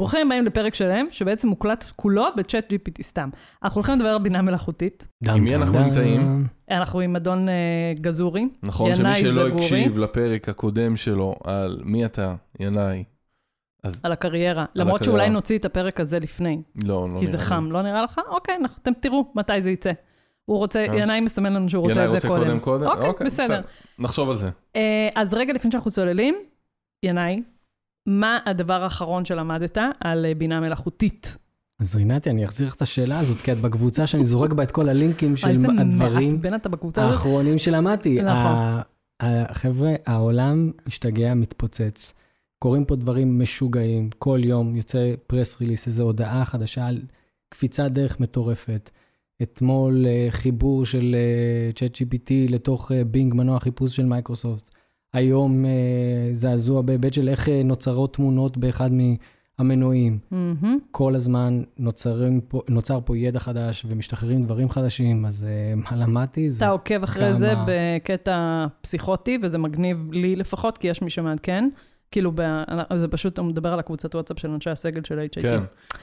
ברוכים 0.00 0.26
הבאים 0.26 0.44
לפרק 0.44 0.74
שלם, 0.74 1.06
שבעצם 1.10 1.48
מוקלט 1.48 1.86
כולו 1.96 2.26
בצ'אט 2.36 2.72
GPT 2.72 3.02
סתם. 3.02 3.28
אנחנו 3.62 3.78
הולכים 3.78 3.94
לדבר 3.94 4.08
על 4.08 4.18
בינה 4.18 4.42
מלאכותית. 4.42 5.08
עם 5.28 5.44
מי 5.44 5.54
אנחנו 5.54 5.80
נמצאים? 5.80 6.46
אנחנו 6.70 7.00
עם 7.00 7.16
אדון 7.16 7.48
uh, 7.48 8.00
גזורי, 8.00 8.48
נכון, 8.62 8.94
שמי 8.94 9.08
ינאי 9.08 9.20
שלא. 9.20 9.48
הקשיב 9.48 9.98
לפרק 9.98 10.48
הקודם 10.48 10.96
שלו 10.96 11.34
על 11.44 11.80
מי 11.84 12.04
אתה, 12.04 12.34
ינאי, 12.60 13.04
אז 13.82 14.00
על 14.02 14.12
הקריירה. 14.12 14.64
למרות 14.74 15.00
הקריירה. 15.00 15.18
שאולי 15.18 15.30
נוציא 15.34 15.58
את 15.58 15.64
הפרק 15.64 16.00
הזה 16.00 16.18
לפני, 16.18 16.62
לא, 16.84 17.08
לא 17.14 17.20
כי 17.20 17.26
זה 17.26 17.36
נראה 17.36 17.46
חם, 17.46 17.72
לא 17.72 17.82
נראה 17.82 18.02
לך? 18.02 18.20
אוקיי, 18.28 18.56
אתם 18.82 18.92
תראו 19.00 19.32
מתי 19.34 19.60
זה 19.60 19.70
יצא. 19.70 19.92
הוא 20.44 20.58
רוצה, 20.58 20.78
אה. 20.78 20.96
ינאי 20.96 21.20
מסמן 21.20 21.52
לנו 21.52 21.68
שהוא 21.68 21.82
לי. 21.86 21.88
רוצה 21.88 22.00
ינאי 22.00 22.16
את 22.16 22.20
זה 22.20 22.28
רוצה 22.28 22.40
קודם. 22.40 22.58
קודם 22.60 22.86
קודם? 22.86 23.08
אוקיי, 23.08 23.26
בסדר. 23.26 23.60
נחשוב 23.98 24.30
על 24.30 24.36
זה. 24.36 24.50
אה, 24.76 25.08
אז 25.14 25.34
רגע 25.34 25.52
לפני 25.52 25.70
שאנחנו 25.70 25.90
צוללים, 25.90 26.34
ינאי, 27.02 27.42
מה 28.06 28.38
הדבר 28.46 28.82
האחרון 28.82 29.24
שלמדת 29.24 29.78
על 30.00 30.26
אה, 30.26 30.34
בינה 30.34 30.60
מלאכותית? 30.60 31.36
אז 31.80 31.96
רינתי, 31.96 32.30
אני 32.30 32.44
אחזיר 32.44 32.68
לך 32.68 32.74
את 32.74 32.82
השאלה 32.82 33.18
הזאת, 33.18 33.36
כי 33.36 33.52
את 33.52 33.56
בקבוצה 33.56 34.06
שאני 34.06 34.24
זורק 34.24 34.52
בה 34.52 34.62
את 34.62 34.70
כל 34.70 34.88
הלינקים 34.88 35.36
של 35.36 35.46
אה, 35.46 35.52
הדברים. 35.52 36.40
האחרונים 36.96 37.58
שלמדתי. 37.58 38.22
נכון. 38.22 38.80
חבר'ה, 39.52 39.94
העולם 40.06 40.70
משתגע, 40.86 41.34
מתפוצץ. 41.34 42.14
קורים 42.58 42.84
פה 42.84 42.96
דברים 42.96 43.42
משוגעים. 43.42 44.10
כל 44.18 44.40
יום 44.42 44.76
יוצא 44.76 45.14
press 45.26 45.60
release, 45.60 45.86
איזו 45.86 46.02
הודעה 46.02 46.44
חדשה 46.44 46.86
על 46.86 47.02
קפיצת 47.48 47.90
דרך 47.90 48.20
מטורפת. 48.20 48.90
אתמול 49.42 50.06
אה, 50.06 50.26
חיבור 50.30 50.86
של 50.86 51.16
Chat 51.74 51.96
GPT 51.96 52.30
לתוך 52.48 52.90
Bing, 53.06 53.34
מנוע 53.34 53.60
חיפוש 53.60 53.96
של 53.96 54.04
מייקרוסופט. 54.04 54.70
היום 55.12 55.64
אה, 55.64 55.70
זעזוע 56.34 56.82
בהיבט 56.82 57.14
של 57.14 57.28
איך 57.28 57.48
אה, 57.48 57.62
נוצרות 57.64 58.14
תמונות 58.14 58.56
באחד 58.56 58.90
מהמנועים. 59.58 60.18
מהמם. 60.30 60.78
כל 60.90 61.14
הזמן 61.14 61.62
נוצרים 61.78 62.40
פה, 62.40 62.62
נוצר 62.68 63.00
פה 63.04 63.18
ידע 63.18 63.38
חדש 63.38 63.86
ומשתחררים 63.88 64.42
דברים 64.42 64.70
חדשים, 64.70 65.26
אז 65.26 65.46
uh, 65.46 65.90
מה 65.90 65.96
למדתי 65.96 66.50
זה... 66.50 66.64
אתה 66.64 66.72
עוקב 66.72 67.02
אחרי 67.02 67.22
כמה- 67.22 67.32
זה 67.32 67.52
בקטע 67.66 68.66
פסיכוטי, 68.80 69.38
וזה 69.42 69.58
מגניב 69.58 70.12
לי 70.12 70.36
לפחות, 70.36 70.78
כי 70.78 70.88
יש 70.88 71.02
מי 71.02 71.10
שמעדכן. 71.10 71.68
כאילו, 72.10 72.32
ב... 72.34 72.42
זה 72.96 73.08
פשוט, 73.08 73.38
הוא 73.38 73.46
מדבר 73.46 73.72
על 73.72 73.78
הקבוצת 73.78 74.14
וואטסאפ 74.14 74.38
של 74.38 74.50
אנשי 74.50 74.70
הסגל 74.70 75.04
של 75.04 75.18
HIT. 75.18 75.42
כן. 75.42 75.60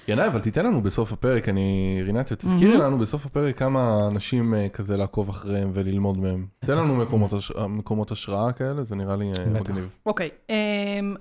ינאי, 0.08 0.28
אבל 0.28 0.42
תיתן 0.42 0.66
לנו 0.66 0.82
בסוף 0.82 1.14
הפרק, 1.14 1.50
אני, 1.50 2.00
רינת, 2.06 2.34
תזכירי 2.34 2.72
מהמם. 2.78 2.82
לנו 2.86 2.98
בסוף 3.00 3.26
הפרק 3.26 3.58
כמה 3.60 4.08
אנשים 4.08 4.54
אה, 4.54 4.70
כזה 4.70 4.98
לעקוב 4.98 5.30
אחריהם 5.30 5.72
וללמוד 5.74 6.18
מהם. 6.18 6.48
תן 6.60 6.78
לנו 6.78 6.96
מקומות 6.96 7.34
הש- 7.34 7.52
מקומות 7.70 8.12
השראה 8.12 8.52
כאלה, 8.52 8.84
זה 8.84 8.96
נראה 8.96 9.16
לי 9.16 9.26
אה, 9.26 9.46
בטח. 9.46 9.70
מגניב. 9.70 9.90
אוקיי, 10.06 10.30
אמ, 10.50 11.16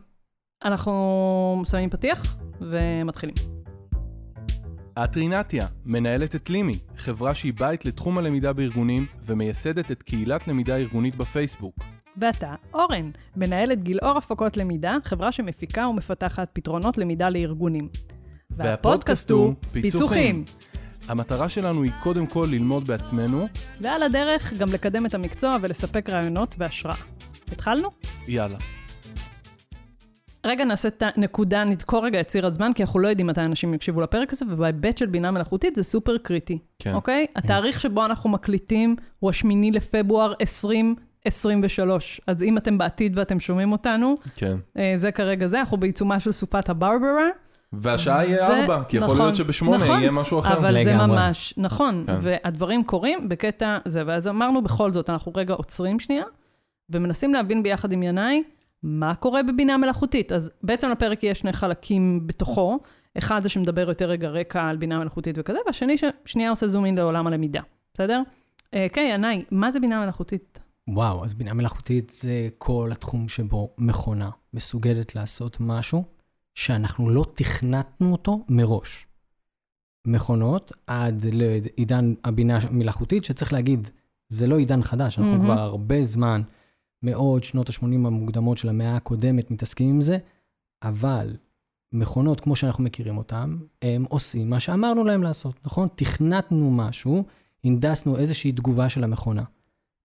אנחנו 0.65 0.93
שמים 1.71 1.91
פתיח 1.91 2.37
ומתחילים. 2.61 3.35
את 5.05 5.17
רינתיה, 5.17 5.67
מנהלת 5.85 6.35
את 6.35 6.51
לימי, 6.51 6.79
חברה 6.97 7.35
שהיא 7.35 7.53
בית 7.59 7.85
לתחום 7.85 8.19
הלמידה 8.19 8.53
בארגונים 8.53 9.07
ומייסדת 9.27 9.91
את 9.93 10.03
קהילת 10.03 10.49
למידה 10.49 10.77
ארגונית 10.77 11.17
בפייסבוק. 11.17 11.75
ואתה, 12.17 12.55
אורן, 12.75 13.11
מנהלת 13.37 13.83
גילאור 13.83 14.19
הפקות 14.19 14.57
למידה, 14.57 14.97
חברה 15.05 15.33
שמפיקה 15.33 15.87
ומפתחת 15.89 16.49
פתרונות 16.53 16.99
למידה 16.99 17.31
לארגונים. 17.31 17.89
והפודקאסט 18.51 19.31
הוא 19.31 19.55
פיצוחים. 19.73 20.45
המטרה 21.09 21.49
שלנו 21.49 21.83
היא 21.83 21.93
קודם 22.03 22.27
כל 22.27 22.47
ללמוד 22.51 22.87
בעצמנו, 22.87 23.47
ועל 23.81 24.03
הדרך 24.03 24.53
גם 24.53 24.69
לקדם 24.75 25.07
את 25.07 25.15
המקצוע 25.15 25.57
ולספק 25.61 26.11
רעיונות 26.11 26.55
והשראה. 26.59 26.95
התחלנו? 27.53 27.89
יאללה. 28.29 28.57
רגע 30.47 30.65
נעשה 30.65 30.89
את 30.89 31.03
הנקודה, 31.17 31.65
נדקור 31.65 32.05
רגע 32.05 32.21
את 32.21 32.27
ציר 32.27 32.47
הזמן, 32.47 32.73
כי 32.73 32.83
אנחנו 32.83 33.01
לא 33.01 33.09
יודעים 33.09 33.27
מתי 33.27 33.41
אנשים 33.41 33.75
יקשיבו 33.75 34.01
לפרק 34.01 34.33
הזה, 34.33 34.45
ובהיבט 34.49 34.99
של 34.99 35.07
בינה 35.07 35.31
מלאכותית 35.31 35.77
זה 35.77 35.83
סופר 35.83 36.19
קריטי, 36.19 36.59
כן. 36.79 36.95
אוקיי? 36.95 37.27
התאריך 37.37 37.81
שבו 37.81 38.05
אנחנו 38.05 38.31
מקליטים 38.31 38.97
הוא 39.19 39.31
השמיני 39.31 39.71
לפברואר 39.71 40.33
2023. 41.27 42.21
אז 42.27 42.43
אם 42.43 42.59
אתם 42.59 42.79
בעתיד 42.79 43.19
ואתם 43.19 43.41
שומעים 43.41 43.73
אותנו, 43.73 44.17
כן. 44.37 44.57
אה, 44.79 44.93
זה 44.97 45.13
כרגע 45.13 45.47
זה, 45.47 45.61
אנחנו 45.61 45.77
בעיצומה 45.77 46.21
של 46.21 46.33
סופת 46.33 46.69
הברברה. 46.69 47.29
והשעה 47.73 48.25
יהיה 48.25 48.49
ו- 48.49 48.53
ארבע, 48.53 48.83
כי 48.89 48.97
יכול 48.97 49.09
נכון, 49.09 49.19
להיות 49.19 49.37
שבשמונה 49.37 49.85
נכון, 49.85 50.01
יהיה 50.01 50.11
משהו 50.11 50.39
אחר. 50.39 50.59
אבל 50.59 50.85
זה 50.85 50.91
לגמרי. 50.91 51.07
ממש, 51.07 51.55
נכון, 51.57 52.05
כן. 52.07 52.15
והדברים 52.23 52.85
קורים 52.85 53.29
בקטע 53.29 53.79
זה, 53.85 54.03
ואז 54.07 54.29
אמרנו 54.29 54.63
בכל 54.63 54.91
זאת, 54.91 55.11
אנחנו 55.11 55.33
רגע 55.37 55.55
עוצרים 55.55 56.01
שנייה, 56.01 56.25
ומנסים 56.91 57.35
להבין 57.35 57.63
ביחד 57.63 57.93
עם 57.93 58.03
ינאי, 58.03 58.43
מה 58.83 59.15
קורה 59.15 59.43
בבינה 59.43 59.77
מלאכותית. 59.77 60.33
אז 60.33 60.53
בעצם 60.63 60.91
לפרק 60.91 61.25
יש 61.25 61.39
שני 61.39 61.53
חלקים 61.53 62.27
בתוכו, 62.27 62.79
אחד 63.19 63.43
זה 63.43 63.49
שמדבר 63.49 63.89
יותר 63.89 64.07
רגע 64.07 64.29
רקע 64.29 64.63
על 64.63 64.77
בינה 64.77 64.99
מלאכותית 64.99 65.37
וכזה, 65.39 65.59
והשני 65.67 65.95
ששנייה 65.99 66.51
עושה 66.51 66.67
זום 66.67 66.87
אין 66.87 66.95
לעולם 66.95 67.27
הלמידה, 67.27 67.61
בסדר? 67.95 68.23
אה, 68.75 68.87
כן, 68.93 69.09
ינאי, 69.11 69.45
מה 69.51 69.71
זה 69.71 69.81
בינה 69.81 70.05
מלאכותית? 70.05 70.61
וואו, 70.89 71.25
אז 71.25 71.35
בינה 71.35 71.55
מלאכותית 71.55 72.11
זה 72.11 72.49
כל 72.59 72.91
התחום 72.93 73.29
שבו 73.29 73.75
מכונה 73.79 74.31
מסוגלת 74.55 75.15
לעשות 75.15 75.57
משהו 75.61 76.05
שאנחנו 76.55 77.11
לא 77.11 77.25
תכנתנו 77.35 78.13
אותו 78.13 78.45
מראש. 78.49 79.07
מכונות 80.07 80.73
עד 80.87 81.27
לעידן 81.33 82.15
הבינה 82.25 82.59
המלאכותית, 82.63 83.25
שצריך 83.25 83.53
להגיד, 83.53 83.91
זה 84.29 84.47
לא 84.47 84.59
עידן 84.59 84.83
חדש, 84.83 85.19
אנחנו 85.19 85.33
מהמם. 85.33 85.45
כבר 85.45 85.61
הרבה 85.61 86.03
זמן, 86.03 86.43
מאות 87.03 87.45
שנות 87.45 87.69
ה-80 87.69 87.85
המוקדמות 87.85 88.59
של 88.59 88.69
המאה 88.69 88.97
הקודמת, 88.97 89.51
מתעסקים 89.51 89.89
עם 89.89 90.01
זה, 90.01 90.19
אבל 90.83 91.37
מכונות, 91.93 92.41
כמו 92.41 92.57
שאנחנו 92.57 92.85
מכירים 92.85 93.19
אותן, 93.19 93.57
הם 93.83 94.05
עושים 94.09 94.51
מה 94.51 94.61
שאמרנו 94.61 95.05
להם 95.05 95.23
לעשות, 95.23 95.55
נכון? 95.65 95.89
תכנתנו 95.95 96.71
משהו, 96.71 97.25
הנדסנו 97.65 98.17
איזושהי 98.17 98.53
תגובה 98.53 98.89
של 98.89 99.05
המכונה. 99.05 99.43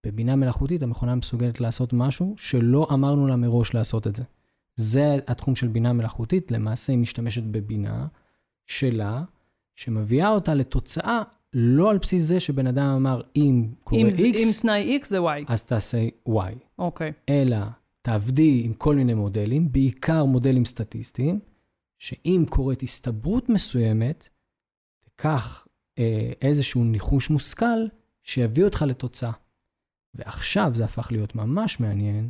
בבינה 0.05 0.35
מלאכותית 0.35 0.83
המכונה 0.83 1.15
מסוגלת 1.15 1.61
לעשות 1.61 1.93
משהו 1.93 2.35
שלא 2.37 2.87
אמרנו 2.93 3.27
לה 3.27 3.35
מראש 3.35 3.73
לעשות 3.73 4.07
את 4.07 4.15
זה. 4.15 4.23
זה 4.75 5.17
התחום 5.27 5.55
של 5.55 5.67
בינה 5.67 5.93
מלאכותית, 5.93 6.51
למעשה 6.51 6.93
היא 6.93 6.99
משתמשת 6.99 7.43
בבינה 7.43 8.07
שלה, 8.65 9.23
שמביאה 9.75 10.29
אותה 10.29 10.53
לתוצאה 10.53 11.21
לא 11.53 11.91
על 11.91 11.97
בסיס 11.97 12.23
זה 12.23 12.39
שבן 12.39 12.67
אדם 12.67 12.85
אמר, 12.95 13.21
אם 13.35 13.67
קורה 13.83 14.01
אם, 14.01 14.11
זה- 14.11 14.21
אם 14.23 14.33
X, 14.57 14.61
תנאי 14.61 14.99
X 15.03 15.07
זה 15.07 15.19
Y. 15.19 15.45
אז 15.47 15.63
תעשה 15.63 16.07
Y. 16.29 16.31
אוקיי. 16.79 17.11
אלא 17.29 17.57
תעבדי 18.01 18.61
עם 18.65 18.73
כל 18.73 18.95
מיני 18.95 19.13
מודלים, 19.13 19.71
בעיקר 19.71 20.25
מודלים 20.25 20.65
סטטיסטיים, 20.65 21.39
שאם 21.99 22.45
קורית 22.49 22.83
הסתברות 22.83 23.49
מסוימת, 23.49 24.29
תיקח 25.03 25.67
אה, 25.99 26.31
איזשהו 26.41 26.83
ניחוש 26.83 27.29
מושכל 27.29 27.85
שיביא 28.23 28.63
אותך 28.65 28.81
לתוצאה. 28.87 29.31
ועכשיו 30.15 30.71
זה 30.75 30.85
הפך 30.85 31.11
להיות 31.11 31.35
ממש 31.35 31.79
מעניין, 31.79 32.29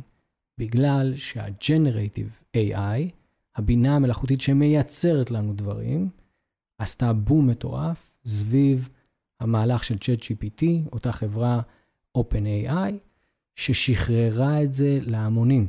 בגלל 0.58 1.12
שה-Generative 1.16 2.56
AI, 2.56 3.10
הבינה 3.56 3.96
המלאכותית 3.96 4.40
שמייצרת 4.40 5.30
לנו 5.30 5.52
דברים, 5.52 6.08
עשתה 6.78 7.12
בום 7.12 7.46
מטורף 7.46 8.14
סביב 8.26 8.88
המהלך 9.40 9.84
של 9.84 9.94
ChatGPT, 9.94 10.64
אותה 10.92 11.12
חברה 11.12 11.60
OpenAI, 12.18 12.92
ששחררה 13.56 14.62
את 14.62 14.72
זה 14.72 14.98
להמונים. 15.02 15.66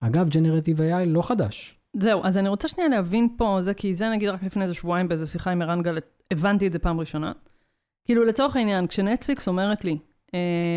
אגב, 0.00 0.28
Generative 0.28 0.78
AI 0.78 1.06
לא 1.06 1.22
חדש. 1.22 1.78
זהו, 1.96 2.24
אז 2.24 2.38
אני 2.38 2.48
רוצה 2.48 2.68
שנייה 2.68 2.88
להבין 2.88 3.28
פה, 3.36 3.58
זה 3.60 3.74
כי 3.74 3.94
זה 3.94 4.10
נגיד 4.10 4.28
רק 4.28 4.42
לפני 4.42 4.62
איזה 4.62 4.74
שבועיים 4.74 5.08
באיזו 5.08 5.26
שיחה 5.26 5.50
עם 5.50 5.62
ערן 5.62 5.82
גל, 5.82 5.98
הבנתי 6.30 6.66
את 6.66 6.72
זה 6.72 6.78
פעם 6.78 7.00
ראשונה. 7.00 7.32
כאילו 8.04 8.24
לצורך 8.24 8.56
העניין, 8.56 8.86
כשנטפליקס 8.86 9.48
אומרת 9.48 9.84
לי, 9.84 9.98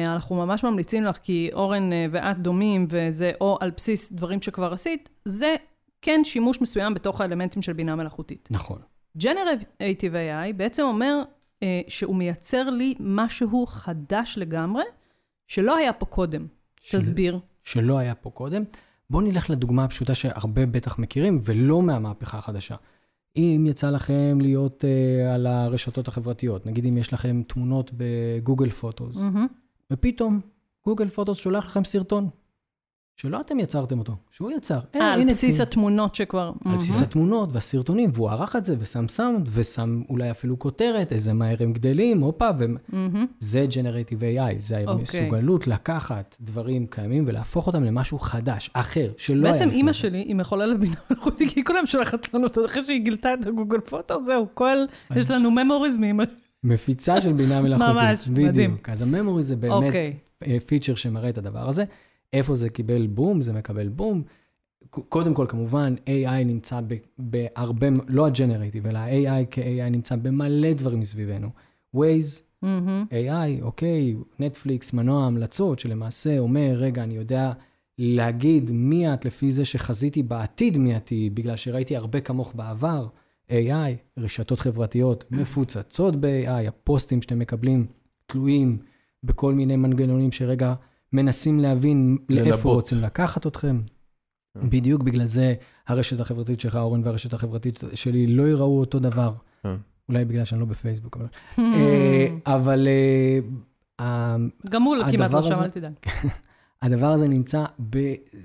אנחנו 0.08 0.36
ממש 0.36 0.64
ממליצים 0.64 1.04
לך 1.04 1.18
כי 1.18 1.50
אורן 1.54 1.94
אה, 1.94 2.06
ואת 2.12 2.38
דומים 2.38 2.88
וזה 2.90 3.32
או 3.42 3.58
על 3.62 3.72
בסיס 3.78 4.12
דברים 4.12 4.42
שכבר 4.42 4.74
עשית, 4.74 5.10
זה 5.26 5.56
כן 6.02 6.22
שימוש 6.24 6.62
מסוים 6.62 6.94
בתוך 6.94 7.22
האלמנטים 7.22 7.62
של 7.62 7.74
בינה 7.74 7.96
מלאכותית. 7.96 8.48
נכון. 8.52 8.80
Generative 9.18 10.14
AI 10.14 10.54
בעצם 10.56 10.84
אומר 10.84 11.22
אה, 11.64 11.82
שהוא 11.88 12.16
מייצר 12.16 12.70
לי 12.70 12.94
משהו 13.00 13.66
חדש 13.66 14.34
לגמרי, 14.38 14.84
שלא 15.48 15.76
היה 15.78 15.94
פה 15.94 16.06
קודם. 16.06 16.48
של- 16.82 16.98
תסביר. 16.98 17.40
שלא 17.64 17.98
היה 17.98 18.16
פה 18.16 18.30
קודם. 18.30 18.64
בואו 19.10 19.24
נלך 19.24 19.50
לדוגמה 19.50 19.84
הפשוטה 19.84 20.16
שהרבה 20.16 20.66
בטח 20.66 21.00
מכירים, 21.00 21.40
ולא 21.44 21.82
מהמהפכה 21.82 22.38
החדשה. 22.38 22.76
אם 23.36 23.66
יצא 23.70 23.90
לכם 23.90 24.38
להיות 24.42 24.84
uh, 24.84 25.34
על 25.34 25.48
הרשתות 25.48 26.08
החברתיות, 26.08 26.66
נגיד 26.66 26.86
אם 26.86 26.98
יש 26.98 27.14
לכם 27.14 27.42
תמונות 27.48 27.92
בגוגל 27.98 28.70
פוטוס, 28.70 29.18
מהמם. 29.18 29.48
ופתאום 29.92 30.40
גוגל 30.86 31.10
פוטוס 31.10 31.38
שולח 31.38 31.66
לכם 31.66 31.84
סרטון, 31.84 32.30
שלא 33.22 33.42
אתם 33.42 33.60
יצרתם 33.60 34.00
אותו, 34.00 34.16
שהוא 34.32 34.52
יצר. 34.52 34.80
אה, 34.96 35.14
על 35.14 35.26
בסיס 35.26 35.56
תראי. 35.56 35.68
התמונות 35.68 36.16
שכבר... 36.16 36.52
על 36.66 36.78
בסיס 36.78 37.02
התמונות 37.02 37.54
והסרטונים, 37.54 38.10
והוא 38.14 38.30
ערך 38.30 38.56
את 38.56 38.66
זה 38.66 38.76
ושם 38.80 39.08
סאונד, 39.08 39.50
ושם 39.54 40.02
אולי 40.10 40.32
אפילו 40.32 40.60
כותרת, 40.60 41.12
איזה 41.12 41.34
מהר 41.34 41.56
הם 41.60 41.74
גדלים, 41.74 42.22
הופה, 42.22 42.50
מהמם. 42.92 43.26
וזה 43.42 43.66
Generative 43.70 44.22
AI, 44.22 44.58
זה 44.58 44.84
אוקיי. 44.88 44.94
המסוגלות 44.94 45.68
לקחת 45.68 46.36
דברים 46.42 46.88
קיימים 46.88 47.24
ולהפוך 47.28 47.68
אותם 47.68 47.84
למשהו 47.84 48.20
חדש, 48.20 48.70
אחר, 48.74 49.12
שלא 49.18 49.48
היה 49.48 49.54
בעצם 49.54 49.70
אימא 49.70 49.92
זה. 49.92 49.98
שלי 49.98 50.18
היא 50.20 50.36
מחוללת 50.36 50.80
בינה 50.80 50.96
מלאכותית, 51.10 51.50
כי 51.50 51.60
היא 51.60 51.66
כל 51.66 51.76
היום 51.76 51.86
שולחת 51.86 52.34
לנו, 52.34 52.44
אותו, 52.44 52.66
אחרי 52.66 52.84
שהיא 52.84 53.04
גילתה 53.04 53.34
את 53.34 53.46
ה 53.46 53.51
Google 53.51 53.80
Photo, 53.80 54.24
זהו, 54.24 54.48
כל, 54.54 54.78
יש 55.16 55.32
לנו 55.32 55.52
memories 55.52 55.98
מאמא. 55.98 56.24
מפיצה 56.64 57.22
של 57.22 57.34
בינה 57.34 57.62
מלאכותית. 57.62 57.96
ממש, 57.96 58.28
מדהים. 58.28 58.72
בדיוק. 58.72 58.90
אז 58.90 59.02
ה 59.02 59.08
memory 59.08 59.44
זה 59.44 59.56
באמת 59.56 59.74
אוקיי. 59.74 60.14
פיצ'ר 60.66 60.96
שמראה 60.96 61.30
את 61.30 61.38
הדבר 61.38 61.70
הזה. 61.70 61.84
איפה 62.34 62.56
זה 62.56 62.70
קיבל 62.70 63.08
בום? 63.08 63.42
זה 63.42 63.54
מקבל 63.54 63.88
בום. 63.88 64.24
קודם 64.90 65.34
כל, 65.34 65.46
כמובן, 65.50 65.96
AI 66.06 66.44
נמצא 66.46 66.80
בהרבה, 67.20 67.88
לא 68.08 68.28
הג'נרטיב, 68.28 68.88
אלא 68.88 68.98
ה-AI 68.98 69.46
כ-AI 69.52 69.90
נמצא 69.90 70.16
במלא 70.16 70.74
דברים 70.74 71.00
מסביבנו. 71.00 71.50
Waze, 71.96 72.42
מהמם. 72.62 73.06
AI, 73.12 73.62
אוקיי, 73.62 74.16
נטפליקס, 74.40 74.94
מנוע 74.94 75.26
המלצות, 75.26 75.80
שלמעשה 75.80 76.40
אומר, 76.40 76.74
רגע, 76.76 77.04
אני 77.04 77.14
יודע 77.14 77.52
להגיד 77.98 78.72
מי 78.72 79.14
את 79.14 79.26
לפי 79.26 79.52
זה 79.52 79.66
שחזיתי 79.66 80.24
בעתיד 80.24 80.78
מי 80.78 80.98
את 80.98 81.06
תהיי, 81.06 81.30
בגלל 81.30 81.56
שראיתי 81.56 81.96
הרבה 81.96 82.20
כמוך 82.20 82.54
בעבר. 82.56 83.08
AI, 83.50 83.92
רשתות 84.18 84.60
חברתיות 84.60 85.26
מפוצצות 85.32 86.16
ב-AI, 86.16 86.68
הפוסטים 86.68 87.22
שאתם 87.22 87.40
מקבלים 87.40 87.86
תלויים 88.26 88.78
בכל 89.24 89.54
מיני 89.54 89.76
מנגנונים 89.76 90.32
שרגע 90.32 90.74
מנסים 91.14 91.60
להבין 91.60 92.18
לאיפה 92.30 92.50
ללבות. 92.50 92.76
רוצים 92.76 92.98
לקחת 93.02 93.48
אתכם. 93.48 93.82
כן. 94.54 94.70
בדיוק 94.70 95.04
בגלל 95.04 95.26
זה 95.26 95.54
הרשת 95.88 96.20
החברתית 96.20 96.60
שלך, 96.60 96.76
אורן, 96.76 97.02
והרשת 97.04 97.34
החברתית 97.34 97.80
שלי 97.94 98.28
לא 98.28 98.44
יראו 98.44 98.80
אותו 98.80 99.00
דבר. 99.00 99.34
כן. 99.64 99.76
אולי 100.10 100.26
בגלל 100.26 100.44
שאני 100.44 100.60
לא 100.60 100.66
בפייסבוק, 100.66 101.18
אבל... 101.18 101.28
Hmm. 101.56 101.60
אה, 101.60 102.28
אבל 102.46 102.88
אה, 104.00 104.36
גם 104.70 104.84
הוא 104.84 104.96
כמעט 105.12 105.14
הדבר 105.14 105.50
לא 105.50 105.56
שם, 105.56 105.64
אל 105.64 105.70
תדאג. 105.70 105.94
הדבר 106.82 107.08
הזה 107.08 107.28
נמצא 107.28 107.66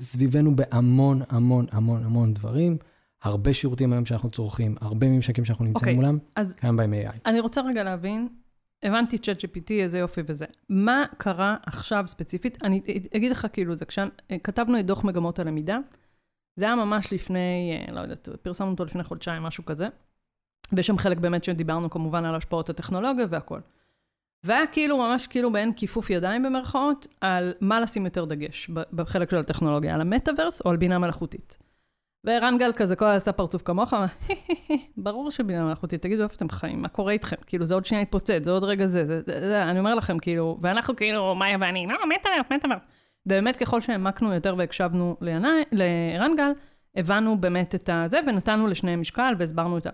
סביבנו 0.00 0.56
בהמון 0.56 1.22
המון 1.28 1.66
המון 1.72 2.04
המון 2.04 2.34
דברים. 2.34 2.76
הרבה 3.22 3.52
שירותים 3.52 3.92
היום 3.92 4.06
שאנחנו 4.06 4.30
צורכים, 4.30 4.74
הרבה 4.80 5.08
ממשקים 5.08 5.44
שאנחנו 5.44 5.64
נמצאים 5.64 5.96
אוקיי, 5.96 6.10
מולם, 6.10 6.18
אז 6.36 6.54
קיים 6.54 6.76
בהם 6.76 6.92
AI. 6.92 7.18
אני 7.26 7.40
רוצה 7.40 7.60
רגע 7.60 7.84
להבין, 7.84 8.28
הבנתי 8.82 9.18
צ'אט 9.18 9.44
GPT, 9.44 9.72
איזה 9.72 9.98
יופי 9.98 10.20
וזה. 10.26 10.46
מה 10.68 11.04
קרה 11.18 11.56
עכשיו 11.66 12.04
ספציפית? 12.06 12.62
אני 12.62 12.80
אגיד 13.16 13.30
לך 13.30 13.46
כאילו 13.52 13.76
זה, 13.76 13.84
כשכתבנו 13.84 14.80
את 14.80 14.86
דוח 14.86 15.04
מגמות 15.04 15.38
הלמידה, 15.38 15.78
זה 16.56 16.64
היה 16.64 16.74
ממש 16.74 17.12
לפני, 17.12 17.78
אה, 17.88 17.92
לא 17.92 18.00
יודעת, 18.00 18.28
פרסמנו 18.42 18.70
אותו 18.70 18.84
לפני 18.84 19.04
חודשיים, 19.04 19.42
משהו 19.42 19.64
כזה. 19.64 19.88
ויש 20.72 20.86
שם 20.86 20.98
חלק 20.98 21.18
באמת 21.18 21.44
שדיברנו 21.44 21.90
כמובן 21.90 22.24
על 22.24 22.34
השפעות 22.34 22.70
הטכנולוגיה 22.70 23.26
והכל. 23.30 23.60
והיה 24.44 24.66
כאילו 24.66 24.98
ממש 24.98 25.26
כאילו 25.26 25.52
באין 25.52 25.72
כיפוף 25.72 26.10
ידיים 26.10 26.42
במרכאות, 26.42 27.06
על 27.20 27.54
מה 27.60 27.80
לשים 27.80 28.04
יותר 28.04 28.24
דגש 28.24 28.70
בחלק 28.70 29.30
של 29.30 29.36
הטכנולוגיה, 29.36 29.94
על 29.94 30.00
המטאוורס 30.00 30.60
או 30.60 30.70
על 30.70 30.76
בינה 30.76 30.98
מלאכותית. 30.98 31.58
וערן 32.26 32.58
גל 32.58 32.72
כזה 32.76 32.96
כל 32.96 33.04
עשה 33.04 33.32
פרצוף 33.32 33.62
כמוך, 33.62 33.94
אמר, 33.94 34.04
ברור 34.96 35.30
שבינה 35.30 35.64
מלאכותית, 35.64 36.02
תגידו 36.02 36.22
איפה 36.22 36.34
אתם 36.36 36.48
חיים, 36.48 36.82
מה 36.82 36.88
קורה 36.88 37.12
איתכם? 37.12 37.36
כאילו, 37.46 37.66
זה 37.66 37.74
עוד 37.74 37.84
שנייה 37.84 38.02
יתפוצץ, 38.02 38.44
זה 38.44 38.50
עוד 38.50 38.64
רגע 38.64 38.86
זה, 38.86 39.06
זה, 39.06 39.20
זה, 39.26 39.40
זה, 39.40 39.62
אני 39.62 39.78
אומר 39.78 39.94
לכם, 39.94 40.18
כאילו, 40.18 40.58
ואנחנו 40.62 40.96
כאילו, 40.96 41.34
מאיה 41.34 41.56
ואני, 41.60 41.86
לא, 41.86 41.98
מטאוורס, 42.16 42.46
מטאוורס. 42.56 42.82
באמת, 43.26 43.56
ככל 43.56 43.80
שהעמקנו 43.80 44.34
יותר 44.34 44.54
והקשבנו 44.58 45.16
לעיני- 45.20 45.46
לערן 45.72 46.36
גל, 46.36 46.50
הבנו 46.96 47.40
באמת 47.40 47.74
את 47.74 47.90
הזה, 47.92 48.20
ונתנו 48.26 48.66
לשניהם 48.66 49.00
משקל 49.00 49.34
והסברנו 49.38 49.78
את 49.78 49.86
ה... 49.86 49.90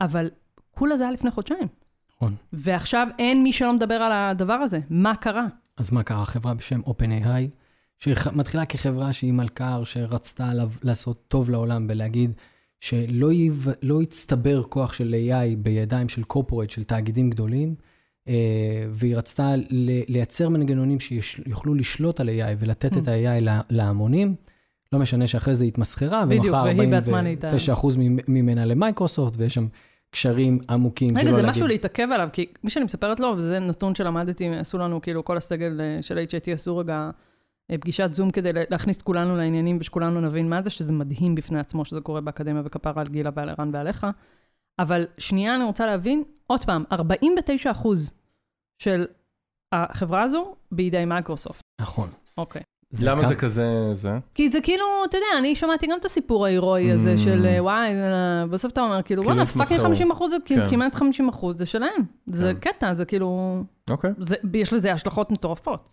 אבל 0.00 0.30
כולה 0.70 0.96
זה 0.96 1.04
היה 1.04 1.12
לפני 1.12 1.30
חודשיים. 1.30 1.68
נכון. 2.16 2.34
ועכשיו 2.52 3.08
אין 3.18 3.42
מי 3.42 3.52
שלא 3.52 3.72
מדבר 3.72 3.94
על 3.94 4.12
הדבר 4.12 4.52
הזה. 4.52 4.80
מה 4.90 5.14
קרה? 5.14 5.46
אז 5.76 5.90
מה 5.92 6.02
קרה? 6.02 6.24
חברה 6.24 6.54
בשם 6.54 6.80
OpenAI, 6.80 7.48
שמתחילה 7.98 8.64
כחברה 8.66 9.12
שהיא 9.12 9.32
מלכ"ר, 9.32 9.84
שרצתה 9.84 10.50
לעשות 10.82 11.22
טוב 11.28 11.50
לעולם 11.50 11.86
ולהגיד 11.90 12.32
שלא 12.80 13.32
יב... 13.32 13.66
לא 13.82 14.02
יצטבר 14.02 14.62
כוח 14.62 14.92
של 14.92 15.14
AI 15.30 15.56
בידיים 15.58 16.08
של 16.08 16.22
קורפורט, 16.22 16.70
של 16.70 16.84
תאגידים 16.84 17.30
גדולים, 17.30 17.74
אה, 18.28 18.34
והיא 18.90 19.16
רצתה 19.16 19.52
לייצר 20.08 20.48
מנגנונים 20.48 21.00
שיוכלו 21.00 21.74
לשלוט 21.74 22.20
על 22.20 22.28
AI 22.28 22.56
ולתת 22.58 22.96
את 22.96 23.08
ה-AI 23.08 23.40
לה- 23.40 23.60
להמונים. 23.70 24.34
לא 24.92 24.98
משנה 24.98 25.26
שאחרי 25.26 25.54
זה 25.54 25.64
התמסחרה, 25.64 26.24
ומכר 26.28 26.62
והיא 26.64 26.90
בעצמה 26.90 27.20
נהייתה- 27.22 27.48
49% 27.50 27.96
ממ- 27.98 28.18
ממנה 28.28 28.64
למייקרוסופט, 28.64 29.34
ויש 29.38 29.54
שם 29.54 29.66
קשרים 30.10 30.58
עמוקים, 30.70 31.08
רגע, 31.18 31.34
זה. 31.34 31.42
משהו 31.42 31.66
להתעכב 31.66 32.08
עליו, 32.14 32.28
כי 32.32 32.46
מי 32.64 32.70
שאני 32.70 32.84
מספרת 32.84 33.20
לו, 33.20 33.34
וזה 33.36 33.58
נתון 33.58 33.94
שלמדתי, 33.94 34.48
עשו 34.48 34.78
לנו, 34.78 35.00
כאילו, 35.02 35.24
כל 35.24 35.36
הסגל 35.36 35.80
אה, 35.80 36.02
של 36.02 36.18
HIT 36.18 36.50
עשו 36.54 36.76
רגע 36.76 37.10
פגישת 37.80 38.12
זום 38.12 38.30
כדי 38.30 38.52
לה- 38.52 38.62
להכניס 38.70 38.96
את 38.96 39.02
כולנו 39.02 39.36
לעניינים 39.36 39.78
ושכולנו 39.80 40.20
נבין 40.20 40.48
מה 40.48 40.62
זה, 40.62 40.70
שזה 40.70 40.92
מדהים 40.92 41.34
בפני 41.34 41.58
עצמו 41.58 41.84
שזה 41.84 42.00
קורה 42.00 42.20
באקדמיה 42.20 42.62
וכפרה 42.64 43.02
על 43.02 43.08
גילה 43.08 43.30
ועל 43.34 43.48
ערן 43.48 43.70
ועליך. 43.72 44.06
אבל 44.78 45.06
שנייה, 45.18 45.54
אני 45.56 45.64
רוצה 45.64 45.86
להבין, 45.86 46.22
עוד 46.46 46.64
פעם, 46.64 46.84
49 46.92 47.70
אחוז 47.70 48.18
של 48.82 49.06
החברה 49.72 50.22
הזו 50.22 50.54
בידי 50.72 51.04
מייקרוסופט. 51.04 51.60
נכון. 51.80 52.08
אוקיי. 52.38 52.62
למה 53.00 53.22
כ- 53.24 53.28
זה 53.28 53.34
כזה, 53.34 53.94
זה? 53.94 54.18
כי 54.34 54.50
זה 54.50 54.60
כאילו, 54.60 54.84
אתה 55.08 55.16
יודע, 55.16 55.26
אני 55.38 55.56
שמעתי 55.56 55.86
גם 55.86 55.98
את 56.00 56.04
הסיפור 56.04 56.46
ההירואי 56.46 56.92
הזה 56.92 57.14
Mm. 57.14 57.18
של 57.18 57.46
אה, 57.46 57.62
וואי, 57.62 57.90
בסוף 58.50 58.72
אתה 58.72 58.80
אומר, 58.80 59.02
כאילו, 59.02 59.22
כאילו 59.22 59.34
וואלה, 59.34 59.46
fucking 59.46 59.62
מסחרות. 59.62 59.82
50 59.86 60.10
אחוז, 60.10 60.30
זה 60.30 60.36
כאילו 60.44 60.64
כן. 60.64 60.70
כמעט 60.70 60.94
50 60.94 61.28
אחוז, 61.28 61.58
זה 61.58 61.66
שלהם. 61.66 62.02
זה 62.26 62.52
כן. 62.60 62.72
קטע, 62.72 62.94
זה 62.94 63.04
כאילו, 63.04 63.60
אוקיי. 63.90 64.10
זה- 64.18 64.36
יש 64.54 64.72
לזה 64.72 64.92
השלכות 64.92 65.30
מטורפות. 65.30 65.88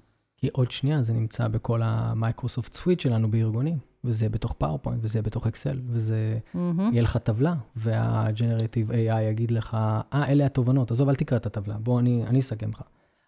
כי 0.45 0.49
עוד 0.53 0.71
שנייה 0.71 1.01
זה 1.01 1.13
נמצא 1.13 1.47
בכל 1.47 1.81
ה 1.83 1.92
Microsoft 1.92 2.73
Suite 2.73 2.99
שלנו 2.99 3.31
בארגונים, 3.31 3.77
וזה 4.03 4.29
בתוך 4.29 4.53
PowerPoint, 4.53 4.99
וזה 5.03 5.21
בתוך 5.21 5.47
Excel, 5.47 5.81
וזה 5.87 6.39
מהמם. 6.53 6.89
יהיה 6.91 7.03
לך 7.03 7.17
טבלה, 7.17 7.55
וה-Generative 7.75 8.91
AI 8.91 9.21
יגיד 9.21 9.51
לך, 9.51 9.73
אה, 10.13 10.31
אלה 10.31 10.45
התובנות, 10.45 10.91
עזוב, 10.91 11.09
אל 11.09 11.15
תקרא 11.15 11.37
את 11.37 11.45
הטבלה, 11.45 11.77
בוא, 11.77 11.99
אני, 11.99 12.23
אני 12.27 12.39
אסכם 12.39 12.69
לך. 12.69 12.81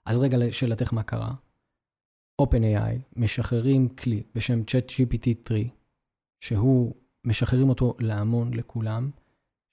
אז 0.05 0.17
רגע 0.17 0.37
לשאלתך 0.37 0.93
מה 0.93 1.03
קרה. 1.03 1.33
OpenAI 2.41 2.97
משחררים 3.15 3.89
כלי 3.89 4.23
בשם 4.35 4.61
ChatGPT 4.61 5.29
3, 5.47 5.61
שהוא, 6.39 6.93
משחררים 7.25 7.69
אותו 7.69 7.95
להמון, 7.99 8.53
לכולם, 8.53 9.09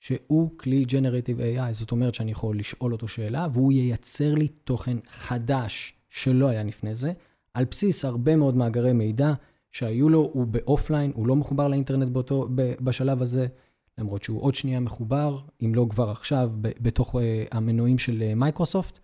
שהוא 0.00 0.50
כלי 0.58 0.84
Generative 0.88 1.58
AI, 1.58 1.72
זאת 1.72 1.92
אומרת 1.92 2.14
שאני 2.14 2.30
יכול 2.30 2.58
לשאול 2.58 2.92
אותו 2.92 3.08
שאלה, 3.08 3.46
והוא 3.52 3.72
ייצר 3.72 4.34
לי 4.34 4.48
תוכן 4.48 4.96
חדש 5.08 5.94
שלא 6.10 6.48
היה 6.48 6.64
לפני 6.64 6.94
זה, 6.94 7.12
על 7.54 7.64
בסיס 7.64 8.04
הרבה 8.04 8.36
מאוד 8.36 8.56
מאגרי 8.56 8.92
מידע 8.92 9.32
שהיו 9.70 10.08
לו, 10.08 10.30
הוא 10.32 10.46
באופליין, 10.46 11.12
הוא 11.14 11.26
לא 11.26 11.36
מחובר 11.36 11.68
לאינטרנט 11.68 12.08
באותו, 12.08 12.48
בשלב 12.54 13.22
הזה, 13.22 13.46
למרות 13.98 14.22
שהוא 14.22 14.42
עוד 14.42 14.54
שנייה 14.54 14.80
מחובר, 14.80 15.40
אם 15.64 15.74
לא 15.74 15.86
כבר 15.90 16.10
עכשיו, 16.10 16.52
בתוך 16.60 17.14
uh, 17.14 17.18
המנועים 17.52 17.98
של 17.98 18.22
uh, 18.30 18.34
Microsoft, 18.34 18.98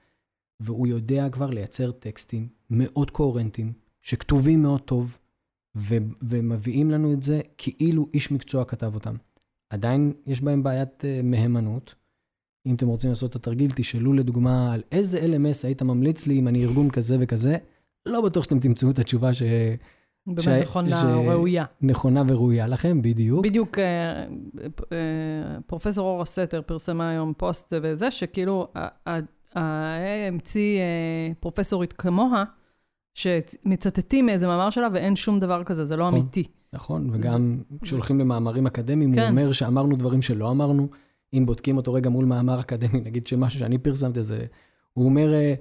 והוא 0.61 0.87
יודע 0.87 1.28
כבר 1.28 1.50
לייצר 1.50 1.90
טקסטים 1.90 2.49
מאוד 2.71 3.11
קוהרנטיים, 3.11 3.73
שכתובים 4.02 4.62
מאוד 4.62 4.80
טוב, 4.80 5.19
ו- 5.76 5.97
ומביאים 6.23 6.90
לנו 6.90 7.12
את 7.12 7.23
זה 7.23 7.40
כאילו 7.59 8.09
איש 8.14 8.33
מקצוע 8.33 8.64
כתב 8.64 8.95
אותם. 8.95 9.16
עדיין 9.71 10.12
יש 10.26 10.40
בהם 10.40 10.62
בעיית 10.62 11.04
uh, 11.04 11.23
מהימנות. 11.23 11.95
אם 12.66 12.75
אתם 12.75 12.87
רוצים 12.87 13.11
לעשות 13.11 13.30
את 13.30 13.37
התרגיל, 13.37 13.71
תשאלו 13.75 14.12
לדוגמה 14.12 14.73
על 14.73 14.83
איזה 14.92 15.21
LMS 15.21 15.66
היית 15.66 15.83
ממליץ 15.83 16.26
לי 16.26 16.38
אם 16.38 16.49
אני 16.49 16.64
ארגון 16.64 16.90
כזה 16.90 17.16
וכזה, 17.21 17.57
לא 18.07 18.21
בטוח 18.21 18.45
שאתם 18.45 18.59
תמצאו 18.61 18.90
את 18.90 18.99
התשובה 18.99 19.30
באמת 20.26 20.42
ש- 20.42 20.49
נכונה, 20.49 21.00
ש- 21.00 21.04
ראויה. 21.04 21.64
שנכונה 21.80 22.23
וראויה 22.28 22.66
לכם, 22.66 23.02
בדיוק. 23.02 23.45
בדיוק, 23.45 23.78
אה, 23.78 24.25
אה, 24.92 24.97
פרופסור 25.66 26.09
אורה 26.09 26.25
סתר 26.25 26.62
פרסמה 26.62 27.11
היום 27.11 27.33
פוסט 27.37 27.73
וזה, 27.83 28.11
שכאילו, 28.11 28.69
המציא 29.54 30.80
אה, 30.80 31.33
פרופסורית 31.40 31.92
כמוה, 31.92 32.45
שמצטטים 33.14 34.26
מאיזה 34.26 34.47
מאמר 34.47 34.71
שלה 34.71 34.88
ואין 34.92 35.16
שום 35.16 35.40
דבר 35.40 35.64
כזה, 35.64 35.85
זה 35.85 35.97
לא 35.97 36.09
נכון. 36.09 36.21
אמיתי. 36.21 36.45
נכון, 36.73 37.11
וגם 37.12 37.59
כשהולכים 37.83 38.21
למאמרים 38.21 38.66
אקדמיים, 38.66 39.11
הוא 39.11 39.16
כן. 39.16 39.28
אומר 39.30 39.52
שאמרנו 39.52 39.97
דברים 39.97 40.23
שלא 40.23 40.50
אמרנו. 40.50 40.88
אם 41.35 41.47
בודקים 41.47 41.76
אותו 41.76 41.92
רגע 41.92 42.11
מול 42.11 42.25
מאמר 42.25 42.61
אקדמי, 42.61 43.00
נגיד 43.00 43.26
של 43.26 43.37
משהו 43.37 43.59
שאני 43.59 43.78
פרסמתי, 43.78 44.23
זה... 44.23 44.47
הוא 44.92 45.04
אומר, 45.04 45.33
אה, 45.35 45.54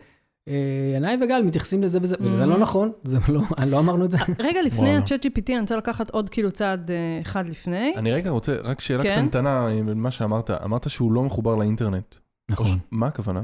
ינאי 0.96 1.18
וגל 1.22 1.42
מתייחסים 1.46 1.82
לזה 1.84 2.00
וזה, 2.02 2.16
וזה 2.20 2.46
לא 2.46 2.56
Mhm. 2.56 2.60
נכון, 2.60 2.92
זה 3.04 3.18
לא, 3.30 3.42
לא 3.72 3.80
אמרנו 3.80 4.06
את 4.06 4.12
זה. 4.12 4.18
רגע, 4.48 4.62
לפני. 4.62 4.98
ה-chat 4.98 5.26
GPT, 5.26 5.44
אני 5.50 5.60
רוצה 5.60 5.78
לקחת 5.78 6.10
עוד 6.10 6.30
כאילו 6.30 6.52
צעד 6.52 6.92
אה, 6.92 6.96
אחד 7.22 7.48
לפני. 7.48 7.94
אני 7.98 8.12
רגע 8.12 8.30
רוצה, 8.30 8.56
רק 8.64 8.80
שאלה 8.82 9.04
כן? 9.04 9.12
קטנטנה 9.22 9.68
עם 9.68 10.02
מה 10.04 10.12
שאמרת. 10.12 10.52
אמרת 10.52 10.90
שהוא 10.90 11.12
לא 11.12 11.24
מחובר 11.24 11.56
לאינטרנט. 11.56 12.16
נכון. 12.50 12.78
מה 12.92 13.08
הכוונה? 13.08 13.42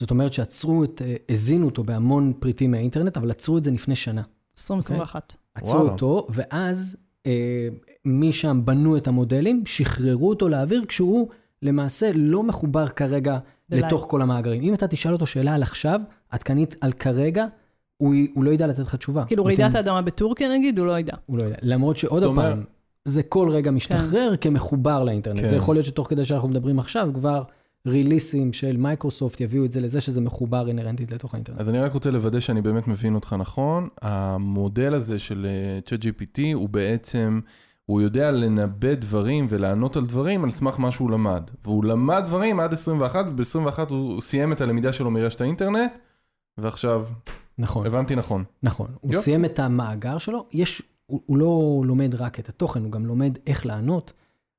זאת 0.00 0.10
אומרת 0.10 0.32
שעצרו 0.32 0.84
את, 0.84 1.02
אה, 1.04 1.14
הזינו 1.30 1.66
אותו 1.66 1.84
בהמון 1.84 2.32
פריטים 2.38 2.70
מהאינטרנט, 2.70 3.16
אבל 3.16 3.30
עצרו 3.30 3.58
את 3.58 3.64
זה 3.64 3.70
לפני 3.70 3.94
שנה. 3.94 4.22
2021. 4.58 5.36
עצרו 5.54 5.76
וואלה. 5.78 5.92
אותו, 5.92 6.26
ואז 6.30 6.96
אה, 7.26 7.68
משם 8.04 8.60
בנו 8.64 8.96
את 8.96 9.06
המודלים, 9.08 9.62
שחררו 9.66 10.28
אותו 10.28 10.48
לאוויר, 10.48 10.84
כשהוא 10.88 11.28
למעשה 11.62 12.10
לא 12.14 12.42
מחובר 12.42 12.86
כרגע. 12.88 13.38
לתוך 13.70 14.06
כל 14.10 14.22
המאגרים. 14.22 14.62
אם 14.62 14.74
אתה 14.74 14.88
תשאל 14.88 15.12
אותו 15.12 15.26
שאלה 15.26 15.54
על 15.54 15.62
עכשיו, 15.62 16.00
עדכנית 16.32 16.76
על 16.80 16.92
כרגע, 16.92 17.46
הוא, 17.96 18.14
הוא 18.34 18.44
לא 18.44 18.50
ידע 18.50 18.66
לתת 18.66 18.78
לך 18.78 18.94
תשובה. 18.94 19.24
כאילו 19.24 19.44
רעידת 19.44 19.74
האדמה 19.74 20.02
בטורקיה 20.02 20.48
נגיד, 20.58 20.78
הוא 20.78 20.86
לא 20.86 20.98
ידע. 20.98 21.14
הוא 21.26 21.38
לא 21.38 21.42
יודע. 21.42 21.56
למרות 21.62 21.96
שעוד 21.96 22.34
פעם, 22.34 22.62
זה 23.04 23.22
כל 23.22 23.48
רגע 23.50 23.70
משתחרר 23.70 24.34
כמחובר 24.40 25.04
לאינטרנט. 25.04 25.40
כן. 25.40 25.48
זה 25.48 25.56
יכול 25.56 25.74
להיות 25.74 25.86
שתוך 25.86 26.08
כדי 26.08 26.24
שאנחנו 26.24 26.48
מדברים 26.48 26.78
עכשיו, 26.78 27.10
כבר 27.14 27.42
ריליסים 27.86 28.52
של 28.52 28.76
מייקרוסופט 28.76 29.40
יביאו 29.40 29.64
את 29.64 29.72
זה 29.72 29.80
לזה 29.80 30.00
שזה 30.00 30.20
מחובר 30.20 30.68
אינהרנטית 30.68 31.12
לתוך 31.12 31.34
האינטרנט. 31.34 31.60
אז 31.60 31.68
אני 31.68 31.78
רק 31.78 31.92
רוצה 31.92 32.10
לוודא 32.10 32.40
שאני 32.40 32.62
באמת 32.62 32.88
מבין 32.88 33.14
אותך 33.14 33.36
נכון. 33.38 33.88
המודל 34.02 34.94
הזה 34.94 35.18
של 35.18 35.46
אה, 35.46 35.78
ChatGPT 35.86 36.40
הוא 36.54 36.68
בעצם, 36.68 37.40
הוא 37.86 38.00
יודע 38.00 38.30
לנבא 38.30 38.94
דברים 38.94 39.46
ולענות 39.48 39.96
על 39.96 40.06
דברים 40.06 40.44
על 40.44 40.50
סמך 40.50 40.80
מה 40.80 40.92
שהוא 40.92 41.10
למד. 41.10 41.42
והוא 41.64 41.84
למד 41.84 42.22
דברים 42.26 42.60
עד 42.60 42.72
21, 42.72 43.26
וב-21 43.26 43.78
הוא 43.88 44.20
סיים 44.20 44.52
את 44.52 44.60
הלמידה 44.60 44.92
שלו 44.92 45.10
מרשת 45.10 45.40
האינטרנט, 45.40 45.92
ועכשיו, 46.58 47.06
נכון. 47.58 47.86
הבנתי 47.86 48.16
נכון. 48.16 48.44
נכון. 48.62 48.94
הוא 49.00 49.12
יופי. 49.12 49.24
סיים 49.24 49.44
את 49.44 49.58
המאגר 49.58 50.18
שלו, 50.18 50.46
יש, 50.52 50.82
הוא, 51.06 51.20
הוא 51.26 51.36
לא 51.38 51.82
לומד 51.84 52.14
רק 52.14 52.38
את 52.40 52.48
התוכן, 52.48 52.82
הוא 52.82 52.92
גם 52.92 53.06
לומד 53.06 53.38
איך 53.46 53.66
לענות, 53.66 54.12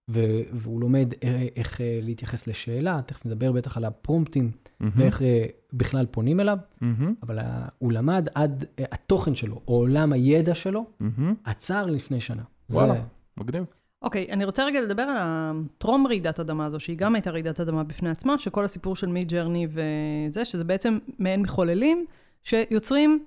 ו, 0.09 0.19
והוא 0.53 0.81
לומד 0.81 1.13
אה, 1.23 1.47
איך 1.55 1.81
אה, 1.81 1.99
להתייחס 2.01 2.47
לשאלה, 2.47 3.01
תכף 3.05 3.25
נדבר 3.25 3.51
בטח 3.51 3.77
על 3.77 3.85
הפרומפטים, 3.85 4.51
ואיך 4.95 5.21
אה, 5.21 5.45
בכלל 5.73 6.05
פונים 6.11 6.39
אליו, 6.39 6.57
מהמם, 6.81 7.13
אבל 7.23 7.39
הוא 7.79 7.91
למד 7.91 8.27
עד, 8.35 8.65
התוכן 8.91 9.35
שלו, 9.35 9.61
או 9.67 9.73
עולם 9.73 10.13
הידע 10.13 10.55
שלו, 10.55 10.85
מהמם. 10.99 11.35
עצר 11.43 11.85
לפני 11.85 12.19
שנה. 12.19 12.43
וואלה. 12.69 12.93
זה, 12.93 13.01
מגניב. 13.37 13.65
אוקיי, 14.03 14.27
אני 14.31 14.45
רוצה 14.45 14.65
רגע 14.65 14.81
לדבר 14.81 15.01
על 15.01 15.17
הטרום 15.19 16.07
רעידת 16.07 16.39
אדמה 16.39 16.65
הזו, 16.65 16.79
שהיא 16.79 16.97
גם 16.97 17.15
הייתה 17.15 17.31
רעידת 17.31 17.59
אדמה 17.59 17.83
בפני 17.83 18.09
עצמה, 18.09 18.39
שכל 18.39 18.65
הסיפור 18.65 18.95
של 18.95 19.07
Midjourney 19.07 19.67
וזה, 19.69 20.45
שזה 20.45 20.63
בעצם 20.63 20.97
מעין 21.19 21.41
מחוללים 21.41 22.05
שיוצרים, 22.43 23.25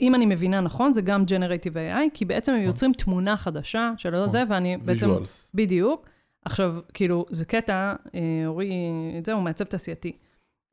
אם 0.00 0.14
אני 0.14 0.26
מבינה 0.26 0.60
נכון, 0.60 0.92
זה 0.92 1.02
גם 1.02 1.24
Generative 1.24 1.74
AI, 1.74 2.10
כי 2.14 2.24
בעצם 2.24 2.52
הם 2.52 2.60
יוצרים 2.60 2.92
תמונה 2.92 3.36
חדשה 3.36 3.92
של 3.96 4.10
נכון. 4.10 4.30
זה, 4.30 4.42
ואני 4.48 4.76
בעצם... 4.76 5.06
visuals. 5.06 5.52
בדיוק. 5.54 6.08
עכשיו, 6.44 6.74
כאילו, 6.94 7.26
זה 7.30 7.44
קטע, 7.44 7.94
אה, 8.14 8.20
אורי, 8.46 8.72
את 9.18 9.26
זה, 9.26 9.32
הוא 9.32 9.42
מעצב 9.42 9.64
תעשייתי. 9.64 10.12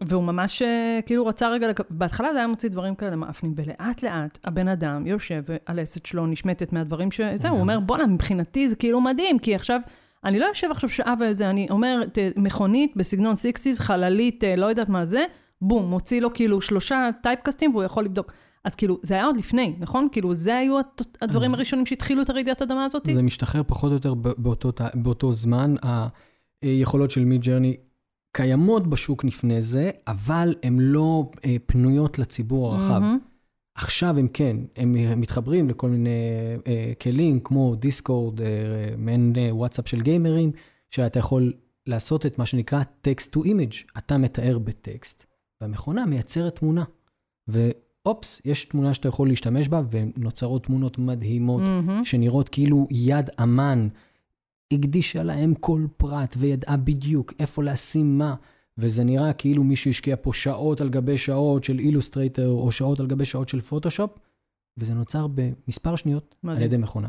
והוא 0.01 0.23
ממש 0.23 0.61
אה, 0.61 0.99
כאילו 1.05 1.25
רצה 1.25 1.49
רגע, 1.49 1.67
לק... 1.67 1.79
בהתחלה 1.89 2.33
זה 2.33 2.37
היה 2.37 2.47
מוציא 2.47 2.69
דברים 2.69 2.95
כאלה 2.95 3.15
מאפנים, 3.15 3.53
ולאט 3.55 4.03
לאט 4.03 4.39
הבן 4.43 4.67
אדם 4.67 5.07
יושב 5.07 5.43
והלסת 5.47 6.05
שלו 6.05 6.27
נשמטת 6.27 6.73
מהדברים 6.73 7.11
ש... 7.11 7.21
זהו, 7.35 7.51
הוא 7.51 7.59
אומר, 7.59 7.79
בואנה, 7.79 8.05
מבחינתי 8.07 8.69
זה 8.69 8.75
כאילו 8.75 9.01
מדהים, 9.01 9.39
כי 9.39 9.55
עכשיו, 9.55 9.79
אני 10.23 10.39
לא 10.39 10.45
יושב 10.45 10.67
עכשיו 10.71 10.89
שעה 10.89 11.13
וזה, 11.19 11.49
אני 11.49 11.67
אומר, 11.69 12.01
ת, 12.13 12.17
מכונית 12.37 12.93
בסגנון 12.95 13.35
סיקסיס, 13.35 13.79
חללית, 13.79 14.43
אה, 14.43 14.55
לא 14.55 14.65
יודעת 14.65 14.89
מה 14.89 15.05
זה, 15.05 15.25
בום, 15.61 15.89
מוציא 15.89 16.21
לו 16.21 16.33
כאילו 16.33 16.61
שלושה 16.61 17.09
טייפקסטים 17.23 17.71
והוא 17.71 17.83
יכול 17.83 18.05
לבדוק. 18.05 18.33
אז 18.65 18.75
כאילו, 18.75 18.97
זה 19.03 19.13
היה 19.13 19.25
עוד 19.25 19.37
לפני, 19.37 19.75
נכון? 19.79 20.07
כאילו, 20.11 20.33
זה 20.33 20.57
היו 20.57 20.79
הדברים 21.21 21.53
הראשונים 21.53 21.85
שהתחילו 21.85 22.21
את 22.21 22.29
הרעידת 22.29 22.61
האדמה 22.61 22.85
הזאת? 22.85 23.09
זה 23.13 23.23
משתחרר 23.23 23.61
פחות 23.67 23.89
או 23.89 23.95
יותר 23.95 24.13
באותו, 24.13 24.71
באותו 24.93 25.31
זמן. 25.31 25.75
היכולות 26.61 27.11
של 27.11 27.25
מיד 27.25 27.41
ג'רני 27.41 27.75
קיימות 28.31 28.87
בשוק 28.87 29.23
לפני 29.23 29.61
זה, 29.61 29.91
אבל 30.07 30.55
הן 30.63 30.79
לא 30.79 31.31
אה, 31.45 31.55
פנויות 31.65 32.19
לציבור 32.19 32.73
הרחב. 32.73 32.99
מהמם. 32.99 33.19
עכשיו 33.81 34.17
הם 34.17 34.27
כן, 34.27 34.57
הם 34.75 35.21
מתחברים 35.21 35.69
לכל 35.69 35.89
מיני 35.89 36.09
אה, 36.67 36.91
כלים 37.01 37.39
כמו 37.39 37.75
דיסקורד, 37.75 38.41
אה, 38.41 38.47
מעין 38.97 39.33
אה, 39.37 39.55
וואטסאפ 39.55 39.87
של 39.87 40.01
גיימרים, 40.01 40.51
שאתה 40.89 41.19
יכול 41.19 41.53
לעשות 41.87 42.25
את 42.25 42.39
מה 42.39 42.45
שנקרא 42.45 42.83
text 43.07 43.27
to 43.35 43.39
image. 43.39 43.97
אתה 43.97 44.17
מתאר 44.17 44.59
בטקסט, 44.59 45.25
והמכונה 45.61 46.05
מייצרת 46.05 46.55
תמונה. 46.55 46.83
ואופס, 47.47 48.41
יש 48.45 48.65
תמונה 48.65 48.93
שאתה 48.93 49.07
יכול 49.07 49.27
להשתמש 49.27 49.67
בה, 49.67 49.81
ונוצרות 49.89 50.63
תמונות 50.63 50.97
מדהימות, 50.97 51.61
מהמם. 51.61 52.05
שנראות 52.05 52.49
כאילו 52.49 52.87
יד 52.91 53.29
אמן 53.43 53.87
הקדישה 54.73 55.23
להם 55.23 55.53
כל 55.53 55.85
פרט 55.97 56.35
וידעה 56.37 56.77
בדיוק 56.77 57.33
איפה 57.39 57.63
לשים 57.63 58.17
מה. 58.17 58.35
וזה 58.77 59.03
נראה 59.03 59.33
כאילו 59.33 59.63
מישהו 59.63 59.89
השקיע 59.89 60.15
פה 60.21 60.33
שעות 60.33 60.81
על 60.81 60.89
גבי 60.89 61.17
שעות 61.17 61.63
של 61.63 61.79
Illustrator, 61.79 62.47
או 62.47 62.71
שעות 62.71 62.99
על 62.99 63.07
גבי 63.07 63.25
שעות 63.25 63.49
של 63.49 63.61
פוטושופ, 63.61 64.11
וזה 64.77 64.93
נוצר 64.93 65.27
במספר 65.27 65.95
שניות 65.95 66.35
על 66.43 66.49
מדהים. 66.49 66.65
ידי 66.65 66.77
מכונה. 66.77 67.07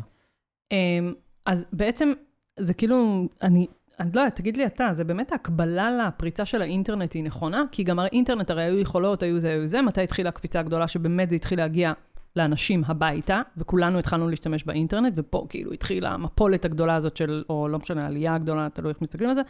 אמ, 0.71 1.13
אז 1.45 1.65
בעצם, 1.73 2.13
זה 2.59 2.73
כאילו, 2.73 3.27
אני, 3.41 3.65
אני 3.99 4.11
לא 4.13 4.19
יודעת, 4.21 4.35
תגיד 4.35 4.57
לי 4.57 4.65
אתה, 4.65 4.87
זה 4.91 5.03
באמת 5.03 5.31
ההקבלה 5.31 6.07
לפריצה 6.07 6.45
של 6.45 6.61
האינטרנט 6.61 7.13
היא 7.13 7.23
נכונה? 7.23 7.63
כי 7.71 7.83
גם 7.83 7.99
האינטרנט 7.99 8.51
הרי 8.51 8.63
היו 8.63 8.79
יכולות, 8.79 9.23
היו 9.23 9.39
זה, 9.39 9.49
היו 9.49 9.67
זה, 9.67 9.81
מתי 9.81 10.01
התחילה 10.01 10.29
הקפיצה 10.29 10.59
הגדולה 10.59 10.87
שבאמת 10.87 11.29
זה 11.29 11.35
התחיל 11.35 11.59
להגיע 11.59 11.93
לאנשים 12.35 12.83
הביתה, 12.87 13.41
וכולנו 13.57 13.99
התחלנו 13.99 14.29
להשתמש 14.29 14.63
באינטרנט, 14.63 15.13
ופה 15.15 15.45
כאילו 15.49 15.71
התחילה 15.71 16.09
המפולת 16.09 16.65
הגדולה 16.65 16.95
הזאת 16.95 17.17
של, 17.17 17.43
או 17.49 17.67
לא 17.67 17.79
משנה, 17.79 18.03
העלייה 18.03 18.35
הגדולה, 18.35 18.67
תלוי 18.73 18.89
איך 18.89 19.01
מסתכלים 19.01 19.29
על 19.29 19.35
זה, 19.35 19.41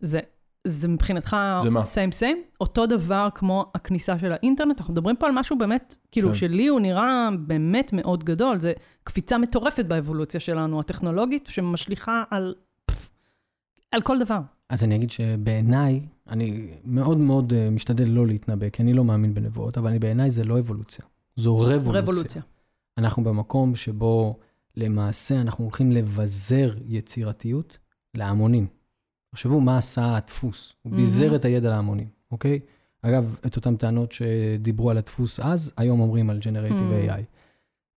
זה, 0.00 0.20
זה 0.66 0.88
מבחינתך 0.88 1.36
זה 1.62 1.70
מה? 1.70 1.84
סיים 1.84 2.12
סיים, 2.12 2.42
אותו 2.60 2.86
דבר 2.86 3.28
כמו 3.34 3.70
הכניסה 3.74 4.18
של 4.18 4.32
האינטרנט, 4.32 4.78
אנחנו 4.78 4.92
מדברים 4.92 5.16
פה 5.16 5.26
על 5.26 5.32
משהו 5.34 5.58
באמת, 5.58 5.96
כאילו, 6.10 6.28
כן. 6.28 6.34
שלי 6.34 6.66
הוא 6.66 6.80
נראה 6.80 7.28
באמת 7.38 7.92
מאוד 7.92 8.24
גדול, 8.24 8.58
זה 8.58 8.72
קפיצה 9.04 9.38
מטורפת 9.38 9.84
באבולוציה 9.84 10.40
שלנו, 10.40 10.80
הטכנולוגית, 10.80 11.46
שמשליכה 11.50 12.22
על, 12.30 12.54
על 13.90 14.02
כל 14.02 14.18
דבר. 14.18 14.40
אז 14.68 14.84
אני 14.84 14.94
אגיד 14.94 15.10
שבעיניי, 15.10 16.00
אני 16.28 16.68
מאוד 16.84 17.18
מאוד 17.18 17.52
אה, 17.52 17.70
משתדל 17.70 18.08
לא 18.08 18.26
להתנבא, 18.26 18.68
כי 18.68 18.82
אני 18.82 18.92
לא 18.92 19.04
מאמין 19.04 19.34
בנבואות, 19.34 19.78
אבל 19.78 19.98
בעיניי 19.98 20.30
זה 20.30 20.44
לא 20.44 20.58
אבולוציה, 20.58 21.04
זו 21.36 21.56
רבולוציה. 21.56 22.00
רבולוציה. 22.00 22.42
אנחנו 22.98 23.24
במקום 23.24 23.74
שבו 23.74 24.38
למעשה 24.76 25.40
אנחנו 25.40 25.64
הולכים 25.64 25.92
לבזר 25.92 26.74
יצירתיות 26.86 27.78
להמונים. 28.14 28.66
תחשבו 29.34 29.60
מה 29.60 29.78
עשה 29.78 30.16
הדפוס, 30.16 30.72
הוא 30.82 30.92
ביזר 30.92 31.24
מהמם. 31.24 31.36
את 31.36 31.44
הידע 31.44 31.70
להמונים, 31.70 32.08
אוקיי? 32.30 32.60
אגב, 33.02 33.36
את 33.46 33.56
אותן 33.56 33.76
טענות 33.76 34.12
שדיברו 34.12 34.90
על 34.90 34.98
הדפוס 34.98 35.40
אז, 35.40 35.72
היום 35.76 36.00
אומרים 36.00 36.30
על 36.30 36.38
Generative 36.38 37.08
Mm. 37.08 37.10
AI. 37.10 37.22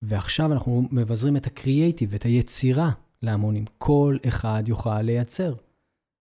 ועכשיו 0.01 0.53
אנחנו 0.53 0.87
מבזרים 0.91 1.37
את 1.37 1.47
הקריאייטיב, 1.47 2.13
את 2.13 2.23
היצירה 2.23 2.91
להמונים. 3.21 3.65
כל 3.77 4.17
אחד 4.27 4.63
יוכל 4.67 5.01
לייצר. 5.01 5.55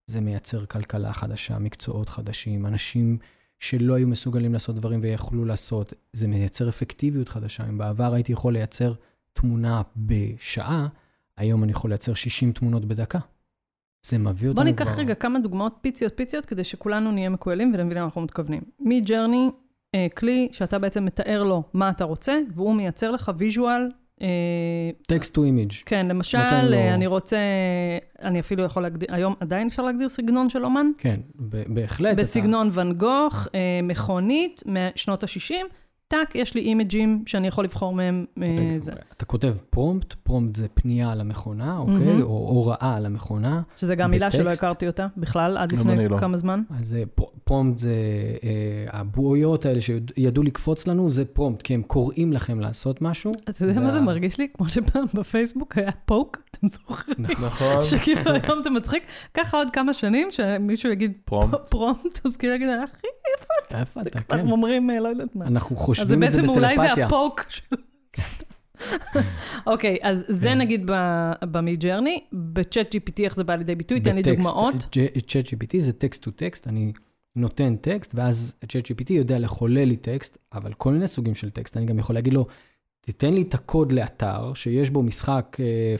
זה 0.06 0.21
מייצר 0.21 0.66
כלכלה 0.66 1.12
חדשה, 1.12 1.59
מקצועות 1.59 2.09
חדשים, 2.09 2.66
אנשים 2.66 3.18
שלא 3.64 3.94
היו 3.94 4.09
מסוגלים 4.09 4.52
לעשות 4.52 4.76
דברים 4.76 5.00
ויכלו 5.02 5.44
לעשות. 5.44 5.92
זה 6.12 6.28
מייצר 6.28 6.68
אפקטיביות 6.68 7.28
חדשה. 7.28 7.68
אם 7.68 7.78
בעבר 7.78 8.14
הייתי 8.14 8.33
יכול 8.33 8.52
לייצר 8.52 8.92
תמונה 9.33 9.83
בשעה, 9.97 10.88
היום 11.37 11.64
אני 11.64 11.73
יכול 11.73 11.90
לייצר 11.90 12.14
60 12.14 12.52
תמונות 12.52 12.85
בדקה. 12.85 13.18
זה 14.06 14.18
מביא 14.18 14.49
אותנו 14.49 14.64
בוא 14.64 14.73
כבר... 14.73 14.85
ניקח 14.85 14.99
רגע 14.99 15.14
כמה 15.14 15.38
דוגמאות 15.38 15.75
פיציות 15.80 16.12
פיציות, 16.16 16.47
כדי 16.47 16.64
שכולנו 16.64 17.12
נהיה 17.12 17.28
מיושרים 17.28 17.72
ונבין 17.75 17.97
למה 17.97 18.04
אנחנו 18.04 18.21
מתכוונים. 18.21 18.62
Midjourney, 18.80 19.50
אה, 19.94 20.06
כלי 20.16 20.49
שאתה 20.52 20.78
בעצם 20.78 21.04
מתאר 21.04 21.44
לו 21.44 21.62
מה 21.73 21.90
אתה 21.90 22.04
רוצה, 22.04 22.38
והוא 22.54 22.75
מייצר 22.75 23.11
לך 23.11 23.33
visual. 23.36 23.88
text 25.06 25.34
to 25.34 25.44
image. 25.44 25.72
כן, 25.87 26.06
למשל, 26.09 26.38
לו- 26.62 26.76
אה, 26.76 26.94
אני 26.94 27.06
רוצה, 27.06 27.37
אני 28.23 28.40
אפילו 28.40 28.64
יכול 28.64 28.83
להגדיר, 28.83 29.09
היום 29.12 29.35
עדיין 29.40 29.66
אפשר 29.66 29.83
להגדיר 29.83 30.09
סגנון 30.09 30.50
של 30.50 30.64
אומן? 30.64 30.87
כן, 30.99 31.21
בהחלט. 31.68 32.16
בסגנון 32.16 32.68
ואן 32.73 32.92
גוך, 32.92 33.49
אה, 33.54 33.80
מכונית 33.83 34.62
משנות 34.66 35.23
ה-60, 35.23 35.54
טאק, 36.08 36.34
יש 36.34 36.54
לי 36.54 36.61
image 36.60 37.05
ים 37.05 37.22
שאני 37.26 37.49
יכול 37.49 37.64
לבחור 37.64 37.94
מהם 37.94 38.25
אתה, 38.32 38.44
אה, 38.44 38.76
זה. 38.78 38.92
אתה 39.16 39.25
כותב 39.25 39.56
prompt, 39.70 40.12
prompt 40.12 40.56
זה 40.56 40.68
פנייה 40.75 41.14
למכונה, 41.14 41.78
אוקיי? 41.78 41.94
מהמם. 41.94 42.23
או 42.23 42.49
הוראה 42.49 43.00
למכונה. 43.00 43.62
שזה 43.76 43.94
גם 43.94 44.11
מילה 44.11 44.30
שלא. 44.30 44.50
הכרתי 44.50 44.87
אותה 44.87 45.06
בכלל, 45.16 45.56
עד 45.56 45.73
לפני 45.73 46.08
לא. 46.08 46.18
כמה 46.18 46.37
זמן. 46.37 46.62
אז 46.78 46.96
prompt 47.44 47.78
זה, 47.78 47.94
אה, 48.44 48.99
הבועיות 48.99 49.66
האלה 49.66 49.80
שידעו 49.80 50.42
לקפוץ 50.42 50.87
לנו, 50.87 51.11
זה 51.11 51.25
prompt, 51.24 51.62
כי 51.62 51.75
הם 51.75 51.82
קוראים 51.82 52.32
לכם 52.32 52.61
לעשות 52.61 53.02
משהו. 53.02 53.30
אתה 53.50 53.64
יודע 53.64 53.73
זה 53.73 53.80
מה 53.80 53.92
זה 53.92 54.00
מרגיש 54.00 54.38
לי? 54.38 54.49
כמו 54.54 54.68
שפעם 54.68 55.04
בפייסבוק 55.14 55.78
היה 55.78 55.90
poke, 56.04 56.38
אתם 56.58 56.68
זוכרים? 56.68 57.16
נכון. 57.46 57.84
שכאילו 57.84 58.20
היום 58.42 58.62
זה 58.62 58.70
מצחיק, 58.70 59.02
ככה 59.34 59.56
עוד 59.56 59.70
כמה 59.70 59.92
שנים 59.92 60.28
שמישהו 60.30 60.90
יגיד 60.92 61.12
prom. 61.24 61.50
פ- 61.50 61.70
prompt, 61.70 62.26
אז 62.26 62.37
כאילו 62.37 62.54
יגיד, 62.54 62.68
אחי, 62.84 63.06
איפה 63.75 64.00
אתה? 64.00 64.20
כבר 64.20 64.40
כן. 64.40 64.50
אומרים 64.50 64.90
אה, 64.90 65.00
לא 65.00 65.08
יודעת 65.08 65.37
מה. 65.37 65.44
אנחנו 65.46 65.76
אז 65.76 65.78
זה 65.80 65.84
חושבים 65.84 66.04
את 66.25 66.32
זה 66.32 66.38
בעצם 66.38 66.49
אולי 66.49 66.76
זה 66.76 66.82
בטלפתיה. 66.82 67.06
ה 67.06 67.13
poke. 67.13 67.44
של- 67.49 67.76
אוקיי, 69.66 69.96
אז 70.02 70.25
כן. 70.26 70.32
זה 70.32 70.54
נגיד 70.54 70.90
ב 71.50 71.56
Midjourney, 71.56 72.20
ב 72.32 72.45
Chat 72.45 72.94
GPT 72.94 73.23
איך 73.25 73.34
זה 73.37 73.44
בא 73.44 73.54
לידי 73.54 73.75
ביטוי, 73.75 74.00
תן 74.00 74.16
לי 74.16 74.23
דוגמאות. 74.23 74.75
Chat 75.28 75.46
GPT 75.46 75.78
זה 75.78 75.92
text 75.92 76.22
to 76.22 76.30
text, 76.30 76.68
אני 76.68 76.92
נותן 77.37 77.76
טקסט, 77.76 78.12
ואז 78.14 78.54
Chat 78.68 78.86
GPT 78.87 79.12
יודע 79.12 79.38
לחולל 79.38 79.84
לי 79.84 79.96
טקסט, 79.96 80.38
אבל 80.52 80.73
כל 80.73 80.92
מיני 80.92 81.08
סוגים 81.08 81.34
של 81.34 81.50
טקסט. 81.50 81.76
אני 81.76 81.87
גם 81.87 81.99
יכול 81.99 82.14
להגיד 82.14 82.34
לו, 82.34 82.46
תיתן 83.04 83.34
לי 83.34 83.42
את 83.42 83.54
הקוד 83.54 83.92
לאתר 83.92 84.54
שיש 84.54 84.90
בו 84.90 85.02
משחק 85.02 85.56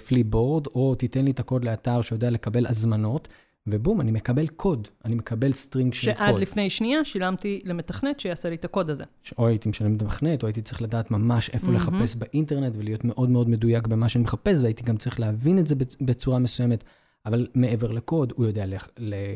פליפבורד, 0.09 0.67
או 0.67 0.95
תיתן 0.95 1.25
לי 1.25 1.31
את 1.31 1.41
הקוד 1.41 1.65
לאתר 1.65 2.03
שיודע 2.03 2.31
לקבל 2.31 2.67
הזמנות, 2.67 3.29
ובום, 3.67 4.01
אני 4.01 4.11
מקבל 4.11 4.47
קוד, 4.47 4.89
אני 5.05 5.15
מקבל 5.15 5.53
string 5.53 5.95
של 5.95 6.13
קוד. 6.13 6.27
שעד 6.27 6.39
לפני 6.39 6.71
שנייה 6.71 7.05
שילמתי 7.05 7.61
למתכנת 7.65 8.21
שיעשה 8.21 8.49
לי 8.51 8.55
את 8.57 8.65
הקוד 8.65 8.91
הזה. 8.91 9.05
או 9.39 9.47
הייתי 9.47 9.69
משלם 9.69 9.93
למתכנת, 9.93 10.43
או 10.43 10.49
הייתי 10.49 10.63
צריך 10.63 10.83
לדעת 10.83 11.11
ממש 11.11 11.51
איפה 11.51 11.67
מהמם. 11.67 11.77
לחפש 11.77 12.17
באינטרנט 12.17 12.73
ולהיות 12.77 13.05
מאוד 13.05 13.31
מאוד 13.31 13.49
מדויק 13.49 13.87
במה 13.87 14.09
שאני 14.09 14.25
מחפש, 14.25 14.61
והייתי 14.63 14.83
גם 14.83 14.97
צריך 14.97 15.21
להבין 15.21 15.59
את 15.59 15.67
זה 15.67 15.75
בצ- 15.75 15.97
בצורה 16.01 16.39
מסוימת. 16.39 16.85
אבל 17.27 17.47
מעבר 17.55 17.93
לקוד, 17.93 18.33
הוא 18.37 18.47
יודע 18.47 18.65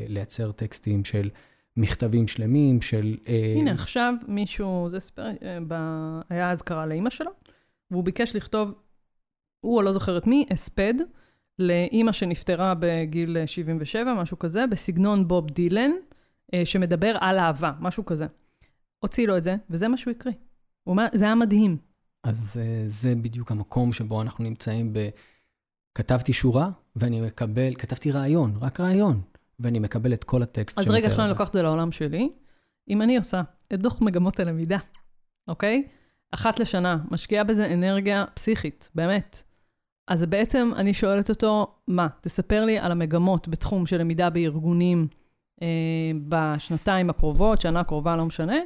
לייצר 0.09 0.53
טקסטים 0.53 1.05
של 1.05 1.31
מכתבים 1.77 2.29
שלמים, 2.29 2.81
של... 2.83 3.17
אה, 3.29 3.55
הנה, 3.57 3.73
עכשיו 3.73 4.15
מישהו, 4.29 4.89
זה 4.91 5.01
סיפר, 5.01 5.23
אה, 5.43 5.59
ב- 5.69 6.21
היה 6.31 6.51
אזכרה 6.51 6.87
לאימא 6.87 7.11
שלו, 7.11 7.31
והוא 7.91 8.05
ביקש 8.05 8.37
לכתוב, 8.37 8.75
הוא 9.61 9.77
או 9.77 9.83
לא 9.83 9.93
זוכרת 9.93 10.27
מי, 10.27 10.47
הספד 10.51 10.95
לאימא 11.59 12.13
שנפטרה 12.13 12.75
בגיל 12.79 13.37
אה, 13.37 13.47
77, 13.47 14.15
משהו 14.15 14.39
כזה, 14.39 14.67
בסגנון 14.71 15.29
בוב 15.29 15.51
דילן, 15.51 15.91
אה, 16.55 16.67
שמדבר 16.67 17.17
על 17.21 17.39
אהבה, 17.39 17.73
משהו 17.81 18.05
כזה. 18.05 18.27
הוציא 18.99 19.27
לו 19.27 19.37
את 19.37 19.45
זה, 19.45 19.57
וזה 19.71 19.89
מה 19.89 19.97
שהוא 19.97 20.11
הקריא. 20.11 20.35
הוא 20.85 20.93
אומר, 20.93 21.07
זה 21.15 21.25
היה 21.25 21.35
מדהים. 21.35 21.77
אז 22.25 22.61
אה, 22.61 22.85
זה 22.89 23.15
בדיוק 23.15 23.51
המקום 23.51 23.93
שבו 23.93 24.23
אנחנו 24.23 24.45
נמצאים 24.45 24.93
ב... 24.93 25.09
כתבתי 25.95 26.33
שורה, 26.33 26.71
ואני 26.97 27.21
מקבל, 27.21 27.75
כתבתי 27.75 28.11
רעיון, 28.11 28.53
רק 28.61 28.81
רעיון, 28.81 29.21
ואני 29.61 29.79
מקבל 29.79 30.13
את 30.13 30.25
כל 30.25 30.43
הטקסט 30.43 30.79
אז 30.79 30.85
שמתאר 30.85 30.97
רגע, 30.97 31.07
את 31.07 31.11
עכשיו 31.11 31.25
אני 31.25 31.29
זה. 31.29 31.35
לוקחת 31.35 31.49
את 31.49 31.53
זה 31.53 31.63
לעולם 31.63 31.93
שלי. 31.93 32.31
אם 32.89 33.03
אני 33.03 33.17
עושה 33.17 33.41
את 33.75 33.81
דוח 33.81 34.01
מגמות 34.01 34.41
הלמידה, 34.41 34.79
אוקיי? 35.49 35.89
אחת 36.31 36.61
לשנה, 36.61 36.99
משקיעה 37.11 37.45
בזה 37.45 37.75
אנרגיה 37.75 38.25
פסיכית, 38.35 38.91
באמת. 38.95 39.43
אז 40.09 40.25
בעצם 40.25 40.71
אני 40.77 40.95
שואלת 40.95 41.31
אותו, 41.31 41.75
מה, 41.89 42.09
תספר 42.21 42.65
לי 42.65 42.79
על 42.79 42.93
המגמות 42.93 43.49
בתחום 43.49 43.87
של 43.87 43.99
למידה 44.01 44.31
בארגונים 44.31 45.07
אה, 45.63 45.67
בשנתיים 46.29 47.11
הקרובות, 47.11 47.61
שנה 47.61 47.85
קרובה, 47.85 48.17
לא 48.17 48.27
משנה, 48.27 48.57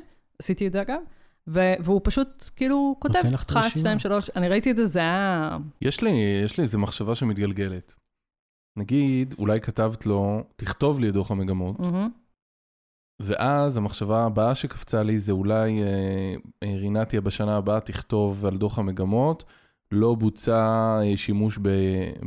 עשיתי 0.42 0.66
את 0.66 0.72
זה 0.72 0.82
אגב, 0.82 1.00
ו- 1.48 1.74
והוא 1.80 2.00
פשוט 2.04 2.50
כאילו 2.56 2.96
כותב, 2.98 3.16
נותן 3.16 3.32
לך 3.32 3.42
את 3.42 3.50
אחת, 3.50 3.56
הרשימה. 3.56 3.80
שתיים, 3.80 3.98
שלוש, 3.98 4.30
אני 4.36 4.48
ראיתי 4.48 4.70
את 4.70 4.76
זה, 4.76 4.86
זה 4.86 4.98
היה... 4.98 5.58
יש 5.80 6.02
לי, 6.02 6.10
יש 6.44 6.58
לי 6.58 6.64
איזו 6.64 6.78
מחשבה 6.78 7.14
שמתגלגלת. 7.14 7.94
נגיד, 8.76 9.34
אולי 9.38 9.60
כתבת 9.60 10.06
לו, 10.06 10.44
תכתוב 10.56 11.00
לי 11.00 11.08
את 11.08 11.14
דוח 11.14 11.30
המגמות, 11.30 11.80
מהמם. 11.80 12.10
ואז 13.20 13.76
המחשבה 13.76 14.24
הבאה 14.24 14.54
שקפצה 14.54 15.02
לי 15.02 15.18
זה 15.18 15.32
אולי 15.32 15.82
אה, 15.82 15.88
אה, 16.62 16.76
רינתיה 16.76 17.20
בשנה 17.20 17.56
הבאה 17.56 17.80
תכתוב 17.80 18.46
על 18.46 18.56
דוח 18.56 18.78
המגמות, 18.78 19.44
לא 19.92 20.14
בוצע 20.14 20.58
אה, 21.02 21.16
שימוש 21.16 21.58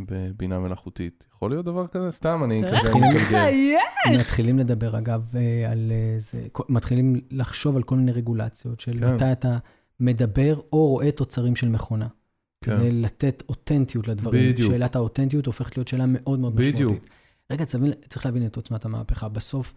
בבינה 0.07 0.59
מלאכותית. 0.59 1.27
יכול 1.35 1.51
להיות 1.51 1.65
דבר 1.65 1.87
כזה? 1.87 2.11
סתם, 2.11 2.41
אני 2.43 2.61
תראה 2.61 2.79
כזה. 2.79 2.93
מחייך. 3.15 3.81
מתחילים 4.19 4.59
לדבר, 4.59 4.97
אגב, 4.97 5.21
אה, 5.35 5.71
על 5.71 5.91
זה, 6.19 6.47
מתחילים 6.69 7.21
לחשוב 7.31 7.75
על 7.75 7.83
כל 7.83 7.95
מיני 7.95 8.11
רגולציות 8.11 8.79
של 8.79 8.99
כן. 8.99 9.15
מתי 9.15 9.31
אתה 9.31 9.57
מדבר 9.99 10.59
או 10.73 10.87
רואה 10.87 11.11
תוצרים 11.11 11.55
של 11.55 11.69
מכונה. 11.69 12.07
כן. 12.65 12.77
כדי 12.77 12.91
לתת 12.91 13.43
אותנטיות 13.49 14.07
לדברים. 14.07 14.51
בדיוק. 14.51 14.71
שאלת 14.71 14.95
האותנטיות 14.95 15.45
הופכת 15.45 15.77
להיות 15.77 15.87
שאלה 15.87 16.05
מאוד 16.07 16.39
מאוד 16.39 16.55
בדיוק. 16.55 16.75
משמעותית. 16.91 17.09
רגע, 17.51 17.65
צריך 18.09 18.25
להבין- 18.25 18.45
את 18.45 18.55
עוצמת 18.55 18.85
המהפכה. 18.85 19.29
בסוף, 19.29 19.73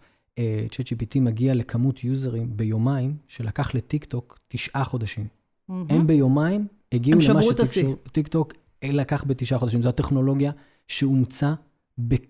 ChatGPT 0.69 1.19
מגיע 1.19 1.53
לכמות 1.53 2.03
יוזרים 2.03 2.57
ביומיים, 2.57 3.17
שלקח 3.27 3.75
לטיקטוק 3.75 4.39
תשעה 4.47 4.83
חודשים. 4.83 5.27
מהמם. 5.69 5.85
הם 5.89 6.07
ביומיים 6.07 6.67
הגיעו 6.91 7.19
הם 7.21 7.35
למה 7.37 7.51
את 7.51 7.59
השיא. 7.59 7.87
שטיקטוק 8.07 8.53
לקח 8.83 9.23
בתשעה 9.27 9.59
חודשים. 9.59 9.81
זו 9.81 9.89
הטכנולוגיה 9.89 10.51
שאומצה 10.87 11.53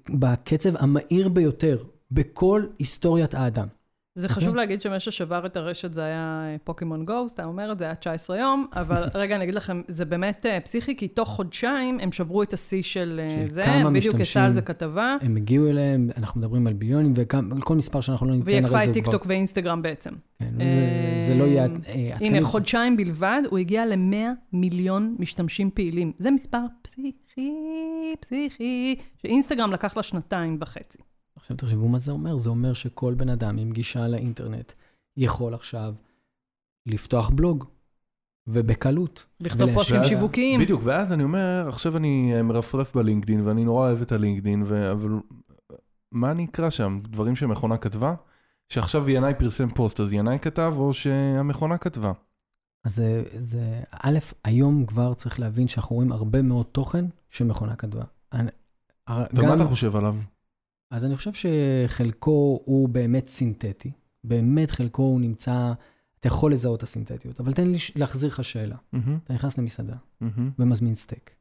בקצב 0.10 0.76
המהיר 0.76 1.30
ביותר 1.30 1.84
בכל 2.12 2.64
היסטוריית 2.80 3.34
האדם. 3.34 3.68
זה 4.20 4.30
חשוב 4.30 4.56
להגיד 4.56 4.82
שמי 4.82 5.00
ששבר 5.00 5.46
את 5.46 5.58
הרשת 5.58 5.94
זה 5.94 6.04
היה 6.04 6.46
אה, 6.46 6.56
פוקימון 6.64 7.06
גו, 7.06 7.28
אתה 7.34 7.46
אומר 7.46 7.72
את 7.72 7.80
זה 7.80 7.86
היה 7.86 7.96
19 7.96 8.38
יום, 8.38 8.68
אבל 8.74 9.04
רגע, 9.22 9.36
אני 9.36 9.44
אגיד 9.44 9.56
לכם, 9.56 9.82
זה 9.88 10.06
באמת 10.06 10.46
אה, 10.46 10.60
פסיכי, 10.60 10.96
כי 10.96 11.08
תוך 11.08 11.30
חודשיים 11.30 12.00
הם 12.00 12.12
שברו 12.12 12.44
את 12.44 12.54
השיא 12.54 12.82
של 12.82 13.22
אה, 13.24 13.46
זה, 13.46 13.64
בדיוק 13.94 14.16
יצא. 14.20 14.42
על 14.42 14.54
זה 14.54 14.62
כתבה, 14.62 15.16
הם 15.22 15.36
הגיעו 15.36 15.70
אליהם, 15.70 16.10
אנחנו 16.18 16.42
מדברים 16.42 16.68
על 16.68 16.74
ביליונים, 16.74 17.14
ועל 17.16 17.62
כל 17.62 17.76
מספר 17.76 18.02
שאנחנו 18.02 18.28
לא 18.28 18.34
ניתן, 18.34 18.46
והיא 18.46 18.62
הרי 18.64 18.86
זה 18.86 18.94
טיקטוק 18.94 19.22
כבר... 19.22 19.30
ואינסטגרם 19.30 19.82
בעצם. 19.82 20.12
כן, 20.40 20.52
זה, 20.58 21.24
זה 21.28 21.36
לא 21.36 21.44
יהיה... 21.44 21.66
אה, 21.88 22.12
הנה, 22.20 22.42
חודשיים 22.42 22.98
בלבד, 22.98 23.42
הוא 23.50 23.60
הגיע 23.60 23.86
ל-100 23.86 24.16
מיליון 24.54 25.16
משתמשים 25.20 25.72
פעילים. 25.72 26.12
זה 26.18 26.32
מספר 26.32 26.62
פסיכי, 26.82 27.52
פסיכי, 28.20 28.96
שאינסטגרם 29.22 29.72
לקח 29.72 29.98
לה 29.98 30.04
שנתיים 30.04 30.58
וחצי. 30.62 31.00
עכשיו 31.40 31.58
תחשבו 31.58 31.88
מה 31.88 31.98
זה 32.00 32.12
אומר, 32.12 32.38
זה 32.38 32.50
אומר 32.50 32.74
שכל 32.74 33.14
בן 33.14 33.30
אדם 33.30 33.58
עם 33.58 33.72
גישה 33.72 34.08
לאינטרנט 34.08 34.72
יכול 35.18 35.54
עכשיו 35.54 35.94
לפתוח 36.86 37.30
בלוג, 37.30 37.66
ובקלות. 38.48 39.26
לכתוב 39.40 39.74
פוסטים 39.74 40.04
שיווקיים. 40.04 40.60
בדיוק, 40.62 40.82
ואז 40.84 41.14
אני 41.14 41.24
אומר, 41.24 41.66
עכשיו 41.68 41.98
אני 41.98 42.42
מרפרף 42.42 42.96
בלינקדין, 42.98 43.48
ואני 43.48 43.64
נורא 43.66 43.88
אוהב 43.88 44.02
את 44.02 44.12
הלינקדין, 44.12 44.64
ו... 44.66 44.92
אבל 44.92 45.10
מה 46.12 46.32
אני 46.32 46.46
אקרא 46.46 46.70
שם? 46.70 47.00
דברים 47.04 47.36
שמכונה 47.36 47.78
כתבה? 47.78 48.16
שעכשיו 48.70 49.10
ינאי 49.10 49.34
פרסם 49.40 49.70
פוסט, 49.70 50.00
אז 50.00 50.14
ינאי 50.14 50.40
כתב, 50.40 50.74
או 50.78 50.94
שהמכונה 50.94 51.78
כתבה? 51.78 52.12
אז 52.86 52.96
זה, 52.96 53.24
זה, 53.40 53.82
א', 53.92 54.18
היום 54.44 54.86
כבר 54.86 55.14
צריך 55.14 55.40
להבין 55.40 55.68
שאנחנו 55.68 55.96
רואים 55.96 56.12
הרבה 56.12 56.42
מאוד 56.42 56.66
תוכן 56.66 57.06
שמכונה 57.30 57.76
כתבה. 57.76 58.04
אני- 58.34 58.50
ומה 59.10 59.26
גם- 59.34 59.56
אתה 59.56 59.66
חושב 59.66 59.96
עליו? 59.96 60.16
אז 60.92 61.06
אני 61.06 61.16
חושב 61.16 61.32
שחלקו 61.34 62.62
הוא 62.66 62.90
באמת 62.90 63.28
סינתטי. 63.28 63.92
באמת 64.24 64.72
חלקו 64.72 65.04
הוא 65.04 65.22
נמצא, 65.22 65.74
אתה 66.20 66.28
יכול 66.28 66.52
לזהות 66.52 66.78
את 66.78 66.84
הסינתטיות, 66.84 67.40
אבל 67.40 67.54
תן 67.54 67.68
לי 67.68 67.78
להחזיר 67.96 68.30
לך 68.30 68.44
שאלה. 68.44 68.76
מהמם, 68.94 69.18
אתה 69.24 69.34
נכנס 69.34 69.58
למסעדה 69.58 69.96
מהמם, 70.22 70.52
ומזמין 70.60 70.96
סטייק. 70.96 71.32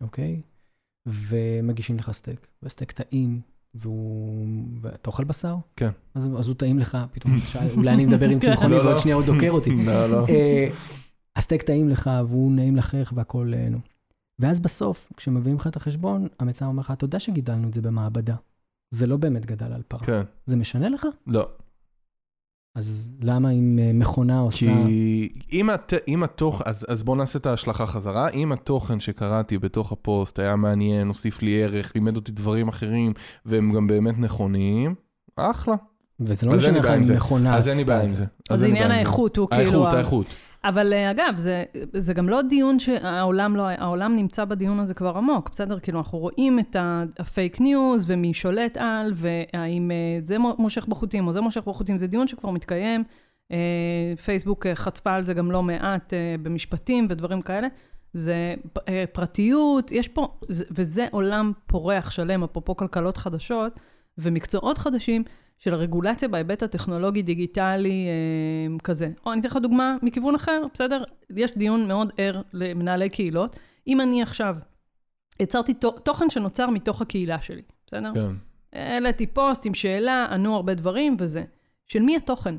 אוקיי? 0.00 0.40
ומגישים 1.06 1.98
לך 1.98 2.12
סטייק, 2.12 2.46
והסטייק 2.62 2.92
טעים, 2.92 3.40
והוא... 3.74 4.46
ואתה 4.80 5.10
אוכל 5.10 5.24
בשר? 5.24 5.56
כן. 5.76 5.90
אז, 6.14 6.28
אז 6.38 6.48
הוא 6.48 6.56
טעים 6.56 6.78
לך, 6.78 6.98
פתאום 7.12 7.36
אולי 7.76 7.90
אני 7.90 8.06
מדבר 8.06 8.28
עם 8.28 8.40
כן. 8.40 8.46
צמחוני 8.46 8.70
לא, 8.70 8.76
ועוד 8.76 8.92
לא. 8.92 8.98
שנייה 8.98 9.16
הוא 9.16 9.24
דוקר 9.24 9.50
אותי. 9.50 9.70
לא, 9.86 10.10
לא. 10.10 10.26
אה, 10.28 10.68
הסטייק 11.36 11.62
טעים 11.62 11.88
לך 11.88 12.10
והוא 12.28 12.52
נעים 12.52 12.76
לחייך 12.76 13.12
והכול, 13.16 13.54
אה, 13.54 13.68
נו. 13.68 13.78
ואז 14.38 14.60
בסוף, 14.60 15.12
כשמביאים 15.16 15.56
לך 15.56 15.66
את 15.66 15.76
החשבון, 15.76 16.26
המלצר 16.38 16.66
אומר 16.66 16.80
לך, 16.80 16.90
אתה 16.90 17.04
יודע 17.04 17.20
שגידלנו 17.20 17.68
את 17.68 17.74
זה 17.74 17.82
במעבדה. 17.82 18.36
זה 18.90 19.06
לא 19.06 19.16
באמת 19.16 19.46
גדל 19.46 19.72
על 19.72 19.82
פרה. 19.88 20.00
כן, 20.00 20.22
זה 20.46 20.56
משנה 20.56 20.88
לך? 20.88 21.06
לא. 21.26 21.48
אז 22.74 23.10
למה 23.22 23.50
אם 23.50 23.78
אה, 23.82 23.92
מכונה 23.94 24.38
עושה... 24.38 24.66
כי 24.86 25.28
אם, 25.52 25.70
הת... 25.70 25.92
אם 26.08 26.22
התוכן, 26.22 26.64
אז, 26.66 26.86
אז 26.88 27.02
בוא 27.02 27.16
נעשה 27.16 27.38
את 27.38 27.46
ההשלכה 27.46 27.86
חזרה. 27.86 28.28
אם 28.28 28.52
התוכן 28.52 29.00
שקראתי 29.00 29.58
בתוך 29.58 29.92
הפוסט 29.92 30.38
היה 30.38 30.56
מעניין, 30.56 31.08
הוסיף 31.08 31.42
לי 31.42 31.62
ערך, 31.62 31.92
לימד 31.94 32.16
אותי 32.16 32.32
דברים 32.32 32.68
אחרים, 32.68 33.12
והם 33.46 33.72
גם 33.72 33.86
באמת 33.86 34.18
נכונים, 34.18 34.94
אחלה. 35.36 35.74
וזה 36.20 36.46
לא 36.46 36.56
משנה 36.56 36.78
לך 36.78 36.86
אם 36.86 37.04
זה. 37.04 37.14
מכונה 37.16 37.56
אז 37.56 37.68
אין 37.68 37.76
לי 37.76 37.82
עשתה 37.82 37.92
בעיה 37.92 38.04
את 38.04 38.08
עם 38.08 38.14
זה. 38.14 38.24
אז 38.50 38.64
אין 38.64 38.70
לי 38.70 38.76
עניין 38.76 38.88
בעיה 38.88 39.00
עם 39.00 39.04
זה. 39.04 39.10
האיכות 39.10 39.36
הוא 39.36 39.48
כאילו... 39.50 39.62
האיכות, 39.62 39.92
האיכות. 39.92 40.26
אבל 40.64 40.92
אה, 40.92 41.10
אגב, 41.10 41.34
זה, 41.36 41.64
זה 41.96 42.14
גם 42.14 42.28
לא 42.28 42.42
דיון 42.42 42.78
שהעולם 42.78 43.56
לא, 43.56 43.62
העולם 43.62 44.16
נמצא 44.16 44.44
בדיון 44.44 44.80
הזה 44.80 44.94
כבר 44.94 45.16
עמוק, 45.16 45.48
בסדר? 45.52 45.80
כאילו, 45.80 45.98
אנחנו 45.98 46.18
רואים 46.18 46.58
את 46.58 46.76
ה 47.18 47.26
fake 47.26 47.60
news 47.60 48.04
ומי 48.08 48.34
שולט 48.34 48.76
על, 48.76 49.12
והאם 49.14 49.90
אה, 49.90 49.96
זה 50.22 50.38
מו- 50.38 50.54
מושך 50.58 50.86
בחוטים 50.86 51.26
או 51.26 51.32
זה 51.32 51.40
מושך 51.40 51.62
בחוטים, 51.68 51.98
זה 51.98 52.06
דיון 52.06 52.28
שכבר 52.28 52.50
מתקיים. 52.50 53.04
אה, 53.52 53.56
פייסבוק 54.24 54.66
חטפה 54.74 55.12
על 55.14 55.24
זה 55.24 55.34
גם 55.34 55.50
לא 55.50 55.62
מעט 55.62 56.12
במשפטים 56.42 57.06
ודברים 57.10 57.42
כאלה. 57.42 57.68
זה 58.12 58.54
פרטיות, 59.12 59.92
יש 59.92 60.08
פה, 60.08 60.28
זה- 60.48 60.64
וזה 60.70 61.06
עולם 61.10 61.52
פורח 61.66 62.10
שלם, 62.10 62.44
אפרופו 62.44 62.76
כלכלות 62.76 63.16
חדשות 63.16 63.80
ומקצועות 64.18 64.78
חדשים 64.78 65.24
של 65.60 65.74
רגולציה 65.74 66.28
בהיבט 66.28 66.62
הטכנולוגי-דיגיטלי 66.62 68.06
אה, 68.08 68.78
כזה. 68.84 69.10
או 69.26 69.32
אני 69.32 69.40
אתן 69.40 69.48
לך 69.48 69.56
דוגמה 69.56 69.96
מכיוון 70.02 70.34
אחר, 70.34 70.62
בסדר? 70.74 71.02
יש 71.36 71.56
דיון 71.56 71.88
מאוד 71.88 72.12
ער 72.16 72.42
למנהלי 72.52 73.08
קהילות. 73.10 73.56
אם 73.86 74.00
אני 74.00 74.22
עכשיו 74.22 74.56
יצרתי 75.40 75.74
תו- 75.74 75.98
תוכן 75.98 76.30
שנוצר 76.30 76.70
מתוך 76.70 77.02
הקהילה 77.02 77.42
שלי, 77.42 77.62
בסדר? 77.86 78.12
כן. 78.14 78.32
העליתי 78.72 79.26
פוסט 79.26 79.66
עם 79.66 79.74
שאלה, 79.74 80.26
ענו 80.30 80.56
הרבה 80.56 80.74
דברים 80.74 81.16
וזה. 81.18 81.44
של 81.86 82.02
מי 82.02 82.16
התוכן? 82.16 82.54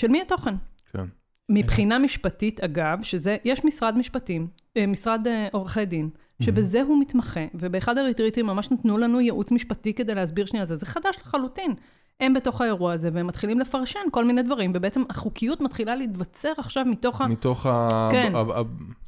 של 0.00 0.08
מי 0.08 0.22
התוכן? 0.22 0.54
כן. 0.92 1.04
מבחינה 1.48 1.98
משפטית, 1.98 2.60
אגב, 2.60 2.98
שזה, 3.02 3.36
יש 3.44 3.64
משרד 3.64 3.96
משפטים, 3.96 4.48
אה, 4.76 4.86
משרד 4.86 5.26
אה, 5.26 5.48
עורכי 5.52 5.84
דין, 5.84 6.10
שבזה 6.40 6.82
הוא 6.82 7.00
מתמחה, 7.00 7.40
ובאחד 7.54 7.98
הריטריטים 7.98 8.46
ממש 8.46 8.70
נתנו 8.70 8.98
לנו 8.98 9.20
ייעוץ 9.20 9.52
משפטי 9.52 9.94
כדי 9.94 10.14
להסביר 10.14 10.46
שנייה 10.46 10.64
זה, 10.64 10.76
זה 10.76 10.86
חדש 10.86 11.18
לחלוטין. 11.20 11.74
הם 12.20 12.34
בתוך 12.34 12.60
האירוע 12.60 12.92
הזה, 12.92 13.10
והם 13.12 13.26
מתחילים 13.26 13.60
לפרשן 13.60 14.00
כל 14.10 14.24
מיני 14.24 14.42
דברים, 14.42 14.72
ובעצם 14.74 15.02
החוקיות 15.10 15.60
מתחילה 15.60 15.96
להתבצר 15.96 16.52
עכשיו 16.58 16.84
מתוך 16.84 17.20
ה... 17.20 17.26
מתוך 17.26 17.66
ה... 17.66 18.08
כן. 18.12 18.32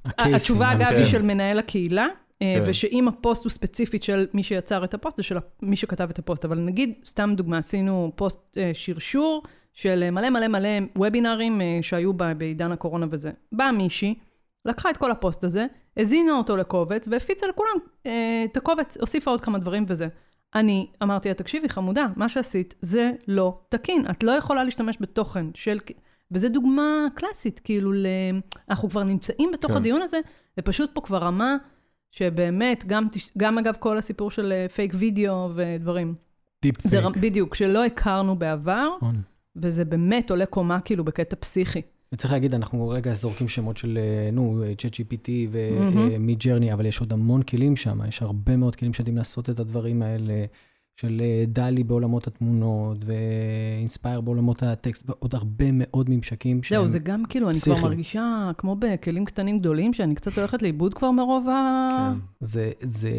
התשובה, 0.05 0.73
אגב, 0.73 0.81
המקרים. 0.81 0.99
היא 0.99 1.07
של 1.07 1.23
מנהל 1.23 1.59
הקהילה, 1.59 2.07
אה, 2.43 2.55
כן. 2.59 2.71
ושאם 2.71 3.09
הפוסט 3.09 3.45
הוא 3.45 3.51
ספציפית 3.51 4.03
של 4.03 4.27
מי 4.35 4.43
שיצר 4.43 4.85
את 4.85 4.95
הפוסט, 4.95 5.17
זה 5.17 5.23
של 5.23 5.37
מי 5.63 5.77
שכתב 5.77 6.09
את 6.11 6.19
הפוסט. 6.19 6.45
אבל 6.45 6.59
נגיד, 6.59 6.93
סתם 7.05 7.35
דוגמה, 7.37 7.59
עשינו 7.59 8.13
פוסט 8.17 8.59
אה, 8.59 8.71
שרשור 8.75 9.43
של 9.73 10.03
אה, 10.03 10.11
מלא 10.11 10.31
מלא 10.31 10.49
מלא 10.49 10.69
וובינארים 10.97 11.61
שהיו 11.83 12.13
בעידן 12.13 12.73
הקורונה 12.73 13.07
וזה. 13.11 13.31
באה 13.53 13.73
מישהי, 13.73 14.15
לקחה 14.65 14.91
את 14.91 14.97
כל 14.97 15.11
הפוסט 15.11 15.45
הזה, 15.45 15.67
הזינה 15.97 16.33
אותו 16.33 16.57
לקובץ, 16.57 17.09
והפיצה 17.11 17.47
לכולם 17.47 17.77
אה, 18.07 18.45
את 18.45 18.57
הקובץ, 18.57 18.97
הוסיפה 18.97 19.31
עוד 19.31 19.41
כמה 19.41 19.59
דברים 19.59 19.85
וזה. 19.89 20.09
אני 20.55 20.87
אמרתי 21.03 21.29
לה, 21.29 21.35
תקשיבי, 21.35 21.69
חמודה, 21.69 22.07
מה 22.17 22.29
שעשית 22.29 22.75
זה 22.81 23.13
לא 23.29 23.61
תקין. 23.69 24.05
את 24.11 24.23
לא 24.23 24.33
יכולה 24.33 24.65
להשתמש 24.65 24.97
בתוכן 25.01 25.47
של... 25.55 25.79
וזו 26.31 26.49
דוגמה 26.49 27.07
קלאסית, 27.15 27.61
כאילו, 27.65 27.93
ל... 27.93 28.07
אנחנו 28.71 28.89
כבר 28.89 29.03
נמצאים 29.03 29.51
בתוך 29.53 29.71
כן. 29.71 29.77
הדיון 29.77 30.03
הזה, 30.03 30.21
ופשוט 30.61 30.91
פה 30.95 31.01
כבר 31.01 31.19
רמה 31.19 31.57
שבאמת, 32.11 32.85
גם, 32.87 33.09
גם 33.39 33.59
אגב 33.59 33.75
כל 33.79 33.99
הסיפור 33.99 34.31
של 34.31 34.53
אה, 34.53 34.69
פייק 34.69 34.93
וידאו 34.97 35.51
ודברים. 35.55 36.15
זה 36.85 37.01
פייק. 37.01 37.17
בדיוק, 37.17 37.55
שלא 37.55 37.85
הכרנו 37.85 38.39
בעבר, 38.39 38.89
נכון. 38.97 39.17
וזה 39.57 39.85
באמת 39.85 40.31
עולה 40.31 40.47
קומה 40.47 40.81
כאילו 40.81 41.05
בקטע 41.05 41.37
פסיכי. 41.41 41.83
וצריך 42.15 42.33
להגיד, 42.33 42.55
אנחנו 42.55 42.89
רגע 42.89 43.15
זורקים 43.15 43.49
שמות 43.49 43.77
של, 43.77 43.99
אה, 44.01 44.31
נו, 44.33 44.63
ChatGPT 44.79 45.31
מהמם. 45.53 46.09
ו 46.13 46.39
Midjourney, 46.39 46.73
אבל 46.73 46.87
יש 46.87 47.01
עוד 47.01 47.13
המון 47.13 47.43
כלים 47.43 47.77
שם, 47.77 47.99
יש 48.09 48.23
הרבה 48.23 48.57
מאוד 48.57 48.77
כלים 48.77 48.95
שיודעים 48.95 49.17
לעשות 49.17 49.51
את 49.51 49.61
הדברים 49.61 50.03
האלה, 50.03 50.45
של 50.97 51.23
אה, 51.25 51.45
DALL-E 51.49 51.85
בעולמות 51.85 52.27
התמונות, 52.27 52.99
ואינספייר 53.05 54.21
בעולמות 54.21 54.63
הטקסט, 54.63 55.11
ועוד 55.11 55.35
הרבה 55.35 55.65
מאוד 55.73 56.11
ממשקים 56.11 56.63
שהם... 56.63 56.79
זהו, 56.79 56.89
זה 56.89 56.99
גם 56.99 57.25
כאילו, 57.29 57.51
אני 57.51 57.55
כבר 57.55 57.73
פסיכיים. 57.73 57.93
מרגישה 57.93 58.51
כמו 58.59 58.77
בכלים 58.77 59.25
קטנים 59.25 59.59
גדולים, 59.59 59.93
שאני 59.93 60.15
קצת 60.15 60.39
הולכת 60.39 60.63
לאיבוד 60.63 60.95
כבר 60.95 61.11
מרוב 61.11 61.49
ה... 61.49 61.89
כן. 61.91 62.21
זה, 62.41 62.73
זה 62.81 63.11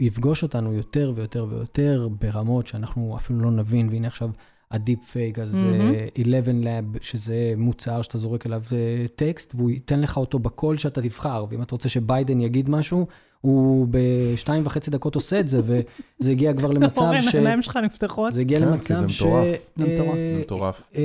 יפגוש 0.00 0.42
אותנו 0.42 0.72
יותר 0.72 1.12
ויותר 1.16 1.46
ויותר 1.50 2.08
ברמות 2.20 2.66
שאנחנו 2.66 3.16
אפילו 3.16 3.40
לא 3.40 3.50
נבין, 3.50 3.88
והנה 3.88 4.06
עכשיו 4.06 4.30
ה 4.72 4.78
deep 4.78 5.04
fake, 5.04 5.38
אז 5.38 5.64
uh, 5.64 6.22
Eleven 6.22 6.54
Labs, 6.62 6.98
שזה 7.00 7.54
מוצר 7.56 8.02
שאתה 8.02 8.18
זורק 8.18 8.46
אליו 8.46 8.62
uh, 8.68 8.72
טקסט, 9.16 9.54
והוא 9.54 9.70
ייתן 9.70 10.00
לך 10.00 10.16
אותו 10.16 10.38
בקול 10.38 10.76
שאתה 10.76 11.02
תבחר, 11.02 11.44
ואם 11.50 11.62
אתה 11.62 11.74
רוצה 11.74 11.88
שביידן 11.88 12.40
יגיד 12.40 12.70
משהו, 12.70 13.06
הוא 13.42 13.86
בשתיים 13.90 14.66
וחצי 14.66 14.90
דקות 14.90 15.14
עושה 15.14 15.40
את 15.40 15.48
זה, 15.48 15.60
וזה 15.66 16.30
הגיע 16.30 16.54
כבר 16.54 16.70
למצב 16.70 17.02
אורן, 17.02 17.20
ש... 17.20 17.34
העיניים 17.34 17.62
שלך 17.62 17.76
נפתחות. 17.76 18.32
זה 18.32 18.40
הגיע 18.40 18.58
כן, 18.58 18.68
למצב 18.68 19.08
ש... 19.08 19.22
מטורף. 19.22 19.46
זה 19.76 19.86
מטורף. 19.86 20.16
אה, 20.16 20.34
זה 20.34 20.40
מטורף. 20.40 20.82
אה, 20.96 21.02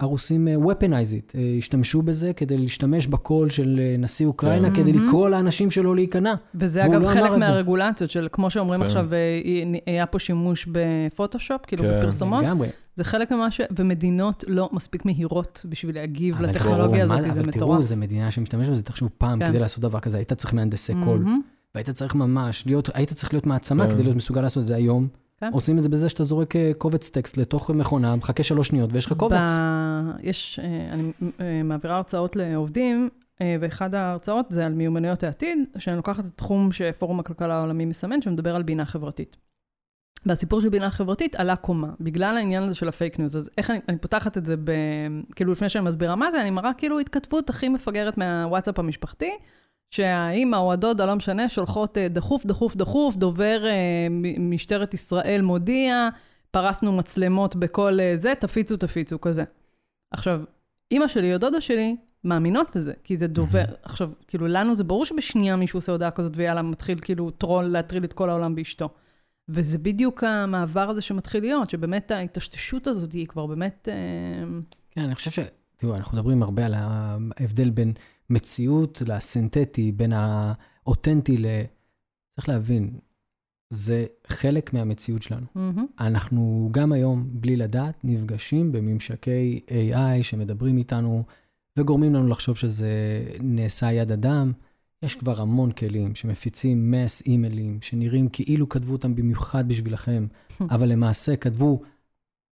הרוסים 0.00 0.48
אה, 0.48 0.54
weaponize 0.54 1.32
it, 1.32 1.38
אה, 1.38 1.54
השתמשו 1.58 2.02
בזה 2.02 2.32
כדי 2.32 2.58
להשתמש 2.58 3.06
בקול 3.06 3.50
של 3.50 3.80
אה, 3.82 3.96
נשיא 3.98 4.26
אוקראינה, 4.26 4.70
כן. 4.70 4.74
כדי 4.82 4.92
מהמם. 4.92 5.08
לקרוא 5.08 5.28
לאנשים 5.28 5.70
שלו 5.70 5.94
להיכנע. 5.94 6.34
וזה 6.54 6.84
אגב 6.84 7.02
לא 7.02 7.08
חלק. 7.08 7.30
מהרגולציות 7.30 8.10
של, 8.10 8.28
כמו 8.32 8.50
שאומרים 8.50 8.80
כן. 8.80 8.86
עכשיו, 8.86 9.14
אה, 9.14 9.18
היה 9.86 10.06
פה 10.06 10.18
שימוש 10.18 10.68
בפוטושופ, 10.72 11.66
כאילו. 11.66 11.84
בפרסומות. 11.84 12.44
לגמרי. 12.44 12.68
זה 12.96 13.04
חלק 13.04 13.32
ממה 13.32 13.50
ש... 13.50 13.60
ומדינות 13.76 14.44
לא 14.48 14.68
מספיק 14.72 15.04
מהירות 15.04 15.66
בשביל 15.68 15.94
להגיב 15.94 16.34
אבל 16.34 16.48
לטכנולוגיה 16.48 17.04
הזאת, 17.04 17.22
זה 17.22 17.30
אבל 17.30 17.40
מטורף. 17.40 17.54
תראו, 17.54 17.82
זו 17.82 17.96
מדינה 17.96 18.30
שמשתמשת 18.30 18.70
בזה, 18.70 18.82
תחשבו 18.82 19.08
פעם, 19.18 19.38
כן. 19.38 19.46
כדי 19.46 19.58
לעשות 19.58 19.80
דבר 19.80 20.00
כזה, 20.00 20.16
היית 20.16 20.32
צריך 20.32 20.54
מהנדסי 20.54 20.92
קול. 21.04 21.24
והיית 21.74 21.90
צריך 21.90 22.14
ממש 22.14 22.66
להיות, 22.66 22.90
היית 22.94 23.12
צריך 23.12 23.32
להיות 23.32 23.46
מעצמה 23.46 23.86
כן. 23.86 23.90
כדי 23.90 24.02
להיות 24.02 24.16
מסוגל 24.16 24.40
לעשות 24.40 24.62
את 24.62 24.66
זה 24.66 24.76
היום. 24.76 25.08
כן. 25.40 25.50
עושים 25.52 25.78
את 25.78 25.82
זה 25.82 25.88
בזה 25.88 26.08
שאתה 26.08 26.24
זורק 26.24 26.56
אה, 26.56 26.72
קובץ 26.78 27.10
טקסט 27.10 27.36
לתוך 27.36 27.70
מכונה, 27.70 28.16
מחכה 28.16 28.42
שלוש 28.42 28.68
שניות 28.68 28.90
ויש 28.92 29.06
לך 29.06 29.12
קובץ. 29.12 29.48
ב... 29.58 30.10
יש, 30.22 30.60
אה, 30.62 30.92
אני 30.92 31.12
אה, 31.40 31.62
מעבירה 31.64 31.96
הרצאות 31.96 32.36
לעובדים, 32.36 33.08
ואחד 33.60 33.94
ההרצאות 33.94 34.46
זה 34.48 34.66
על 34.66 34.72
מיומנויות 34.72 35.22
העתיד, 35.22 35.58
שאני 35.78 35.96
לוקחת 35.96 36.24
את 36.24 36.30
התחום 36.34 36.72
שפורום 36.72 37.20
הכלכלה 37.20 37.54
העולמי 37.54 37.84
מסמן, 37.84 38.22
שמדבר 38.22 38.56
על 38.56 38.62
בינה 38.62 38.84
חברתית. 38.84 39.36
והסיפור 40.26 40.60
של 40.60 40.68
בינה 40.68 40.90
חברתית 40.90 41.34
עלה 41.34 41.56
קומה, 41.56 41.88
בגלל 42.00 42.36
העניין 42.36 42.62
הזה 42.62 42.74
של 42.74 42.88
ה 42.88 42.94
fake 42.94 43.18
news. 43.18 43.36
אז 43.36 43.50
איך 43.58 43.70
אני, 43.70 43.80
אני 43.88 43.98
פותחת 43.98 44.38
את 44.38 44.44
זה, 44.44 44.56
ב, 44.56 44.72
כאילו 45.34 45.52
לפני 45.52 45.68
שאני 45.68 45.84
מסבירה 45.84 46.16
מה 46.16 46.30
זה, 46.30 46.40
אני 46.42 46.50
מראה 46.50 46.70
כאילו 46.78 46.98
התכתבות 46.98 47.50
הכי 47.50 47.68
מפגרת 47.68 48.18
מהוואטסאפ 48.18 48.78
המשפחתי, 48.78 49.30
שהאימא 49.90 50.56
או 50.56 50.72
הדודה, 50.72 51.06
לא 51.06 51.14
משנה, 51.14 51.48
שולחות 51.48 51.98
אה, 51.98 52.08
דחוף, 52.08 52.46
דחוף, 52.46 52.76
דחוף, 52.76 53.16
דובר 53.16 53.66
אה, 53.66 54.06
משטרת 54.38 54.94
ישראל 54.94 55.40
מודיע, 55.42 56.08
פרסנו 56.50 56.92
מצלמות 56.92 57.56
בכל 57.56 58.00
אה, 58.00 58.16
זה, 58.16 58.32
תפיצו, 58.40 58.76
תפיצו, 58.76 59.20
כזה. 59.20 59.44
עכשיו, 60.10 60.40
אימא 60.90 61.08
שלי 61.08 61.34
או 61.34 61.38
דודה 61.38 61.60
שלי 61.60 61.96
מאמינות 62.24 62.76
לזה, 62.76 62.92
כי 63.04 63.16
זה 63.16 63.26
דובר. 63.26 63.64
עכשיו, 63.82 64.10
כאילו, 64.28 64.46
לנו 64.46 64.74
זה 64.74 64.84
ברור 64.84 65.04
שבשנייה 65.04 65.56
מישהו 65.56 65.76
עושה 65.76 65.92
הודעה 65.92 66.10
כזאת, 66.10 66.32
ויאללה, 66.36 66.62
מתחיל 66.62 66.98
כאילו 67.02 67.30
טרול 67.30 67.64
להטריל 67.64 68.04
את 68.04 68.12
כל 68.12 68.30
העולם 68.30 68.54
באשתו. 68.54 68.88
וזה 69.48 69.78
בדיוק 69.78 70.24
המעבר 70.24 70.90
הזה 70.90 71.00
שמתחיל 71.00 71.40
להיות, 71.40 71.70
שבאמת 71.70 72.10
ההטשטשות 72.10 72.86
הזאת 72.86 73.12
היא 73.12 73.26
כבר 73.26 73.46
באמת... 73.46 73.88
אה, 73.92 74.58
כן, 74.90 75.00
אני 75.00 75.14
חושב 75.14 75.30
ש... 75.30 75.38
תראו, 75.76 75.96
אנחנו 75.96 76.18
מדברים 76.18 76.42
הרבה 76.42 76.66
על 76.66 76.74
ההבדל 76.76 77.70
בין 77.70 77.92
מציאות 78.30 79.02
לסינתטי, 79.06 79.92
בין 79.92 80.12
האותנטי 80.12 81.36
ל... 81.36 81.46
צריך 82.36 82.48
להבין, 82.48 82.98
זה 83.70 84.06
חלק 84.26 84.72
מהמציאות 84.72 85.22
שלנו. 85.22 85.46
מהמם. 85.54 85.86
אנחנו 86.00 86.68
גם 86.72 86.92
היום, 86.92 87.28
בלי 87.30 87.56
לדעת, 87.56 87.94
נפגשים 88.04 88.72
בממשקי 88.72 89.60
AI 89.68 90.22
שמדברים 90.22 90.78
איתנו 90.78 91.24
וגורמים 91.76 92.14
לנו 92.14 92.28
לחשוב 92.28 92.56
שזה 92.56 92.88
מעשה 93.40 93.92
יד 93.92 94.12
אדם. 94.12 94.52
יש 95.02 95.14
כבר 95.14 95.40
המון 95.40 95.70
כלים 95.72 96.14
שמפיצים 96.14 96.90
mass 96.90 97.22
אימיילים, 97.26 97.78
שנראים 97.82 98.28
כאילו 98.28 98.68
כתבו 98.68 98.92
אותם 98.92 99.14
במיוחד 99.14 99.68
בשבילכם, 99.68 100.26
אבל 100.74 100.88
למעשה 100.88 101.36
כתבו 101.36 101.80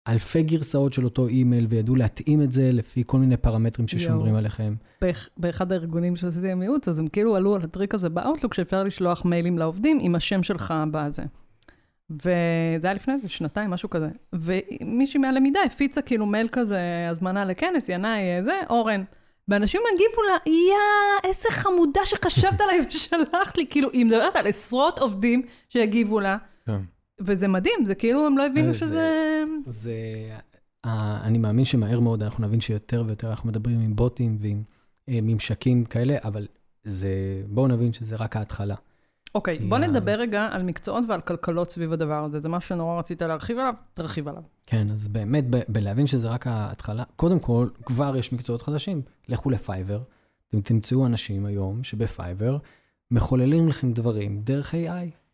אלפי 0.08 0.42
גרסאות 0.42 0.92
של 0.92 1.04
אותו 1.04 1.26
אימייל 1.28 1.66
וידעו 1.68 1.94
להתאים 1.96 2.42
את 2.42 2.52
זה 2.52 2.72
לפי 2.72 3.02
כל 3.06 3.18
מיני 3.18 3.36
פרמטרים 3.36 3.88
ששומרים 3.88 4.26
יואו. 4.26 4.38
עליכם. 4.38 4.74
באח- 5.02 5.28
באחד 5.36 5.72
הארגונים 5.72 6.16
שעשיתי 6.16 6.50
עם 6.52 6.62
ייעוץ, 6.62 6.88
אז 6.88 6.98
הם 6.98 7.08
כאילו 7.08 7.36
עלו 7.36 7.54
על 7.54 7.62
הטריק 7.62 7.94
הזה 7.94 8.08
באאוטלוק, 8.08 8.54
שאפשר 8.54 8.84
לשלוח 8.84 9.24
מיילים 9.24 9.58
לעובדים 9.58 9.98
עם 10.00 10.14
השם 10.14 10.42
שלך 10.42 10.74
בזה. 10.90 11.22
וזה 12.10 12.28
היה 12.86 12.94
לפני 12.94 13.14
שנתיים, 13.26 13.70
משהו 13.70 13.90
כזה. 13.90 14.08
ומישהי 14.32 15.20
מהלמידה 15.20 15.60
הפיצה 15.66 16.02
כאילו 16.02 16.26
מייל 16.26 16.48
כזה, 16.48 16.80
הזמנה 17.10 17.44
לכנס, 17.44 17.88
ינאי, 17.88 18.20
אה, 18.20 18.42
זה, 18.44 18.52
אורן. 18.70 19.02
ואנשים 19.48 19.80
הגיבו 19.94 20.22
לה, 20.22 20.52
יא, 20.52 21.28
איזה 21.28 21.48
חמודה 21.50 22.00
שחשבת 22.04 22.60
עליי 22.60 22.86
ושלחת 22.88 23.56
לי, 23.56 23.66
כאילו, 23.70 23.90
היא 23.92 24.04
מדברת 24.04 24.36
על 24.36 24.46
עשרות 24.46 24.98
עובדים 24.98 25.42
שיגיבו 25.68 26.20
לה, 26.20 26.36
כן. 26.66 26.80
וזה 27.20 27.48
מדהים, 27.48 27.84
זה 27.84 27.94
כאילו 27.94 28.26
הם 28.26 28.38
לא 28.38 28.46
הבינו 28.46 28.68
אה, 28.68 28.72
זה- 28.72 28.78
שזה... 28.78 29.42
זה... 29.66 29.92
אה, 30.84 31.20
אני 31.24 31.38
מאמין 31.38 31.64
שמהר 31.64 32.00
מאוד 32.00 32.22
אנחנו 32.22 32.46
נבין 32.46 32.60
שיותר 32.60 33.04
ויותר 33.06 33.30
אנחנו 33.30 33.48
מדברים 33.48 33.80
עם 33.80 33.96
בוטים 33.96 34.36
ועם 34.40 34.62
אה, 35.08 35.18
ממשקים 35.22 35.84
כאלה, 35.84 36.16
אבל 36.24 36.46
זה... 36.84 37.08
בואו 37.48 37.66
נבין 37.68 37.92
שזה 37.92 38.16
רק 38.16 38.36
ההתחלה. 38.36 38.74
אוקיי, 39.34 39.58
כי 39.58 39.64
בוא 39.64 39.76
ה- 39.76 39.80
נדבר 39.80 40.12
רגע 40.12 40.48
על 40.52 40.62
מקצועות 40.62 41.04
ועל 41.08 41.20
כלכלות 41.20 41.70
סביב 41.70 41.92
הדבר 41.92 42.24
הזה. 42.24 42.38
זה 42.38 42.48
משהו 42.48 42.68
שנורא 42.68 42.98
רצית 42.98 43.22
להרחיב 43.22 43.58
עליו, 43.58 43.74
תרחיב 43.94 44.28
עליו. 44.28 44.42
כן, 44.66 44.86
אז 44.92 45.08
באמת, 45.08 45.44
ב- 45.50 45.60
בלהבין 45.68 46.06
שזה 46.06 46.28
רק 46.28 46.46
ההתחלה, 46.46 47.04
קודם 47.16 47.38
כל, 47.38 47.68
כבר 47.86 48.16
יש 48.16 48.32
מקצועות 48.32 48.62
חדשים. 48.62 49.02
לכו 49.28 49.50
לפייבר, 49.50 50.00
אתם 50.50 50.60
תמצאו 50.60 51.06
אנשים 51.06 51.46
היום 51.46 51.84
שבפייבר 51.84 52.58
מחוללים 53.10 53.68
לכם 53.68 53.92
דברים 53.92 54.40
דרך 54.44 54.74
AI. 54.74 54.76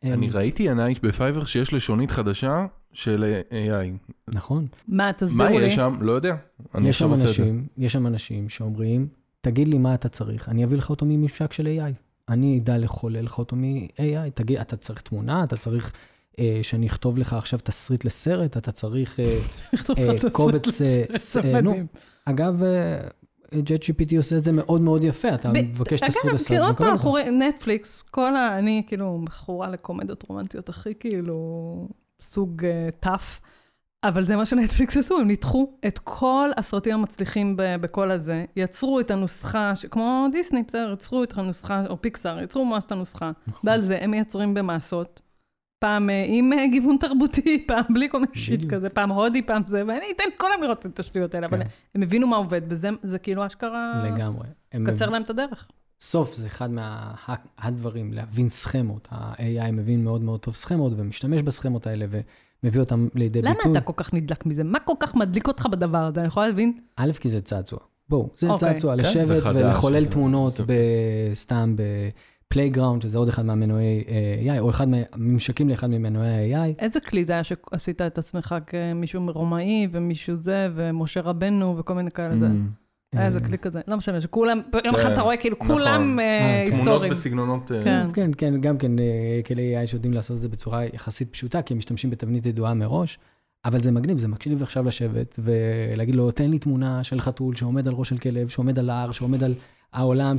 הם- 0.02 0.12
אני 0.12 0.30
ראיתי 0.30 0.62
ינאי 0.62 0.94
בפייבר 1.02 1.44
שיש 1.44 1.72
לשונית 1.72 2.10
חדשה 2.10 2.66
של 2.92 3.40
AI. 3.50 4.10
נכון. 4.28 4.66
מה, 4.88 5.04
מה 5.06 5.12
תסבירו 5.12 5.58
לי. 5.58 5.64
יש 5.66 5.74
שם? 5.74 5.96
לא 6.00 6.12
יודע. 6.12 6.36
אני 6.74 6.88
יש 6.88 6.98
שם. 6.98 7.12
אנשים, 7.14 7.66
יש 7.78 7.92
שם 7.92 8.06
אנשים 8.06 8.48
שאומרים, 8.48 9.08
תגיד 9.40 9.68
לי 9.68 9.78
מה 9.78 9.94
אתה 9.94 10.08
צריך, 10.08 10.48
אני 10.48 10.64
אביא 10.64 10.78
לך 10.78 10.90
אותו 10.90 11.06
מממשק 11.06 11.52
של 11.52 11.66
AI. 11.66 11.92
אני 12.28 12.58
אדע 12.58 12.78
לחולל 12.78 13.24
לך 13.24 13.38
אותו 13.38 13.56
מ-AI. 13.56 14.30
תגיד, 14.34 14.58
אתה 14.58 14.76
צריך 14.76 15.00
תמונה, 15.00 15.44
אתה 15.44 15.56
צריך 15.56 15.92
אה, 16.38 16.58
שאני 16.62 16.86
אכתוב 16.86 17.18
לך 17.18 17.32
עכשיו 17.32 17.58
תסריט 17.62 18.04
לסרט, 18.04 18.56
אתה 18.56 18.72
צריך... 18.72 19.20
אה, 19.20 19.38
אה, 19.98 20.30
קובץ, 20.32 20.82
אה, 20.82 21.04
אה, 21.54 21.60
נו. 21.60 21.74
אגב, 22.24 22.62
JetGPT 23.52 24.16
עושה 24.16 24.36
את 24.36 24.44
זה 24.44 24.52
מאוד 24.52 24.80
מאוד 24.80 25.04
יפה, 25.04 25.34
אתה 25.34 25.52
מבקש 25.52 26.00
תסריט 26.00 26.24
אגב, 26.24 26.34
לסרט. 26.34 26.48
כי 26.48 26.58
עוד 26.58 26.76
פעם, 26.76 26.96
רואים, 27.02 27.42
נטפליקס, 27.42 28.02
כל 28.02 28.36
ה... 28.36 28.58
אני 28.58 28.82
כאילו 28.86 29.18
מכורה 29.18 29.70
לקומדיות 29.70 30.24
רומנטיות 30.28 30.68
הכי 30.68 30.90
כאילו 31.00 31.88
סוג 32.20 32.62
טאף, 33.00 33.40
אבל 34.08 34.24
זה 34.24 34.36
מה 34.36 34.46
שנטפליקס 34.46 34.96
עשו, 34.96 35.18
הם 35.20 35.26
ניתחו 35.26 35.72
את 35.86 35.98
כל 35.98 36.50
הסרטים 36.56 36.94
המצליחים 36.94 37.56
ב- 37.56 37.76
בכל 37.80 38.10
הזה, 38.10 38.44
יצרו 38.56 39.00
את 39.00 39.10
הנוסחה, 39.10 39.76
ש- 39.76 39.86
כמו 39.86 40.26
דיסני, 40.32 40.62
בסדר, 40.62 40.90
יצרו 40.92 41.22
את 41.22 41.38
הנוסחה, 41.38 41.86
או 41.88 42.02
פיקסאר, 42.02 42.42
יצרו 42.42 42.64
ממש 42.64 42.84
את 42.84 42.92
הנוסחה, 42.92 43.30
נכון. 43.46 43.70
ועל 43.70 43.82
זה 43.82 43.98
הם 44.00 44.10
מייצרים 44.10 44.54
במסות, 44.54 45.20
פעם 45.78 46.10
אה, 46.10 46.24
עם 46.28 46.52
אה, 46.52 46.66
גיוון 46.66 46.96
תרבותי, 47.00 47.58
פעם 47.68 47.84
בלי 47.94 48.08
כל 48.10 48.20
מיני 48.20 48.34
שיט. 48.34 48.70
כזה, 48.70 48.88
פעם 48.88 49.10
הודי, 49.10 49.42
פעם 49.42 49.62
זה, 49.66 49.82
ואני 49.86 50.04
אתן 50.16 50.24
לכולם 50.36 50.62
לראות 50.62 50.86
את 50.86 50.98
השטויות 50.98 51.34
האלה, 51.34 51.46
אבל 51.46 51.58
כן. 51.62 51.68
הם 51.94 52.02
הבינו 52.02 52.26
מה 52.26 52.36
עובד 52.36 52.68
בזה, 52.68 52.88
זה 53.02 53.18
כאילו 53.18 53.46
אשכרה 53.46 54.02
לגמרי. 54.04 54.46
מב- 54.74 55.02
להם 55.02 55.22
את 55.22 55.30
הדרך. 55.30 55.68
סוף 56.00 56.34
זה 56.34 56.46
אחד 56.46 56.68
מהדברים, 56.70 58.12
להבין 58.12 58.48
סכמות. 58.48 59.08
ה-AI 59.10 59.70
מבין 59.72 60.04
מאוד 60.04 60.22
מאוד 60.22 60.40
טוב 60.40 60.54
סכמות 60.54 60.92
ומשתמש 60.96 61.42
בסכמות 61.42 61.86
האלה 61.86 62.06
ומביא 62.64 62.80
אותם 62.80 63.08
לידי 63.14 63.42
למה 63.42 63.54
ביטוי. 63.54 63.72
אתה 63.72 63.80
כל 63.80 63.92
כך 63.96 64.14
נדלק 64.14 64.46
מזה? 64.46 64.64
מה 64.64 64.78
כל 64.80 64.92
כך 65.00 65.14
מדליק 65.14 65.48
אותך 65.48 65.66
בדבר 65.72 65.98
הזה? 65.98 66.20
אני 66.20 66.26
יכולה 66.28 66.48
להבין? 66.48 66.72
א', 66.96 67.12
כי 67.20 67.28
זה 67.28 67.40
צעצוע. 67.40 67.78
בואו, 68.08 68.30
זה 68.36 68.50
אוקיי. 68.50 68.58
צעצוע, 68.72 68.96
כן, 68.96 69.00
לשבת 69.02 69.38
וחדש, 69.38 69.56
ולחולל 69.56 69.96
וזה- 70.02 70.10
תמונות 70.10 70.54
סתם 71.34 71.76
ב 72.48 72.53
playground, 72.53 73.02
שזה 73.02 73.18
עוד 73.18 73.28
אחד 73.28 73.44
מהמנועי 73.46 74.04
אה, 74.08 74.56
AI, 74.56 74.60
או 74.60 74.70
אחד 74.70 74.88
מהממשקים 74.88 75.68
לאחד 75.68 75.86
ממנועי 75.90 76.54
ה-AI. 76.54 76.74
איזה 76.78 77.00
כלי 77.00 77.24
זה 77.24 77.32
היה 77.32 77.44
שעשית 77.44 78.02
את 78.02 78.18
עצמך 78.18 78.54
כמישהו 78.66 79.26
רומאי 79.34 79.88
ומישהו 79.92 80.34
זה, 80.36 80.68
ומשה 80.74 81.20
רבנו 81.20 81.76
וכל 81.78 81.94
מיני 81.94 82.10
כאלה 82.10 82.36
זה? 82.38 82.46
היה 83.16 83.26
איזה 83.26 83.38
אה, 83.38 83.44
כלי 83.44 83.58
כזה, 83.58 83.78
לא 83.88 83.96
משנה, 83.96 84.20
שכולם, 84.20 84.60
יום 84.84 84.94
אחד 84.94 85.04
כן, 85.04 85.12
אתה 85.12 85.20
רואה 85.20 85.36
כאילו 85.36 85.56
נכון. 85.60 85.78
כולם 85.78 86.20
אה, 86.20 86.24
אה, 86.24 86.64
תמונות 86.66 86.78
היסטוריים. 86.78 87.10
בסגנונות... 87.12 87.72
אה, 87.72 87.82
כן. 87.82 88.06
כן, 88.12 88.30
כן, 88.38 88.60
גם 88.60 88.78
כן 88.78 88.92
כלי 89.46 89.82
AI 89.82 89.86
שיודעים 89.86 90.12
לעשות 90.12 90.36
את 90.36 90.42
זה 90.42 90.48
בצורה 90.48 90.84
יחסית 90.84 91.32
פשוטה, 91.32 91.62
כי 91.62 91.74
הם 91.74 91.78
משתמשים 91.78 92.10
בתבנית 92.10 92.46
ידועה 92.46 92.74
מראש, 92.74 93.18
אבל 93.64 93.80
זה 93.80 93.92
מגניב, 93.92 94.18
זה 94.18 94.28
מקשיב 94.28 94.62
עכשיו 94.62 94.84
לשבת 94.84 95.38
ולהגיד 95.38 96.14
לו, 96.14 96.30
תן 96.30 96.50
לי 96.50 96.58
תמונה 96.58 97.04
של 97.04 97.20
חתול 97.20 97.56
שעומד 97.56 97.88
על 97.88 97.94
ראש 97.94 98.08
של 98.08 98.18
כלב, 98.18 98.48
שעומד 98.48 98.78
על 98.78 98.90
ההר, 98.90 99.12
שעומד 99.12 99.42
על 99.42 99.54
העולם, 99.92 100.36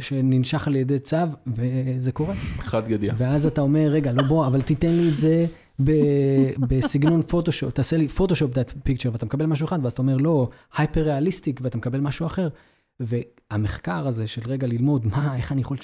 שננשך 0.00 0.66
על 0.68 0.76
ידי 0.76 0.98
צו, 0.98 1.16
וזה 1.46 2.12
קורה. 2.12 2.34
חד 2.58 2.88
גדיא. 2.88 3.12
ואז 3.16 3.46
אתה 3.46 3.60
אומר, 3.60 3.88
רגע, 3.88 4.12
לא 4.12 4.22
בוא, 4.22 4.46
אבל 4.46 4.60
תיתן 4.60 4.90
לי 4.90 5.08
את 5.08 5.16
זה 5.16 5.46
בסגנון 6.68 7.22
פוטושופ, 7.22 7.74
תעשה 7.74 7.96
לי 7.96 8.08
פוטושופ 8.08 8.54
that 8.54 8.88
picture, 8.88 9.10
ואתה 9.12 9.26
מקבל 9.26 9.46
משהו 9.46 9.66
אחד, 9.66 9.78
ואז 9.82 9.92
אתה 9.92 10.02
אומר, 10.02 10.16
לא, 10.16 10.48
הייפר 10.76 11.00
ריאליסטיק, 11.00 11.60
ואתה 11.62 11.78
מקבל 11.78 12.00
משהו 12.00 12.26
אחר. 12.26 12.48
והמחקר 13.00 14.06
הזה 14.06 14.26
של 14.26 14.42
רגע 14.46 14.66
ללמוד, 14.66 15.06
מה, 15.06 15.36
איך 15.36 15.52
אני 15.52 15.60
יכול 15.60 15.76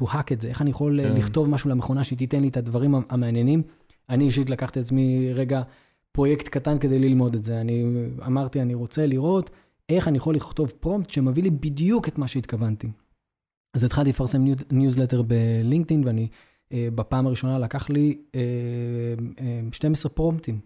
to 0.00 0.04
hack 0.04 0.32
את 0.32 0.40
זה, 0.40 0.48
איך 0.48 0.62
אני 0.62 0.70
יכול 0.70 1.00
כן. 1.02 1.16
לכתוב 1.16 1.48
משהו 1.48 1.70
למכונה 1.70 2.04
שהיא 2.04 2.18
תיתן 2.18 2.40
לי 2.42 2.48
את 2.48 2.56
הדברים 2.56 2.94
המעניינים. 3.08 3.62
אני 4.08 4.24
אישית 4.24 4.50
לקחתי 4.50 4.80
את 4.80 4.84
עצמי 4.84 5.30
רגע 5.34 5.62
פרויקט 6.12 6.48
קטן 6.48 6.78
כדי 6.78 6.98
ללמוד 6.98 7.34
את 7.34 7.44
זה. 7.44 7.60
אני 7.60 7.84
אמרתי, 8.26 8.62
אני 8.62 8.74
רוצה 8.74 9.06
לראות 9.06 9.50
איך 9.88 10.08
אני 10.08 10.18
יכול 10.18 10.34
לכתוב 10.34 10.72
prompt 10.80 11.10
שמביא 11.10 11.42
לי 11.42 11.50
בדיוק 11.50 12.08
את 12.08 12.18
מה 12.18 12.28
שהתכוונתי. 12.28 12.88
אז 13.74 13.84
התחלתי 13.84 14.10
לפרסם 14.10 14.44
ניו- 14.44 14.56
ניוזלטר 14.70 15.22
בלינקדאין, 15.22 16.02
ואני, 16.06 16.22
אה, 16.22 16.26
בפעם 16.72 17.26
הראשונה 17.26 17.58
לקח 17.58 17.90
לי 17.90 18.18
אה, 18.34 18.40
אה, 19.40 19.60
12 19.72 20.12
prompt־ים 20.12 20.60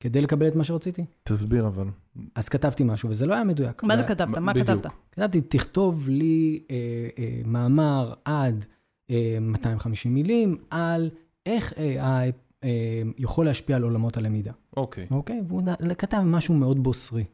כדי 0.00 0.20
לקבל 0.20 0.48
את 0.48 0.56
מה 0.56 0.64
שרציתי. 0.64 1.04
תסביר 1.22 1.66
אבל. 1.66 1.86
אז 2.34 2.48
כתבתי 2.48 2.84
משהו, 2.84 3.10
וזה 3.10 3.26
לא 3.26 3.34
היה 3.34 3.44
מדויק. 3.44 3.82
מה 3.82 3.96
זה 3.96 4.02
כתבת? 4.02 4.38
מה. 4.38 4.54
כתבת? 4.54 4.86
כתבתי, 5.12 5.40
תכתוב 5.40 6.08
לי 6.08 6.60
אה, 6.70 6.76
אה, 7.18 7.40
מאמר 7.44 8.14
עד 8.24 8.64
אה, 9.10 9.38
250 9.40 10.14
מילים 10.14 10.56
על 10.70 11.10
איך 11.46 11.72
AI 11.72 12.32
אה, 12.64 13.02
יכול 13.18 13.46
להשפיע 13.46 13.76
על 13.76 13.82
עולמות 13.82 14.16
הלמידה, 14.16 14.52
אוקיי. 14.76 15.06
אוקיי? 15.10 15.40
והוא 15.48 15.62
כתב 15.98 16.20
משהו 16.24 16.54
מאוד 16.54 16.82
בוסרי, 16.82 17.24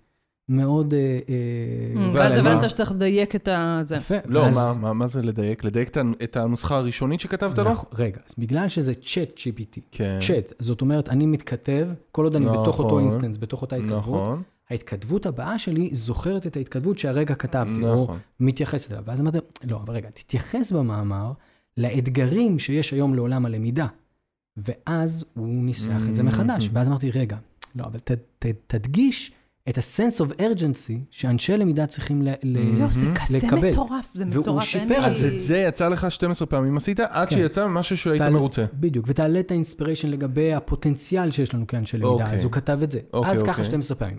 מאוד... 0.49 0.95
אה, 0.95 0.99
אה, 1.29 2.11
ואז 2.13 2.33
ועל 2.33 2.43
מה? 2.43 2.51
הבנת 2.51 2.71
שצריך 2.71 2.93
לדייק 2.93 3.37
את 3.37 3.49
זה. 3.85 3.97
יפה. 3.97 4.15
לא, 4.25 4.41
ואז- 4.41 4.79
מה- 4.79 5.07
זה 5.07 5.23
לדייק? 5.23 5.65
לדייק 5.65 5.97
את 6.25 6.37
ה- 6.37 6.43
הנוסחה 6.43 6.77
הראשונית 6.77 7.21
שכתבת 7.21 7.59
לו? 7.59 7.71
נכון, 7.71 7.89
רגע, 7.99 8.19
אז 8.29 8.35
בגלל 8.39 8.69
שזה 8.69 8.95
Chat 8.95 9.39
GPT, 9.39 9.81
כן. 9.93 10.19
צ'אט, 10.27 10.53
זאת 10.59 10.81
אומרת, 10.81 11.09
אני 11.09 11.27
מתכתב, 11.27 11.89
כל 12.13 12.25
עוד 12.25 12.37
אני 12.37 12.47
בתוך 12.47 12.79
אותו 12.79 12.89
נכון. 12.89 13.01
instance, 13.03 13.39
בתוך 13.39 13.63
אותה 13.63 13.77
התכתבות, 13.77 13.99
נכון, 13.99 14.43
ההתכתבות 14.71 15.27
הבאה 15.27 15.59
שלי 15.59 15.89
זוכרת 15.93 16.47
את 16.47 16.57
ההתכתבות 16.57 16.99
שהרגע 16.99 17.35
כתבתי, 17.35 17.83
או 17.85 18.03
נכון. 18.03 18.19
מתייחסת 18.41 18.93
אליו. 18.93 19.03
ואז 19.07 19.21
אמרתי, 19.21 19.39
לא, 19.65 19.77
אבל 19.77 19.95
רגע, 19.95 20.09
תתייחס 20.15 20.73
במאמר 20.73 21.33
לאתגרים 21.77 22.59
שיש 22.59 22.93
היום 22.93 23.15
לעולם 23.15 23.47
הלמידה. 23.47 23.87
ואז 24.57 25.25
הוא 25.35 25.47
ניסח 25.49 26.09
את 26.09 26.15
זה 26.15 26.23
מחדש. 26.23 26.67
Mm. 26.67 26.71
ואז 26.73 26.89
אמרתי, 26.89 27.11
רגע, 27.11 27.37
לא, 27.77 27.85
אבל 27.85 27.99
ת, 27.99 28.11
ת, 28.39 28.47
תדגיש 28.67 29.33
את 29.69 29.79
ה-sense 29.79 30.21
of 30.27 30.41
urgency 30.41 30.93
שאנשי 31.11 31.57
למידה 31.57 31.87
צריכים 31.87 32.23
ל, 32.23 32.29
ל, 32.43 32.57
יואו, 32.79 32.93
זה. 32.93 33.07
כזה 33.15 33.39
לקבל. 33.47 33.69
מטורף, 33.69 34.09
זה 34.15 34.25
והוא 34.31 34.43
מטורף. 34.43 34.65
שיפר 34.65 34.95
אין 34.95 35.05
את 35.11 35.15
זה. 35.17 35.29
את 35.35 35.41
זה 35.41 35.59
יצא 35.59 35.89
לך 35.89 36.11
12 36.11 36.47
פעמים 36.47 36.77
עשית, 36.77 37.01
עד 37.01 37.29
כן. 37.31 37.37
שיצא 37.37 37.67
משהו 37.69 37.97
שהיית 37.97 38.23
תעלה- 38.23 38.31
מרוצה. 38.35 38.65
בדיוק, 38.75 39.05
ותעלה 39.09 39.41
את 39.41 39.51
האינספיריישן 39.51 40.09
לגבי 40.11 40.55
הפוטנציאל 40.55 41.31
שיש 41.31 41.55
לנו 41.55 41.67
כאנשי 41.67 41.97
למידה. 41.97 42.09
אוקיי. 42.13 42.35
אז 42.35 42.45
הוא 42.45 42.53
כתב 42.53 42.79
את 42.83 42.91
זה. 42.91 43.01
אוקיי, 43.13 43.33
אז 43.33 43.43
ככה 43.43 43.51
אוקיי. 43.51 43.65
12 43.65 43.97
פעמים. 43.99 44.19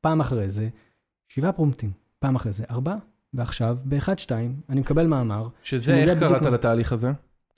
פעם 0.00 0.20
אחרי 0.20 0.50
זה, 0.50 0.68
שבעה 1.28 1.52
פרומפטים. 1.52 1.90
פעם 2.18 2.36
אחרי 2.36 2.52
זה, 2.52 2.64
ארבעה. 2.70 2.96
ועכשיו, 3.34 3.78
ב-1-2, 3.84 4.30
אני 4.70 4.80
מקבל 4.80 5.06
מאמר. 5.06 5.48
שזה, 5.62 5.94
איך 5.94 6.18
קראת 6.18 6.42
מה- 6.42 6.50
לתהליך 6.50 6.92
הזה? 6.92 7.10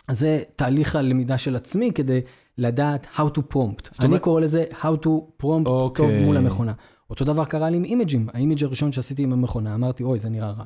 אז 0.09 0.21
זה 0.21 0.39
תהליך 0.57 0.97
הלמידה 0.97 1.39
של 1.39 1.57
עצמי 1.57 1.93
כדי 1.95 2.21
לדעת 2.59 3.07
how 3.17 3.39
to 3.39 3.55
prompt. 3.55 4.05
אני 4.05 4.19
קורא 4.19 4.41
לזה 4.41 4.65
how 4.83 5.05
to 5.05 5.09
prompt 5.43 5.67
אוקיי. 5.67 6.07
טוב 6.07 6.25
מול 6.25 6.37
המכונה. 6.37 6.73
אותו 7.11 7.25
דבר 7.25 7.45
קרה 7.45 7.71
לי 7.71 7.77
עם 7.77 7.85
image־ים. 7.85 8.29
ה 8.33 8.38
image 8.38 8.65
הראשון 8.65 8.93
שעשיתי 8.93 9.23
עם 9.23 9.33
המכונה, 9.33 9.75
אמרתי, 9.75 10.03
אוי, 10.03 10.19
זה 10.19 10.29
נראה 10.29 10.51
רע. 10.51 10.65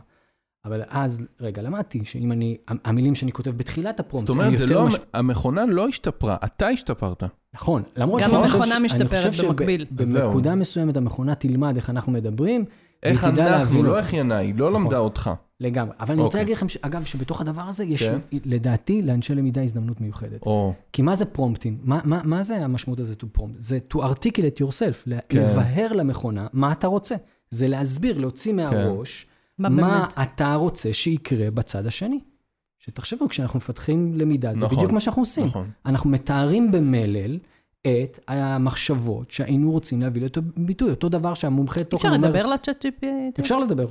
אבל 0.64 0.82
אז, 0.88 1.20
רגע, 1.40 1.62
למדתי 1.62 2.04
שאם 2.04 2.32
אני, 2.32 2.56
המילים 2.84 3.14
שאני 3.14 3.32
כותב 3.32 3.50
בתחילת 3.50 4.00
ה 4.00 4.04
prompt, 4.04 4.26
זאת 4.26 4.36
אומרת, 4.36 4.60
לא, 4.60 4.86
מש- 4.86 4.94
המכונה 5.14 5.66
לא 5.66 5.88
השתפרה, 5.88 6.36
אתה 6.44 6.68
השתפרת. 6.68 7.22
נכון, 7.54 7.82
למרות 7.96 8.20
גם 8.22 8.30
שאני 8.30 8.42
חושב 8.42 8.52
המכונה 8.54 8.70
ש- 8.70 8.76
אני 8.76 8.84
משתפרת 9.04 9.30
חושב 9.30 9.46
במקביל. 9.48 9.86
שבנקודה 9.90 10.54
מסוימת 10.54 10.96
המכונה 10.96 11.34
תלמד 11.34 11.76
איך 11.76 11.90
אנחנו 11.90 12.12
מדברים, 12.12 12.64
איך 13.04 13.24
אנחנו, 13.24 13.82
לא. 13.82 13.98
איך 13.98 14.12
ינאי, 14.12 14.52
לא 14.52 14.70
נכון. 14.70 14.82
למדה 14.82 14.98
אותך. 14.98 15.30
לגמרי. 15.60 15.94
אבל 16.00 16.14
אני 16.14 16.22
רוצה 16.22 16.38
אוקיי. 16.38 16.40
להגיד 16.40 16.56
לכם, 16.56 16.66
אגב, 16.80 17.04
שבתוך 17.04 17.40
הדבר 17.40 17.62
הזה 17.62 17.84
יש, 17.84 18.02
כן. 18.02 18.18
לדעתי, 18.44 19.02
לאנשי 19.02 19.34
למידה 19.34 19.62
הזדמנות 19.62 20.00
מיוחדת. 20.00 20.44
כי 20.92 21.02
מה 21.02 21.14
זה 21.14 21.24
פרומפטים? 21.24 21.78
מה, 21.84 22.42
זה 22.42 22.64
המשמעות 22.64 23.00
הזה 23.00 23.14
to 23.20 23.38
prompt? 23.38 23.54
זה 23.56 23.78
to 23.92 23.96
articulate 23.96 24.60
yourself, 24.60 25.10
כן. 25.28 25.42
לבהר 25.42 25.92
למכונה 25.92 26.46
מה 26.52 26.72
אתה 26.72 26.86
רוצה. 26.86 27.14
זה 27.50 27.68
להסביר, 27.68 28.18
להוציא 28.18 28.52
מהראש 28.52 29.26
מה? 29.58 30.06
אתה 30.22 30.54
רוצה 30.54 30.92
שיקרה 30.92 31.50
בצד 31.50 31.86
השני. 31.86 32.20
שתחשבו, 32.78 33.28
כשאנחנו 33.28 33.56
מפתחים 33.56 34.14
למידה, 34.14 34.54
זה 34.54 34.64
נכון, 34.64 34.78
בדיוק 34.78 34.92
מה 34.92 35.00
שאנחנו 35.00 35.22
עושים. 35.22 35.44
נכון. 35.44 35.70
אנחנו 35.86 36.10
מתארים 36.10 36.70
במלל 36.70 37.38
את 37.86 38.18
המחשבות 38.28 39.30
שהיינו 39.30 39.70
רוצים 39.70 40.00
להביא 40.00 40.22
לאותו 40.22 40.40
ביטוי, 40.56 40.90
אותו 40.90 41.08
דבר 41.08 41.34
שהמומחה 41.34 41.84
תוכן 41.84 42.08
אפשר 42.08 42.16
אומר. 42.16 42.28
לדבר 42.28 42.46
לצ'אט 42.46 42.86
GPT? 42.86 43.40
אפשר 43.40 43.58
לדבר, 43.58 43.86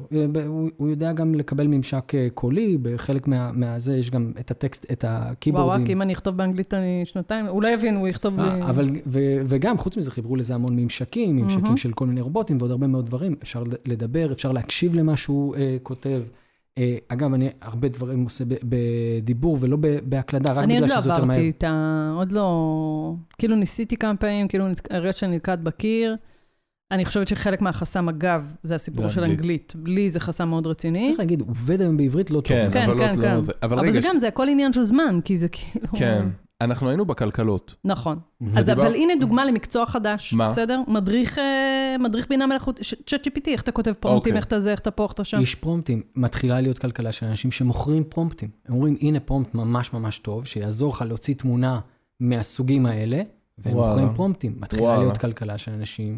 הוא, 0.78 0.90
יודע 0.90 1.14
גם 1.14 1.36
לקבל 1.36 1.68
ממשק 1.68 2.16
אה, 2.16 2.28
קולי, 2.34 2.78
בחלק 2.78 3.28
מה, 3.28 3.52
מהזה 3.52 3.98
יש 3.98 4.12
גם 4.12 4.32
את 4.40 4.52
הטקסט, 4.52 4.86
את 4.92 5.04
וואו, 5.04 5.22
רק 5.22 5.32
הקיבורדים. 5.32 5.88
אם 5.88 6.02
אני 6.02 6.14
אכתוב 6.14 6.38
באנגלית 6.38 6.74
אני 6.74 7.02
שנתיים, 7.06 7.46
הוא 7.46 7.64
לא 7.64 7.68
יבין, 7.68 7.96
הוא 7.96 8.08
יכתוב. 8.08 8.40
אה, 8.40 8.70
אבל, 8.70 8.90
ו, 9.06 9.20
וגם, 9.46 9.78
חוץ 9.78 9.98
מזה, 9.98 10.12
חיברו 10.12 10.36
לזה 10.36 10.56
המון 10.56 10.76
ממשקים, 10.76 11.36
ממשקים. 11.36 11.78
של 11.78 11.94
כל 11.94 12.06
מיני 12.06 12.22
רובוטים 12.22 12.58
ועוד 12.60 12.72
הרבה 12.72 12.88
מאוד 12.88 13.06
דברים. 13.06 13.36
אפשר 13.44 13.64
לדבר, 13.86 14.32
אפשר 14.32 14.52
להקשיב 14.52 14.96
למה 14.96 15.18
שהוא 15.18 15.56
אה, 15.56 15.78
כותב. 15.84 16.22
אה, 16.78 16.98
אגב, 17.08 17.34
אני 17.34 17.50
הרבה 17.62 17.88
דברים 17.88 18.24
עושה 18.24 18.44
בדיבור 18.64 19.58
ולא 19.62 19.78
בהקלדה, 20.04 20.54
רק 20.54 20.64
אני 20.64 20.74
בגלל 20.74 20.84
עוד 20.84 20.90
לא 20.90 21.02
שזה 21.02 21.10
יותר 21.10 21.26
מהר. 21.26 21.38
עברתי 21.38 21.50
את 21.50 21.64
ה... 21.64 22.14
עוד 22.16 22.32
לא... 22.32 23.16
כאילו 23.38 23.56
ניסיתי 23.56 23.98
כמה 23.98 24.16
פעמים, 24.18 24.48
כאילו 24.48 24.66
הרגשתי 24.90 25.20
שאני 25.20 25.36
נתקעת 25.36 25.62
בקיר. 25.62 26.16
אני 26.92 27.06
חושבת 27.06 27.28
שחלק 27.28 27.62
מהחסם, 27.62 28.10
אגב, 28.10 28.54
זה 28.64 28.76
הסיפור 28.76 29.10
של. 29.10 29.24
אנגלית. 29.24 29.74
לי 29.86 30.10
זה 30.10 30.20
חסם 30.20 30.48
מאוד 30.50 30.68
רציני. 30.68 31.08
צריך 31.08 31.20
להגיד, 31.20 31.42
עובד 31.42 31.82
היום 31.82 31.98
בעברית 31.98 32.32
לא 32.32 32.36
טוב. 32.36 32.48
כן, 32.48 32.68
כן, 32.74 32.80
כן, 32.80 33.16
לא- 33.16 33.22
כן. 33.22 33.36
לא 33.36 33.42
זה. 33.42 33.52
אבל 33.64 33.92
זה 33.92 34.00
גם, 34.04 34.20
זה 34.20 34.28
הכל 34.28 34.48
עניין 34.50 34.74
של 34.74 34.84
זמן, 34.84 35.20
כי 35.26 35.38
זה 35.38 35.48
כאילו... 35.50 35.88
כן. 35.96 36.28
אנחנו 36.64 36.88
היינו 36.90 37.06
בכלכלות. 37.06 37.76
נכון. 37.86 38.20
אז 38.56 38.70
ודיבר- 38.70 38.82
אבל 38.88 38.96
הנה 38.96 39.14
דוגמה 39.20 39.46
למקצוע 39.46 39.86
חדש, 39.86 40.34
מה? 40.34 40.50
בסדר? 40.50 40.82
מדריך, 40.88 41.38
אה, 41.40 41.96
מדריך 42.00 42.28
בינה 42.30 42.48
מלאכותית, 42.48 42.86
צ'אט 43.06 43.28
GPT, 43.28 43.48
איך 43.52 43.62
אתה 43.62 43.72
כותב 43.72 43.94
פרומפטים, 44.00 44.18
אוקיי. 44.32 44.38
איך 44.38 44.46
אתה 44.46 44.60
זה, 44.60 44.72
איך 44.72 44.80
אתה 44.80 44.92
פה, 44.92 45.04
איך 45.04 45.12
אתה 45.12 45.24
שם. 45.24 45.38
איש 45.40 45.56
פרומפטים, 45.56 46.02
מתחילה 46.16 46.62
להיות 46.62 46.80
כלכלה 46.80 47.12
של 47.12 47.26
אנשים 47.26 47.52
שמוכרים 47.52 48.04
פרומפטים. 48.04 48.50
הם 48.68 48.76
אומרים, 48.76 48.96
הנה 49.02 49.20
פרומפט 49.20 49.56
ממש 49.56 49.94
ממש 49.94 50.20
טוב, 50.20 50.46
שיעזור 50.46 50.94
לך 50.94 51.02
להוציא 51.08 51.34
תמונה 51.36 51.80
מהסוגים 52.20 52.86
האלה, 52.86 53.22
והם 53.58 53.76
וואלה. 53.76 53.90
מוכרים 53.90 54.16
פרומפטים. 54.16 54.56
מתחילה 54.60 54.84
וואלה. 54.84 55.00
להיות 55.00 55.18
כלכלה 55.18 55.58
של 55.58 55.72
אנשים 55.72 56.18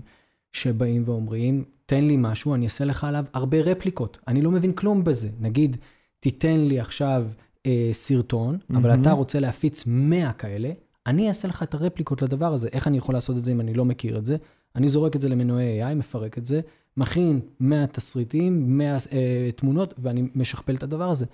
שבאים 0.53 1.03
ואומרים, 1.05 1.63
תן 1.85 2.03
לי 2.03 2.15
משהו, 2.19 2.55
אני 2.55 2.65
אעשה 2.65 2.85
לך 2.85 3.03
עליו 3.03 3.25
הרבה 3.33 3.61
רפליקות. 3.61 4.17
אני 4.27 4.41
לא 4.41 4.51
מבין 4.51 4.73
כלום 4.73 5.03
בזה. 5.03 5.29
נגיד, 5.39 5.77
תיתן 6.19 6.59
לי 6.59 6.79
עכשיו 6.79 7.25
אה, 7.65 7.89
סרטון, 7.93 8.57
אבל 8.69 8.89
מהמם. 8.89 9.01
אתה 9.01 9.11
רוצה 9.11 9.39
להפיץ 9.39 9.83
100 9.87 10.33
כאלה, 10.33 10.71
אני 11.07 11.27
אעשה 11.27 11.47
לך 11.47 11.63
את 11.63 11.73
הרפליקות 11.73 12.21
לדבר 12.21 12.53
הזה. 12.53 12.69
איך 12.71 12.87
אני 12.87 12.97
יכול 12.97 13.15
לעשות 13.15 13.37
את 13.37 13.45
זה 13.45 13.51
אם 13.51 13.61
אני 13.61 13.73
לא 13.73 13.85
מכיר 13.85 14.17
את 14.17 14.25
זה? 14.25 14.37
אני 14.75 14.87
זורק 14.87 15.15
את 15.15 15.21
זה 15.21 15.29
למנועי 15.29 15.83
AI, 15.83 15.95
מפרק 15.95 16.37
את 16.37 16.45
זה, 16.45 16.61
מכין 16.97 17.39
100 17.59 17.87
תסריטים, 17.87 18.77
100 18.77 18.97
אה, 19.11 19.49
תמונות, 19.55 19.93
ואני 19.97 20.27
משכפל 20.35 20.75
את 20.75 20.83
הדבר 20.83 21.09
הזה. 21.09 21.25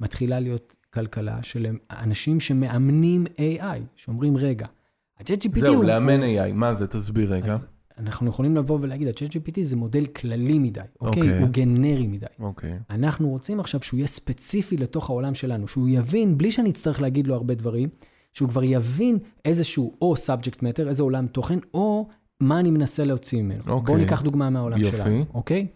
מתחילה 0.00 0.40
להיות 0.40 0.74
כלכלה 0.94 1.42
של 1.42 1.66
אנשים 1.90 2.40
שמאמנים 2.40 3.26
AI, 3.26 3.80
שאומרים, 3.96 4.36
רגע, 4.36 4.66
ה-ChatGPT 5.20 5.54
הוא... 5.54 5.60
זהו, 5.60 5.82
לאמן 5.82 6.22
AI, 6.22 6.52
מה 6.52 6.74
זה? 6.74 6.86
תסביר 6.86 7.32
רגע. 7.32 7.52
אז 7.52 7.68
אנחנו 7.98 8.28
יכולים 8.28 8.56
לבוא 8.56 8.78
ולהגיד, 8.82 9.08
ה-ChatGPT 9.08 9.62
זה 9.62 9.76
מודל 9.76 10.06
כללי 10.06 10.58
מדי, 10.58 10.80
אוקיי? 11.00 11.22
אוקיי. 11.22 11.40
הוא 11.40 11.48
גנרי 11.48 12.06
מדי. 12.06 12.26
אוקיי. 12.40 12.78
אנחנו 12.90 13.28
רוצים 13.28 13.60
עכשיו 13.60 13.82
שהוא 13.82 13.98
יהיה 13.98 14.06
ספציפי 14.06 14.76
לתוך 14.76 15.10
העולם 15.10 15.34
שלנו, 15.34 15.68
שהוא 15.68 15.88
יבין, 15.88 16.38
בלי 16.38 16.50
שאני 16.50 16.70
אצטרך 16.70 17.02
להגיד 17.02 17.26
לו 17.26 17.34
הרבה 17.34 17.54
דברים, 17.54 17.88
שהוא 18.32 18.48
כבר 18.48 18.64
יבין 18.64 19.18
איזשהו 19.44 19.96
או 20.02 20.14
subject 20.14 20.56
matter, 20.56 20.88
איזה 20.88 21.02
עולם 21.02 21.26
תוכן, 21.26 21.58
או 21.74 22.08
מה 22.40 22.60
אני 22.60 22.70
מנסה 22.70 23.04
להוציא 23.04 23.42
ממנו. 23.42 23.62
אוקיי. 23.68 23.86
בואו 23.86 23.98
ניקח 23.98 24.22
דוגמה 24.22 24.50
מהעולם 24.50 24.78
יופי. 24.78 24.96
שלנו, 24.96 25.24
אוקיי? 25.34 25.66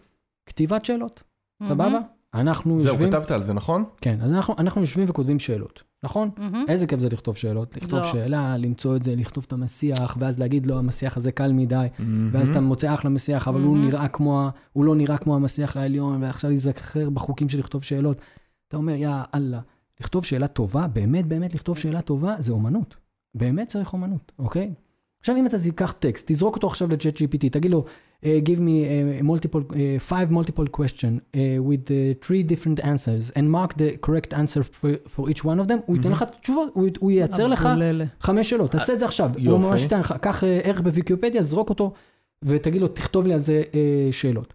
כתיבת 0.45 0.85
שאלות. 0.85 1.23
סבבה? 1.67 1.99
אנחנו 2.33 2.79
זהו, 2.79 2.91
יושבים... 2.91 3.11
כתבת 3.11 3.31
על 3.31 3.43
זה, 3.43 3.53
נכון? 3.53 3.83
כן, 4.01 4.21
אז 4.21 4.33
אנחנו, 4.33 4.55
אנחנו 4.57 4.81
יושבים 4.81 5.05
וכותבים 5.09 5.39
שאלות, 5.39 5.83
נכון? 6.03 6.29
מהמם. 6.37 6.65
איזה 6.67 6.87
כיף 6.87 6.99
זה 6.99 7.09
לכתוב 7.09 7.37
שאלות, 7.37 7.77
לכתוב 7.77 7.99
לא. 7.99 8.05
שאלה, 8.05 8.57
למצוא 8.57 8.95
את 8.95 9.03
זה, 9.03 9.15
לכתוב 9.15 9.45
את 9.47 9.53
המסיח, 9.53 10.17
ואז 10.19 10.39
להגיד 10.39 10.67
לו, 10.67 10.77
המסיח 10.77 11.17
הזה 11.17 11.31
קל 11.31 11.51
מדי, 11.51 11.87
ואז 12.31 12.49
אתה 12.49 12.59
מוצא 12.59 12.93
אחלה 12.93 13.09
מסיח, 13.09 13.47
אבל 13.47 13.61
הוא 13.61 13.77
מהמם. 13.77 13.87
נראה 13.87 14.07
כמו, 14.07 14.49
הוא 14.73 14.85
לא 14.85 14.95
נראה 14.95 15.17
כמו 15.17 15.35
המסיח 15.35 15.77
העליון, 15.77 16.23
ועכשיו 16.23 16.49
להיזכר 16.49 17.09
בחוקים 17.09 17.49
של 17.49 17.59
לכתוב 17.59 17.83
שאלות. 17.83 18.17
אתה 18.67 18.77
אומר, 18.77 18.93
יא 18.93 19.09
אללה, 19.35 19.59
לכתוב 19.99 20.25
שאלה 20.25 20.47
טובה, 20.47 20.87
באמת 20.87 21.25
באמת 21.25 21.55
לכתוב 21.55 21.77
שאלה 21.77 22.01
טובה, 22.01 22.35
זה 22.39 22.53
אומנות. 22.53 22.95
באמת 23.35 23.67
צריך 23.67 23.93
אומנות, 23.93 24.31
אוקיי? 24.39 24.73
עכשיו, 25.19 25.35
אם 25.35 25.45
אתה 25.45 25.59
תיקח 25.59 25.91
טקסט, 25.91 26.31
תזרוק 26.31 26.55
אותו 26.55 26.67
עכשיו 26.67 26.89
ל-Chat 26.89 27.15
GPT, 27.15 27.49
תגיד 27.51 27.71
לו, 27.71 27.85
uh, 28.23 28.39
give 28.49 28.59
me 28.59 28.75
a 29.19 29.23
multiple, 29.23 29.63
uh, 29.69 29.99
five 30.11 30.29
multiple 30.31 30.67
question 30.79 31.21
uh, 31.21 31.39
with 31.69 31.85
uh, 31.89 32.13
three 32.25 32.43
different 32.43 32.79
answers, 32.91 33.31
and 33.37 33.45
mark 33.57 33.71
the 33.77 33.97
correct 34.05 34.33
answer 34.33 34.63
for, 34.63 34.91
for 35.13 35.29
each 35.29 35.43
one 35.43 35.59
of 35.59 35.67
them, 35.67 35.79
הוא 35.85 35.95
ייתן 35.95 36.11
לך 36.11 36.25
תשובות, 36.41 36.69
הוא, 36.73 36.87
הוא 36.99 37.11
ייצר 37.11 37.47
לך 37.47 37.65
אבוללה. 37.65 38.05
חמש 38.19 38.49
שאלות, 38.49 38.71
תעשה 38.71 38.93
את 38.93 38.99
זה 38.99 39.05
עכשיו. 39.05 39.31
הוא. 39.45 39.57
ממש 39.57 39.81
ייתן 39.81 39.99
לך, 39.99 40.13
קח 40.21 40.43
אה, 40.43 40.59
ערך 40.63 40.81
בוויקיופדיה, 40.81 41.43
זרוק 41.43 41.69
אותו, 41.69 41.93
ותגיד 42.45 42.81
לו, 42.81 42.87
תכתוב 42.87 43.27
לי 43.27 43.33
על 43.33 43.39
זה 43.39 43.63
אה, 43.73 44.09
שאלות. 44.11 44.53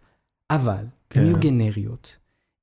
אבל, 0.50 0.84
כן. 1.10 1.20
הן 1.20 1.26
יהיו 1.26 1.36
גנריות. 1.40 2.16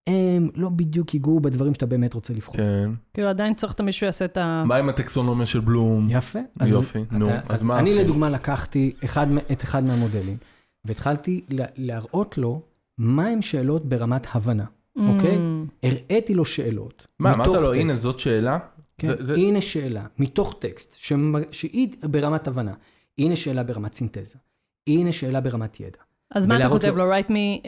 הם 0.08 0.50
לא 0.56 0.70
בדיוק 0.70 1.14
ייגעו 1.14 1.40
בדברים 1.40 1.74
שאתה 1.74 1.86
באמת 1.86 2.14
רוצה 2.14 2.34
לבחור. 2.34 2.56
כן. 2.58 2.90
כאילו 3.14 3.28
עדיין 3.28 3.54
צריך 3.54 3.74
את 3.74 3.82
מישהו 3.82 4.06
יעשה 4.06 4.26
את 4.26 4.38
ה... 4.38 4.64
מה 4.66 4.76
עם 4.76 4.90
הטקסונומיה 4.90 5.46
של 5.46 5.60
בלום? 5.60 6.08
יפה. 6.10 6.40
יופי, 6.68 7.00
נו, 7.12 7.30
אז 7.50 7.64
מה 7.64 7.80
אני 7.80 7.90
עושים? 7.90 8.06
לדוגמה 8.06 8.30
לקחתי 8.30 8.94
אחד, 9.04 9.28
את 9.52 9.64
אחד 9.64 9.84
מהמודלים, 9.84 10.38
והתחלתי 10.86 11.42
לה- 11.50 11.66
להראות 11.78 12.38
לו 12.38 12.62
מהם 12.98 13.42
שאלות 13.42 13.86
ברמת 13.86 14.28
הבנה, 14.36 14.66
אוקיי? 14.96 15.38
Mm. 15.38 15.70
הראיתי 15.84 16.34
לו 16.34 16.46
שאלות. 16.46 17.08
מה, 17.20 17.34
אמרת 17.34 17.48
לו, 17.48 17.54
טקסט. 17.68 17.80
הנה, 17.82 17.94
זאת 17.94 18.20
שאלה? 18.20 18.60
כן, 18.98 19.08
זה- 19.08 19.26
זה- 19.26 19.34
הנה 19.34 19.62
שאלה, 19.62 20.06
מתוך 20.20 20.56
טקסט, 20.60 20.96
שמ- 20.98 21.14
שהיא 21.52 21.88
ברמת 22.04 22.48
הבנה. 22.48 22.74
הנה 23.18 23.36
שאלה 23.36 23.64
ברמת 23.64 23.94
סינתזה. 23.94 24.36
הנה 24.90 25.12
שאלה 25.12 25.42
ברמת 25.42 25.80
ידע. 25.80 25.98
אז 26.36 26.48
מה 26.48 26.60
אתה 26.60 26.70
כותב 26.70 26.94
לו- 26.98 27.12
write 27.14 27.28
me 27.28 27.64
uh, 27.64 27.68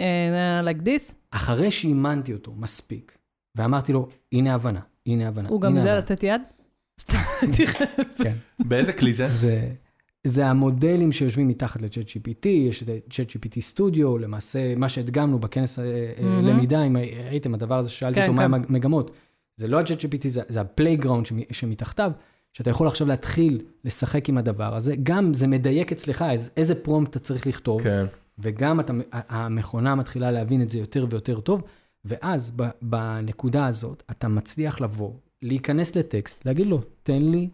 like 0.68 0.86
this? 0.86 1.16
אחרי 1.32 1.72
שאימנתי 1.72 2.34
אותו 2.34 2.54
מספיק, 2.58 3.18
ואמרתי 3.56 3.94
לו, 3.94 4.10
הנה 4.32 4.54
הבנה, 4.56 4.80
הנה 5.08 5.28
הבנה, 5.28 5.50
הוא 5.50 5.62
גם 5.62 5.78
יודע. 5.78 5.98
לתת 5.98 6.24
יד? 6.24 6.42
כן. 8.24 8.36
באיזה 8.60 8.94
כלי 8.94 9.14
זה? 9.14 9.28
זה, 9.30 9.70
זה 10.24 10.46
המודלים 10.48 11.12
שיושבים 11.12 11.48
מתחת 11.48 11.82
ל-Chat 11.82 12.08
GPT, 12.08 12.48
יש 12.48 12.84
את 12.84 12.90
ה-Chat 12.90 13.30
GPT 13.30 13.76
Studio, 13.76 14.20
למעשה, 14.20 14.76
מה 14.76 14.90
שהדגמנו 14.90 15.40
בכנס 15.40 15.80
מהמם. 15.80 16.46
למידה, 16.48 16.84
אם 16.84 16.98
ראיתם 17.30 17.54
הדבר 17.54 17.78
הזה, 17.78 17.90
שאלתי 17.90 18.16
כן, 18.16 18.22
אותו 18.30 18.34
מה 18.34 18.58
כן. 18.60 18.64
המגמות. 18.70 19.12
זה 19.58 19.68
לא 19.68 19.80
ה-Chat 19.80 20.00
GPT, 20.00 20.28
זה, 20.28 20.42
זה 20.48 20.62
ה 20.62 20.68
playground 20.68 21.26
שמתחתיו, 21.52 22.12
שאתה 22.54 22.70
יכול 22.70 22.88
עכשיו 22.88 23.08
להתחיל 23.08 23.62
לשחק 23.86 24.30
עם 24.30 24.38
הדבר 24.38 24.76
הזה, 24.76 24.96
גם 25.04 25.34
זה 25.34 25.48
מדייק 25.48 25.92
אצלך 25.92 26.26
איזה- 26.32 26.50
איזה 26.58 26.76
פרומפט 26.76 27.10
אתה 27.12 27.20
צריך 27.20 27.48
לכתוב, 27.48 27.84
כן. 27.84 28.06
וגם 28.40 28.80
אתה, 28.80 28.94
המכונה 29.12 29.96
מתחילה 29.96 30.32
להבין 30.32 30.62
את 30.62 30.70
זה 30.70 30.80
יותר 30.80 31.06
ויותר 31.10 31.40
טוב, 31.40 31.62
ואז 32.06 32.52
ב, 32.56 32.64
בנקודה 32.82 33.66
הזאת 33.66 34.04
אתה 34.12 34.28
מצליח 34.28 34.82
לבוא, 34.82 35.12
להיכנס 35.42 35.96
לטקסט, 35.96 36.46
להגיד 36.46 36.68
לו, 36.68 36.82
תן 37.04 37.22
לי, 37.22 37.50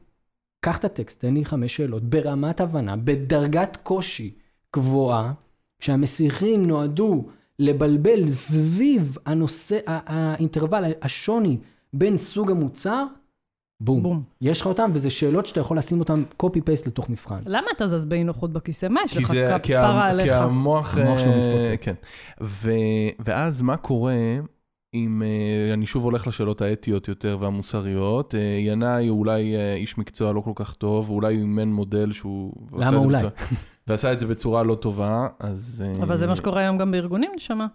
קח 0.60 0.78
את 0.78 0.86
הטקסט, 0.86 1.20
תן 1.20 1.34
לי 1.34 1.46
חמש 1.46 1.76
שאלות, 1.76 2.04
ברמת 2.04 2.62
הבנה, 2.62 2.96
בדרגת 2.96 3.78
קושי 3.84 4.34
גבוהה, 4.76 5.34
שהמסיחים 5.80 6.66
נועדו 6.66 7.26
לבלבל 7.60 8.30
סביב 8.30 9.18
הנושא, 9.26 9.80
האינטרוול, 9.86 10.84
השוני 11.02 11.58
בין 11.94 12.18
סוג 12.18 12.52
המוצר, 12.52 13.06
בום. 13.82 14.04
בום. 14.04 14.24
יש 14.42 14.62
לך 14.62 14.68
אותם, 14.68 14.92
וזה 14.94 15.10
שאלות 15.10 15.46
שאתה 15.46 15.60
יכול 15.60 15.78
לשים 15.78 16.00
אותם 16.00 16.24
copy-paste 16.44 16.88
לתוך 16.88 17.10
מבחן. 17.10 17.40
למה 17.46 17.68
אתה 17.76 17.88
זז 17.88 18.06
באי 18.06 18.24
נוחות 18.24 18.54
בכיסא? 18.54 18.86
מה 18.86 19.02
יש 19.06 19.18
לך 19.18 19.34
כפרה 19.64 20.10
עליך? 20.10 20.26
כי 20.26 20.32
המוח, 20.32 20.98
המוח 20.98 21.20
שלו 21.20 21.32
אה, 21.32 21.38
מתפוצץ. 21.38 21.86
כן. 21.86 21.94
ו, 22.42 22.72
ואז 23.20 23.62
מה 23.62 23.78
קורה 23.78 24.16
אם, 24.94 25.24
אה, 25.26 25.74
אני 25.74 25.86
שוב 25.86 26.04
הולך 26.04 26.28
לשאלות 26.28 26.62
האתיות 26.62 27.08
יותר 27.08 27.38
והמוסריות, 27.40 28.36
אה, 28.36 28.40
ינאי 28.60 29.08
הוא 29.08 29.20
אולי 29.20 29.56
אה, 29.56 29.74
איש 29.76 29.98
מקצוע 29.98 30.34
לא 30.34 30.42
כל 30.42 30.52
כך 30.56 30.74
טוב, 30.74 31.10
ואולי 31.10 31.34
הוא 31.36 31.42
אימן 31.42 31.68
מודל 31.68 32.12
שהוא... 32.12 32.54
למה 32.74 32.88
את 32.88 32.92
זה 32.92 32.98
אולי? 32.98 33.18
בצורה- 33.18 33.32
ועשה 33.88 34.14
את 34.14 34.20
זה 34.20 34.28
בצורה 34.28 34.64
לא 34.64 34.76
טובה, 34.76 35.28
אז... 35.40 35.84
אה, 35.98 36.04
אבל 36.04 36.16
זה 36.16 36.28
מה 36.28 36.36
שקורה 36.36 36.62
היום 36.62 36.78
גם 36.78 36.92
בארגונים, 36.92 37.32
נשמה. 37.36 37.68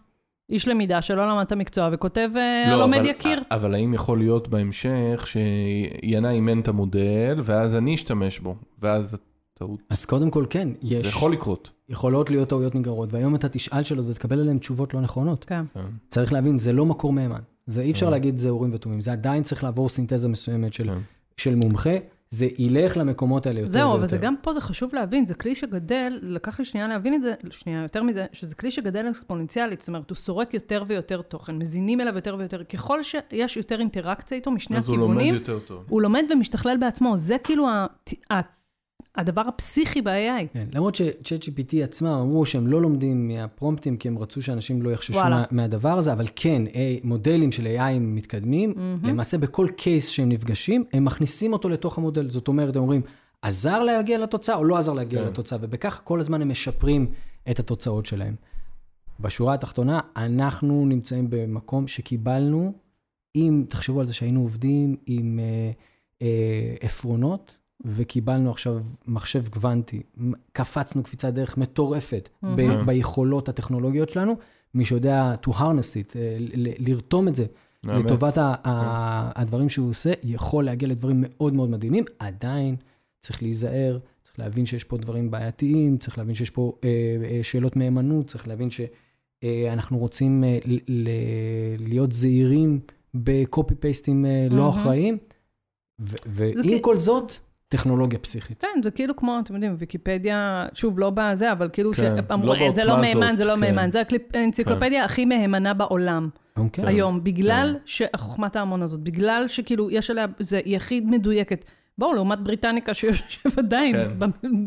איש 0.50 0.68
למידה 0.68 1.02
שלא 1.02 1.28
למד 1.28 1.40
את 1.46 1.52
המקצוע 1.52 1.88
וכותב 1.92 2.30
לא, 2.34 2.40
הלומד 2.74 2.98
אבל- 2.98 3.06
יכיר. 3.08 3.42
אבל 3.50 3.74
האם 3.74 3.94
יכול 3.94 4.18
להיות 4.18 4.48
בהמשך 4.48 5.24
שינאי 5.26 6.34
אימן 6.34 6.60
את 6.60 6.68
המודל, 6.68 7.40
ואז 7.44 7.76
אני 7.76 7.94
אשתמש 7.94 8.38
בו, 8.38 8.56
ואז 8.82 9.16
טעות. 9.54 9.80
אז 9.90 10.04
קודם 10.04 10.30
כל, 10.30 10.44
כן, 10.50 10.68
יש... 10.82 11.02
זה 11.02 11.08
יכול 11.08 11.32
לקרות. 11.32 11.70
יכולות 11.88 12.30
להיות 12.30 12.48
טעויות 12.48 12.74
נגררות, 12.74 13.12
והיום 13.12 13.34
אתה 13.34 13.48
תשאל 13.48 13.82
שאלות 13.82 14.06
ותקבל 14.08 14.40
עליהן 14.40 14.58
תשובות 14.58 14.94
לא 14.94 15.00
נכונות. 15.00 15.44
כן. 15.44 15.64
כן. 15.74 15.80
צריך 16.08 16.32
להבין, 16.32 16.58
זה 16.58 16.72
לא 16.72 16.86
מקור 16.86 17.12
מהימן. 17.12 17.40
זה 17.66 17.82
אי 17.82 17.90
אפשר 17.90 18.06
כן. 18.06 18.12
להגיד 18.12 18.38
זה 18.38 18.48
אורים 18.50 18.70
ותומים, 18.74 19.00
זה 19.00 19.12
עדיין 19.12 19.42
צריך 19.42 19.64
לעבור 19.64 19.88
סינתזה 19.88 20.28
מסוימת 20.28 20.72
של, 20.72 20.88
כן. 20.88 20.98
של 21.36 21.54
מומחה, 21.54 21.96
זה 22.30 22.48
ילך 22.58 22.96
למקומות 22.96 23.46
האלה 23.46 23.60
יותר 23.60 23.72
זהו, 23.72 23.88
ויותר. 23.88 23.98
אבל 23.98 24.08
זה 24.08 24.16
גם 24.16 24.34
פה, 24.42 24.52
זה 24.52 24.60
חשוב 24.60 24.94
להבין, 24.94 25.26
זה 25.26 25.34
כלי 25.34 25.54
שגדל, 25.54 26.18
לקח 26.22 26.58
לי 26.58 26.64
שנייה 26.64 26.88
להבין 26.88 27.14
את 27.14 27.22
זה, 27.22 27.34
שנייה 27.50 27.82
יותר 27.82 28.02
מזה, 28.02 28.26
שזה 28.32 28.54
כלי 28.54 28.70
שגדל 28.70 29.06
אקספוננציאלית, 29.10 29.80
זאת 29.80 29.88
אומרת, 29.88 30.10
הוא 30.10 30.16
סורק 30.16 30.54
יותר 30.54 30.84
ויותר 30.86 31.22
תוכן, 31.22 31.58
מזינים 31.58 32.00
אליו 32.00 32.14
יותר 32.14 32.36
ויותר, 32.38 32.64
ככל 32.64 33.02
שיש 33.02 33.56
יותר 33.56 33.80
אינטראקציה 33.80 34.36
איתו 34.36 34.50
משני 34.50 34.76
אז 34.76 34.88
הוא 34.88 34.98
לומד 34.98 35.16
הכיוונים, 35.16 35.34
יותר 35.34 35.58
טוב. 35.58 35.84
הוא 35.88 36.02
לומד 36.02 36.24
ומשתכלל 36.30 36.76
בעצמו, 36.80 37.16
זה 37.16 37.36
כאילו 37.38 37.68
ה- 37.68 37.86
ה- 38.32 38.63
הדבר 39.16 39.40
הפסיכי 39.40 40.02
ב-AI. 40.02 40.52
כן, 40.52 40.68
למרות 40.72 40.94
ש-ChatGPT 40.94 41.76
עצמם 41.84 42.08
אמרו 42.08 42.46
שהם 42.46 42.66
לא 42.66 42.82
לומדים 42.82 43.28
מהפרומפטים, 43.28 43.96
כי 43.96 44.08
הם 44.08 44.18
רצו 44.18 44.42
שאנשים 44.42 44.82
לא 44.82 44.90
יחששו. 44.90 45.12
מה, 45.12 45.44
מהדבר 45.50 45.98
הזה, 45.98 46.12
אבל 46.12 46.26
כן, 46.36 46.62
A, 46.66 46.76
מודלים 47.04 47.52
של 47.52 47.66
AI 47.66 47.98
מתקדמים, 48.00 48.72
מהמם. 48.76 49.04
למעשה 49.04 49.38
בכל 49.38 49.68
קייס 49.76 50.08
שהם 50.08 50.28
נפגשים, 50.28 50.84
הם 50.92 51.04
מכניסים 51.04 51.52
אותו 51.52 51.68
לתוך 51.68 51.98
המודל. 51.98 52.30
זאת 52.30 52.48
אומרת, 52.48 52.76
הם 52.76 52.82
אומרים, 52.82 53.02
עזר 53.42 53.82
להגיע 53.82 54.18
לתוצאה 54.18 54.56
או 54.56 54.64
לא 54.64 54.76
עזר 54.78 54.92
להגיע 54.92 55.20
כן. 55.20 55.26
לתוצאה, 55.26 55.58
ובכך 55.62 56.00
כל 56.04 56.20
הזמן 56.20 56.42
הם 56.42 56.48
משפרים 56.48 57.06
את 57.50 57.58
התוצאות 57.58 58.06
שלהם. 58.06 58.34
בשורה 59.20 59.54
התחתונה, 59.54 60.00
אנחנו 60.16 60.86
נמצאים 60.86 61.26
במקום 61.30 61.86
שקיבלנו, 61.86 62.72
אם 63.36 63.64
תחשבו 63.68 64.00
על 64.00 64.06
זה 64.06 64.14
שהיינו 64.14 64.40
עובדים 64.40 64.96
עם 65.06 65.40
אה, 65.42 65.70
אה, 66.22 66.74
עפרונות, 66.80 67.56
וקיבלנו 67.84 68.50
עכשיו 68.50 68.82
מחשב 69.06 69.48
קוונטי, 69.48 70.02
קפצנו 70.52 71.02
קפיצת 71.02 71.32
דרך 71.34 71.56
מטורפת 71.58 72.28
ב- 72.42 72.46
מהמם. 72.46 72.86
ביכולות 72.86 73.48
הטכנולוגיות 73.48 74.08
שלנו, 74.08 74.34
מי 74.74 74.84
שיודע 74.84 75.34
to 75.46 75.50
harness 75.50 75.58
it, 75.94 76.16
אה, 76.16 76.36
ל- 76.40 76.68
ל- 76.68 76.88
לרתום 76.90 77.28
את 77.28 77.36
זה 77.36 77.46
מאמץ. 77.84 78.04
לטובת 78.04 78.38
ה- 78.38 78.54
ה- 78.64 79.40
הדברים 79.40 79.68
שהוא 79.68 79.90
עושה, 79.90 80.12
יכול 80.24 80.64
להגיע 80.64 80.88
לדברים 80.88 81.24
מאוד 81.28 81.54
מאוד 81.54 81.70
מדהימים. 81.70 82.04
עדיין 82.18 82.76
צריך 83.20 83.42
להיזהר, 83.42 83.98
צריך 84.22 84.38
להבין 84.38 84.66
שיש 84.66 84.84
פה 84.84 84.96
דברים 84.96 85.30
בעייתיים, 85.30 85.96
צריך 85.98 86.18
להבין 86.18 86.34
שיש 86.34 86.50
פה 86.50 86.72
אה, 86.84 86.88
אה, 87.30 87.42
שאלות 87.42 87.76
מהימנות, 87.76 88.26
צריך 88.26 88.48
להבין 88.48 88.68
שאנחנו 88.70 89.98
רוצים 89.98 90.44
אה, 90.44 90.58
ל- 90.64 90.78
ל- 90.88 91.08
להיות 91.88 92.12
זהירים 92.12 92.80
בקופי 93.14 93.74
פייסטים 93.74 94.26
אה, 94.26 94.46
לא 94.50 94.56
מהמם. 94.56 94.68
אחראיים. 94.68 95.18
ו- 96.00 96.16
ועם 96.26 96.78
כל 96.80 96.98
זאת, 96.98 97.32
טכנולוגיה 97.76 98.18
פסיכית. 98.18 98.60
כן, 98.60 98.82
זה 98.82 98.90
כאילו 98.90 99.16
כמו, 99.16 99.38
אתם 99.44 99.54
יודעים, 99.54 99.74
ויקיפדיה, 99.78 100.66
שוב, 100.74 100.98
לא 100.98 101.10
בזה, 101.14 101.52
אבל 101.52 101.68
כאילו 101.72 101.92
כן, 101.92 102.16
שאמרו, 102.28 102.54
לא 102.54 102.72
זה 102.74 102.84
לא 102.84 103.00
מהימן, 103.00 103.22
הזאת, 103.26 103.38
זה 103.38 103.44
לא 103.44 103.54
כן. 103.54 103.60
מהימן, 103.60 103.90
זה 103.90 104.00
הקליפ- 104.00 104.36
האנציקלופדיה 104.38 105.04
הכי 105.04 105.24
מהימנה 105.24 105.74
בעולם. 105.74 106.28
אוקיי? 106.56 106.86
היום, 106.86 107.24
בגלל 107.24 107.76
שחוכמת 107.84 108.56
ההמון 108.56 108.82
הזאת, 108.82 109.00
בגלל 109.00 109.44
שכאילו 109.48 109.90
יש 109.90 110.10
עליה, 110.10 110.26
זה 110.38 110.60
יחיד 110.64 111.10
מדויקת. 111.10 111.64
בואו, 111.98 112.12
לעומת 112.14 112.38
בריטניקה 112.40 112.94
שיושב 112.94 113.50
עדיין 113.58 113.94
כן. 113.96 114.18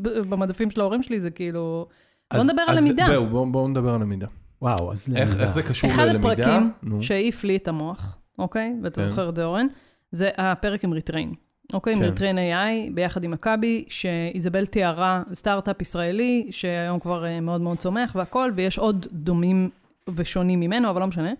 ב- 0.01 0.19
במדפים 0.29 0.69
של 0.71 0.81
ההורים 0.81 1.03
שלי, 1.03 1.19
זה 1.21 1.29
כאילו... 1.29 1.87
בואו 2.33 2.41
אז- 2.43 2.49
נדבר 2.49 2.61
על 2.67 2.77
אז 2.77 2.83
למידה. 2.83 3.05
זהו, 3.09 3.25
בואו 3.27 3.51
בואו 3.51 3.67
נדבר 3.67 3.93
על 3.93 4.01
למידה. 4.01 4.27
וואו, 4.61 4.91
אז 4.91 5.09
איך 5.15 5.29
למידה. 5.29 5.43
איך 5.43 5.51
זה 5.53 5.63
קשור 5.63 5.89
אחד 5.89 6.03
ללמידה? 6.03 6.31
הפרקים 6.33 6.71
נו. 6.83 7.01
שהעיף 7.01 7.43
לי 7.43 7.55
את 7.57 7.67
המוח, 7.67 8.17
אוקיי? 8.39 8.73
ואתה 8.83 9.01
כן. 9.01 9.09
זוכר 9.09 9.29
את 9.29 9.35
זה, 9.35 9.43
אורן? 9.45 9.67
זה 10.11 10.29
הפרק 10.37 10.83
עם 10.83 10.91
Retrain. 10.91 11.33
אוקיי? 11.73 11.95
כן. 11.95 12.01
מ 12.01 12.06
Retrain 12.06 12.37
AI, 12.37 12.93
ביחד 12.93 13.23
עם 13.23 13.31
מכבי, 13.31 13.85
שאיזבל 13.89 14.65
תיארה, 14.65 15.23
סטארט-אפ 15.33 15.81
ישראלי, 15.81 16.47
שהיום 16.51 16.99
כבר 16.99 17.25
אה, 17.25 17.39
מאוד 17.39 17.61
מאוד 17.61 17.77
צומח 17.77 18.15
והכול, 18.15 18.51
ויש 18.55 18.77
עוד 18.77 19.07
דומים 19.11 19.69
ושונים 20.15 20.59
ממנו, 20.59 20.89
אבל 20.89 21.01
לא 21.01 21.07
משנה. 21.07 21.33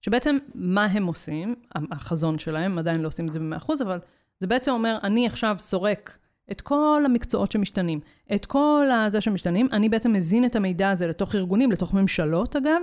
שבעצם, 0.00 0.38
מה 0.54 0.84
הם 0.84 1.06
עושים, 1.06 1.54
החזון 1.74 2.38
שלהם, 2.38 2.78
עדיין 2.78 3.00
לא 3.00 3.08
עושים 3.08 3.26
את 3.26 3.32
זה 3.32 3.38
ב-100%, 3.38 3.72
אבל 3.82 3.98
זה 4.40 4.46
בעצם 4.46 4.70
אומר, 4.70 4.98
אני 5.02 5.26
עכשיו 5.26 5.56
סורק 5.58 6.18
את 6.50 6.60
כל 6.60 7.02
המקצועות 7.04 7.52
שמשתנים, 7.52 8.00
את 8.34 8.46
כל 8.46 8.86
הזה 9.06 9.20
שמשתנים, 9.20 9.68
אני 9.72 9.88
בעצם 9.88 10.12
מזין 10.12 10.44
את 10.44 10.56
המידע 10.56 10.90
הזה 10.90 11.06
לתוך 11.06 11.34
ארגונים, 11.34 11.72
לתוך 11.72 11.94
ממשלות 11.94 12.56
אגב, 12.56 12.80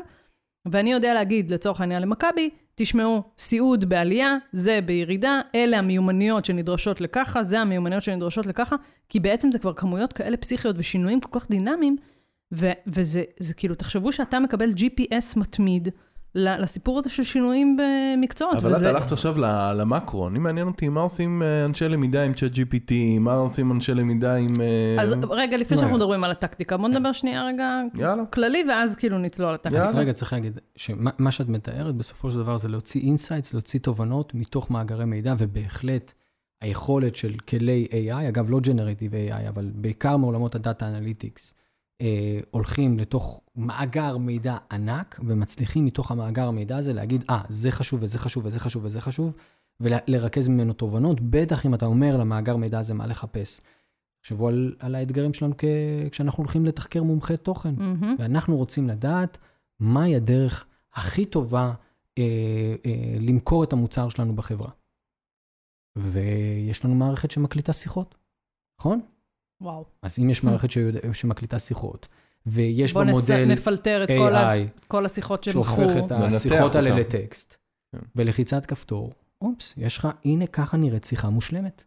ואני 0.66 0.92
יודע 0.92 1.14
להגיד, 1.14 1.52
לצורך 1.52 1.82
העניין 1.82 2.02
למכבי, 2.02 2.50
תשמעו, 2.82 3.24
סיעוד 3.38 3.90
בעלייה, 3.90 4.38
זה 4.52 4.80
בירידה, 4.86 5.42
אלה 5.56 5.78
המיומנויות 5.78 6.46
שנדרשות 6.46 7.02
לככה, 7.02 7.44
זה 7.44 7.60
המיומנויות 7.60 8.04
שנדרשות 8.04 8.46
לככה, 8.46 8.76
כי 9.10 9.20
בעצם 9.20 9.52
זה 9.52 9.60
כבר 9.60 9.74
כמויות 9.74 10.14
כאלה 10.14 10.38
פסיכיות 10.38 10.76
ושינויים 10.80 11.22
כל 11.22 11.40
כך 11.40 11.50
דינמיים, 11.50 11.98
ו- 12.54 12.72
וזה 12.88 13.24
זה 13.40 13.54
כאילו, 13.54 13.76
תחשבו 13.76 14.12
שאתה 14.12 14.40
מקבל 14.40 14.70
GPS 14.70 15.40
מתמיד 15.40 15.88
לסיפור 16.36 17.00
הזה 17.00 17.10
של 17.10 17.24
שינויים 17.24 17.78
במקצועות. 17.78 18.58
אבל 18.58 18.72
וזה... 18.72 18.90
את 18.90 18.96
הלכת 18.96 19.12
עכשיו 19.12 19.40
ל- 19.40 19.74
למקרו, 19.76 20.28
אני 20.28 20.40
מעניין 20.40 20.68
אותי 20.68 20.90
מה 20.90 21.02
עושים 21.02 21.44
אה, 21.44 21.66
אנשי 21.66 21.88
למידה 21.88 22.24
עם 22.24 22.34
Chat 22.34 22.52
GPT, 22.52 22.94
מה 23.20 23.34
עושים 23.34 23.72
אנשי 23.72 23.94
למידה 23.94 24.36
עם... 24.36 24.54
אה, 24.62 25.02
אז 25.02 25.16
רגע, 25.30 25.58
לפני? 25.58 25.78
שאנחנו 25.78 25.96
מדברים 25.96 26.24
על 26.24 26.32
הטקטיקה, 26.32 26.78
בוא 26.78 26.88
נדבר 26.88 27.12
שנייה 27.12 27.46
רגע 27.46 27.82
יאללה. 27.96 28.26
כללי, 28.26 28.64
ואז 28.70 28.96
כאילו 28.96 29.18
נצלול 29.18 29.54
לטקטיקה. 29.54 29.84
אז. 29.84 29.96
רגע, 29.96 30.14
צריך 30.14 30.34
להגיד, 30.34 30.60
שמה 30.76 31.12
מה 31.18 31.32
שאת 31.32 31.50
מתארת 31.50 31.96
בסופו 31.96 32.32
של 32.32 32.38
דבר 32.38 32.58
זה 32.58 32.68
להוציא 32.68 33.02
insights, 33.02 33.54
להוציא 33.54 33.80
תובנות 33.80 34.36
מתוך 34.36 34.72
מאגרי 34.72 35.06
מידע, 35.06 35.36
ובהחלט 35.38 36.14
היכולת 36.62 37.16
של 37.16 37.34
כלי 37.50 37.88
AI, 37.92 38.30
אגב, 38.30 38.50
לא 38.50 38.60
generative 38.60 39.12
AI, 39.14 39.50
אבל 39.50 39.72
בעיקר 39.76 40.18
מעולמות 40.18 40.56
ה 40.56 40.62
data 40.62 40.90
analytics, 40.90 41.54
אה, 42.02 42.40
הולכים 42.52 43.00
לתוך 43.00 43.42
מאגר 43.56 44.18
מידע 44.18 44.58
ענק, 44.72 45.20
ומצליחים 45.28 45.86
מתוך 45.86 46.12
המאגר 46.12 46.48
המידע 46.48 46.78
הזה 46.78 46.94
להגיד, 46.94 47.24
אה, 47.30 47.42
זה 47.50 47.72
חשוב 47.72 48.04
וזה 48.04 48.20
חשוב 48.20 48.46
וזה 48.46 48.60
חשוב 48.60 48.86
וזה 48.86 49.02
חשוב, 49.02 49.34
ולרכז 49.80 50.48
ממנו 50.48 50.74
תובנות, 50.74 51.18
בטח 51.22 51.66
אם 51.66 51.74
אתה 51.74 51.86
אומר 51.86 52.18
למאגר 52.18 52.56
מידע 52.56 52.80
הזה 52.80 52.94
מה 52.94 53.08
לחפש. 53.08 53.62
תחשבו 54.22 54.48
על, 54.48 54.76
על 54.80 54.96
האתגרים 54.96 55.34
שלנו 55.34 55.54
כ... 55.58 55.64
כשאנחנו 56.12 56.44
הולכים 56.44 56.66
לתחקר 56.66 57.04
מומחי 57.04 57.38
תוכן. 57.38 57.76
מהמם. 57.78 58.16
ואנחנו 58.20 58.58
רוצים 58.58 58.88
לדעת 58.88 59.38
מהי 59.80 60.16
הדרך 60.16 60.66
הכי 60.94 61.26
טובה 61.26 61.74
אה, 62.18 62.76
אה, 62.86 63.18
למכור 63.20 63.64
את 63.64 63.74
המוצר 63.74 64.10
שלנו 64.10 64.36
בחברה. 64.36 64.70
ויש 65.98 66.86
לנו 66.86 66.96
מערכת 66.96 67.32
שמקליטה 67.32 67.74
שיחות, 67.74 68.16
נכון? 68.80 69.02
וואו. 69.62 69.86
אז 70.02 70.20
אם 70.20 70.30
יש 70.30 70.44
מערכת 70.44 70.72
שיודע, 70.72 71.00
שמקליטה 71.14 71.60
שיחות, 71.60 72.08
ויש 72.46 72.94
בוא 72.94 73.04
בה 73.04 73.12
נס... 73.12 73.16
מודל 73.16 73.46
נפלטר 73.46 74.04
את 74.04 74.10
כל, 74.10 74.36
ה... 74.36 74.56
AI 74.56 74.60
כל 74.88 75.06
השיחות 75.06 75.44
שמכרו. 75.44 75.64
שהופך 75.64 76.06
את 76.06 76.12
השיחות 76.12 76.76
האלה. 76.76 77.00
לטקסט, 77.00 77.58
כן. 77.92 78.00
בלחיצת 78.16 78.66
כפתור, 78.66 79.12
אופס, 79.42 79.74
יש 79.78 79.98
לך, 79.98 80.08
הנה 80.26 80.48
ככה 80.48 80.78
נראית 80.78 81.04
שיחה 81.04 81.30
מושלמת. 81.30 81.84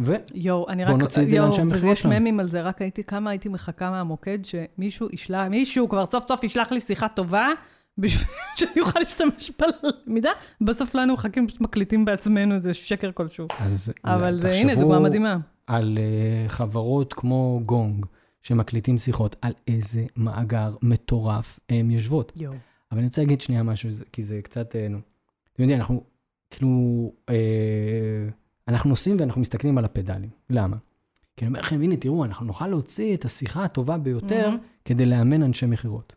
ו... 0.00 0.14
יואו, 0.34 0.68
אני 0.68 0.84
בוא 0.84 0.94
רק... 0.94 1.00
נוציא 1.00 1.22
את 1.22 1.30
זה 1.30 1.38
לאנשי 1.38 1.60
המכירות 1.60 1.84
ויש 1.84 2.00
שלנו. 2.00 2.20
ממים 2.20 2.40
על 2.40 2.48
זה, 2.48 2.62
רק 2.62 2.82
הייתי, 2.82 3.04
כמה 3.04 3.30
הייתי 3.30 3.48
מחכה 3.48 3.90
מהמוקד, 3.90 4.38
שמישהו 4.44 5.08
ישלח, 5.12 5.46
מישהו 5.46 5.88
כבר 5.88 6.06
סוף 6.06 6.28
סוף 6.28 6.44
ישלח 6.44 6.72
לי 6.72 6.80
שיחה 6.80 7.08
טובה, 7.08 7.48
בשביל 7.98 8.28
שאני 8.58 8.80
אוכל 8.80 8.98
להשתמש 8.98 9.52
בה 9.58 9.66
ללמידה, 9.82 10.30
בסוף 10.60 10.94
לנו 10.94 11.14
מחכים, 11.14 11.46
פשוט 11.46 11.60
מקליטים 11.60 12.04
בעצמנו 12.04 12.54
איזה 12.54 12.74
שקר 12.74 13.12
כלשהו. 13.12 13.46
אז 13.60 13.92
אבל 14.04 14.38
זה, 14.38 14.48
תחשבו 14.48 14.70
הנה, 14.70 14.74
דוגמה 14.74 14.98
מדהימה. 14.98 15.36
על 15.70 15.98
uh, 15.98 16.48
חברות 16.48 17.12
כמו 17.12 17.60
גונג, 17.66 18.06
שמקליטים 18.42 18.98
שיחות, 18.98 19.36
על 19.42 19.52
איזה 19.68 20.06
מאגר 20.16 20.76
מטורף 20.82 21.60
הן 21.68 21.90
יושבות. 21.90 22.32
יואו. 22.36 22.54
אבל 22.92 22.98
אני 22.98 23.06
רוצה 23.06 23.20
להגיד 23.20 23.40
שנייה 23.40 23.62
משהו, 23.62 23.90
כי 24.12 24.22
זה 24.22 24.40
קצת, 24.42 24.76
אה, 24.76 24.88
נו, 24.88 24.98
אתם 25.52 25.62
יודעים, 25.62 25.80
אנחנו 25.80 26.04
כאילו, 26.50 27.12
אה, 27.28 28.28
אנחנו 28.68 28.90
נוסעים 28.90 29.16
ואנחנו 29.20 29.40
מסתכלים 29.40 29.78
על 29.78 29.84
הפדלים. 29.84 30.30
למה? 30.50 30.76
כי 31.36 31.44
אני 31.44 31.48
אומר 31.48 31.60
לכם, 31.60 31.82
הנה, 31.82 31.96
תראו, 31.96 32.24
אנחנו 32.24 32.46
נוכל 32.46 32.66
להוציא 32.66 33.14
את 33.14 33.24
השיחה 33.24 33.64
הטובה 33.64 33.98
ביותר 33.98 34.50
מהמם. 34.50 34.62
כדי 34.84 35.06
לאמן 35.06 35.42
אנשי 35.42 35.66
מכירות. 35.66 36.16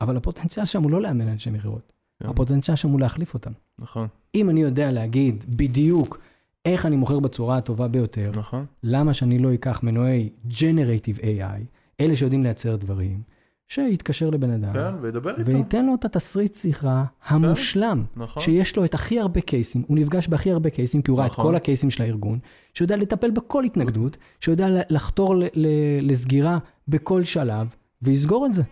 אבל 0.00 0.16
הפוטנציאל 0.16 0.66
שם 0.66 0.82
הוא 0.82 0.90
לא 0.90 1.02
לאמן 1.02 1.28
אנשי 1.28 1.50
מכירות. 1.50 1.92
כן. 2.22 2.28
הפוטנציאל 2.28 2.76
שם 2.76 2.88
הוא 2.88 3.00
להחליף 3.00 3.34
אותם. 3.34 3.52
נכון, 3.78 4.08
אם 4.34 4.50
אני 4.50 4.62
יודע 4.62 4.92
להגיד 4.92 5.44
בדיוק 5.56 6.18
איך 6.64 6.86
אני 6.86 6.96
מוכר 6.96 7.20
בצורה 7.20 7.56
הטובה 7.56 7.88
ביותר, 7.88 8.30
נכון. 8.36 8.66
למה 8.82 9.14
שאני 9.14 9.38
לא 9.38 9.54
אקח 9.54 9.80
מנועי 9.82 10.30
Generative 10.50 11.20
AI, 11.20 11.62
אלה 12.00 12.16
שיודעים 12.16 12.42
לייצר 12.42 12.76
דברים, 12.76 13.22
שיתקשר 13.68 14.30
לבן 14.30 14.50
אדם, 14.50 14.72
כן, 14.72 14.94
וידבר 15.00 15.30
איתו. 15.30 15.50
וייתן 15.50 15.86
לו 15.86 15.94
את 15.94 16.04
התסריט 16.04 16.54
שיחה 16.54 17.04
המושלם, 17.26 18.04
נכון. 18.16 18.42
שיש 18.42 18.76
לו 18.76 18.84
את 18.84 18.94
הכי 18.94 19.20
הרבה 19.20 19.40
קייסים, 19.40 19.82
הוא 19.86 19.96
נפגש 19.96 20.28
בהכי 20.28 20.50
הרבה 20.50 20.70
קייסים, 20.70 21.02
כי 21.02 21.10
הוא 21.10 21.18
ראה 21.18 21.26
את 21.26 21.30
נכון. 21.32 21.44
כל 21.44 21.54
הקייסים 21.54 21.90
של 21.90 22.02
הארגון, 22.02 22.38
שיודע 22.74 22.96
לטפל 22.96 23.30
בכל 23.30 23.64
התנגדות, 23.64 24.16
שיודע 24.40 24.66
לחתור 24.90 25.36
ל- 25.36 25.44
ל- 25.54 26.10
לסגירה 26.10 26.58
בכל 26.88 27.24
שלב, 27.24 27.74
ויסגור 28.02 28.46
את 28.46 28.54
זה. 28.54 28.62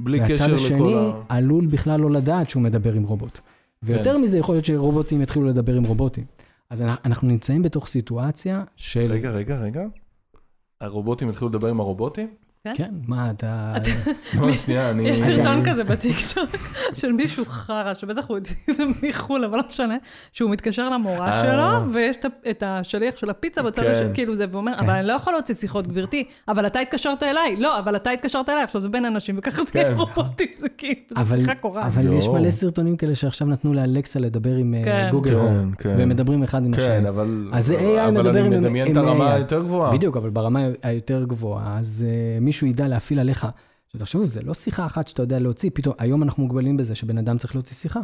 בלי 0.00 0.20
והצד 0.20 0.34
קשר 0.34 0.54
השני 0.54 0.78
לכל 0.78 0.94
ה... 0.94 1.22
עלול 1.28 1.66
בכלל 1.66 2.00
לא 2.00 2.10
לדעת 2.10 2.50
שהוא 2.50 2.62
מדבר 2.62 2.92
עם 2.92 3.02
רובוט. 3.02 3.38
ויותר 3.82 4.14
כן. 4.14 4.20
מזה, 4.20 4.38
יכול 4.38 4.54
להיות 4.54 4.64
שרובוטים 4.64 5.22
יתחילו 5.22 5.46
לדבר 5.46 5.74
עם 5.74 5.84
רובוטים. 5.84 6.24
אז 6.70 6.82
אנחנו- 6.82 7.28
נמצאים 7.28 7.62
בתוך 7.62 7.86
סיטואציה 7.86 8.64
של... 8.76 9.06
רגע, 9.12 9.30
רגע, 9.30 9.56
רגע. 9.56 9.82
הרובוטים 10.80 11.28
התחילו 11.28 11.48
לדבר 11.48 11.68
עם 11.68 11.80
הרובוטים? 11.80 12.34
כן, 12.74 12.90
מה 13.08 13.30
אתה... 13.30 13.74
לא. 14.34 14.48
יש 15.02 15.20
סרטון 15.20 15.64
כן. 15.64 15.70
כזה 15.70 15.84
בטיקטוק 15.84 16.50
של 17.00 17.12
מישהו 17.12 17.44
חרא, 17.46 17.94
שבטח 17.94 18.24
הוא 18.28 18.36
הוציא 18.36 18.56
את 18.70 18.76
זה 18.76 18.84
מחו"ל, 19.02 19.44
אבל 19.44 19.56
לא 19.58 19.62
משנה, 19.68 19.96
שהוא 20.32 20.50
מתקשר 20.50 20.90
למורה 20.90 21.28
אה. 21.28 21.42
שלו, 21.82 21.92
ויש 21.92 22.16
את 22.50 22.62
השליח 22.66 23.16
של 23.16 23.30
הפיצה 23.30 23.62
בצד 23.62 23.82
כן. 23.82 23.90
השני, 23.90 24.14
כאילו 24.14 24.36
זה, 24.36 24.46
ואומר, 24.52 24.72
אבל 24.78 24.90
אני 24.90 25.06
לא 25.06 25.12
יכול 25.12 25.32
להוציא 25.32 25.54
שיחות, 25.54 25.86
גברתי, 25.86 26.24
אבל 26.48 26.66
אתה 26.66 26.78
התקשרת 26.80 27.22
אליי. 27.22 27.56
לא, 27.58 27.78
אבל 27.78 27.96
אתה 27.96 28.10
התקשרת 28.10 28.48
אליי, 28.48 28.62
עכשיו 28.62 28.80
זה 28.80 28.88
בין 28.88 29.04
אנשים, 29.04 29.34
וככה 29.38 29.62
זה 29.62 29.70
כן. 29.72 29.90
עם 29.90 29.98
רובוטים, 30.00 30.46
זה 30.56 30.68
כאילו, 30.68 30.94
זה 31.10 31.20
אבל- 31.20 31.40
שיחה 31.40 31.54
קורה. 31.54 31.86
אבל 31.86 32.12
יש 32.14 32.24
יואו. 32.24 32.34
מלא 32.34 32.50
סרטונים 32.50 32.96
כאלה 32.96 33.14
שעכשיו 33.14 33.48
נתנו 33.48 33.74
לאלקסה 33.74 34.20
לדבר 34.20 34.54
עם 34.56 34.74
אה, 34.74 34.84
כן. 34.84 35.08
גוגל 35.10 35.30
כן, 35.30 35.36
הום, 35.36 35.72
כן. 35.78 35.94
והם 35.98 36.08
מדברים 36.08 36.42
אחד 36.42 36.64
עם 36.66 36.74
השני. 36.74 36.86
כן, 36.86 37.06
אבל... 37.06 37.48
אז 37.52 37.66
זה 37.66 37.78
AI 37.78 38.10
מדבר 38.10 38.30
אבל 38.30 38.38
עם- 38.38 38.46
אני 38.46 38.58
מדמיין 38.58 38.92
את 38.92 38.96
הרמה. 38.96 39.32
היותר 39.34 39.62
גבוהה. 39.62 39.92
בדיוק, 39.92 40.16
אבל 40.16 40.30
ברמה 40.30 40.60
היותר 40.82 41.24
גבוהה, 41.24 41.78
אז 41.78 42.04
uh, 42.38 42.40
מישהו 42.56 42.66
ידע 42.66 42.88
להפעיל 42.88 43.18
עליך. 43.20 43.46
עכשיו 43.86 44.00
תחשבו, 44.00 44.26
זה 44.26 44.40
לא 44.42 44.54
שיחה 44.54 44.86
אחת 44.86 45.08
שאתה 45.08 45.22
יודע 45.22 45.38
להוציא, 45.38 45.70
פתאום, 45.74 45.94
היום 45.98 46.22
אנחנו 46.22 46.42
מוגבלים 46.42 46.76
בזה 46.76 46.94
שבן 46.94 47.18
אדם 47.18 47.38
צריך 47.38 47.54
להוציא 47.54 47.76
שיחה. 47.76 48.00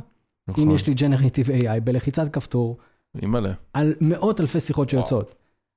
נכון. 0.49 0.65
אם 0.65 0.71
יש 0.71 0.87
לי 0.87 0.93
Generative 0.93 1.63
AI 1.63 1.81
בלחיצת 1.85 2.29
כפתור, 2.33 2.77
אימא'לה. 3.23 3.53
על 3.75 3.95
מאות 4.01 4.41
אלפי 4.41 4.61
שיחות 4.61 4.91
שיוצאות. 4.91 5.35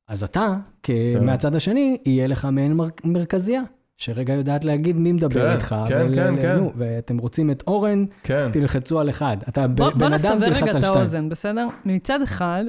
אז 0.08 0.24
אתה, 0.24 0.56
כן. 0.84 0.94
מהצד 1.26 1.56
השני, 1.56 1.98
יהיה 2.06 2.28
לך 2.28 2.48
מעין 2.52 2.74
מר- 2.74 2.88
מרכזייה, 3.04 3.62
שרגע 3.98 4.34
יודעת 4.34 4.66
להגיד 4.66 4.96
מי 5.00 5.12
מדבר 5.12 5.48
כן, 5.48 5.52
איתך. 5.52 5.76
כן, 5.88 6.06
ול- 6.08 6.16
כן, 6.16 6.36
כן. 6.42 6.56
נו, 6.58 6.72
ואתם 6.78 7.18
רוצים 7.18 7.52
את 7.52 7.64
אורן, 7.68 8.06
כן. 8.24 8.50
תלחצו 8.52 9.00
על 9.00 9.10
אחד. 9.10 9.38
אתה 9.50 9.68
ב- 9.68 9.76
בוא, 9.76 9.90
בוא 9.90 10.00
בן 10.00 10.06
אדם, 10.06 10.14
נסבר 10.16 10.36
רגע 10.46 10.50
תלחץ 10.50 10.70
את 10.70 10.76
על 10.76 10.82
שתיים. 10.82 10.98
האוזן, 10.98 11.30
בסדר? 11.30 11.68
מצד 11.86 12.22
אחד, 12.22 12.64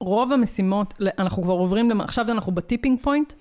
רוב 0.00 0.32
המשימות, 0.32 0.94
אנחנו 1.18 1.42
כבר 1.42 1.52
עוברים, 1.54 1.90
למ- 1.90 2.00
עכשיו 2.00 2.26
אנחנו 2.30 2.52
בטיפינג 2.52 2.98
פוינט, 3.02 3.32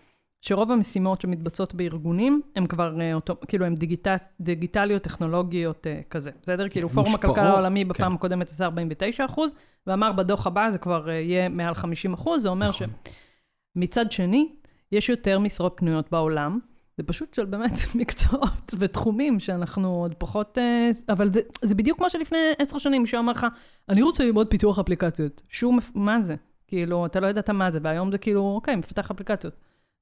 שרוב 0.47 0.71
המשימות 0.71 1.21
שמתבצעות 1.21 1.75
בארגונים, 1.75 2.41
הן 2.55 2.65
כבר, 2.65 3.01
אה, 3.01 3.13
אותו, 3.13 3.35
כאילו, 3.47 3.65
הן 3.65 3.75
דיגיט, 3.75 4.07
דיגיטליות, 4.41 5.01
טכנולוגיות 5.01 5.87
אה, 5.87 6.01
כזה, 6.09 6.31
בסדר? 6.41 6.69
כאילו, 6.69 6.89
פורום 6.89 7.15
הכלכלה 7.15 7.49
העולמי 7.49 7.85
בפעם 7.85 8.11
כן. 8.11 8.15
הקודמת 8.15 8.49
עשה 8.49 8.65
49 8.65 9.25
אחוז, 9.25 9.53
ואמר 9.87 10.11
בדוח 10.11 10.47
הבא 10.47 10.69
זה 10.71 10.77
כבר 10.77 11.09
אה, 11.09 11.13
יהיה 11.13 11.49
מעל 11.49 11.73
50 11.73 12.13
אחוז, 12.13 12.41
זה 12.41 12.49
אומר 12.49 12.69
נכון. 12.69 12.87
שמצד 13.77 14.11
שני, 14.11 14.49
יש 14.91 15.09
יותר 15.09 15.39
משרות 15.39 15.73
פנויות 15.77 16.11
בעולם, 16.11 16.59
זה 16.97 17.03
פשוט 17.03 17.33
של 17.33 17.45
באמת 17.45 17.73
מקצועות 17.99 18.73
ותחומים 18.79 19.39
שאנחנו 19.39 19.89
עוד 19.89 20.13
פחות... 20.17 20.57
אבל 21.09 21.33
זה, 21.33 21.41
זה 21.61 21.75
בדיוק 21.75 21.97
כמו 21.97 22.09
שלפני 22.09 22.37
עשר 22.59 22.77
שנים 22.77 23.01
מישהו 23.01 23.19
אמר 23.19 23.31
לך, 23.31 23.45
אני 23.89 24.01
רוצה 24.01 24.23
ללמוד 24.23 24.47
פיתוח 24.47 24.79
אפליקציות. 24.79 25.41
שום, 25.49 25.79
מה 25.95 26.21
זה? 26.21 26.35
כאילו, 26.67 27.05
אתה 27.05 27.19
לא 27.19 27.27
ידעת 27.27 27.49
מה 27.49 27.71
זה, 27.71 27.79
והיום 27.81 28.11
זה 28.11 28.17
כאילו, 28.17 28.41
אוקיי, 28.55 28.75
מפתח 28.75 29.11
אפליקציות. 29.11 29.55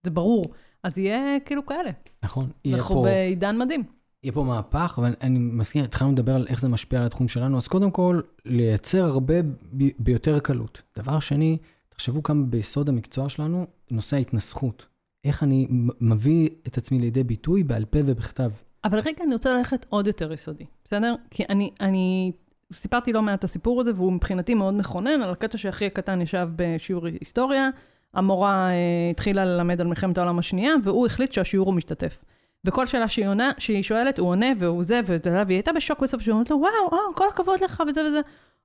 זה 0.03 0.11
ברור. 0.11 0.45
אז 0.83 0.97
יהיה 0.97 1.39
כאילו 1.45 1.65
כאלה. 1.65 1.91
נכון, 2.23 2.49
אנחנו 2.73 2.95
פה... 2.95 3.03
בעידן 3.03 3.57
מדהים. 3.57 3.83
יהיה 4.23 4.33
פה 4.33 4.43
מהפך, 4.43 4.95
אבל 4.97 5.13
אני 5.21 5.39
מסכים, 5.39 5.83
התחלנו 5.83 6.11
לדבר 6.11 6.35
על 6.35 6.47
איך 6.49 6.59
זה 6.59 6.67
משפיע 6.67 6.99
על 6.99 7.05
התחום 7.05 7.27
שלנו, 7.27 7.57
אז 7.57 7.67
קודם 7.67 7.91
כל, 7.91 8.21
לייצר 8.45 9.05
הרבה 9.05 9.41
ב- 9.77 9.89
ביותר 9.99 10.39
קלות. 10.39 10.81
דבר 10.97 11.19
שני, 11.19 11.57
תחשבו 11.89 12.23
כמה 12.23 12.43
ביסוד 12.43 12.89
המקצוע 12.89 13.29
שלנו, 13.29 13.65
נושא 13.91 14.17
ההתנסחות. 14.17 14.85
איך 15.25 15.43
אני 15.43 15.67
מביא 16.01 16.49
את 16.67 16.77
עצמי 16.77 16.99
לידי 16.99 17.23
ביטוי 17.23 17.63
בעל 17.63 17.85
פה 17.85 17.99
ובכתב. 18.05 18.51
אבל 18.83 18.99
רגע, 18.99 19.23
אני 19.23 19.33
רוצה 19.33 19.53
ללכת 19.53 19.85
עוד 19.89 20.07
יותר 20.07 20.33
יסודי, 20.33 20.65
בסדר? 20.85 21.15
כי 21.29 21.43
אני, 21.49 21.71
אני 21.81 22.31
סיפרתי 22.73 23.13
לא 23.13 23.21
מעט 23.21 23.39
את 23.39 23.43
הסיפור 23.43 23.81
הזה, 23.81 23.91
והוא 23.95 24.13
מבחינתי 24.13 24.53
מאוד 24.53 24.73
מכונן, 24.73 25.21
על 25.21 25.31
הקטע 25.31 25.57
שאחי 25.57 25.85
הקטן 25.85 26.21
ישב 26.21 26.49
בשיעור 26.55 27.07
היסטוריה, 27.07 27.69
המורה 28.13 28.69
אה, 28.69 28.73
התחילה 29.11 29.45
ללמד 29.45 29.81
על 29.81 29.87
מלחמת 29.87 30.17
העולם 30.17 30.39
השנייה, 30.39 30.73
והוא 30.83 31.05
החליט 31.05 31.31
שהשיעור 31.31 31.67
הוא 31.67 31.75
משתתף. 31.75 32.19
וכל 32.65 32.85
שאלה 32.85 33.07
שהיא, 33.07 33.27
עונה, 33.27 33.51
שהיא 33.57 33.83
שואלת, 33.83 34.19
הוא 34.19 34.29
עונה, 34.29 34.45
והוא 34.59 34.83
זה, 34.83 34.99
והיא 35.05 35.55
הייתה 35.55 35.73
בשוק 35.73 35.99
בסוף, 35.99 36.21
שהיא 36.21 36.33
אומרת 36.33 36.49
לו, 36.49 36.57
וואו, 36.57 36.71
או, 36.91 37.15
כל 37.15 37.27
הכבוד 37.29 37.61
לך, 37.63 37.83
וזה 37.89 38.07
וזה. 38.07 38.21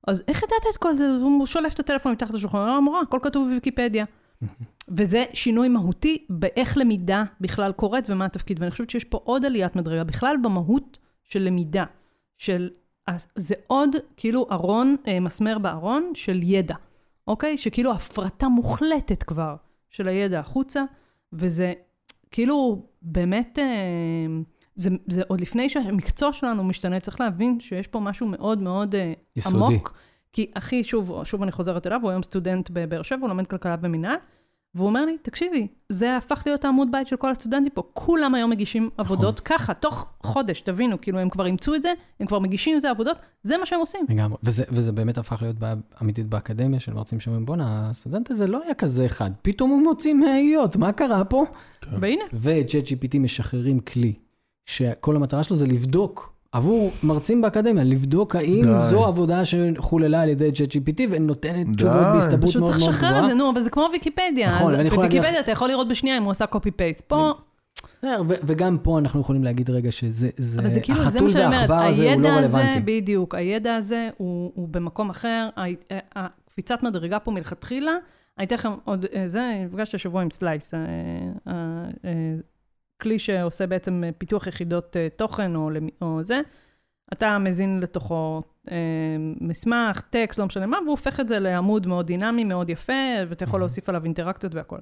אז 0.07 0.23
איך 0.29 0.43
ידעת 0.43 0.67
את 0.73 0.77
כל 0.77 0.97
זה? 0.97 1.09
הוא 1.21 1.47
שולף 1.47 1.75
את 1.75 1.81
הטלפון 1.81 2.13
מתחת 2.13 2.35
לשולחן, 2.35 2.59
הוא 2.59 2.65
אומר, 2.65 2.77
המורה, 2.77 3.01
הכל 3.01 3.19
כתוב 3.23 3.49
בוויקיפדיה. 3.49 4.05
וזה 4.97 5.25
שינוי 5.33 5.69
מהותי 5.69 6.27
באיך 6.31 6.77
למידה 6.77 7.25
בכלל 7.41 7.73
קורית 7.73 8.11
ומה 8.11 8.25
התפקיד. 8.25 8.61
ואני 8.61 8.71
חושבת 8.71 8.91
שיש 8.91 9.05
פה 9.05 9.21
עוד 9.25 9.45
עליית 9.45 9.77
מדרגה, 9.77 10.05
בכלל 10.05 10.37
במהות 10.43 10.99
של 11.25 11.43
למידה, 11.43 11.85
של... 12.37 12.71
זה 13.37 13.55
עוד 13.67 13.97
כאילו 14.17 14.47
ארון, 14.51 14.97
אה, 15.09 15.21
מסמר 15.21 15.59
בארון 15.59 16.11
של 16.15 16.41
ידע, 16.43 16.75
אוקיי? 17.29 17.59
שכאילו 17.59 17.93
הפרטה 17.93 18.49
מוחלטת 18.49 19.23
כבר 19.23 19.57
של 19.91 20.09
הידע 20.09 20.41
החוצה, 20.41 20.85
וזה 21.33 21.73
כאילו 22.31 22.87
באמת, 23.03 23.59
אה, 23.59 23.65
זה, 24.77 24.91
זה 25.07 25.23
עוד 25.29 25.41
לפני 25.41 25.69
שהמקצוע 25.69 26.33
שלנו 26.33 26.65
משתנה, 26.65 27.01
צריך 27.01 27.21
להבין 27.21 27.61
שיש 27.61 27.87
פה 27.87 28.01
משהו 28.01 28.27
מאוד 28.27 28.63
מאוד 28.63 28.95
אה, 28.95 29.13
יסודי. 29.37 29.57
עמוק. 29.57 29.95
כי 30.33 30.51
אחי, 30.55 30.85
שוב, 30.85 31.25
שוב 31.25 31.43
אני 31.43 31.53
חוזרת 31.53 31.87
אליו, 31.87 32.01
הוא 32.03 32.11
היום 32.11 32.23
סטודנט 32.23 32.71
בבאר 32.73 33.03
שבע, 33.03 33.19
הוא 33.21 33.29
לומד 33.29 33.47
כלכלה 33.47 33.77
במינהל, 33.77 34.17
והוא 34.79 34.89
אומר 34.89 35.05
לי, 35.05 35.17
תקשיבי, 35.23 35.67
זה 35.89 36.17
הפך 36.17 36.43
להיות 36.47 36.65
העמוד 36.65 36.89
בית 36.93 37.07
של 37.09 37.17
כל 37.17 37.31
הסטודנטים 37.31 37.73
פה. 37.75 37.83
כולם 37.93 38.35
היום 38.35 38.51
מגישים 38.51 38.91
עבודות 38.99 39.41
ככה, 39.41 39.75
תוך 39.75 40.07
חודש, 40.23 40.61
תבינו, 40.61 41.01
כאילו 41.01 41.19
הם 41.19 41.31
כבר 41.31 41.47
אימצו 41.47 41.75
את 41.75 41.83
זה, 41.83 41.93
הם 42.21 42.27
כבר 42.27 42.39
מגישים 42.39 42.75
עם 42.75 42.81
זה 42.81 42.91
עבודות, 42.91 43.17
זה 43.43 43.57
מה 43.57 43.67
שהם 43.67 43.81
עושים. 43.81 44.01
לגמרי, 44.09 44.39
וזה, 44.43 44.65
וזה 44.69 44.93
באמת 44.93 45.19
הפך 45.19 45.43
להיות 45.43 45.57
בעיה 45.59 45.75
אמיתית 46.03 46.27
באקדמיה, 46.27 46.81
של 46.81 46.95
מרצים 46.95 47.21
שאומרים, 47.21 47.47
בואנה, 47.47 47.91
הסטודנט 47.91 48.31
הזה 48.31 48.47
לא 48.47 48.63
היה 48.65 48.75
כזה 48.75 49.07
אחד, 49.07 49.31
פתאום 49.43 49.71
הוא 49.71 49.83
מוציא 49.83 50.15
מאיות, 50.15 50.77
מה 50.77 50.93
קרה 50.93 51.25
פה? 51.25 51.45
כן. 51.81 51.91
והנה, 52.01 52.25
ו-JetGPT 52.33 53.19
משחררים 53.19 53.81
כלי, 53.81 54.13
שכל 54.67 55.17
המטרה 55.17 55.43
שלו 55.45 55.57
זה 55.57 55.67
לבדוק 55.67 56.38
עבור 56.53 56.91
מרצים 57.03 57.43
באקדמיה, 57.43 57.85
לבדוק 57.85 58.37
האם 58.37 58.65
די. 58.65 58.81
זו 58.81 59.05
עבודה 59.05 59.43
שחוללה 59.45 60.23
על 60.23 60.29
ידי 60.29 60.49
JetGPT 60.49 61.01
ונותנת 61.11 61.67
די. 61.67 61.75
תשובות 61.75 62.07
בהסתברות 62.15 62.51
פשוט 62.51 62.63
מאוד 62.63 62.73
צריך 62.73 62.85
מאוד 62.85 62.95
לשחרר 62.95 63.09
את 63.09 63.15
גבוהה. 63.15 63.29
זה, 63.29 63.35
נו, 63.35 63.51
אבל 63.51 63.63
זה 63.63 63.71
כמו 63.71 63.89
ויקיפדיה. 63.93 64.49
נכון, 64.49 64.67
אז 64.67 64.73
להגיד 64.73 64.93
בוויקיפדיה 64.93 65.41
אתה 65.41 65.51
יכול 65.51 65.69
לראות 65.69 65.89
בשנייה 65.89 66.17
אם 66.17 66.23
הוא 66.23 66.31
עשה 66.31 66.45
copy-paste. 66.45 67.03
פה, 67.07 67.33
וגם 68.23 68.79
פה 68.83 68.99
אנחנו 68.99 69.21
יכולים 69.21 69.45
להגיד 69.45 69.71
רגע 69.71 69.93
שזה, 69.93 70.29
זה, 70.37 70.61
אבל 70.61 70.69
זה 70.69 70.81
כאילו, 70.81 70.99
זה 70.99 71.09
החתול 71.09 71.23
מה 71.23 71.31
שאני 71.31 71.47
אומרת, 71.47 71.71
והעכבר 71.71 71.85
הזה 71.85 72.15
הוא 72.15 72.23
לא 72.23 72.29
הידע 72.29 72.35
הזה, 72.35 72.59
רלוונטי. 72.59 72.81
בדיוק, 72.81 73.35
הידע 73.35 73.75
הזה 73.75 74.09
הוא, 74.17 74.53
הוא 74.55 74.69
במקום 74.69 75.11
אחר, 75.11 75.49
הקפיצת 76.15 76.83
מדרגה 76.83 77.19
פה 77.19 77.31
מלכתחילה, 77.31 77.93
אני 78.39 78.47
אתן 78.47 78.55
לכם 78.55 78.71
עוד, 78.85 79.07
אה, 79.15 79.27
זה, 79.27 79.41
נפגשתי 79.65 79.97
השבוע 79.97 80.23
עם 80.23 80.31
סלייס, 80.31 80.75
אה, 80.75 80.81
אה, 81.49 81.53
כלי 83.01 83.19
שעושה 83.19 83.67
בעצם 83.67 84.03
פיתוח 84.19 84.47
יחידות 84.47 84.97
אה, 84.97 85.09
תוכן 85.17 85.57
או, 85.57 85.71
או 86.03 86.25
זה, 86.25 86.41
אתה 87.13 87.39
מזין 87.39 87.81
לתוכו 87.81 88.43
אה, 88.71 88.77
מסמך, 89.41 90.01
טקסט, 90.11 90.39
לא 90.39 90.47
משנה 90.47 90.67
מה, 90.67 90.79
והוא 90.79 90.91
הופך 90.91 91.21
את 91.21 91.29
זה 91.29 91.39
לעמוד 91.39 91.87
מאוד 91.87 92.07
דינמי, 92.07 92.45
מאוד 92.45 92.71
יפה, 92.71 92.93
ואתה 93.29 93.45
יכול. 93.45 93.61
להוסיף 93.61 93.89
עליו 93.89 94.05
אינטראקציות 94.05 94.55
והכל. 94.55 94.79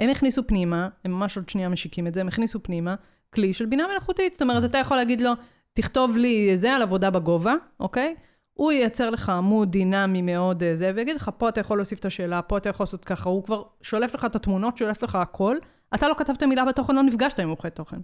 הם 0.00 0.10
הכניסו 0.10 0.46
פנימה, 0.46 0.88
הם 1.04 1.12
ממש 1.12 1.36
עוד 1.36 1.48
שנייה 1.48 1.68
משיקים 1.68 2.06
את 2.06 2.14
זה, 2.14 2.20
הם 2.20 2.28
הכניסו 2.28 2.62
פנימה 2.62 2.94
כלי 3.34 3.54
של 3.54 3.66
בינה 3.66 3.86
מלאכותית. 3.86 4.32
זאת 4.32 4.42
אומרת, 4.42 4.64
אתה 4.64 4.78
יכול 4.78 4.96
להגיד 4.96 5.20
לו, 5.20 5.32
תכתוב 5.72 6.16
לי 6.16 6.56
זה 6.56 6.72
על 6.72 6.82
עבודה 6.82 7.10
בגובה, 7.10 7.54
אוקיי? 7.80 8.14
הוא 8.54 8.72
ייצר 8.72 9.10
לך 9.10 9.28
עמוד 9.28 9.70
דינמי 9.70 10.22
מאוד 10.22 10.62
אה, 10.62 10.74
זה, 10.74 10.92
ויגיד 10.94 11.16
לך, 11.16 11.30
פה 11.38 11.48
אתה 11.48 11.60
יכול 11.60 11.78
להוסיף 11.78 11.98
את 11.98 12.04
השאלה, 12.04 12.42
פה 12.42 12.56
אתה 12.56 12.68
יכול 12.68 12.84
לעשות 12.84 13.04
ככה, 13.04 13.28
הוא 13.28 13.44
כבר 13.44 13.62
שולף 13.82 14.14
לך 14.14 14.24
את 14.24 14.36
התמונות, 14.36 14.76
שולף 14.76 15.02
לך 15.02 15.14
הכל. 15.14 15.56
אתה 15.94 16.08
לא 16.08 16.14
כתבת 16.18 16.42
מילה 16.42 16.64
בתוכן, 16.64 16.94
לא 16.94 17.02
נפגשת 17.02 17.40
עם 17.40 17.48
מומחה 17.48 17.70
תוכן. 17.70 18.00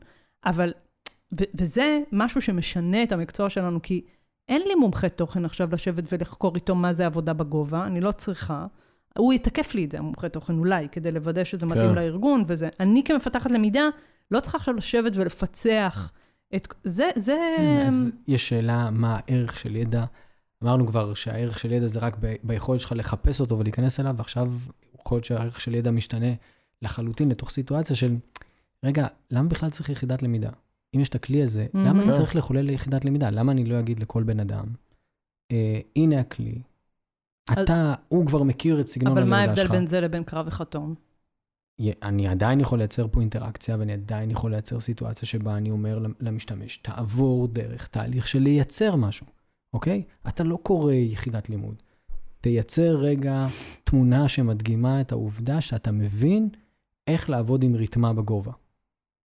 אבל, 0.46 0.72
ו- 1.40 1.50
וזה 1.54 1.98
משהו 2.12 2.40
שמשנה 2.40 3.02
את 3.02 3.12
המקצוע 3.12 3.50
שלנו, 3.50 3.82
כי 3.82 4.04
אין 4.48 4.62
לי 4.62 4.74
מומחה 4.74 5.08
תוכן 5.08 5.44
עכשיו 5.44 5.68
לשבת 5.72 6.04
ולחקור 6.12 6.54
איתו 6.54 6.74
מה 6.74 6.92
זה 6.92 7.06
עבודה 7.06 7.32
בגובה, 7.32 7.86
אני 7.86 8.00
לא 8.00 8.12
צריכה. 8.12 8.66
הוא 9.18 9.32
יתקף 9.32 9.74
לי 9.74 9.84
את 9.84 9.90
זה, 9.90 9.98
המומחה 9.98 10.28
תוכן, 10.28 10.58
אולי, 10.58 10.88
כדי 10.92 11.12
לוודא 11.12 11.44
שזה 11.44 11.66
מתאים 11.66 11.88
כן. 11.88 11.94
לארגון 11.94 12.44
וזה. 12.46 12.68
אני 12.80 13.04
כמפתחת 13.04 13.50
למידה, 13.50 13.88
לא 14.30 14.40
צריכה 14.40 14.58
עכשיו 14.58 14.74
לשבת 14.74 15.12
ולפצח 15.16 16.12
את... 16.56 16.74
זה, 16.84 17.10
זה... 17.16 17.56
אז 17.86 18.10
יש 18.28 18.48
שאלה 18.48 18.90
מה 18.90 19.18
הערך 19.18 19.58
של 19.58 19.76
ידע. 19.76 20.04
אמרנו 20.62 20.86
כבר 20.86 21.14
שהערך 21.14 21.58
של 21.58 21.72
ידע 21.72 21.86
זה 21.86 21.98
רק 21.98 22.16
ב- 22.20 22.34
ביכולת 22.42 22.80
שלך 22.80 22.92
לחפש 22.96 23.40
אותו 23.40 23.58
ולהיכנס 23.58 24.00
אליו, 24.00 24.14
ועכשיו 24.16 24.52
יכול 25.00 25.16
להיות 25.16 25.24
שהערך 25.24 25.60
של 25.60 25.74
ידע 25.74 25.90
משתנה 25.90 26.32
לחלוטין 26.84 27.28
לתוך 27.28 27.50
סיטואציה 27.50 27.96
של, 27.96 28.16
רגע, 28.84 29.06
למה 29.30 29.48
בכלל 29.48 29.70
צריך 29.70 29.90
יחידת 29.90 30.22
למידה? 30.22 30.50
אם 30.96 31.00
יש 31.00 31.08
את 31.08 31.14
הכלי 31.14 31.42
הזה, 31.42 31.66
מהמם. 31.72 31.86
למה 31.88 31.98
אני 32.02 32.06
כן. 32.06 32.12
צריך 32.12 32.36
לחולל 32.36 32.60
ליחידת 32.60 33.04
למידה? 33.04 33.30
למה 33.30 33.52
אני 33.52 33.64
לא 33.64 33.80
אגיד 33.80 34.00
לכל 34.00 34.22
בן 34.22 34.40
אדם, 34.40 34.64
אה, 35.52 35.80
הנה 35.96 36.20
הכלי, 36.20 36.58
אז- 37.50 37.58
אתה, 37.64 37.94
הוא 38.08 38.26
כבר 38.26 38.42
מכיר 38.42 38.80
את 38.80 38.88
סגנון 38.88 39.12
אבל 39.12 39.24
מה 39.28 39.36
הלמידה 39.36 39.50
ההבדל 39.50 39.62
שלך. 39.62 39.70
בין 39.70 39.86
זה 39.86 40.00
לבין 40.00 40.24
קרב 40.24 40.46
וחתום? 40.48 40.94
אני 42.02 42.28
עדיין 42.28 42.60
יכול 42.60 42.78
לייצר 42.78 43.08
פה 43.08 43.20
אינטראקציה, 43.20 43.76
ואני 43.78 43.92
עדיין 43.92 44.30
יכול 44.30 44.50
לייצר 44.50 44.80
סיטואציה 44.80 45.28
שבה 45.28 45.56
אני 45.56 45.70
אומר 45.70 46.02
למשתמש, 46.20 46.76
תעבור 46.76 47.48
דרך 47.48 47.86
תהליך 47.86 48.28
של 48.28 48.38
לייצר 48.38 48.96
משהו, 48.96 49.26
אוקיי? 49.72 50.02
אתה 50.28 50.44
לא 50.44 50.58
קורא 50.62 50.92
יחידת 50.92 51.48
לימוד. 51.50 51.74
תייצר 52.40 52.96
רגע 52.96 53.46
תמונה 53.84 54.28
שמדגימה 54.28 55.00
את 55.00 55.12
העובדה 55.12 55.60
שאתה 55.60 55.92
מבין 55.92 56.48
איך 57.06 57.30
לעבוד 57.30 57.62
עם 57.62 57.74
ריתמה 57.74 58.12
בגובה. 58.12 58.52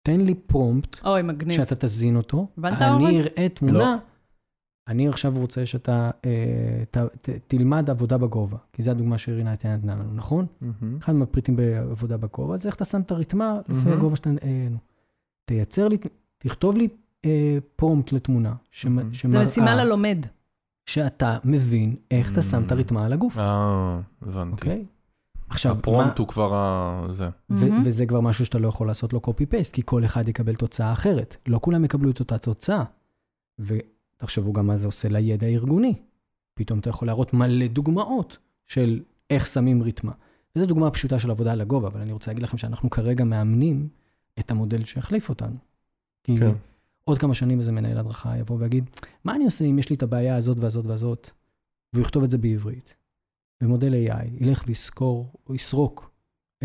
תן 0.07 0.21
לי 0.21 0.35
פרומפט 0.35 1.05
אוי, 1.05 1.21
מגניב. 1.21 1.57
שאתה 1.57 1.75
תזין 1.75 2.15
אותו? 2.15 2.47
אני 2.63 3.21
אראה 3.21 3.49
תמונה. 3.49 3.77
לא. 3.79 3.95
אני 4.87 5.07
עכשיו 5.07 5.33
רוצה 5.37 5.65
שאתה 5.65 6.11
אה, 6.25 6.83
ת, 6.91 6.97
ת, 6.97 7.29
תלמד 7.47 7.89
עבודה 7.89 8.17
בגובה, 8.17 8.57
כי 8.73 8.81
זו 8.81 8.91
הדוגמה 8.91 9.17
שרינה 9.17 9.53
נתנה 9.53 9.95
לנו, 9.95 10.13
נכון? 10.13 10.45
מהמם. 10.61 10.97
אחד 10.97 11.13
מהפריטים 11.13 11.55
בעבודה 11.55 12.17
בגובה, 12.17 12.57
זה 12.57 12.67
איך 12.67 12.75
אתה 12.75 12.85
שם 12.85 13.01
את 13.01 13.11
הרתמה 13.11 13.59
לפי 13.69 13.73
מהמם. 13.73 13.93
הגובה 13.93 14.15
שאתה... 14.15 14.29
אה. 14.43 14.67
תייצר 15.45 15.87
לי, 15.87 15.97
תכתוב 16.37 16.77
לי 16.77 16.87
אה, 17.25 17.57
פרומפט 17.75 18.11
לתמונה, 18.11 18.53
שמ-. 18.71 18.99
זה 18.99 19.17
שמראה 19.17 19.43
משימה 19.43 19.75
ללומד. 19.75 20.25
שאתה 20.85 21.37
מבין 21.43 21.95
איך 22.11 22.31
אתה 22.31 22.41
שם 22.41 22.63
את. 22.65 22.71
הרתמה 22.71 23.05
על 23.05 23.13
הגוף, 23.13 23.37
אה, 23.37 23.99
הבנתי. 24.21 24.51
אוקיי? 24.51 24.85
עכשיו, 25.49 25.73
מה, 25.73 25.79
הפרומפט 25.79 26.17
הוא 26.19 26.27
כבר 26.27 26.53
ה... 26.53 27.07
זה. 27.11 27.29
ו- 27.49 27.65
מהמם. 27.65 27.83
וזה 27.85 28.05
כבר 28.05 28.21
משהו 28.21 28.45
שאתה 28.45 28.59
לא 28.59 28.67
יכול 28.67 28.87
לעשות 28.87 29.13
לו 29.13 29.21
copy-paste, 29.27 29.71
כי 29.73 29.81
כל 29.85 30.05
אחד 30.05 30.29
יקבל 30.29 30.55
תוצאה 30.55 30.93
אחרת. 30.93 31.37
לא 31.47 31.59
כולם 31.61 31.85
יקבלו 31.85 32.11
את 32.11 32.19
אותה 32.19 32.37
תוצאה. 32.37 32.83
ותחשבו 33.59 34.53
גם 34.53 34.67
מה 34.67 34.77
זה 34.77 34.87
עושה 34.87 35.09
לידע 35.09 35.47
הארגוני. 35.47 35.95
פתאום 36.53 36.79
אתה 36.79 36.89
יכול 36.89 37.07
להראות 37.07 37.33
מלא 37.33 37.67
דוגמאות 37.67 38.37
של 38.65 39.01
איך 39.29 39.47
שמים 39.47 39.81
ריתמה. 39.83 40.11
וזו 40.55 40.65
דוגמה 40.65 40.91
פשוטה 40.91 41.19
של 41.19 41.31
עבודה 41.31 41.51
על 41.51 41.61
הגובה, 41.61 41.87
אבל 41.87 42.01
אני 42.01 42.11
רוצה 42.11 42.31
להגיד 42.31 42.43
לכם 42.43 42.57
שאנחנו 42.57 42.89
כרגע 42.89 43.23
מאמנים 43.23 43.87
את 44.39 44.51
המודל 44.51 44.83
שיחליף 44.83 45.29
אותנו. 45.29 45.55
כי 46.23 46.37
כן. 46.39 46.51
עוד 47.03 47.17
כמה 47.17 47.33
שנים 47.33 47.59
איזה 47.59 47.71
מנהל 47.71 47.97
הדרכה 47.97 48.37
יבוא 48.37 48.57
ויגיד, 48.59 48.89
מה 49.23 49.35
אני 49.35 49.45
עושה 49.45 49.65
אם 49.65 49.79
יש 49.79 49.89
לי 49.89 49.95
את 49.95 50.03
הבעיה 50.03 50.35
הזאת 50.35 50.59
והזאת 50.59 50.85
והזאת, 50.85 51.29
והוא 51.93 52.01
יכתוב 52.01 52.23
את 52.23 52.31
זה 52.31 52.37
בעברית. 52.37 52.95
ומודל 53.63 53.93
AI 53.93 54.25
ילך 54.39 54.63
ויסקור, 54.67 55.33
או 55.47 55.55
יסרוק 55.55 56.11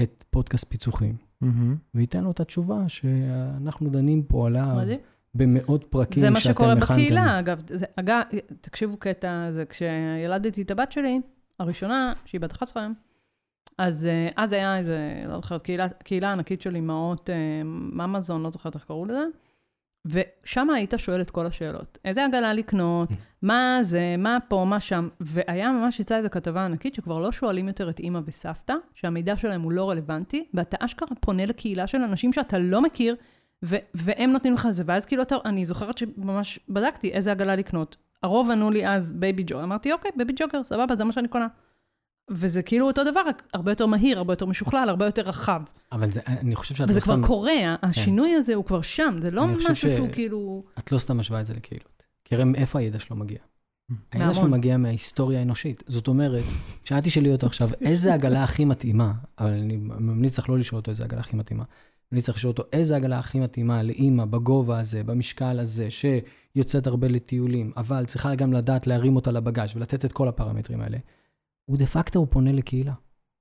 את 0.03 0.25
פודקאסט 0.31 0.65
פיצוחים, 0.69 1.17
מהמם. 1.41 1.77
וייתן 1.95 2.25
לו 2.25 2.31
את 2.31 2.41
התשובה 2.41 2.89
שאנחנו 2.89 3.91
דנים 3.91 4.23
פה 4.23 4.47
עליו 4.47 4.75
מדהים. 4.77 4.99
במאות 5.35 5.85
פרקים 5.85 6.21
זה 6.21 6.31
מה 6.31 6.41
שאתם 6.41 6.55
שקורה 6.55 6.73
הכנתם. 6.73 6.95
בקהילה, 6.95 7.39
אגב. 7.39 7.63
זה, 7.69 7.87
אגב, 7.97 8.23
תקשיבו 8.61 8.97
קטע, 8.97 9.51
זה 9.51 9.65
כשילדתי 9.65 10.63
את 10.63 10.71
הבת 10.71 10.93
שלי, 10.93 11.21
הראשונה, 11.59 12.13
שהיא 12.25 12.41
בת 12.41 12.53
11, 12.53 12.89
אז 13.79 14.07
אה, 14.07 14.29
אז 14.37 14.53
היה 14.53 14.79
איזה, 14.79 15.25
לא 15.29 15.37
זוכרת, 15.37 15.63
קהילה, 15.63 15.89
קהילה 15.89 16.33
ענקית 16.33 16.63
של 16.63 16.75
אימהות, 16.75 17.31
אה, 17.31 17.63
ממזון, 17.65 18.43
לא 18.43 18.51
זוכרת 18.51 18.75
איך 18.75 18.85
קראו 18.85 19.05
לזה, 19.05 19.25
ושם 20.07 20.71
היית 20.71 20.95
שואל 20.97 21.21
את 21.21 21.31
כל 21.31 21.47
השאלות. 21.47 21.99
איזה 22.05 22.25
עגלה 22.25 22.53
לקנות, 22.53 23.09
מה 23.43 23.79
זה, 23.83 24.15
מה 24.19 24.39
פה, 24.49 24.65
מה 24.69 24.81
שם, 24.81 25.09
והיה 25.21 25.73
ממש 25.73 26.01
יצאה 26.01 26.19
איזו 26.19 26.29
כתבה 26.31 26.65
ענקית 26.65 26.95
שכבר 26.95 27.19
לא 27.19 27.33
שואלים 27.33 27.69
יותר 27.69 27.91
את 27.91 28.01
אימא 28.01 28.21
וסבתא, 28.25 28.75
שהמידע 28.95 29.37
שלהם 29.37 29.63
הוא 29.63 29.73
לא 29.73 29.91
רלוונטי, 29.91 30.47
ואתה 30.55 30.77
אשכרה 30.81 31.09
פונה 31.21 31.47
לקהילה 31.47 31.87
של 31.87 31.99
אנשים 31.99 32.33
שאתה 32.33 32.59
לא 32.59 32.83
מכיר, 32.83 33.17
ו- 33.65 33.77
והם 33.95 34.31
נותנים 34.31 34.55
לך 34.55 34.67
את 34.67 34.75
זה, 34.75 34.83
ואז 34.87 35.07
כאילו 35.07 35.23
אתה, 35.23 35.37
אני 35.45 35.67
זוכרת 35.67 35.99
שממש 35.99 36.61
בדקתי 36.69 37.13
איזה 37.13 37.33
עגלה 37.33 37.57
לקנות. 37.57 37.97
הרוב 38.23 38.51
ענו 38.51 38.71
לי 38.71 38.89
אז 38.89 39.13
Baby 39.13 39.43
Jogger, 39.47 39.65
אמרתי, 39.65 39.93
אוקיי, 39.93 40.11
Baby 40.17 40.33
Jogger, 40.37 40.65
סבבה, 40.65 40.97
זה 40.97 41.05
מה 41.05 41.13
שאני 41.13 41.29
קונה. 41.29 41.47
וזה 42.35 42.63
כאילו 42.63 42.87
אותו 42.87 43.05
דבר, 43.05 43.21
רק 43.29 43.43
הרבה 43.55 43.71
יותר 43.71 43.87
מהיר, 43.87 44.19
הרבה 44.19 44.33
יותר 44.33 44.47
משוכלל, 44.47 44.89
הרבה 44.89 45.05
יותר 45.05 45.23
רחב. 45.23 45.63
אבל 45.93 46.11
זה, 46.11 46.21
אני 46.27 46.55
חושב 46.57 46.75
שאת 46.75 46.89
וזה 46.89 46.99
לא 46.99 47.05
כבר 47.05 47.15
סתם, 47.15 47.27
קורה, 47.27 47.53
השינוי 47.83 48.35
הזה 48.35 48.55
הוא 48.55 48.65
כבר 48.65 48.83
שם, 48.83 49.19
זה 49.23 49.31
לא 49.31 49.45
אני 49.45 49.55
משהו 49.57 49.75
ש- 49.75 49.87
שהוא 49.87 50.09
כאילו... 50.13 50.65
את 50.79 50.93
לא 50.93 50.99
סתם 50.99 51.19
משווה 51.19 51.41
את 51.41 51.47
זה 51.47 51.55
לקהילות. 51.55 52.03
כי 52.25 52.35
הרי 52.35 52.45
מאיפה 52.45 52.79
הידע 52.79 52.99
שלו 52.99 53.17
מגיע? 53.17 53.39
הידע 54.13 54.27
מהמון. 54.27 54.51
מגיע 54.51 54.77
מההיסטוריה 54.77 55.39
האנושית. 55.39 55.83
זאת 55.87 56.09
אומרת, 56.09 56.43
שאלתי 56.85 57.11
שלי 57.11 57.33
אותו 57.33 57.47
עכשיו, 57.47 57.69
איזה 57.89 58.15
עגלה 58.15 58.45
הכי 58.45 58.65
מתאימה, 58.65 59.13
אבל 59.39 59.51
אני 59.51 59.77
ממליץ 59.77 60.39
לך 60.39 60.49
לא 60.49 60.59
לשאול 60.59 60.79
אותו 60.79 60.91
איזה 60.91 61.05
עגלה 61.05 61.21
הכי 61.21 61.37
מתאימה. 61.37 61.65
ממליץ 62.13 62.29
לך 62.29 62.37
לשאול 62.37 62.51
אותו 62.51 62.63
איזה 62.73 62.97
עגלה 62.97 63.19
הכי 63.19 63.41
מתאימה 63.41 63.83
לאימא 63.83 64.25
בגובה 64.25 64.81
הזה, 64.81 65.05
במשקל 65.05 65.61
הזה, 65.61 65.89
שיוצאת 65.91 66.87
הרבה 66.87 67.09
לטיולים, 67.09 67.73
אבל 67.77 68.05
צריכה 68.07 68.35
גם 68.35 68.53
לדעת 68.53 68.87
להרים 68.87 69.17
אותה 69.17 69.33
לבגאז' 69.33 69.77
ולתת 69.77 70.05
את 70.05 70.13
כל 70.13 70.29
הפרמטרים 70.29 70.81
האלה. 70.81 70.99
הוא 71.65 71.79
דה 71.79 71.87
פקטו, 71.87 72.19
הוא 72.19 72.27
פונה 72.31 72.53
לקהילה. 72.53 72.93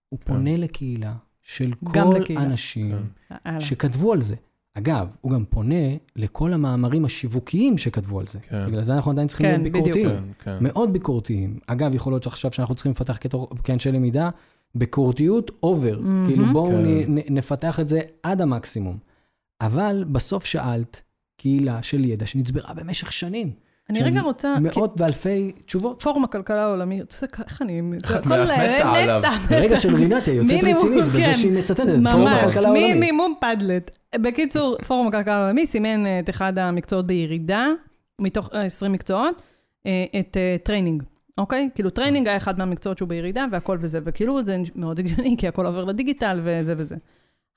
הוא 0.09 0.19
כן. 0.19 0.25
פונה 0.25 0.57
לקהילה 0.57 1.13
של 1.41 1.73
כל 1.83 1.99
לקהילה. 2.19 2.41
האנשים 2.41 2.95
כן. 3.29 3.59
שכתבו 3.59 4.13
על 4.13 4.21
זה. 4.21 4.35
אגב, 4.73 5.15
הוא 5.21 5.31
גם 5.31 5.45
פונה 5.45 5.75
לכל 6.15 6.53
המאמרים 6.53 7.05
השיווקיים 7.05 7.77
שכתבו 7.77 8.19
על 8.19 8.27
זה. 8.27 8.39
כן. 8.39 8.67
בגלל 8.67 8.81
זה 8.83 8.95
אנחנו 8.95 9.11
עדיין 9.11 9.27
צריכים 9.27 9.45
כן, 9.45 9.61
להיות 9.61 9.73
בדיוק. 9.75 9.85
ביקורתיים. 9.95 10.33
כן, 10.39 10.57
כן. 10.59 10.63
מאוד 10.63 10.93
ביקורתיים. 10.93 11.59
אגב, 11.67 11.95
יכול 11.95 12.13
להיות 12.13 12.23
שעכשיו 12.23 12.51
שאנחנו 12.51 12.75
צריכים 12.75 12.91
לפתח 12.91 13.17
כתור- 13.21 13.49
כאנשי 13.63 13.91
למידה, 13.91 14.29
ביקורתיות 14.75 15.51
אובר. 15.63 15.99
מהמם. 15.99 16.27
כאילו 16.27 16.45
בואו 16.53 16.71
כן. 16.71 16.85
נ- 16.85 17.19
נ- 17.19 17.37
נפתח 17.37 17.79
את 17.79 17.87
זה 17.87 18.01
עד 18.23 18.41
המקסימום. 18.41 18.97
אבל 19.61 20.03
בסוף 20.11 20.45
שאלת 20.45 21.01
קהילה 21.37 21.83
של 21.83 22.05
ידע 22.05 22.25
שנצברה 22.25 22.73
במשך 22.73 23.11
שנים. 23.11 23.51
אני 23.91 24.03
רגע 24.03 24.21
רוצה... 24.21 24.55
מאות 24.61 25.01
ואלפי 25.01 25.51
תשובות. 25.65 26.01
פורום 26.03 26.23
הכלכלה 26.23 26.63
העולמי, 26.63 27.01
אתה 27.01 27.15
יודע, 27.21 27.43
איך 27.45 27.61
אני... 27.61 27.81
מתה 27.81 28.19
הכל, 28.19 28.33
עליו. 28.33 29.19
מתה. 29.19 29.29
ברגע 29.49 29.77
של 29.77 29.95
רינתיה 29.95 30.33
יוצאת 30.33 30.63
רצינית 30.63 31.03
בזה 31.03 31.17
כן. 31.17 31.33
שהיא 31.33 31.59
מצטטת 31.59 31.79
את 31.79 32.03
פורום 32.11 32.27
הכלכלה 32.27 32.67
העולמי. 32.67 32.93
מינימום 32.93 33.33
פדלט. 33.41 33.91
בקיצור, 34.15 34.77
פורום 34.87 35.07
הכלכלה 35.07 35.37
העולמי 35.37 35.67
סימן 35.67 36.05
אה, 36.05 36.19
את 36.19 36.29
אחד 36.29 36.59
המקצועות 36.59 37.07
בירידה, 37.07 37.67
מתוך 38.21 38.49
אה, 38.53 38.65
20 38.65 38.91
מקצועות, 38.91 39.41
אה, 39.85 40.05
את 40.19 40.37
אה, 40.37 40.55
training, 40.63 41.03
אוקיי? 41.37 41.69
כאילו 41.75 41.89
training 41.89 42.27
היה 42.27 42.37
אחד 42.37 42.59
מהמקצועות 42.59 42.97
שהוא 42.97 43.09
בירידה 43.09 43.45
והכל 43.51 43.77
וזה, 43.81 43.99
וכאילו 44.03 44.43
זה 44.43 44.57
מאוד 44.75 44.99
הגיוני, 44.99 45.35
כי 45.39 45.47
הכל 45.47 45.65
עובר 45.65 45.83
לדיגיטל 45.83 46.41
וזה 46.43 46.73
וזה. 46.77 46.95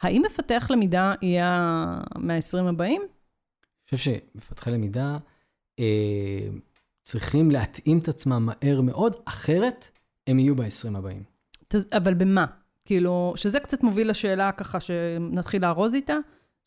האם 0.03 0.23
מפתח 0.27 0.67
למידה 0.71 1.15
יהיה 1.23 1.99
מה-20 2.17 2.69
הבאים? 2.69 3.03
אני 3.03 3.99
חושב 3.99 4.13
שמפתחי 4.35 4.71
למידה 4.71 5.11
אה, 5.11 5.17
צריכים 7.03 7.51
להתאים 7.51 7.99
את 7.99 8.09
עצמם 8.09 8.47
מהר 8.47 8.81
מאוד, 8.81 9.17
אחרת 9.25 9.89
הם 10.27 10.39
יהיו 10.39 10.57
ב-20 10.57 10.97
הבאים. 10.97 11.23
אבל 11.93 12.15
במה? 12.15 12.47
כאילו, 12.85 13.33
שזה 13.37 13.61
קצת 13.61 13.83
מוביל 13.83 14.11
לשאלה 14.11 14.53
ככה 14.53 14.81
שנתחיל 14.81 15.63
לארוז 15.63 15.95
איתה, 15.95 16.17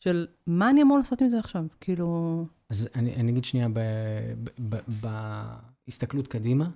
של 0.00 0.26
מה 0.46 0.70
אני 0.70 0.82
אמור 0.82 0.98
לעשות 0.98 1.22
עם 1.22 1.28
זה 1.28 1.38
עכשיו? 1.38 1.64
כאילו... 1.80 2.44
אז 2.70 2.88
אני, 2.94 3.14
אני 3.14 3.32
אגיד 3.32 3.44
שנייה, 3.44 3.68
בהסתכלות 5.86 6.26
קדימה, 6.28 6.70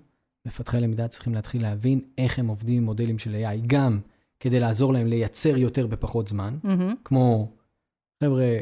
מפתחי 0.47 0.80
למידה 0.80 1.09
צריכים 1.09 1.35
להתחיל 1.35 1.62
להבין 1.62 2.01
איך 2.18 2.39
הם 2.39 2.49
עובדים 2.49 2.76
עם 2.76 2.85
מודלים 2.85 3.18
של 3.18 3.35
AI, 3.35 3.66
גם 3.66 4.01
כדי 4.41 4.61
לעזור 4.61 4.93
להם 4.93 5.07
לייצר 5.07 5.57
יותר 5.57 5.87
בפחות 5.87 6.28
זמן, 6.28 6.59
מהמם. 6.62 6.95
כמו, 7.05 7.53
חבר'ה, 8.24 8.59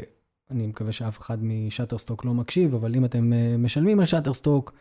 אני 0.51 0.67
מקווה 0.67 0.91
שאף 0.91 1.19
אחד 1.19 1.37
משאטרסטוק 1.41 2.25
לא 2.25 2.33
מקשיב, 2.33 2.75
אבל 2.75 2.95
אם 2.95 3.05
אתם 3.05 3.33
אה, 3.33 3.55
משלמים 3.57 3.99
על 3.99 4.05
שאטרסטוק, 4.05 4.73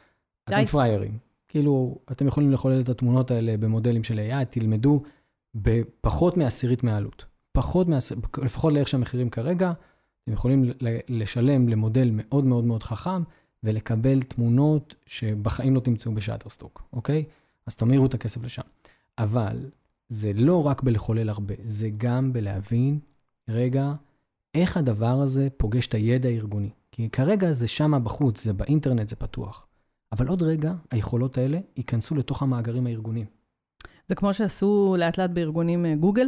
אתם. 0.44 0.64
פריירים. 0.64 1.18
כאילו, 1.48 1.98
אתם 2.12 2.26
יכולים 2.26 2.52
לחולל 2.52 2.80
את 2.80 2.88
התמונות 2.88 3.30
האלה 3.30 3.56
במודלים 3.56 4.04
של 4.04 4.18
AI, 4.30 4.44
תלמדו 4.44 5.02
בפחות 5.54 6.36
מעשירית 6.36 6.84
מהעלות. 6.84 7.24
פחות 7.52 7.88
מעשירית, 7.88 8.24
לפחות 8.42 8.72
לאיך 8.72 8.88
שהמחירים 8.88 9.30
כרגע, 9.30 9.72
אתם 10.22 10.32
יכולים 10.32 10.64
לשלם 11.08 11.68
למודל 11.68 12.10
מאוד 12.12 12.44
מאוד 12.44 12.64
מאוד 12.64 12.82
חכם, 12.82 13.22
ולקבל 13.64 14.22
תמונות 14.22 14.94
שבחיים 15.06 15.74
לא 15.74 15.80
תמצאו 15.80 16.12
בשאטרסטוק, 16.12 16.82
אוקיי? 16.92 17.24
אז 17.66 17.76
תמירו 17.76 18.06
את 18.06 18.14
הכסף 18.14 18.42
לשם. 18.42 18.62
אבל 19.18 19.70
זה 20.08 20.32
לא 20.34 20.66
רק 20.66 20.82
בלחולל 20.82 21.28
הרבה, 21.28 21.54
זה 21.64 21.90
גם 21.96 22.32
בלהבין, 22.32 22.98
רגע, 23.48 23.92
איך 24.55 24.76
הדבר 24.76 25.20
הזה 25.20 25.48
פוגש 25.57 25.86
את 25.86 25.94
הידע 25.94 26.28
הארגוני. 26.28 26.70
כי 26.92 27.09
כרגע 27.11 27.53
זה 27.53 27.68
שמה 27.68 27.98
בחוץ, 27.98 28.44
זה 28.44 28.53
באינטרנט, 28.53 29.09
זה 29.09 29.16
פתוח. 29.16 29.66
אבל 30.12 30.28
עוד 30.28 30.42
רגע, 30.42 30.72
היכולות 30.90 31.38
האלה 31.38 31.59
ייכנסו 31.76 32.14
לתוך 32.14 32.42
המאגרים 32.42 32.86
הארגוניים. 32.86 33.26
זה 34.09 34.14
כמו 34.14 34.34
שעשו 34.34 34.96
לאט 34.98 35.18
לאט 35.18 35.30
בארגונים 35.30 35.86
אה, 35.86 35.94
גוגל. 35.94 36.26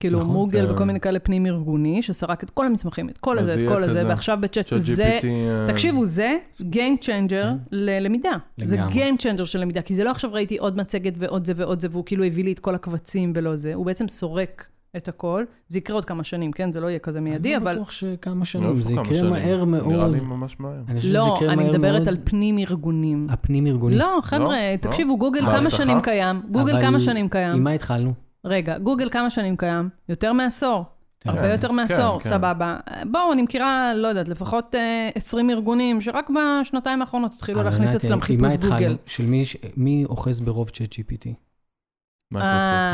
כאילו 0.00 0.18
נכון. 0.18 0.32
מוגל 0.32 0.66
כן. 0.66 0.72
וכל 0.72 0.84
מיני 0.84 1.00
כאלה 1.00 1.18
פנים 1.18 1.46
ארגוני, 1.46 2.02
שסרק 2.02 2.44
את 2.44 2.50
כל 2.50 2.66
המסמכים, 2.66 3.08
את 3.08 3.18
כל 3.18 3.38
הזה, 3.38 3.54
את 3.54 3.68
כל 3.68 3.82
הזה, 3.82 4.00
כזה. 4.00 4.08
ועכשיו 4.08 4.38
בצ'אט, 4.40 4.66
צ'אט 4.66 4.78
זה, 4.78 5.18
GPT, 5.20 5.24
אה, 5.26 5.66
תקשיבו, 5.66 6.04
זה 6.06 6.36
Game 6.60 7.02
Changer 7.02 7.46
ללמידה. 7.72 8.32
זה 8.64 8.76
לגמרי. 8.76 9.10
Game 9.10 9.16
Changer 9.16 9.44
של 9.44 9.58
למידה, 9.58 9.82
כי 9.82 9.94
זה 9.94 10.04
לא 10.04 10.10
עכשיו 10.10 10.32
ראיתי 10.32 10.58
עוד 10.58 10.76
מצגת 10.76 11.12
ועוד 11.18 11.44
זה 11.44 11.52
ועוד 11.56 11.80
זה, 11.80 11.88
והוא 11.90 12.04
כאילו 12.04 12.24
הביא 12.24 12.44
לי 12.44 12.52
את 12.52 12.58
כל 12.58 12.74
הקבצים 12.74 13.32
ולא 13.36 13.56
זה, 13.56 13.74
הוא 13.74 13.86
בעצם 13.86 14.08
סורק 14.08 14.66
את 14.96 15.08
הכל. 15.08 15.44
זה 15.68 15.78
יקרה 15.78 15.96
עוד 15.96 16.04
כמה 16.04 16.24
שנים, 16.24 16.52
כן? 16.52 16.72
זה 16.72 16.80
לא 16.80 16.86
יהיה 16.86 16.98
כזה 16.98 17.20
מיידי, 17.20 17.48
אני 17.48 17.56
אבל... 17.56 17.72
לא 17.72 17.78
בטוח 17.80 17.90
שכמה 17.90 18.34
לא 18.38 18.44
שנים, 18.44 18.68
איפה 18.70 18.82
זה 18.82 18.92
יקרה 18.92 19.04
שנים. 19.14 19.30
מהר 19.30 19.64
נראה 19.64 19.64
מאוד. 19.64 20.12
לי 20.14 20.20
ממש 20.20 20.56
מהר. 20.60 20.72
אני 20.88 20.96
חושב 20.96 21.08
שזה 21.08 21.18
לא, 21.18 21.38
אני 21.48 21.64
מדברת 21.68 21.94
מאוד. 21.96 22.08
על 22.08 22.16
פנים 22.24 22.58
ארגונים. 22.58 23.26
הפנים 23.30 23.66
ארגוני. 23.66 23.96
לא, 23.96 24.18
חבר'ה, 24.22 24.56
לא? 24.72 24.76
תקשיבו, 24.76 25.18
גוגל 25.18 25.40
מה, 25.40 25.50
כמה 25.50 25.58
הבטחה? 25.58 25.76
שנים 25.76 26.00
קיים? 26.00 26.42
גוגל 26.50 26.80
כמה 26.80 27.00
שנים 27.00 27.28
קיים? 27.28 27.52
עם 27.54 27.64
מה 27.64 27.70
התחלנו? 27.70 28.12
רגע, 28.44 28.78
גוגל 28.78 29.08
כמה 29.10 29.30
שנים 29.30 29.56
קיים? 29.56 29.88
יותר 30.08 30.32
מעשור. 30.32 30.84
תראה, 31.18 31.34
הרבה 31.34 31.52
יותר 31.52 31.72
מעשור, 31.72 32.20
כן. 32.20 32.30
סבבה. 32.30 32.76
בואו, 33.10 33.32
אני 33.32 33.42
מכירה, 33.42 33.92
לא 33.94 34.08
יודעת, 34.08 34.28
לפחות 34.28 34.74
אה, 34.74 35.08
20 35.14 35.50
ארגונים 35.50 36.00
שרק 36.00 36.30
בשנתיים 36.30 37.00
האחרונות 37.00 37.32
התחילו 37.34 37.62
להכניס 37.62 37.94
אצלם 37.94 38.20
חיפוש? 38.20 38.56
גוגל. 38.56 38.96
של 39.06 39.26
מי, 39.26 39.44
ש- 39.44 39.56
מי 39.76 40.04
אוחז 40.08 40.40
ברוב 40.40 40.70
Chat 40.70 40.92
GPT? 40.92 41.28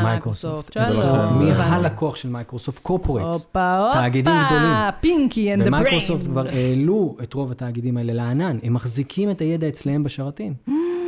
מייקרוסופט. 0.03 0.77
אה, 0.77 1.31
מי 1.31 1.51
הבנתי. 1.51 1.61
הלקוח 1.61 2.15
של 2.15 2.29
מייקרוסופט? 2.29 2.83
corporates. 2.83 3.33
הופה, 3.33 3.77
הופה, 3.77 3.99
תאגידים 3.99 4.33
גדולים. 4.45 4.73
Pinky 4.99 5.53
and 5.53 5.63
the 5.63 5.69
Brain. 5.69 5.83
ומייקרוסופט 5.83 6.27
כבר 6.27 6.47
העלו 6.47 7.17
את 7.23 7.33
רוב 7.33 7.51
התאגידים 7.51 7.97
האלה 7.97 8.13
לענן, 8.13 8.57
הם 8.63 8.73
מחזיקים 8.73 9.31
את 9.31 9.41
הידע 9.41 9.67
אצלם 9.67 10.03
בשרתים. 10.03 10.53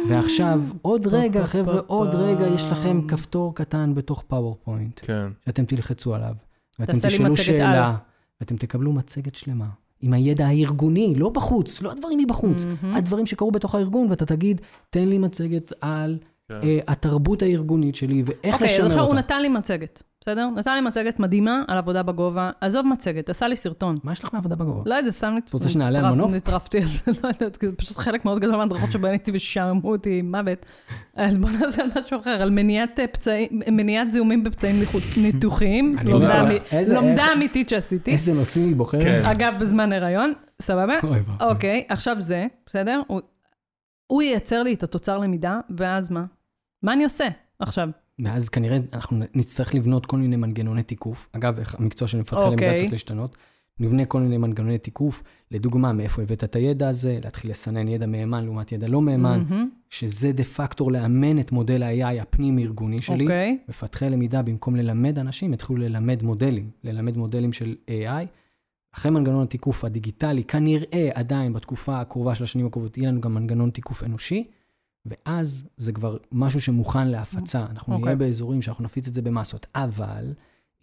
ועכשיו, 0.10 0.62
עוד 0.82 1.08
רגע, 1.18 1.48
חבר'ה, 1.48 1.80
עוד 1.88 2.16
רגע, 2.16 2.48
יש 2.48 2.66
לכם 2.66 3.02
כפתור 3.08 3.56
קטן 3.56 3.96
בתוך 3.96 4.24
PowerPoint, 4.28 5.00
כן. 5.04 5.28
שאתם 5.46 5.66
תלחצו 5.66 6.16
עליו, 6.16 6.34
ואתם 6.80 6.94
תשאלו 7.08 7.36
שאלה. 7.36 7.96
ואתם 8.42 8.58
תקבלו 8.58 8.92
מצגת 8.94 9.36
שלמה, 9.36 9.68
עם 10.02 10.14
הידע 10.14 10.48
הארגוני, 10.48 11.14
לא 11.18 11.30
בחוץ, 11.30 11.82
לא 11.82 11.92
הדברים 11.92 12.20
מבחוץ. 12.20 12.66
הדברים 12.84 13.26
שקרו 13.26 13.52
בתוך 13.52 13.76
הארגון, 13.76 14.08
ואתה 14.10 14.26
תגיד, 14.26 14.62
תן 14.90 15.08
לי 15.08 15.18
מצגת 15.18 15.74
על. 15.82 16.18
אה, 16.24 16.31
התרבות 16.88 17.42
הארגונית 17.42 17.96
שלי, 17.96 18.24
ואיך 18.26 18.54
אוקיי, 18.54 18.68
אז 18.68 18.74
לשמר 18.74 18.86
עכשיו 18.86 19.00
הוא 19.00 19.08
אותה. 19.08 19.20
נתן 19.20 19.42
לי 19.42 19.50
מצגת, 19.50 20.04
בסדר? 20.22 20.50
נתן 20.50 20.76
לי 20.76 20.82
מצגת 20.82 21.20
מדהימה 21.20 21.64
על 21.68 21.78
עבודה 21.78 22.04
בגובה. 22.04 22.52
עזוב 22.62 22.86
מצגת, 22.86 23.30
עשה 23.30 23.48
לי 23.48 23.56
סרטון. 23.56 23.98
מה 24.04 24.12
יש 24.12 24.24
לך 24.24 24.34
מעבודה 24.34 24.56
בגובה? 24.56 24.82
לא 24.86 24.96
יודע, 24.96 25.12
שם 25.12 25.32
לי... 25.34 25.40
את 25.40 25.54
רוצה 25.54 25.70
שנעלה 25.70 26.00
על 26.00 26.14
מנוף? 26.14 26.32
נטרפתי 26.34 26.78
על 26.78 26.88
זה, 26.88 27.12
לא 27.24 27.28
יודעת, 27.28 27.58
כי 27.58 27.68
זה 27.68 27.76
פשוט 27.76 27.98
חלק 27.98 28.26
מאוד 28.26 28.40
גדול 28.40 28.56
מההדרכות 28.56 28.92
שבהן 28.92 29.12
הייתי 29.12 29.32
ושעממו 29.34 29.92
אותי 29.92 30.22
מוות. 30.22 30.66
אז 31.16 31.38
בוא 31.38 31.50
נעשה 31.50 31.84
על 31.84 31.90
משהו 31.98 32.20
אחר, 32.20 32.30
על 32.42 32.50
מניעת 32.50 33.00
אה, 33.00 33.08
פצעים, 33.08 33.48
מניעת 33.72 34.12
זיהומים 34.12 34.44
בפצעים 34.44 34.76
ניתוחיים. 35.24 35.96
לומדה 36.88 37.34
אמיתית 37.34 37.70
שעשיתי. 37.70 38.12
איזה 38.12 38.34
נושאים 38.34 38.68
היא 38.68 38.76
בוחרת? 38.76 39.02
כן. 39.04 39.26
אגב, 39.26 39.54
בזמן 39.60 39.94
הריון, 39.94 40.34
סבבה? 40.62 40.94
אוקיי, 41.42 41.84
עכשיו 41.90 42.16
זה, 42.20 42.48
בסדר? 42.66 43.02
הוא- 43.08 43.22
הוא 44.08 44.22
ייצר 44.22 44.64
לי 44.64 44.74
את 44.74 44.84
התוצר 44.84 45.18
למידה, 45.18 45.60
ואז 45.78 46.12
מה? 46.12 46.24
מה 46.84 46.94
אני 46.94 47.04
עושה 47.04 47.28
עכשיו? 47.60 47.90
ואז 48.24 48.50
כנראה 48.50 48.78
אנחנו 48.94 49.20
נצטרך 49.36 49.76
לבנות 49.76 50.06
כל 50.06 50.18
מיני 50.18 50.36
מנגנוני 50.36 50.84
תיקוף. 50.84 51.30
אגב, 51.32 51.60
המקצוע 51.80 52.08
של 52.08 52.20
מפתחי 52.20 52.42
למידה 52.42 52.52
אוקיי. 52.52 52.78
צריך 52.78 52.92
להשתנות. 52.92 53.36
נבנה 53.80 54.06
כל 54.06 54.22
מיני 54.22 54.38
מנגנוני 54.38 54.78
תיקוף, 54.78 55.24
לדוגמה, 55.52 55.94
מאיפה 55.94 56.22
הבאת 56.22 56.44
את 56.44 56.56
הידע 56.56 56.90
הזה, 56.90 57.20
להתחיל 57.24 57.52
לסנן 57.52 57.88
ידע 57.88 58.06
מהימן 58.06 58.46
לעומת 58.46 58.72
ידע 58.72 58.88
לא 58.88 59.02
מהימן, 59.02 59.44
מהמם, 59.50 59.70
שזה 59.90 60.32
דה 60.32 60.44
פקטור 60.44 60.92
לאמן 60.92 61.40
את 61.40 61.52
מודל 61.52 61.84
ה-AI 61.84 62.22
הפנים-ארגוני 62.22 63.02
שלי. 63.02 63.24
אוקיי. 63.24 63.58
מפתחי 63.70 64.10
למידה, 64.10 64.42
במקום 64.42 64.76
ללמד 64.76 65.20
אנשים, 65.20 65.54
התחילו 65.54 65.80
ללמד 65.80 66.24
מודלים, 66.24 66.70
ללמד 66.84 67.18
מודלים 67.18 67.54
של 67.54 67.76
AI. 67.88 68.26
אחרי 68.96 69.12
מנגנון 69.12 69.44
התיקוף 69.44 69.86
הדיגיטלי, 69.86 70.44
כנראה 70.44 71.10
עדיין 71.14 71.54
בתקופה 71.54 72.02
הקרובה 72.02 72.36
של 72.36 72.44
השנים 72.44 72.66
הקרובות, 72.66 72.98
יהיה 72.98 73.10
לנו 73.10 73.22
גם 73.22 73.34
מנגנון 73.34 73.70
תיקוף 73.70 74.04
אנושי, 74.04 74.48
ואז 75.06 75.64
זה 75.78 75.92
כבר 75.92 76.18
משהו 76.32 76.62
שמוכן 76.62 77.08
להפצה. 77.08 77.66
אנחנו 77.72 77.94
אוקיי. 77.94 78.06
נהיה 78.06 78.16
באזורים 78.16 78.62
שאנחנו 78.62 78.84
נפיץ 78.84 79.08
את 79.08 79.14
זה 79.14 79.22
במסות, 79.22 79.68
אבל 79.76 80.34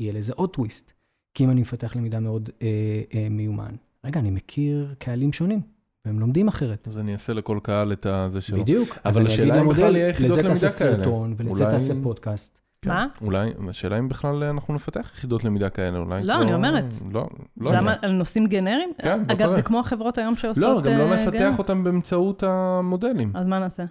יהיה 0.00 0.12
לזה 0.12 0.32
עוד 0.36 0.50
טוויסט. 0.50 0.92
כי 1.34 1.44
אם 1.44 1.50
אני 1.50 1.60
מפתח 1.60 1.96
למידה 1.96 2.20
מאוד 2.20 2.50
אה, 2.62 2.66
אה, 3.14 3.26
מיומן, 3.30 3.74
רגע, 4.04 4.20
אני 4.20 4.30
מכיר 4.30 4.94
קהלים 4.98 5.32
שונים, 5.32 5.60
והם 6.04 6.20
לומדים 6.20 6.48
אחרת. 6.48 6.88
אז 6.88 6.98
אני 6.98 7.12
אעשה 7.12 7.32
לכל 7.32 7.58
קהל 7.62 7.92
את 7.92 8.06
הזה 8.06 8.40
שלו. 8.40 8.62
בדיוק. 8.62 8.98
אבל 9.04 9.26
השאלה 9.26 9.60
אם 9.60 9.68
בכלל 9.68 9.96
יהיה 9.96 10.08
יחידות 10.08 10.38
לזה 10.38 10.48
למידה 10.48 10.60
תעשה 10.60 10.78
כאלה. 10.78 10.96
סרטון, 11.04 11.34
ולזה 11.36 11.64
אולי- 11.64 11.78
תעשה 11.78 11.92
פודקאסט. 12.02 12.58
כן. 12.82 12.90
מה? 12.90 13.06
אולי, 13.22 13.50
השאלה 13.68 13.98
אם 13.98 14.08
בכלל 14.08 14.44
אנחנו 14.44 14.74
נפתח 14.74 15.10
יחידות 15.14 15.44
למידה 15.44 15.70
כאלה, 15.70 15.98
אולי 15.98 16.22
לא, 16.24 16.42
אני 16.42 16.54
אומרת. 16.54 16.84
לא, 17.12 17.28
לא. 17.56 17.72
למה? 17.74 17.94
על 18.02 18.12
נושאים 18.12 18.46
גנריים? 18.46 18.90
כן, 19.02 19.18
לא 19.28 19.32
אגב, 19.32 19.50
זה. 19.50 19.62
כמו 19.62 19.80
החברות 19.80 20.18
היום 20.18 20.36
שעושות... 20.36 20.64
לא, 20.64 20.80
גם 20.82 20.98
לא 20.98 21.12
אה, 21.12 21.26
נפתח 21.26 21.58
אותם 21.58 21.84
באמצעות 21.84 22.42
המודלים. 22.42 23.32
אז 23.34 23.46
מה 23.46 23.58
נעשה? 23.58 23.84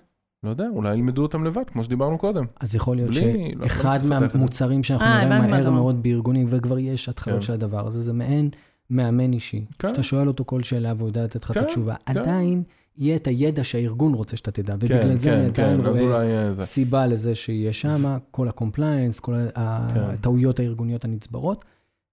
לא 0.44 0.50
יודע, 0.50 0.66
אולי 0.74 0.94
ילמדו 0.94 1.22
אותם 1.22 1.44
לבד, 1.44 1.64
כמו 1.70 1.84
שדיברנו 1.84 2.18
קודם. 2.18 2.46
אז 2.60 2.76
יכול 2.76 2.96
להיות 2.96 3.10
בלי- 3.12 3.52
לא- 3.56 3.62
לא 3.62 3.68
שאחד 3.68 3.96
את 3.96 4.02
זה. 4.02 4.08
מהמוצרים 4.08 4.84
שאנחנו 4.84 5.06
אה, 5.08 5.26
נראה 5.26 5.48
מהר. 5.48 5.70
מאוד 5.72 6.04
בארגונים, 6.04 6.48
וכבר 6.50 6.80
יש 6.80 7.10
התחלות 7.10 7.36
כן. 7.40 7.46
של 7.46 7.54
הדבר 7.54 7.88
הזה, 7.88 8.02
זה 8.02 8.14
מעין 8.14 8.50
מאמן 8.90 9.34
אישי. 9.34 9.66
כן. 9.80 9.88
שאתה 9.90 10.04
שואל 10.04 10.28
אותו 10.28 10.46
כל 10.46 10.64
שאלה 10.64 10.94
והוא 10.98 11.08
יודע 11.08 11.24
לתת 11.24 11.44
לך 11.44 11.52
את 11.52 11.58
כן, 11.58 11.64
התשובה. 11.64 11.96
כן. 12.06 12.18
עדיין 12.20 12.64
יהיה 12.98 13.16
את 13.16 13.28
הידע 13.28 13.64
שהארגון 13.64 14.14
רוצה 14.14 14.38
שאתה 14.38 14.52
תדע, 14.52 14.74
כן, 14.74 14.96
ובגלל 14.96 15.16
זה 15.18 15.34
אני 15.40 15.54
כן, 15.54 15.64
עדיין 15.64 15.84
כן, 15.84 15.90
רואה 15.90 16.22
אה, 16.48 16.54
זה. 16.54 16.62
סיבה 16.62 17.08
לזה 17.08 17.36
שיהיה 17.36 17.74
שם, 17.74 18.18
כל 18.32 18.48
ה-compliance, 18.48 19.22
כל 19.22 19.34
כן. 19.36 19.50
הטעויות 19.56 20.60
הארגוניות 20.60 21.06
הנצברות, 21.06 21.66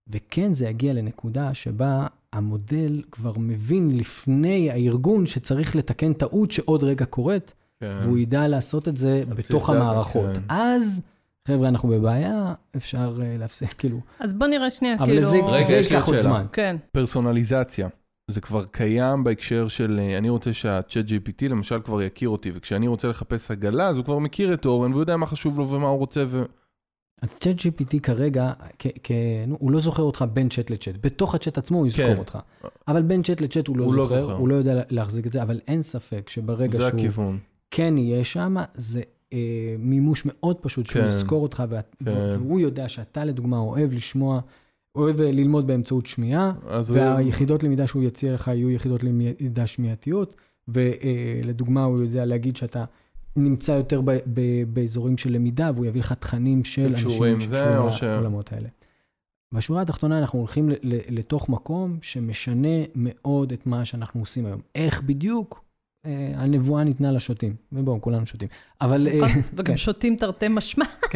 וכן 0.09 0.53
זה 0.53 0.69
יגיע 0.69 0.93
לנקודה 0.93 1.55
שבה 1.55 2.07
המודל 2.33 3.03
כבר 3.13 3.33
מבין 3.39 3.97
לפני 3.99 4.71
הארגון 4.71 5.27
שצריך 5.27 5.77
לתקן 5.77 6.13
טעות 6.13 6.51
שעוד 6.51 6.85
רגע 6.85 7.05
קורית, 7.05 7.55
כן. 7.81 7.99
והוא 8.03 8.19
ידע 8.19 8.49
לעשות 8.49 8.89
את 8.89 8.97
זה 8.97 9.25
בתוך 9.29 9.71
המערכות. 9.71 10.31
כן. 10.35 10.43
אז, 10.49 11.03
חבר'ה, 11.49 11.69
אנחנו 11.69 11.89
בבעיה, 11.89 12.55
אפשר 12.77 13.19
אה, 13.23 13.37
להפסיק, 13.39 13.73
כאילו, 13.73 14.01
אז 14.21 14.35
בוא 14.35 14.47
נראה 14.47 14.71
שנייה, 14.71 14.95
אבל 14.99 15.07
כאילו... 15.07 15.47
רגע, 15.47 15.67
זה 15.67 15.75
ייקח 15.75 16.07
עוד. 16.07 16.19
זמן. 16.19 16.47
כן. 16.53 16.77
פרסונליזציה. 16.93 17.89
זה 18.31 18.41
כבר 18.41 18.65
קיים 18.65 19.25
בהקשר 19.25 19.69
של, 19.69 20.01
אה, 20.03 20.19
אני 20.19 20.29
רוצה 20.29 20.53
שה-chat 20.55 21.09
GPT 21.09 21.49
למשל 21.49 21.81
כבר 21.81 22.03
יכיר 22.03 22.29
אותי, 22.29 22.51
וכשאני 22.55 22.87
רוצה 22.87 23.09
לחפש 23.09 23.51
עגלה, 23.51 23.89
אז 23.89 23.97
הוא 23.97 24.05
כבר 24.05 24.19
מכיר 24.19 24.55
את 24.55 24.67
אורן, 24.67 24.91
והוא 24.91 25.03
יודע 25.03 25.17
מה 25.17 25.27
חשוב 25.27 25.59
לו 25.59 25.71
ומה 25.71 25.89
הוא 25.89 25.99
רוצה, 25.99 26.25
ו... 26.29 26.43
אז 27.23 27.39
צ'אט 27.39 27.57
GPT 27.57 28.01
כרגע, 28.03 28.53
כ- 28.79 28.87
כ- 29.03 29.11
נו, 29.47 29.57
הוא 29.61 29.71
לא 29.71 29.81
זוכר 29.81 30.03
אותך 30.03 30.25
בין 30.33 30.49
צ'אט 30.49 30.71
לצ'אט. 30.71 30.95
בתוך 31.01 31.35
הצ'אט 31.35 31.59
עצמו 31.59 31.79
הוא 31.79 31.87
יזכור 31.87 32.07
כן. 32.07 32.19
אותך. 32.19 32.39
אבל 32.89 33.03
בין 33.03 33.23
צ'אט 33.23 33.41
לצ'אט 33.41 33.67
הוא 33.67 33.77
לא 33.77 33.85
הוא 33.85 33.95
לא 33.95 34.07
זוכר, 34.07 34.21
זוכר. 34.21 34.33
הוא 34.35 34.49
לא 34.49 34.55
יודע 34.55 34.83
להחזיק 34.91 35.27
את 35.27 35.33
זה, 35.33 35.43
אבל 35.43 35.61
אין 35.69 35.83
ספק 35.83 36.29
שברגע 36.29 36.79
זה 36.79 36.89
שהוא 36.89 36.99
הכיוון. 36.99 37.39
כן 37.77 37.99
יהיה 37.99 38.25
שם, 38.25 38.55
זה 38.75 39.03
אה, 39.33 39.39
מימוש 39.79 40.23
מאוד 40.27 40.57
פשוט, 40.57 40.87
שהוא 40.87 41.01
כן. 41.01 41.07
יזכור 41.07 41.43
אותך, 41.43 41.63
ואת- 41.69 41.97
כן. 42.05 42.11
והוא 42.39 42.61
יודע 42.61 42.89
שאתה 42.89 43.25
לדוגמה 43.25 43.59
אוהב 43.59 43.93
לשמוע, 43.93 44.41
אוהב 44.95 45.21
אה, 45.21 45.33
ללמוד 45.33 45.67
באמצעות 45.67 46.07
שמיעה, 46.07 46.53
אז 46.67 46.91
הוא... 46.91 46.99
והיחידות 46.99 47.63
למידה 47.63 47.87
שהוא 47.87 48.03
יציע 48.03 48.35
לך 48.35 48.49
יהיו 48.49 48.71
יחידות 48.71 49.03
למידה 49.05 49.67
שמיעתיות, 49.67 50.35
ולדוגמה 50.69 51.85
הוא 51.85 52.01
יודע 52.03 52.25
להגיד 52.25 52.57
שאתה 52.57 52.85
נמצא 53.37 53.73
יותר 53.73 54.01
ב- 54.01 54.11
ב- 54.35 54.65
באזורים 54.75 55.19
של 55.19 55.33
למידה, 55.33 55.71
והוא 55.75 55.87
יביא 55.87 56.01
לך 56.01 56.13
תכנים 56.13 56.65
של 56.65 56.83
אנשים 56.87 57.11
שקשורים 57.11 57.39
או 57.77 57.93
ש- 57.93 58.03
לעולמות 58.03 58.53
האלה. 58.53 58.69
בשורה 59.55 59.83
התחתונה 59.83 60.19
אנחנו 60.19 60.39
הולכים 60.39 60.71
ל- 60.71 60.75
ל- 60.83 61.19
לתוך 61.19 61.49
מקום 61.49 61.99
שמשנה 62.03 62.69
מאוד 62.95 63.53
את 63.53 63.67
מה 63.67 63.85
שאנחנו 63.85 64.21
עושים 64.21 64.47
היום. 64.47 64.61
איך 64.75 65.03
בדיוק? 65.03 65.64
אה, 66.07 66.33
הנבואה 66.35 66.85
ניתנה 66.85 67.13
לשוטים, 67.13 67.55
ובואו, 67.73 68.01
כולנו 68.01 68.27
שותים. 68.27 68.49
אבל... 68.81 69.09
אה, 69.09 69.17
נכון? 69.17 69.29
כן. 69.33 69.41
וגם 69.57 69.77
שותים 69.77 70.17
תרתי 70.17 70.49
משמע. 70.49 70.85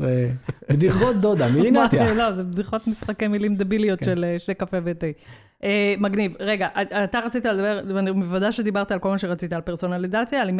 אה, 0.00 0.30
בדיחות 0.70 1.16
דודה, 1.16 1.48
מירינתיה. 1.54 2.14
לא, 2.14 2.32
זה 2.32 2.42
בדיחות 2.42 2.86
משחקי 2.86 3.28
מילים 3.28 3.54
דביליות 3.54 3.98
כן. 3.98 4.04
של 4.04 4.24
אה, 4.24 4.38
שתי 4.38 4.54
קפה 4.54 4.76
ותה. 4.84 5.06
מגניב. 5.98 6.32
רגע, 6.40 6.68
אתה 7.04 7.18
רצית 7.18 7.44
לדבר, 7.44 7.80
ואני 7.94 8.10
מוודא 8.10 8.50
שדיברת 8.50 8.92
על 8.92 8.98
כל 8.98 9.08
מה 9.08 9.18
שרצית, 9.18 9.52
על 9.52 9.60
פרסונליזציה, 9.60 10.42
על 10.42 10.50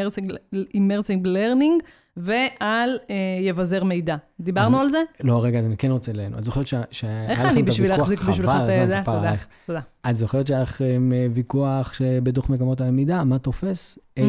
immersing 0.74 1.26
learning 1.26 1.82
ועל 2.16 2.90
אה, 3.10 3.14
יבזר 3.42 3.84
מידע. 3.84 4.16
דיברנו 4.40 4.76
אז- 4.76 4.82
על 4.82 4.90
זה? 4.90 4.98
לא, 5.24 5.44
רגע, 5.44 5.58
אז 5.58 5.66
אני 5.66 5.76
כן 5.76 5.90
רוצה 5.90 6.12
לענות. 6.12 6.38
את 6.38 6.44
זוכרת 6.44 6.66
שה- 6.66 6.82
שהיה 6.90 7.30
איך 7.30 7.38
לכם 7.38 7.48
אני 7.48 7.60
את 7.60 7.64
בשביל 7.66 7.92
הוויכוח- 7.92 8.10
להחזיק 8.10 8.28
בשבילך 8.28 8.52
את 8.64 8.68
הידע? 8.68 9.02
תודה. 9.02 9.32
תודה. 9.66 9.80
את 10.10 10.18
זוכרת 10.18 10.46
שהיה 10.46 10.62
לכם 10.62 11.10
אה, 11.14 11.26
ויכוח 11.32 11.92
שבדוח 11.92 12.50
מגמות 12.50 12.80
הלמידה, 12.80 13.24
מה 13.24 13.38
תופס? 13.38 13.98
AI 14.18 14.22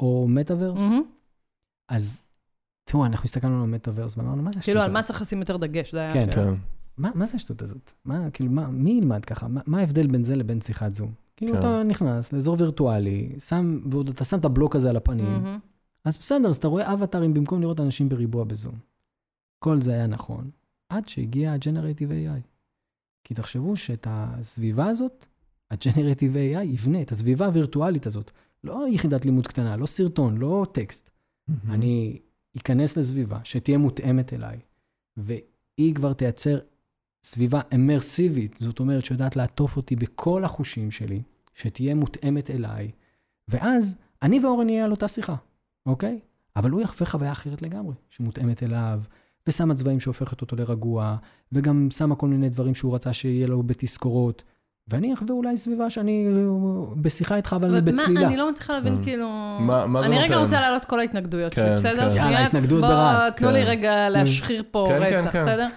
או 0.00 0.26
מטאוורס? 0.28 0.80
מהמם. 0.80 1.02
אז 1.88 2.22
תראו, 2.84 3.06
אנחנו 3.06 3.24
הסתכלנו 3.24 3.56
על 3.56 3.62
המטאוורס 3.62 4.18
ואמרנו, 4.18 4.36
מה 4.42 4.50
זה 4.52 4.58
השטות 4.58 4.64
כאילו, 4.64 4.80
על 4.80 4.84
הזאת? 4.84 4.92
מה 4.94 5.02
צריך 5.02 5.22
לשים 5.22 5.40
יותר 5.40 5.56
דגש? 5.56 5.92
זה 5.92 5.98
היה 6.00 6.12
כן. 6.12 6.28
השאלה. 6.28 6.46
כן. 6.46 6.54
מה 6.98 7.10
מה 7.14 7.26
זה 7.26 7.32
השטות 7.36 7.62
הזאת? 7.62 7.92
מה, 8.04 8.30
כאילו, 8.32 8.50
מה, 8.50 8.68
מי 8.68 8.90
ילמד 8.90 9.24
ככה? 9.24 9.48
מה, 9.48 9.60
מה 9.66 9.78
ההבדל 9.78 10.06
בין 10.06 10.24
זה 10.24 10.36
לבין 10.36 10.60
שיחת 10.60 10.94
זום? 10.96 11.12
כאילו, 11.36 11.52
כן. 11.52 11.58
אתה 11.58 11.82
נכנס 11.82 12.32
לאזור 12.32 12.56
וירטואלי, 12.58 13.32
שם, 13.38 13.78
ועוד 13.90 14.08
אתה 14.08 14.24
שם 14.24 14.38
את 14.38 14.44
הבלוק 14.44 14.76
הזה 14.76 14.90
על 14.90 14.96
הפנים, 14.96 15.24
מהמם. 15.32 15.58
אז 16.04 16.18
בסדר, 16.18 16.48
אז 16.48 16.56
אתה 16.56 16.68
רואה 16.68 16.92
אבטארים 16.92 17.34
במקום 17.34 17.60
לראות 17.60 17.80
אנשים 17.80 18.08
בריבוע 18.08 18.44
בזום. 18.44 18.74
כל 19.58 19.80
זה 19.80 19.92
היה 19.92 20.06
נכון, 20.06 20.50
עד 20.88 21.08
שהגיע 21.08 21.52
ה-Generative 21.52 22.10
AI. 22.10 22.40
כי 23.24 23.34
תחשבו 23.34 23.76
שאת 23.76 24.06
הסביבה 24.10 24.86
הזאת, 24.86 25.26
ה-Generative 25.70 26.34
AI 26.34 26.62
יבנה 26.64 27.02
את 27.02 27.12
הסביבה 27.12 27.46
הווירטואלית 27.46 28.06
הזאת. 28.06 28.30
לא 28.64 28.86
יחידת 28.88 29.24
לימוד 29.24 29.46
קטנה, 29.46 29.76
לא 29.76 29.86
סרטון, 29.86 30.38
לא 30.38 30.66
טקסט. 30.72 31.10
אני 31.68 32.18
אכנס 32.56 32.96
לסביבה 32.96 33.40
שתהיה 33.44 33.78
מותאמת 33.78 34.32
אליי, 34.32 34.58
והיא 35.16 35.94
כבר 35.94 36.12
תייצר 36.12 36.58
סביבה 37.22 37.60
אמרסיבית, 37.74 38.56
זאת 38.58 38.80
אומרת 38.80 39.04
שיודעת 39.04 39.36
לעטוף 39.36 39.76
אותי 39.76 39.96
בכל 39.96 40.44
החושים 40.44 40.90
שלי, 40.90 41.22
שתהיה 41.54 41.94
מותאמת 41.94 42.50
אליי, 42.50 42.90
ואז 43.48 43.96
אני 44.22 44.40
ואורן 44.40 44.66
נהיה 44.66 44.84
על 44.84 44.90
אותה 44.90 45.08
שיחה, 45.08 45.36
אוקיי? 45.86 46.18
אבל 46.56 46.70
הוא 46.70 46.80
יחווה 46.80 47.06
חוויה 47.10 47.32
אחרת 47.32 47.62
לגמרי, 47.62 47.94
שמותאמת 48.10 48.62
אליו, 48.62 49.00
ושמה 49.46 49.74
צבעים 49.74 50.00
שהופכת 50.00 50.40
אותו 50.40 50.56
לרגוע, 50.56 51.16
וגם 51.52 51.88
שמה 51.90 52.14
כל 52.16 52.26
מיני 52.26 52.48
דברים 52.48 52.74
שהוא 52.74 52.94
רצה 52.94 53.12
שיהיה 53.12 53.46
לו 53.46 53.62
בתזכורות, 53.62 54.42
ואני 54.88 55.14
אחווה 55.14 55.34
אולי 55.34 55.56
סביבה 55.56 55.90
שאני 55.90 56.28
בשיחה 56.96 57.36
איתך, 57.36 57.56
אבל 57.56 57.80
בצלילה. 57.80 58.26
אני 58.26 58.36
לא 58.36 58.50
מצליחה 58.50 58.72
להבין, 58.72 58.96
כן. 58.96 59.02
כאילו... 59.02 59.28
מה- 59.60 59.86
זה 60.00 60.06
אני 60.06 60.18
רגע 60.18 60.34
נותן? 60.34 60.42
רוצה 60.44 60.60
להעלות 60.60 60.84
כל 60.84 61.00
ההתנגדויות 61.00 61.54
כן, 61.54 61.62
שלי, 61.66 61.74
בסדר? 61.76 62.10
כן. 62.10 62.16
יאללה, 62.16 62.46
התנגדות 62.46 62.80
ברעד. 62.80 63.32
תנו 63.32 63.50
לי 63.50 63.62
כן. 63.62 63.68
רגע 63.68 64.08
להשחיר 64.08 64.62
פה 64.70 64.86
כן, 64.88 65.08
כן, 65.10 65.18
רצח, 65.18 65.32
כן. 65.32 65.40
בסדר? 65.40 65.68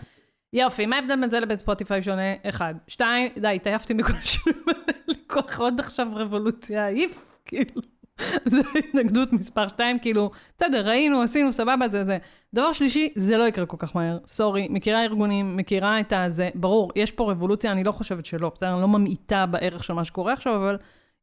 יופי, 0.54 0.86
מה 0.86 0.96
ההבדל 0.96 1.20
בין 1.22 1.30
זה 1.30 1.40
לבין 1.40 1.58
ספוטיפיי 1.58 2.02
שונה? 2.02 2.34
אחד. 2.44 2.74
שתיים, 2.88 3.32
די, 3.42 3.56
התעייפתי 3.56 3.94
מכל 3.94 4.14
השינויים 4.24 4.64
האלה, 4.68 4.98
לקוח 5.08 5.60
עוד 5.60 5.80
עכשיו 5.80 6.08
רבולוציה, 6.16 6.86
העיף, 6.86 7.40
כאילו. 7.46 7.82
זו 8.46 8.58
התנגדות 8.80 9.34
מספר 9.34 9.68
שתיים, 9.68 10.00
כאילו, 10.00 10.32
בסדר, 10.58 10.88
ראינו, 10.88 11.22
עשינו, 11.22 11.54
סבבה, 11.54 11.88
זה 11.88 12.04
זה. 12.04 12.18
דבר 12.54 12.72
שלישי, 12.72 13.14
זה 13.16 13.38
לא 13.38 13.44
יקרה 13.44 13.66
כל 13.66 13.78
כך 13.80 13.96
מהר. 13.96 14.18
סורי, 14.28 14.68
מכירה 14.70 15.04
ארגונים, 15.04 15.58
מכירה 15.58 16.00
את 16.00 16.14
הזה, 16.16 16.50
ברור, 16.56 16.92
יש 16.96 17.12
פה 17.12 17.32
רבולוציה, 17.32 17.72
אני 17.72 17.84
לא 17.84 17.92
חושבת 17.92 18.26
שלא, 18.26 18.52
בסדר? 18.56 18.74
אני 18.74 18.82
לא 18.82 18.88
ממעיטה 18.88 19.46
בערך 19.46 19.84
של 19.84 19.94
מה 19.94 20.04
שקורה 20.04 20.34
עכשיו, 20.34 20.56
אבל 20.56 20.78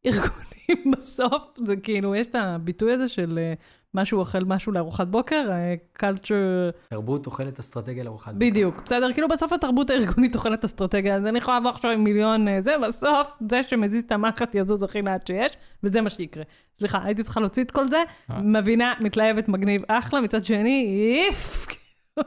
ארגונים 0.06 0.92
בסוף, 0.98 1.42
זה 1.64 1.76
כאילו, 1.76 2.14
יש 2.14 2.26
את 2.26 2.34
הביטוי 2.34 2.92
הזה 2.92 3.08
של 3.08 3.38
אה, 3.42 3.54
משהו 3.94 4.18
אוכל 4.18 4.44
משהו 4.44 4.72
לארוחת 4.72 5.06
בוקר, 5.06 5.48
אה, 5.50 5.74
culture... 5.98 6.72
תרבות 6.90 7.26
אוכלת 7.26 7.58
אסטרטגיה 7.58 8.04
לארוחת 8.04 8.32
בוקר. 8.34 8.46
בדיוק, 8.50 8.82
בסדר? 8.84 9.12
כאילו 9.12 9.28
בסוף 9.28 9.52
התרבות 9.52 9.90
הארגונית 9.90 10.34
אוכלת 10.34 10.64
אסטרטגיה, 10.64 11.16
אז 11.16 11.26
אני 11.26 11.38
יכולה 11.38 11.58
לבוא 11.60 11.70
עכשיו 11.70 11.90
עם 11.90 12.04
מיליון 12.04 12.48
אה, 12.48 12.60
זה, 12.60 12.74
בסוף 12.88 13.28
זה 13.50 13.62
שמזיז 13.62 14.02
את 14.02 14.12
המחט 14.12 14.54
יזוז 14.54 14.82
הכי 14.82 15.02
לאט 15.02 15.26
שיש, 15.26 15.52
וזה 15.82 16.00
מה 16.00 16.10
שיקרה. 16.10 16.42
סליחה, 16.78 16.98
הייתי 17.04 17.22
צריכה 17.22 17.40
להוציא 17.40 17.62
את 17.62 17.70
כל 17.70 17.88
זה, 17.90 18.02
אה. 18.30 18.40
מבינה, 18.42 18.92
מתלהבת, 19.00 19.48
מגניב, 19.48 19.82
אחלה, 19.88 20.20
מצד 20.20 20.44
שני, 20.44 20.86
איף, 21.28 21.66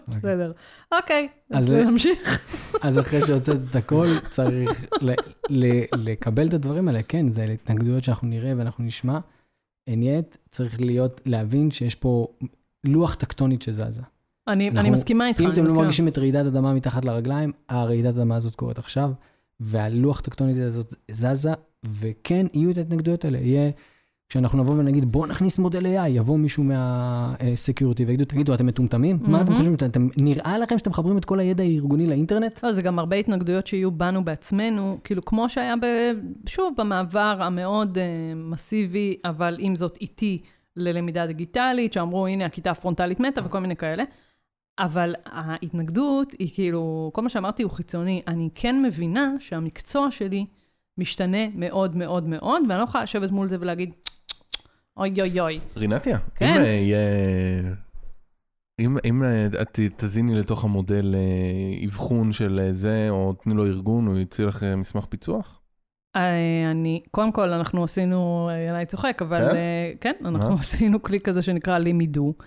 בסדר. 0.07 0.51
אוקיי, 0.91 1.27
אז 1.51 1.65
אז 1.65 1.71
ל- 1.71 1.83
נמשיך. 1.83 2.39
אז 2.81 2.99
אחרי 2.99 3.21
שהוצאת 3.21 3.57
את 3.69 3.75
הכל, 3.75 4.07
צריך 4.29 4.85
לקבל 5.95 6.47
את 6.47 6.53
הדברים 6.53 6.87
האלה. 6.87 6.99
כן, 7.07 7.31
זה 7.31 7.43
התנגדויות 7.43 8.03
שאנחנו 8.03 8.27
נראה 8.27 8.53
ואנחנו 8.57 8.83
נשמע. 8.83 9.19
אין 9.87 10.03
yet, 10.03 10.37
צריך 10.49 10.81
להיות, 10.81 11.21
להבין 11.25 11.71
שיש 11.71 11.95
פה 11.95 12.27
לוח 12.83 13.15
טקטונית 13.15 13.61
שזזה. 13.61 14.01
אני 14.47 14.67
אנחנו- 14.67 14.79
אני 14.81 14.89
מסכימה 14.89 15.27
איתך, 15.27 15.39
אם 15.39 15.45
אני 15.45 15.53
אתם 15.53 15.61
לא 15.61 15.65
מסכימה. 15.65 15.81
מרגישים 15.83 16.07
את 16.07 16.17
רעידת 16.17 16.45
אדמה 16.45 16.73
מתחת 16.73 17.05
לרגליים, 17.05 17.51
הרעידת 17.69 18.15
אדמה 18.15 18.35
הזאת 18.35 18.55
קורית 18.55 18.77
עכשיו, 18.77 19.11
והלוח 19.59 20.19
טקטונית 20.21 20.57
הזאת 20.57 20.95
זזה, 21.11 21.51
וכן, 21.85 22.45
יהיו 22.53 22.71
את 22.71 22.77
ההתנגדויות 22.77 23.25
האלה. 23.25 23.37
יהיה, 23.37 23.71
כשאנחנו 24.33 24.63
נבוא 24.63 24.75
ונגיד, 24.77 25.11
בואו 25.11 25.25
נכניס 25.25 25.59
מודל 25.59 25.85
AI, 25.85 26.07
יבוא 26.07 26.37
מישהו 26.37 26.63
מהסקיוריטי 26.63 28.05
ויגידו, 28.05 28.25
תגידו, 28.25 28.53
אתם 28.53 28.65
מטומטמים? 28.65 29.19
מה 29.21 29.41
אתם. 29.41 29.55
חושבים? 29.55 29.73
אתם- 29.75 29.85
אתם- 29.85 30.07
נראה 30.17 30.57
לכם 30.57 30.77
שאתם 30.77 30.89
מחברים 30.89 31.17
את 31.17 31.25
כל 31.25 31.39
הידע 31.39 31.63
הארגוני 31.63 32.05
לאינטרנט? 32.05 32.63
לא, 32.63 32.71
זה 32.71 32.81
גם 32.81 32.99
הרבה 32.99 33.15
התנגדויות 33.15 33.67
שיהיו 33.67 33.91
בנו 33.91 34.25
בעצמנו, 34.25 34.97
כאילו 35.03 35.25
כמו 35.25 35.49
שהיה, 35.49 35.75
ב, 35.75 35.85
שוב, 36.45 36.73
במעבר 36.77 37.37
המאוד 37.39 37.97
uh, 37.97 38.01
מסיבי, 38.35 39.17
אבל 39.25 39.55
עם 39.59 39.75
זאת 39.75 39.97
איטי, 40.01 40.41
ללמידה 40.77 41.27
דיגיטלית, 41.27 41.93
שאמרו, 41.93 42.27
הנה, 42.27 42.45
הכיתה 42.45 42.71
הפרונטלית 42.71 43.19
מתה 43.19 43.41
וכל 43.45 43.59
מיני 43.59 43.75
כאלה. 43.75 44.03
אבל 44.79 45.13
ההתנגדות 45.25 46.33
היא 46.39 46.49
כאילו, 46.53 47.11
כל 47.13 47.21
מה 47.21 47.29
שאמרתי 47.29 47.63
הוא 47.63 47.71
חיצוני. 47.71 48.21
אני 48.27 48.49
כן 48.55 48.81
מבינה 48.83 49.33
שהמקצוע 49.39 50.11
שלי 50.11 50.45
משתנה 50.97 51.47
מאוד 51.55 51.95
מאוד 51.95 52.27
מאוד, 52.27 52.61
ואני 52.69 52.79
לא 52.79 52.83
יכולה 52.83 53.03
לשבת 53.03 53.31
מול 53.31 53.47
זה 53.47 53.57
ולהגיד, 53.59 53.89
אוי 54.97 55.21
אוי 55.21 55.39
אוי. 55.39 55.59
רינתיה, 55.77 56.17
כן. 56.35 56.45
אם 56.45 56.61
אה, 56.61 56.67
יהיה... 56.67 56.99
אם, 58.79 58.97
אם 59.05 59.23
אה, 59.23 59.47
את 59.61 59.79
תזיני 59.95 60.35
לתוך 60.35 60.63
המודל 60.63 61.15
אה, 61.15 61.85
אבחון 61.85 62.31
של 62.31 62.59
אה, 62.59 62.73
זה, 62.73 63.07
או 63.09 63.33
תני 63.33 63.53
לו 63.53 63.65
ארגון, 63.65 64.07
הוא 64.07 64.17
יוציא 64.17 64.45
לך 64.45 64.63
אה, 64.63 64.75
מסמך 64.75 65.05
פיצוח? 65.05 65.61
אה, 66.15 66.71
אני, 66.71 67.01
קודם 67.11 67.31
כל, 67.31 67.49
אנחנו 67.49 67.83
עשינו, 67.83 68.49
אה, 68.49 68.57
ינאי 68.69 68.85
צוחק, 68.85 69.21
אבל 69.21 69.39
כן? 69.39 69.55
אה, 69.55 69.91
כן, 70.01 70.13
אנחנו 70.25 70.49
מה? 70.49 70.59
עשינו 70.59 71.01
כלי 71.01 71.19
כזה 71.19 71.41
שנקרא 71.41 71.77
לימידו, 71.77 72.33
אה, 72.39 72.45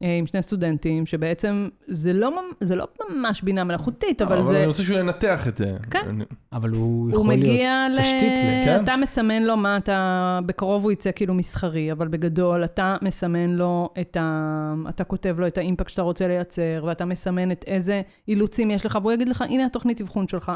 עם 0.00 0.26
שני 0.26 0.42
סטודנטים, 0.42 1.06
שבעצם 1.06 1.68
זה 1.88 2.12
לא, 2.12 2.30
זה 2.60 2.76
לא 2.76 2.88
ממש 3.10 3.42
בינה 3.42 3.64
מלאכותית, 3.64 4.22
אבל 4.22 4.38
אבל 4.38 4.48
זה... 4.52 4.58
אני 4.58 4.66
רוצה 4.66 4.82
שהוא 4.82 4.98
ינתח 4.98 5.48
את 5.48 5.56
זה. 5.56 5.76
כן. 5.90 6.02
אני- 6.08 6.24
אבל 6.52 6.70
הוא 6.70 6.80
הוא 6.80 7.10
יכול 7.10 7.28
להיות... 7.28 7.40
מגיע 7.40 7.86
ל... 7.94 8.00
תשתית 8.00 8.32
ל- 8.32 8.64
כן. 8.64 8.80
אתה 8.84 8.96
מסמן 8.96 9.42
לו 9.42 9.56
מה 9.56 9.76
אתה... 9.76 10.38
בקרוב 10.46 10.82
הוא 10.84 10.92
יצא 10.92 11.10
כאילו 11.14 11.34
מסחרי, 11.34 11.92
אבל 11.92 12.08
בגדול 12.08 12.64
אתה 12.64 12.96
מסמן 13.02 13.50
לו 13.50 13.88
את 14.00 14.16
ה... 14.20 14.74
אתה 14.88 15.04
כותב 15.04 15.36
לו 15.38 15.46
את 15.46 15.58
האימפקט 15.58 15.88
שאתה 15.90 16.02
רוצה 16.02 16.28
לייצר, 16.28 16.84
ואתה 16.86 17.04
מסמן 17.04 17.52
את 17.52 17.64
איזה 17.66 18.02
אילוצים 18.28 18.70
יש 18.70 18.86
לך, 18.86 18.98
והוא 19.02 19.12
יגיד 19.12 19.28
לך, 19.28 19.42
הנה 19.42 19.66
התוכנית 19.66 20.00
אבחון 20.00 20.28
שלך. 20.28 20.52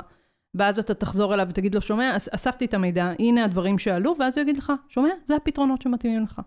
ואז 0.54 0.78
אתה 0.78 0.94
תחזור 0.94 1.34
אליו 1.34 1.46
ותגיד 1.50 1.74
לו, 1.74 1.80
שומע, 1.80 2.16
אס- 2.16 2.28
אספתי 2.34 2.64
את 2.64 2.74
המידע, 2.74 3.12
הנה 3.18 3.44
הדברים 3.44 3.78
שעלו, 3.78 4.14
ואז 4.18 4.38
הוא 4.38 4.42
יגיד 4.42 4.56
לך, 4.56 4.72
שומע, 4.88 5.08
זה 5.24 5.36
הפתרונות 5.36 5.82
שמתאימים 5.82 6.22
לך. 6.24 6.40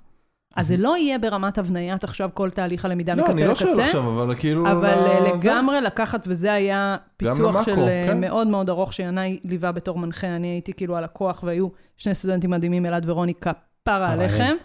אז 0.55 0.67
זה 0.67 0.77
לא 0.77 0.97
יהיה 0.97 1.17
ברמת 1.17 1.57
הבניית 1.57 2.03
עכשיו 2.03 2.29
כל 2.33 2.49
תהליך 2.49 2.85
הלמידה 2.85 3.13
לא, 3.13 3.23
מקצה 3.23 3.31
אני 3.43 3.47
לא 3.47 3.55
שואל 3.55 3.69
לקצה, 3.69 3.85
עכשיו, 3.85 4.09
אבל 4.09 4.35
כאילו... 4.35 4.71
אבל 4.71 4.85
אה, 4.85 5.19
זה- 5.23 5.47
לגמרי 5.47 5.81
לקחת, 5.81 6.23
וזה 6.27 6.53
היה 6.53 6.97
פיצוח 7.17 7.65
של 7.65 7.79
אה, 7.79 8.03
כן. 8.07 8.21
מאוד 8.21 8.47
מאוד 8.47 8.69
ארוך, 8.69 8.93
שינאי 8.93 9.39
ליווה 9.43 9.71
בתור 9.71 9.97
מנחה, 9.97 10.27
אני 10.27 10.47
הייתי 10.47 10.73
כאילו 10.73 10.95
על 10.95 11.03
הכוח, 11.03 11.43
והיו 11.43 11.67
שני 11.97 12.15
סטודנטים 12.15 12.49
מדהימים, 12.49 12.85
אלעד 12.85 13.09
ורוניקה, 13.09 13.51
פרה 13.83 14.11
עליכם, 14.11 14.55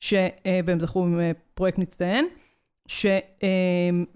ש- 0.00 0.14
אה, 0.14 0.60
והם 0.64 0.80
זכו 0.80 1.02
עם 1.04 1.20
פרויקט 1.54 1.78
מצטיין, 1.78 2.26
ש, 2.88 3.06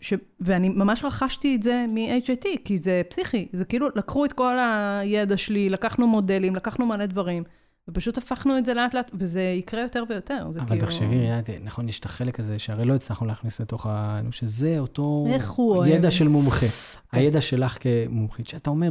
ש, 0.00 0.14
ואני 0.40 0.68
ממש 0.68 1.04
רכשתי 1.04 1.56
את 1.56 1.62
זה 1.62 1.84
מ-HIT, 1.88 2.46
כי 2.64 2.78
זה 2.78 3.02
פסיכי, 3.10 3.48
זה 3.52 3.64
כאילו, 3.64 3.88
לקחו 3.96 4.24
את 4.24 4.32
כל 4.32 4.56
הידע 4.58 5.36
שלי, 5.36 5.70
לקחנו 5.70 6.06
מודלים, 6.06 6.56
לקחנו 6.56 6.86
מלא 6.86 7.06
דברים, 7.06 7.42
ופשוט 7.88 8.18
הפכנו 8.18 8.58
את 8.58 8.64
זה 8.66 8.74
לאט 8.74 8.94
לאט, 8.94 9.10
וזה 9.14 9.40
יקרה 9.42 9.82
יותר 9.82 10.04
ויותר. 10.08 10.46
אבל 10.48 10.66
כאילו... 10.66 10.80
תחשבי, 10.80 11.06
רינת, 11.06 11.50
נכון, 11.64 11.88
יש 11.88 12.00
את 12.00 12.04
החלק 12.04 12.40
הזה 12.40 12.58
שהרי 12.58 12.84
לא 12.84 12.94
הצלחנו 12.94 13.26
להכניס 13.26 13.60
לתוך 13.60 13.86
ה... 13.86 14.20
שזה 14.30 14.78
אותו... 14.78 15.26
איך 15.28 15.50
הוא 15.50 15.76
אוהב. 15.76 15.92
ידע 15.92 16.10
של 16.10 16.28
מומחה. 16.28 16.66
הידע 17.12 17.40
שלך 17.40 17.78
כמומחית, 17.80 18.48
שאתה 18.48 18.70
אומר, 18.70 18.90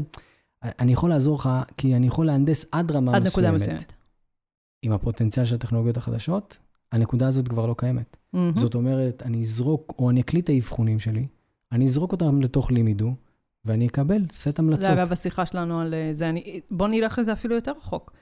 אני 0.63 0.93
יכול 0.93 1.09
לעזור 1.09 1.35
לך, 1.35 1.49
כי 1.77 1.95
אני 1.95 2.07
יכול 2.07 2.25
להנדס 2.25 2.65
עד 2.71 2.91
רמה 2.91 3.15
עד 3.15 3.27
נקודה 3.27 3.51
מסוימת. 3.51 3.77
מסוימת. 3.77 3.93
עם 4.81 4.91
הפוטנציאל 4.91 5.45
של 5.45 5.55
הטכנולוגיות 5.55 5.97
החדשות, 5.97 6.57
הנקודה 6.91 7.27
הזאת 7.27 7.47
כבר 7.47 7.65
לא 7.65 7.75
קיימת. 7.77 8.17
מהמם. 8.33 8.55
זאת 8.55 8.75
אומרת, 8.75 9.23
אני 9.25 9.41
אזרוק, 9.41 9.93
או 9.99 10.09
אני 10.09 10.21
אקליט 10.21 10.43
את 10.43 10.49
האבחונים 10.49 10.99
שלי, 10.99 11.27
אני 11.71 11.85
אזרוק 11.85 12.11
אותם 12.11 12.41
לתוך 12.41 12.71
לימי 12.71 12.95
דו, 12.95 13.13
ואני 13.65 13.87
אקבל 13.87 14.21
סט 14.31 14.59
המלצות. 14.59 14.83
זה 14.83 14.93
אגב 14.93 15.11
השיחה 15.11 15.45
שלנו 15.45 15.81
על 15.81 15.93
אה, 15.93 16.09
זה. 16.11 16.29
אני, 16.29 16.59
בוא 16.71 16.87
נלך 16.87 17.19
לזה 17.19 17.33
אפילו 17.33 17.55
יותר 17.55 17.71
רחוק. 17.77 18.13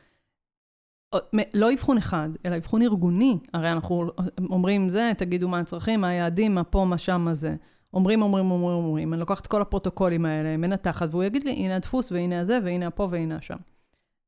מ- 1.15 1.39
לא 1.53 1.73
אבחון 1.73 1.97
אחד, 1.97 2.29
אלא 2.45 2.57
אבחון 2.57 2.81
ארגוני. 2.81 3.37
הרי 3.53 3.71
אנחנו 3.71 4.11
אומרים 4.49 4.89
זה, 4.89 5.11
תגידו 5.17 5.49
מה 5.49 5.59
הצרכים, 5.59 6.01
מה 6.01 6.07
היעדים, 6.07 6.55
מה 6.55 6.63
פה, 6.63 6.85
מה 6.85 6.97
שם, 6.97 7.21
מה 7.21 7.33
זה. 7.33 7.55
אומרים, 7.93 8.21
אומרים, 8.21 8.51
אומרים, 8.51 8.77
אומרים. 8.77 9.13
אני 9.13 9.19
לוקחת 9.19 9.41
את 9.41 9.47
כל 9.47 9.61
הפרוטוקולים 9.61 10.25
האלה, 10.25 10.57
מנתחת, 10.57 11.07
והוא 11.11 11.23
יגיד 11.23 11.43
לי, 11.43 11.51
הנה 11.51 11.75
הדפוס, 11.75 12.11
והנה 12.11 12.39
הזה, 12.39 12.59
והנה 12.63 12.87
הפה, 12.87 13.07
והנה 13.11 13.35
השם. 13.35 13.57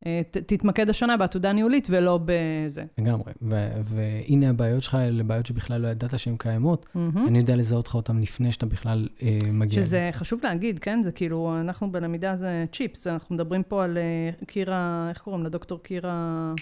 אה, 0.05 0.21
ת- 0.31 0.37
תתמקד 0.37 0.89
השנה 0.89 1.17
בעתודה 1.17 1.53
ניהולית 1.53 1.87
ולא 1.89 2.19
בזה. 2.25 2.83
לגמרי. 2.97 3.33
ו- 3.41 3.71
והנה 3.83 4.49
הבעיות 4.49 4.83
שלך, 4.83 4.95
אלה 4.95 5.23
בעיות 5.23 5.45
שבכלל 5.45 5.81
לא 5.81 5.87
ידעת 5.87 6.19
שהן 6.19 6.35
קיימות. 6.39 6.85
מהמם. 6.95 7.27
אני 7.27 7.37
יודע 7.39 7.55
לזהות 7.55 7.87
לך 7.87 7.95
אותן 7.95 8.17
לפני 8.21 8.51
שאתה 8.51 8.65
בכלל 8.65 9.07
אה, 9.21 9.37
מגיע. 9.53 9.81
שזה 9.81 10.09
חשוב 10.13 10.39
להגיד, 10.43 10.79
כן? 10.79 11.01
זה 11.03 11.11
כאילו, 11.11 11.57
אנחנו 11.61 11.91
בלמידה 11.91 12.35
זה 12.35 12.65
צ'יפס, 12.71 13.07
אנחנו 13.07 13.35
מדברים 13.35 13.63
פה 13.63 13.83
על 13.83 13.97
אה, 13.97 14.45
קירה, 14.45 15.07
איך 15.09 15.17
קוראים 15.17 15.43
לה? 15.43 15.49
דוקטור 15.49 15.83
קירה 15.83 16.53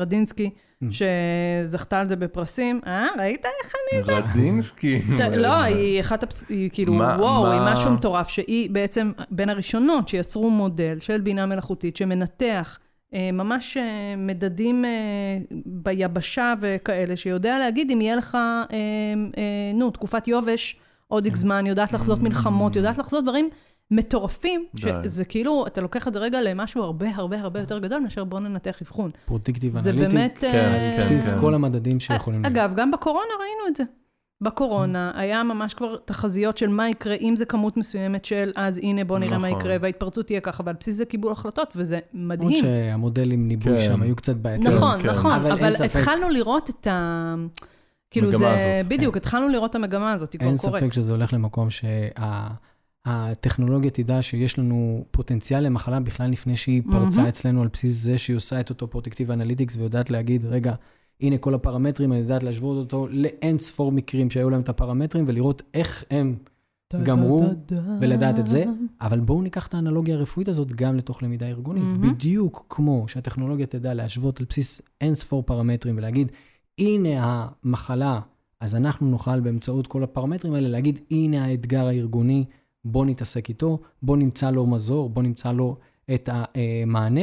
רדינסקי, 0.00 0.50
Mm. 0.82 0.84
שזכתה 0.90 2.00
על 2.00 2.08
זה 2.08 2.16
בפרסים. 2.16 2.80
אה, 2.86 3.06
ראית 3.18 3.44
איך 3.64 3.74
אני... 3.92 4.12
רדינסקי. 4.14 5.00
ת- 5.18 5.36
לא, 5.36 5.62
היא 5.62 6.00
אחת 6.00 6.22
הפס... 6.22 6.48
היא 6.48 6.70
כאילו, 6.72 6.92
וואו, 6.94 7.52
היא 7.52 7.60
משהו 7.72 7.90
מטורף, 7.90 8.28
שהיא 8.28 8.70
בעצם 8.70 9.12
בין 9.30 9.48
הראשונות 9.48 10.08
שיצרו 10.08 10.50
מודל 10.50 10.98
של 11.00 11.20
בינה 11.20 11.46
מלאכותית 11.46 11.96
שמנתח 11.96 12.78
אה, 13.14 13.30
ממש 13.32 13.76
אה, 13.76 13.82
מדדים 14.16 14.84
אה, 14.84 14.90
ביבשה 15.66 16.54
וכאלה, 16.60 17.16
שיודע 17.16 17.58
להגיד 17.58 17.90
אם 17.90 18.00
יהיה 18.00 18.16
לך, 18.16 18.38
נו, 19.74 19.90
תקופת 19.90 20.28
יובש, 20.28 20.76
עוד 21.08 21.24
איקס 21.24 21.38
זמן, 21.38 21.66
יודעת 21.66 21.92
לחזות 21.92 22.18
מלחמות, 22.22 22.76
יודעת 22.76 22.98
לחזות 22.98 23.24
דברים 23.24 23.48
מטורפים, 23.92 24.64
די. 24.74 24.80
שזה 25.04 25.24
כאילו, 25.24 25.66
אתה 25.66 25.80
לוקח 25.80 26.08
את 26.08 26.12
זה 26.12 26.18
רגע 26.18 26.40
למשהו 26.40 26.82
הרבה 26.82 27.06
הרבה 27.14 27.40
הרבה 27.40 27.60
יותר 27.60 27.78
גדול 27.78 28.00
מאשר 28.00 28.24
בוא 28.24 28.40
ננתח 28.40 28.82
אבחון. 28.82 29.10
פרוטקטיב 29.26 29.78
זה 29.78 29.90
אנליטיק, 29.90 30.12
באמת... 30.14 30.38
כן, 30.40 30.48
אה, 30.54 30.94
על 30.94 31.00
בסיס 31.00 31.32
כן. 31.32 31.40
כל 31.40 31.54
המדדים 31.54 32.00
שיכולים 32.00 32.42
להיות. 32.42 32.56
אגב, 32.56 32.72
גם 32.76 32.90
בקורונה 32.90 33.32
ראינו 33.40 33.68
את 33.68 33.76
זה. 33.76 33.84
בקורונה 34.40 35.12
היה 35.14 35.42
ממש 35.42 35.74
כבר 35.74 35.96
תחזיות 36.04 36.56
של 36.58 36.68
מה 36.68 36.88
יקרה 36.88 37.14
אם 37.20 37.36
זה 37.36 37.44
כמות 37.44 37.76
מסוימת 37.76 38.24
של 38.24 38.52
אז 38.56 38.78
הנה 38.78 39.04
בוא 39.04 39.18
נראה 39.18 39.38
מה 39.38 39.48
נכון. 39.48 39.60
יקרה, 39.60 39.76
וההתפרצות 39.80 40.26
תהיה 40.26 40.40
ככה, 40.40 40.62
ועל 40.66 40.74
בסיס 40.80 40.96
זה 40.96 41.04
קיבול 41.04 41.32
החלטות, 41.32 41.72
וזה 41.76 41.98
למרות 42.14 42.38
מדהים. 42.38 42.56
שהמודלים 42.64 43.48
ניבוי 43.48 43.76
כן. 43.76 43.80
שם 43.80 44.02
היו 44.02 44.16
קצת 44.16 44.36
בעייתיים. 44.36 44.74
נכון, 44.76 45.02
כן. 45.02 45.08
נכון, 45.08 45.32
אבל 45.32 45.50
אין 45.50 45.58
אבל 45.58 45.70
ספק- 45.70 45.84
התחלנו 45.84 46.28
לראות 46.28 46.70
את 46.70 46.86
ה... 46.86 47.34
כאילו 48.10 48.30
זה, 48.30 48.36
הזאת, 48.50 48.88
בדיוק, 48.88 49.16
התחלנו 49.16 49.48
לראות 49.48 49.70
את 49.70 49.74
המגמה 49.74 50.12
הזאת, 50.12 50.32
היא 50.32 50.40
אין 50.40 50.56
כבר 50.56 50.68
קורית. 50.68 50.82
ספק 50.84 50.92
שזה 50.92 51.12
הולך 51.12 51.32
למקום 51.32 51.68
שהטכנולוגיה 53.06 53.90
תדע 53.90 54.22
שיש 54.22 54.58
לנו 54.58 55.04
פוטנציאל 55.10 55.64
למחלה 55.64 56.00
בכלל 56.00 56.30
לפני 56.30 56.56
שהיא 56.56 56.82
פרצה 56.90 57.16
מהמם. 57.16 57.28
אצלנו, 57.28 57.62
על 57.62 57.68
בסיס 57.72 57.92
זה 57.94 58.18
שהיא 58.18 58.36
עושה 58.36 58.60
את 58.60 58.70
אותו 58.70 58.90
פרדיקטיב 58.90 59.30
אנליטיקס 59.30 59.76
ויודעת 59.76 60.10
להגיד, 60.10 60.44
רגע, 60.44 60.74
הנה 61.20 61.38
כל 61.38 61.54
הפרמטרים, 61.54 62.12
אני 62.12 62.20
יודעת 62.20 62.42
להשוות 62.42 62.76
אותו 62.76 63.06
לאין 63.10 63.58
ספור 63.58 63.92
מקרים 63.92 64.30
שהיו 64.30 64.50
להם 64.50 64.60
את 64.60 64.68
הפרמטרים 64.68 65.24
ולראות 65.28 65.62
איך 65.74 66.04
הם 66.10 66.36
גמרו 67.02 67.44
ולדעת 68.00 68.38
את 68.38 68.48
זה. 68.48 68.64
אבל 69.00 69.20
בואו 69.20 69.42
ניקח 69.42 69.66
את 69.66 69.74
האנלוגיה 69.74 70.14
הרפואית 70.14 70.48
הזאת 70.48 70.72
גם 70.72 70.96
לתוך 70.96 71.22
למידה 71.22 71.46
ארגונית. 71.46 71.84
מהמם. 71.84 72.14
בדיוק 72.14 72.66
כמו 72.68 73.04
שהטכנולוגיה 73.08 73.66
תדע 73.66 73.94
להשוות 73.94 74.40
על 74.40 74.46
בסיס 74.48 74.82
אין 75.00 75.14
ספור 75.14 75.42
פרמטרים 75.42 75.96
ולהגיד, 75.98 76.32
הנה 76.78 77.08
המחלה, 77.64 78.20
אז 78.60 78.74
אנחנו 78.74 79.10
נוכל 79.10 79.40
באמצעות 79.40 79.86
כל 79.86 80.02
הפרמטרים 80.04 80.54
האלה 80.54 80.68
להגיד, 80.68 80.98
הנה 81.10 81.44
האתגר 81.44 81.86
הארגוני, 81.86 82.44
בוא 82.84 83.06
נתעסק 83.06 83.48
איתו, 83.48 83.78
בוא 84.02 84.16
נמצא 84.16 84.50
לו 84.50 84.66
מזור, 84.66 85.10
בוא 85.10 85.22
נמצא 85.22 85.52
לו 85.52 85.76
את 86.14 86.28
המענה. 86.32 87.20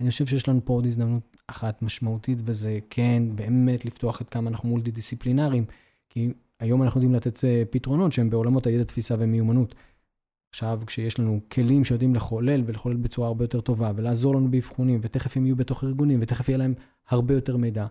אני 0.00 0.10
חושב 0.10 0.26
שיש 0.26 0.48
לנו 0.48 0.60
פה 0.64 0.72
עוד 0.72 0.86
הזדמנות 0.86 1.36
אחת 1.46 1.82
משמעותית, 1.82 2.38
וזה 2.44 2.78
כן 2.90 3.22
באמת 3.34 3.84
לפתוח 3.84 4.20
את 4.20 4.28
כמה 4.28 4.50
אנחנו 4.50 4.68
מולטי 4.68 4.90
דיסציפלינריים, 4.90 5.64
כי 6.08 6.32
היום 6.60 6.82
אנחנו 6.82 6.98
יודעים 6.98 7.14
לתת 7.14 7.44
אה, 7.44 7.62
פתרונות 7.70 8.12
שהם 8.12 8.30
בעולמות 8.30 8.66
הידע, 8.66 8.84
תפיסה 8.84 9.14
ומיומנות. 9.18 9.74
עכשיו, 10.50 10.80
כשיש 10.86 11.18
לנו 11.18 11.40
כלים 11.52 11.84
שיודעים 11.84 12.14
לחולל 12.14 12.62
ולחולל 12.66 12.96
בצורה 12.96 13.28
הרבה 13.28 13.44
יותר 13.44 13.60
טובה, 13.60 13.92
ולעזור 13.96 14.34
לנו 14.34 14.50
באבחונים, 14.50 15.00
ותכף 15.02 15.36
הם 15.36 15.46
יהיו 15.46 15.56
בתוך 15.56 15.84
ארגונים, 15.84 16.18
ותכף 16.22 16.48
יהיה 16.48 16.58
להם 16.58 16.74
הרבה 17.08 17.34
יותר 17.34 17.56
מידע, 17.56 17.86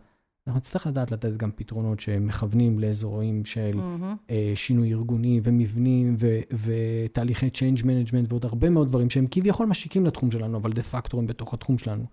אנחנו 0.48 0.58
נצטרך 0.58 0.88
לדעת 0.88 1.12
לתת 1.12 1.38
גם 1.38 1.52
פתרונות 1.56 2.00
שמכוונים 2.00 2.80
לאזורים 2.80 3.46
של 3.46 3.76
מהמם. 3.76 4.16
אה, 4.30 4.52
שינוי 4.56 4.94
ארגוני 4.94 5.42
ומבנים 5.44 6.16
ו- 6.20 6.40
ותהליכי 6.54 7.48
change 7.48 7.82
management 7.82 8.26
ועוד 8.30 8.46
הרבה 8.46 8.70
מאוד 8.70 8.88
דברים 8.88 9.10
שהם 9.10 9.26
כביכול 9.32 9.68
משיקים 9.68 10.06
לתחום 10.06 10.32
שלנו, 10.32 10.58
אבל 10.58 10.74
דה 10.74 10.84
פקטו 10.84 11.20
הם 11.20 11.28
בתוך 11.28 11.54
התחום 11.54 11.78
שלנו. 11.78 12.06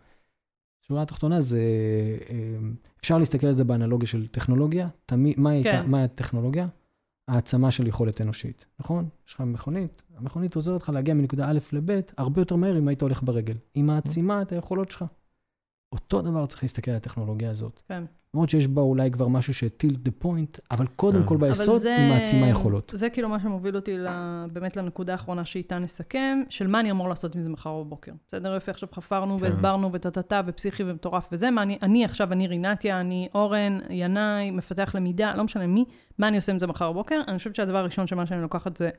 שורה 0.81 1.03
התחתונה 1.03 1.41
זה, 1.41 1.61
אה, 2.31 2.59
אפשר 3.01 3.19
להסתכל 3.19 3.47
על 3.47 3.55
זה 3.55 3.65
באנלוגיה 3.65 4.09
של 4.09 4.29
טכנולוגיה, 4.29 4.89
תמיד, 5.07 5.41
מה, 5.41 5.51
הייתה, 5.51 5.71
כן. 5.71 5.91
מה 5.91 6.05
הטכנולוגיה? 6.05 6.69
העצמה 7.29 7.71
של 7.71 7.87
יכולת 7.87 8.21
אנושית, 8.21 8.67
נכון? 8.81 9.09
יש 9.29 9.35
לך 9.35 9.41
מכונית, 9.41 10.03
המכונית 10.17 10.55
עוזרת 10.55 10.83
לך 10.83 10.89
להגיע 10.89 11.15
מנקודה 11.15 11.51
א' 11.51 11.59
לב' 11.73 12.01
הרבה 12.19 12.41
יותר 12.41 12.57
מהר 12.57 12.79
אם 12.79 12.89
היית 12.89 13.03
הולך 13.03 13.23
ברגל. 13.23 13.57
היא 13.75 13.85
מעצימה 13.85 14.43
את 14.43 14.53
היכולות 14.53 14.91
שלך. 14.91 15.05
אותו 15.93 16.23
דבר 16.23 16.47
צריך 16.47 16.63
להסתכל 16.63 16.91
על 16.91 16.97
הטכנולוגיה 16.97 17.51
הזאת. 17.51 17.81
כן. 17.89 18.05
למרות 18.35 18.51
שיש 18.51 18.69
בה 18.69 18.83
אולי 18.83 19.11
כבר 19.11 19.29
משהו 19.29 19.55
שטילד 19.55 20.05
דה 20.05 20.11
פוינט, 20.11 20.59
אבל 20.71 20.87
קודם 20.87 21.21
כן. 21.21 21.27
כל 21.27 21.37
ביסוד 21.37 21.81
זה- 21.81 21.97
היא 21.97 22.15
מעצימה 22.15 22.49
יכולות. 22.49 22.93
זה 22.95 23.11
כאילו 23.11 23.29
מה 23.29 23.41
שמוביל 23.41 23.77
אותי 23.77 23.97
באמת 24.53 24.77
לנקודה 24.77 25.13
האחרונה 25.13 25.45
שאיתה 25.45 25.79
נסכם, 25.79 26.43
של 26.49 26.67
מה 26.67 26.81
אני 26.81 26.91
אמור 26.91 27.09
לעשות 27.09 27.35
עם 27.35 27.43
זה 27.43 27.49
מחר 27.49 27.83
בבוקר. 27.83 28.13
בסדר? 28.29 28.55
יופי, 28.55 28.71
עכשיו 28.71 28.89
חפרנו 28.93 29.39
כן. 29.39 29.45
והסברנו 29.45 29.93
וטה-טה-טה 29.93 30.41
ופסיכי 30.47 30.83
ומטורף 30.87 31.29
וזה, 31.33 31.51
מה 31.51 31.63
אני, 31.63 31.79
אני 31.83 32.05
עכשיו, 32.05 32.33
אני 32.33 32.47
רינתיה, 32.47 33.01
אני 33.01 33.29
אורן, 33.35 33.79
ינאי, 33.91 34.51
מפתח 34.51 34.93
למידה, 34.95 35.35
לא 35.37 35.45
משנה 35.45 35.67
מי, 35.67 35.85
מה 36.19 36.29
אני 36.29 36.37
עושה 36.37 36.53
עם 36.53 36.59
זה 36.59 36.67
מחר 36.67 36.93
בבוקר? 36.93 37.21
אני 37.29 37.39
חושבת 37.39 37.57
שהדבר 37.57 37.79
הראשון 37.79 38.07
שמה 38.07 38.27
שאני 38.27 38.43
לוקחת 38.43 38.77
זה, 38.77 38.91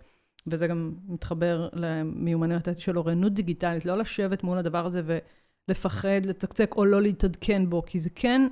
וזה 0.47 0.67
גם 0.67 0.91
מתחבר 1.07 1.69
למיומנויות 1.73 2.67
של 2.77 2.97
אוריינות 2.97 3.33
דיגיטלית, 3.33 3.85
לא 3.85 3.97
לשבת 3.97 4.43
מול 4.43 4.57
הדבר 4.57 4.85
הזה 4.85 5.01
ולפחד, 5.69 6.25
לצקצק 6.25 6.73
או 6.77 6.85
לא 6.85 7.01
להתעדכן 7.01 7.69
בו, 7.69 7.83
כי 7.85 7.99
זה 7.99 8.09
כן... 8.15 8.47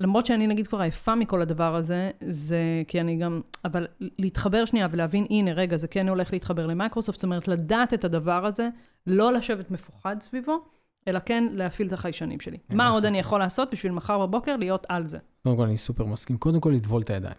למרות 0.00 0.26
שאני 0.26 0.46
נגיד 0.46 0.66
כבר 0.66 0.80
עייפה 0.80 1.14
מכל 1.14 1.42
הדבר 1.42 1.74
הזה, 1.76 2.10
זה 2.26 2.58
כי 2.88 3.00
אני 3.00 3.16
גם, 3.16 3.40
אבל 3.64 3.86
להתחבר 4.00 4.64
שנייה 4.64 4.88
ולהבין, 4.90 5.26
הנה, 5.30 5.52
רגע, 5.52 5.76
זה 5.76 5.88
כן 5.88 6.08
הולך 6.08 6.32
להתחבר 6.32 6.66
למייקרוסופט, 6.66 7.18
זאת 7.18 7.24
אומרת, 7.24 7.48
לדעת 7.48 7.94
את 7.94 8.04
הדבר 8.04 8.46
הזה, 8.46 8.68
לא 9.06 9.32
לשבת 9.32 9.70
מפוחד 9.70 10.16
סביבו, 10.20 10.58
אלא 11.08 11.18
כן 11.26 11.44
להפעיל 11.52 11.88
את 11.88 11.92
החיישנים 11.92 12.40
שלי. 12.40 12.56
מה 12.72 12.88
עוד. 12.88 13.04
אני 13.04 13.18
יכול 13.18 13.38
לעשות 13.40 13.68
בשביל 13.72 13.92
מחר 13.92 14.26
בבוקר 14.26 14.56
להיות 14.56 14.86
על 14.88 15.06
זה? 15.06 15.18
קודם 15.42 15.56
כל, 15.56 15.66
אני 15.66 15.76
סופר 15.76 16.04
מסכים. 16.04 16.36
קודם 16.36 16.60
כל, 16.60 16.70
לטבול 16.70 17.02
את 17.02 17.10
הידיים. 17.10 17.34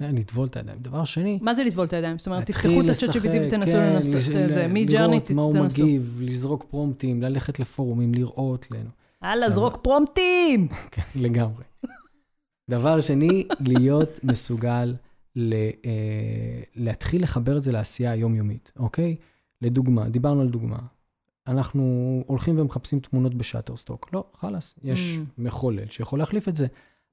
כן, 0.00 0.14
לטבול 0.14 0.46
את 0.46 0.56
הידיים. 0.56 0.78
דבר 0.78 1.04
שני, 1.04 1.38
מה 1.42 1.54
זה 1.54 1.64
לטבול 1.64 1.84
את 1.86 1.92
הידיים? 1.92 2.18
זאת 2.18 2.26
אומרת, 2.26 2.46
תפתחו 2.46 2.80
את 2.80 2.84
לשחק, 2.86 3.16
GPT 3.16 3.28
ותנסו 3.46 3.72
כן, 3.72 3.92
לנסות 3.94 4.36
את 4.44 4.50
זה, 4.52 4.66
ל- 4.66 4.72
מידג'רני 4.72 5.06
לראות 5.16 5.30
מה 5.30 5.42
הוא 5.42 5.52
תנסו. 5.52 5.82
מגיב, 5.82 6.18
לזרוק 6.22 6.64
פרומפטים, 6.70 7.22
ללכת 7.22 7.60
לפורומים, 7.60 8.14
לראות, 8.14 8.66
לנו. 8.70 8.90
הלאה, 9.22 9.50
זרוק 9.50 9.76
פרומפטים! 9.82 10.68
כן, 10.92 11.02
לגמרי. 11.14 11.62
דבר 12.70 13.00
שני, 13.00 13.46
להיות 13.60 14.20
מסוגל 14.24 14.94
ל, 15.36 15.52
אה, 15.54 15.90
להתחיל 16.76 17.22
לחבר 17.22 17.56
את 17.56 17.62
זה 17.62 17.72
לעשייה 17.72 18.10
היומיומית, 18.10 18.72
אוקיי? 18.78 19.16
לדוגמה, 19.62 20.08
דיברנו 20.08 20.40
על 20.40 20.48
דוגמה. 20.48 20.78
אנחנו 21.48 21.84
הולכים 22.26 22.58
ומחפשים 22.58 23.00
תמונות 23.00 23.34
ב 23.34 23.39
Shutterstock. 23.39 24.08
לא, 24.12 24.24
חלאס, 24.34 24.74
יש 24.84 25.16
Mm. 25.18 25.20
מחולל 25.38 25.86
שיכול 25.90 26.18
להחליף 26.18 26.48
את 26.48 26.56
זה. 26.56 26.66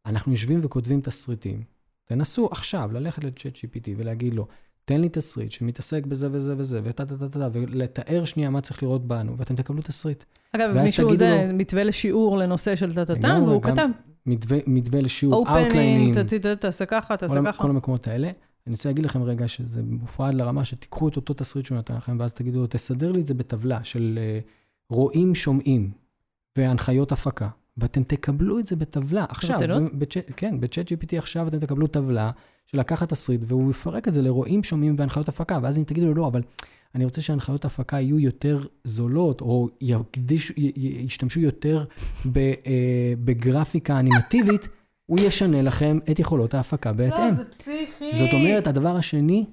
אנחנו 0.06 0.32
יושבים 0.32 0.60
וכותבים 0.64 1.02
תסריטים. 1.02 1.64
תנסו 2.06 2.50
עכשיו 2.52 2.90
ללכת 2.94 3.24
ל 3.24 3.56
ChatGPT 3.56 3.90
ולהגיד 3.98 4.34
לו, 4.34 4.48
תן 4.86 5.02
לי 5.02 5.10
תסריט 5.10 5.52
שמתעסק 5.52 6.06
בזה 6.06 6.28
וזה 6.32 6.54
וזה, 6.58 6.82
וטה 6.84 7.06
טה 7.06 7.18
טה 7.18 7.30
טה, 7.30 7.48
ולתאר 7.52 8.26
שנייה 8.26 8.50
מה 8.50 8.62
צריך 8.62 8.84
לראות 8.84 9.08
בנו, 9.08 9.38
ואתם 9.38 9.56
תקבלו 9.56 9.82
תסריט. 9.82 10.24
אגב, 10.56 10.82
מישהו, 10.82 11.16
זה 11.16 11.46
לו- 11.52 11.58
מתווה 11.58 11.84
לשיעור 11.84 12.38
לנושא 12.38 12.76
של 12.76 12.94
טה-טה-טה, 12.96 13.28
לגמרי, 13.28 13.50
והוא 13.50 13.62
גם 13.62 13.72
כתב, 13.72 13.88
מתווה, 14.28 14.58
מתווה 14.68 15.02
לשיעור, 15.02 15.36
opening, 15.36 15.64
outline 15.64 16.28
ים, 16.28 16.56
תעשה 16.56 16.86
ככה, 16.86 17.18
תעשה 17.18 17.36
ככה. 17.46 17.62
כל 17.62 17.70
המקומות 17.70 18.08
האלה. 18.08 18.32
אני 18.68 18.74
רוצה 18.74 18.90
להגיד 18.90 19.06
לכם 19.06 19.24
רגע 19.24 19.48
שזה 19.48 19.82
מופרע 19.84 20.34
לרמה 20.34 20.64
שתיקחו 20.64 21.08
את 21.08 21.16
אותו 21.16 21.34
תסריט 21.34 21.66
שהוא 21.66 21.78
נתן 21.78 21.96
לכם, 21.96 22.18
ואז 22.20 22.34
תגידו 22.34 22.60
לו, 22.60 22.68
תסדר 22.68 23.12
לי 23.12 23.22
את 23.22 23.28
זה 23.28 23.34
בטבלה 23.34 23.84
של 23.84 24.20
uh, 24.44 24.50
רואים, 24.90 25.36
שומעים 25.36 25.92
והנחיות 26.58 27.12
הפקה, 27.12 27.50
ואתם 27.78 28.04
תקבלו 28.04 28.60
את 28.60 28.68
זה 28.68 28.76
בטבלה. 28.76 29.26
עכשיו, 29.30 29.58
ברצינות? 29.60 29.92
כן, 30.36 30.60
בצ'אט 30.60 30.92
GPT 30.92 31.18
עכשיו 31.18 31.48
אתם 31.48 31.60
תקבלו 31.60 31.88
טבלה 31.88 32.32
של 32.66 32.80
לקחת 32.80 33.10
תסריט, 33.10 33.42
והוא 33.44 33.72
יפרק 33.72 34.08
את 34.08 34.14
זה 34.14 34.22
לרואים, 34.22 34.64
שומעים 34.64 34.96
והנחיות 34.98 35.30
הפקה, 35.30 35.60
ואז 35.62 35.80
אם 35.80 35.84
תגידו 35.84 36.08
לו, 36.08 36.14
לא, 36.14 36.28
אבל 36.28 36.42
אני 36.96 37.06
רוצה 37.06 37.22
שהנחיות 37.22 37.66
הפקה 37.66 38.00
יהיו 38.00 38.20
יותר 38.20 38.60
זולות, 38.84 39.42
או 39.42 39.70
יקדישו, 39.82 40.54
י- 40.58 40.72
י- 40.76 41.02
ישתמשו 41.06 41.40
יותר 41.40 41.86
ב, 42.32 42.40
uh, 42.54 42.66
בגרפיקה 43.26 44.00
אנימטיבית, 44.00 44.68
הוא 45.06 45.20
ישנה 45.20 45.62
לכם 45.62 46.00
את 46.12 46.20
יכולות 46.20 46.54
ההפקה 46.54 46.94
בהתאם. 46.94 47.28
לא, 47.28 47.32
זה 47.32 47.46
פסיכי. 47.46 48.14
זאת 48.14 48.34
אומרת, 48.34 48.68
הדבר 48.68 48.96
השני, 48.96 49.46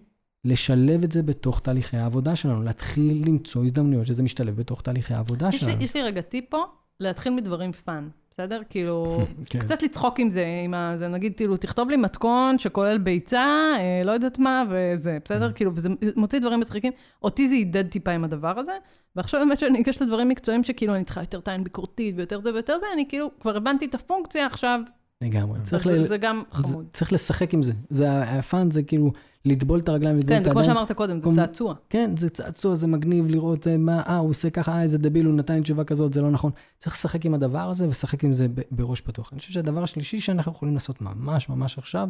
לשלב 0.45 1.03
את 1.05 1.12
זה 1.12 1.22
בתוך 1.22 1.61
תהליכי 1.61 1.97
העבודה 1.97 2.37
שלנו, 2.37 2.62
להתחיל 2.62 3.22
למצוא 3.26 3.64
הזדמנויות 3.64 4.07
שזה 4.07 4.22
משתלב 4.22 4.57
בתוך 4.57 4.82
תהליכי 4.82 5.14
העבודה 5.14 5.49
יש 5.49 5.55
לי- 5.55 5.61
שלנו. 5.70 5.82
יש 5.82 5.97
לי 5.97 6.03
רגע 6.03 6.20
טיפ 6.20 6.45
פה, 6.51 6.62
להתחיל 7.01 7.35
מדברים 7.35 7.72
fun, 7.72 8.09
בסדר? 8.35 8.61
כאילו, 8.68 9.18
כן. 9.51 9.59
קצת 9.59 9.82
לצחוק 9.82 10.20
עם 10.20 10.30
זה, 10.30 10.45
עם 10.64 10.74
ה... 10.74 10.93
זה 10.97 11.09
נגיד, 11.09 11.37
כאילו, 11.37 11.57
תכתוב 11.57 11.91
לי 11.91 11.97
מתכון 11.97 12.59
שכולל 12.59 12.99
ביצה, 12.99 13.47
אה, 13.78 14.03
לא 14.05 14.12
יודעת 14.12 14.39
מה, 14.39 14.64
וזה, 14.70 15.18
בסדר? 15.24 15.51
Mm. 15.51 15.53
כאילו, 15.53 15.70
וזה 15.74 15.89
מוציא 16.16 16.39
דברים 16.39 16.61
מצחיקים. 16.61 16.93
אותי 17.22 17.49
זה 17.49 17.55
ידד 17.55 17.89
טיפה 17.89 18.11
עם 18.11 18.24
הדבר 18.24 18.59
הזה, 18.59 18.72
ועכשיו 19.16 19.41
באמת 19.41 19.59
שאני 19.59 19.80
אגש 19.80 20.03
לדברים 20.03 20.28
מקצועיים 20.28 20.64
שכאילו, 20.64 20.95
אני 20.95 21.05
צריכה 21.05 21.20
יותר 21.22 21.41
עין 21.41 21.64
ביקורתית, 21.64 22.14
ויותר 22.18 22.41
זה 22.41 22.53
ויותר 22.53 22.78
זה, 22.78 22.87
אני 22.95 23.09
כאילו, 23.09 23.30
כבר 23.41 23.57
הבנתי 23.57 23.85
את 23.85 23.95
הפונקציה, 23.95 24.47
עכשיו, 24.47 24.80
לגמרי. 25.20 25.61
צריך, 25.62 25.87
ל... 25.87 26.07
זה 26.07 26.16
גם 26.16 26.43
חמוד. 26.53 26.87
צריך 26.93 27.12
לשחק 27.12 27.55
עם 27.55 27.62
זה. 27.62 27.72
זה 27.91 28.22
ה 28.22 28.35
fun 28.35 28.70
זה 28.70 28.82
כאילו 28.82 29.12
לטבול 29.45 29.78
את 29.78 29.88
הרגליים, 29.88 30.16
לטבול 30.16 30.34
כן, 30.34 30.38
את 30.38 30.45
זה 30.45 30.51
כמו 30.51 30.61
הידיים. 30.61 30.76
שאמרת 30.76 30.92
קודם, 30.92 31.20
זה 31.20 31.34
צעצוע. 31.34 31.74
כן, 31.88 32.11
זה 32.16 32.30
צעצוע, 32.30 32.74
זה 32.74 32.86
מגניב 32.86 33.26
לראות 33.26 33.66
אה, 33.66 33.76
מה, 33.76 34.03
אה, 34.07 34.16
הוא 34.16 34.30
עושה 34.30 34.51
ככה, 34.51 34.72
אה, 34.72 34.82
איזה 34.82 34.99
דביל, 34.99 35.26
הוא 35.26 35.34
נתן 35.34 35.55
לי 35.55 35.61
תשובה 35.61 35.84
כזאת, 35.84 36.14
זה 36.14 36.22
לא 36.22 36.30
נכון. 36.30 36.53
צריך 36.78 36.97
לשחק 36.97 37.26
עם 37.26 37.34
הדבר 37.34 37.59
הזה 37.70 37.84
ולשחק 37.84 38.24
עם 38.24 38.32
זה 38.32 38.47
בראש 38.70 39.01
פתוח. 39.01 39.32
אני 39.32 39.40
חושב 39.40 39.53
שהדבר 39.53 39.82
השלישי 39.82 40.20
שאנחנו 40.20 40.53
יכולים 40.53 40.74
לעשות 40.74 41.01
ממש 41.01 41.49
ממש 41.49 41.78
עכשיו, 41.78 42.09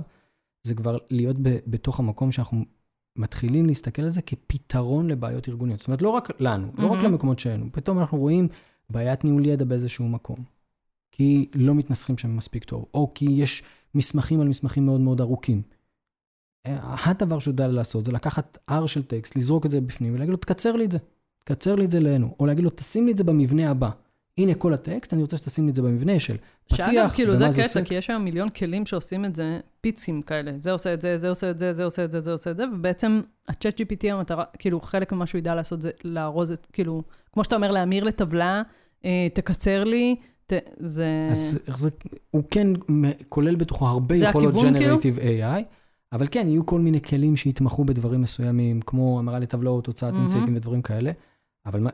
זה 0.62 0.74
כבר 0.74 0.98
להיות 1.10 1.36
ב- 1.42 1.58
בתוך 1.66 2.00
המקום 2.00 2.32
שאנחנו 2.32 2.64
מתחילים 3.16 3.66
להסתכל 3.66 4.02
על 4.02 4.08
זה 4.08 4.22
כפתרון 4.22 5.08
לבעיות 5.08 5.48
ארגוניות. 5.48 5.80
זאת 5.80 5.88
אומרת, 5.88 6.02
לא 6.02 6.08
רק 6.08 6.40
לנו, 6.40 6.66
לא 6.78 6.86
רק 6.86 6.92
מהמם. 6.92 7.04
למקומות 7.04 7.38
שהיינו, 7.38 7.66
פתאום 7.72 7.98
אנחנו 7.98 8.18
רואים 8.18 8.48
בעיית 8.90 9.24
ניהול 9.24 9.46
ידע 9.46 9.64
באיזשהו 9.64 10.08
מקום. 10.08 10.36
כי 11.12 11.50
לא 11.54 11.74
מתנסחים 11.74 12.18
שם 12.18 12.36
מספיק 12.36 12.64
טוב, 12.64 12.84
או 12.94 13.10
כי 13.14 13.26
יש 13.30 13.62
מסמכים 13.94 14.40
על 14.40 14.48
מסמכים 14.48 14.86
מאוד 14.86 15.00
מאוד 15.00 15.20
ארוכים. 15.20 15.62
הדבר 16.64 17.38
שהוא 17.38 17.52
יודע 17.52 17.68
לעשות 17.68 18.04
זה 18.04 18.12
לקחת 18.12 18.58
R 18.70 18.86
של 18.86 19.02
טקסט, 19.02 19.36
לזרוק 19.36 19.66
את 19.66 19.70
זה 19.70 19.80
בפנים 19.80 20.14
ולהגיד 20.14 20.30
לו, 20.30 20.36
תקצר 20.36 20.72
לי 20.72 20.84
את 20.84 20.92
זה. 20.92 20.98
תקצר 21.44 21.74
לי 21.74 21.84
את 21.84 21.90
זה 21.90 21.98
אלינו. 21.98 22.34
או 22.40 22.46
להגיד 22.46 22.64
לו, 22.64 22.70
תשים 22.74 23.06
לי 23.06 23.12
את 23.12 23.18
זה 23.18 23.24
במבנה 23.24 23.70
הבא. 23.70 23.90
הנה 24.38 24.54
כל 24.54 24.74
הטקסט, 24.74 25.12
אני 25.12 25.22
רוצה 25.22 25.36
שתשים 25.36 25.64
לי 25.64 25.70
את 25.70 25.74
זה 25.74 25.82
במבנה 25.82 26.18
של 26.18 26.36
שאגב, 26.72 26.86
פתיח, 26.86 27.14
כאילו, 27.14 27.36
זה 27.36 27.46
קטע. 27.62 27.84
כי 27.84 27.94
יש 27.94 28.10
היום 28.10 28.24
מיליון 28.24 28.50
כלים 28.50 28.86
שעושים 28.86 29.24
את 29.24 29.36
זה, 29.36 29.60
פיצים 29.80 30.22
כאלה. 30.22 30.52
זה 30.60 30.72
עושה 30.72 30.94
את 30.94 31.00
זה, 31.00 31.18
זה 31.18 31.28
עושה 31.28 31.50
את 31.50 31.58
זה, 31.58 31.72
זה 31.72 31.84
עושה 31.84 32.04
את 32.04 32.10
זה, 32.10 32.20
זה 32.20 32.32
עושה 32.32 32.50
את 32.50 32.56
זה, 32.56 32.64
ובעצם 32.74 33.20
ה-chat 33.48 33.80
GPT 33.80 34.12
המטרה, 34.12 34.44
כאילו, 34.58 34.80
חלק 34.80 35.12
ממה 35.12 35.26
שהוא 35.26 35.38
ידע 35.38 35.54
לעשות 35.54 35.80
זה 35.80 35.90
לארוז 36.04 36.50
את, 36.50 36.66
כאילו, 36.72 37.02
כמו 37.32 37.44
שאתה 37.44 37.56
אומר, 37.56 37.70
להמיר 37.70 38.04
לטבלה, 38.04 38.62
אה, 39.04 39.26
תקצר 39.34 39.84
לי, 39.84 40.16
ת, 40.46 40.52
זה... 40.76 41.28
אז 41.30 41.58
איך 41.66 41.78
זה, 41.78 41.88
הוא 42.30 42.42
כן 42.50 42.66
כולל 43.28 43.56
בתוכו 43.56 43.86
הרבה 43.86 44.16
יכולות 44.16 44.54
כאילו? 44.76 44.96
Generative 44.96 45.18
AI, 45.18 45.62
אבל 46.14 46.26
כן, 46.30 46.46
יהיו 46.48 46.66
כל 46.66 46.80
מיני 46.80 47.00
כלים 47.02 47.36
שיתמכו 47.36 47.84
בדברים 47.84 48.20
מסוימים, 48.20 48.80
כמו 48.80 49.18
המרה 49.18 49.38
לטבלאות, 49.38 49.86
הוצאת 49.86 50.12
מהמם. 50.12 50.20
אינסייטים 50.22 50.56
ודברים 50.56 50.82
כאלה, 50.82 51.12
אבל 51.66 51.80
מה, 51.80 51.90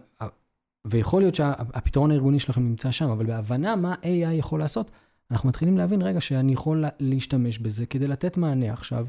ויכול 0.86 1.22
להיות 1.22 1.34
שהפתרון 1.34 2.10
הארגוני 2.10 2.38
שלכם 2.38 2.62
נמצא 2.62 2.90
שם, 2.90 3.10
אבל 3.10 3.26
בהבנה 3.26 3.76
מה 3.76 3.94
AI 4.02 4.06
יכול 4.32 4.60
לעשות, 4.60 4.90
אנחנו 5.30 5.48
מתחילים 5.48 5.76
להבין, 5.78 6.02
רגע, 6.02 6.20
שאני 6.20 6.52
יכול 6.52 6.80
לה- 6.80 6.88
להשתמש 7.00 7.58
בזה 7.58 7.86
כדי 7.86 8.08
לתת 8.08 8.36
מענה 8.36 8.72
עכשיו 8.72 9.06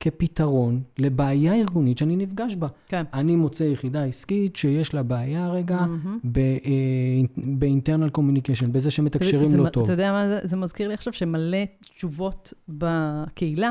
כפתרון 0.00 0.82
לבעיה 0.98 1.54
ארגונית 1.54 1.98
שאני 1.98 2.16
נפגש 2.16 2.56
בה. 2.56 2.68
כן. 2.88 3.04
אני 3.14 3.36
מוצא 3.36 3.64
יחידה 3.64 4.04
עסקית 4.04 4.56
שיש 4.56 4.94
לה 4.94 5.02
בעיה 5.02 5.48
רגע 5.50 5.80
מהמם. 5.80 6.18
ב-internal 7.58 8.18
communication, 8.18 8.66
בזה 8.66 8.80
זה- 8.80 8.90
שמתקשרים 8.90 9.44
זה- 9.44 9.58
לא 9.58 9.68
טוב. 9.68 9.84
אתה 9.84 9.92
יודע 9.92 10.12
מה 10.12 10.28
זה? 10.28 10.40
זה 10.44 10.56
מזכיר 10.56 10.88
לי 10.88 10.94
עכשיו 10.94 11.12
שמלא 11.12 11.58
תשובות 11.80 12.52
בקהילה 12.68 13.70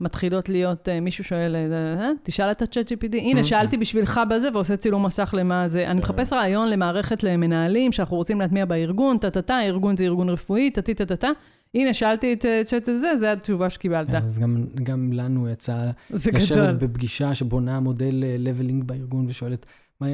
מתחילות 0.00 0.48
להיות, 0.48 0.88
אה, 0.88 1.00
מישהו 1.00 1.24
שואל, 1.24 1.56
אה, 1.56 1.60
אה, 2.00 2.10
תשאל 2.22 2.50
את 2.50 2.62
ה-chat 2.62 2.88
GPT, 2.88 3.16
הנה, 3.16 3.40
Mm-hmm. 3.40 3.44
שאלתי 3.44 3.76
בשבילך 3.76 4.20
בזה, 4.30 4.48
ועושה 4.52 4.76
צילום 4.76 5.06
מסך 5.06 5.34
למה 5.38 5.68
זה. 5.68 5.90
אני 5.90 6.00
מחפש 6.00 6.32
רעיון 6.32 6.70
למערכת 6.70 7.22
למנהלים 7.22 7.92
שאנחנו 7.92 8.16
רוצים 8.16 8.40
להטמיע 8.40 8.64
בארגון, 8.64 9.18
טה-טה-טה, 9.18 9.60
ארגון 9.60 9.96
זה 9.96 10.04
ארגון 10.04 10.28
רפואי, 10.28 10.70
טה-טה-טה-טה. 10.70 11.28
הנה, 11.74 11.94
שאלתי 11.94 12.32
את 12.32 12.44
chat 12.44 12.90
הזה, 12.90 13.16
זה 13.16 13.32
התשובה 13.32 13.70
שקיבלת. 13.70 14.10
כן, 14.10 14.16
אז 14.16 14.38
גם, 14.38 14.66
גם 14.82 15.12
לנו 15.12 15.48
יצא 15.48 15.90
לשבת. 16.10 16.82
בפגישה 16.82 17.34
שבונה 17.34 17.80
מודל 17.80 18.24
לבלינג 18.38 18.84
בארגון 18.84 19.26
ושואלת, 19.28 19.66
מה, 20.00 20.06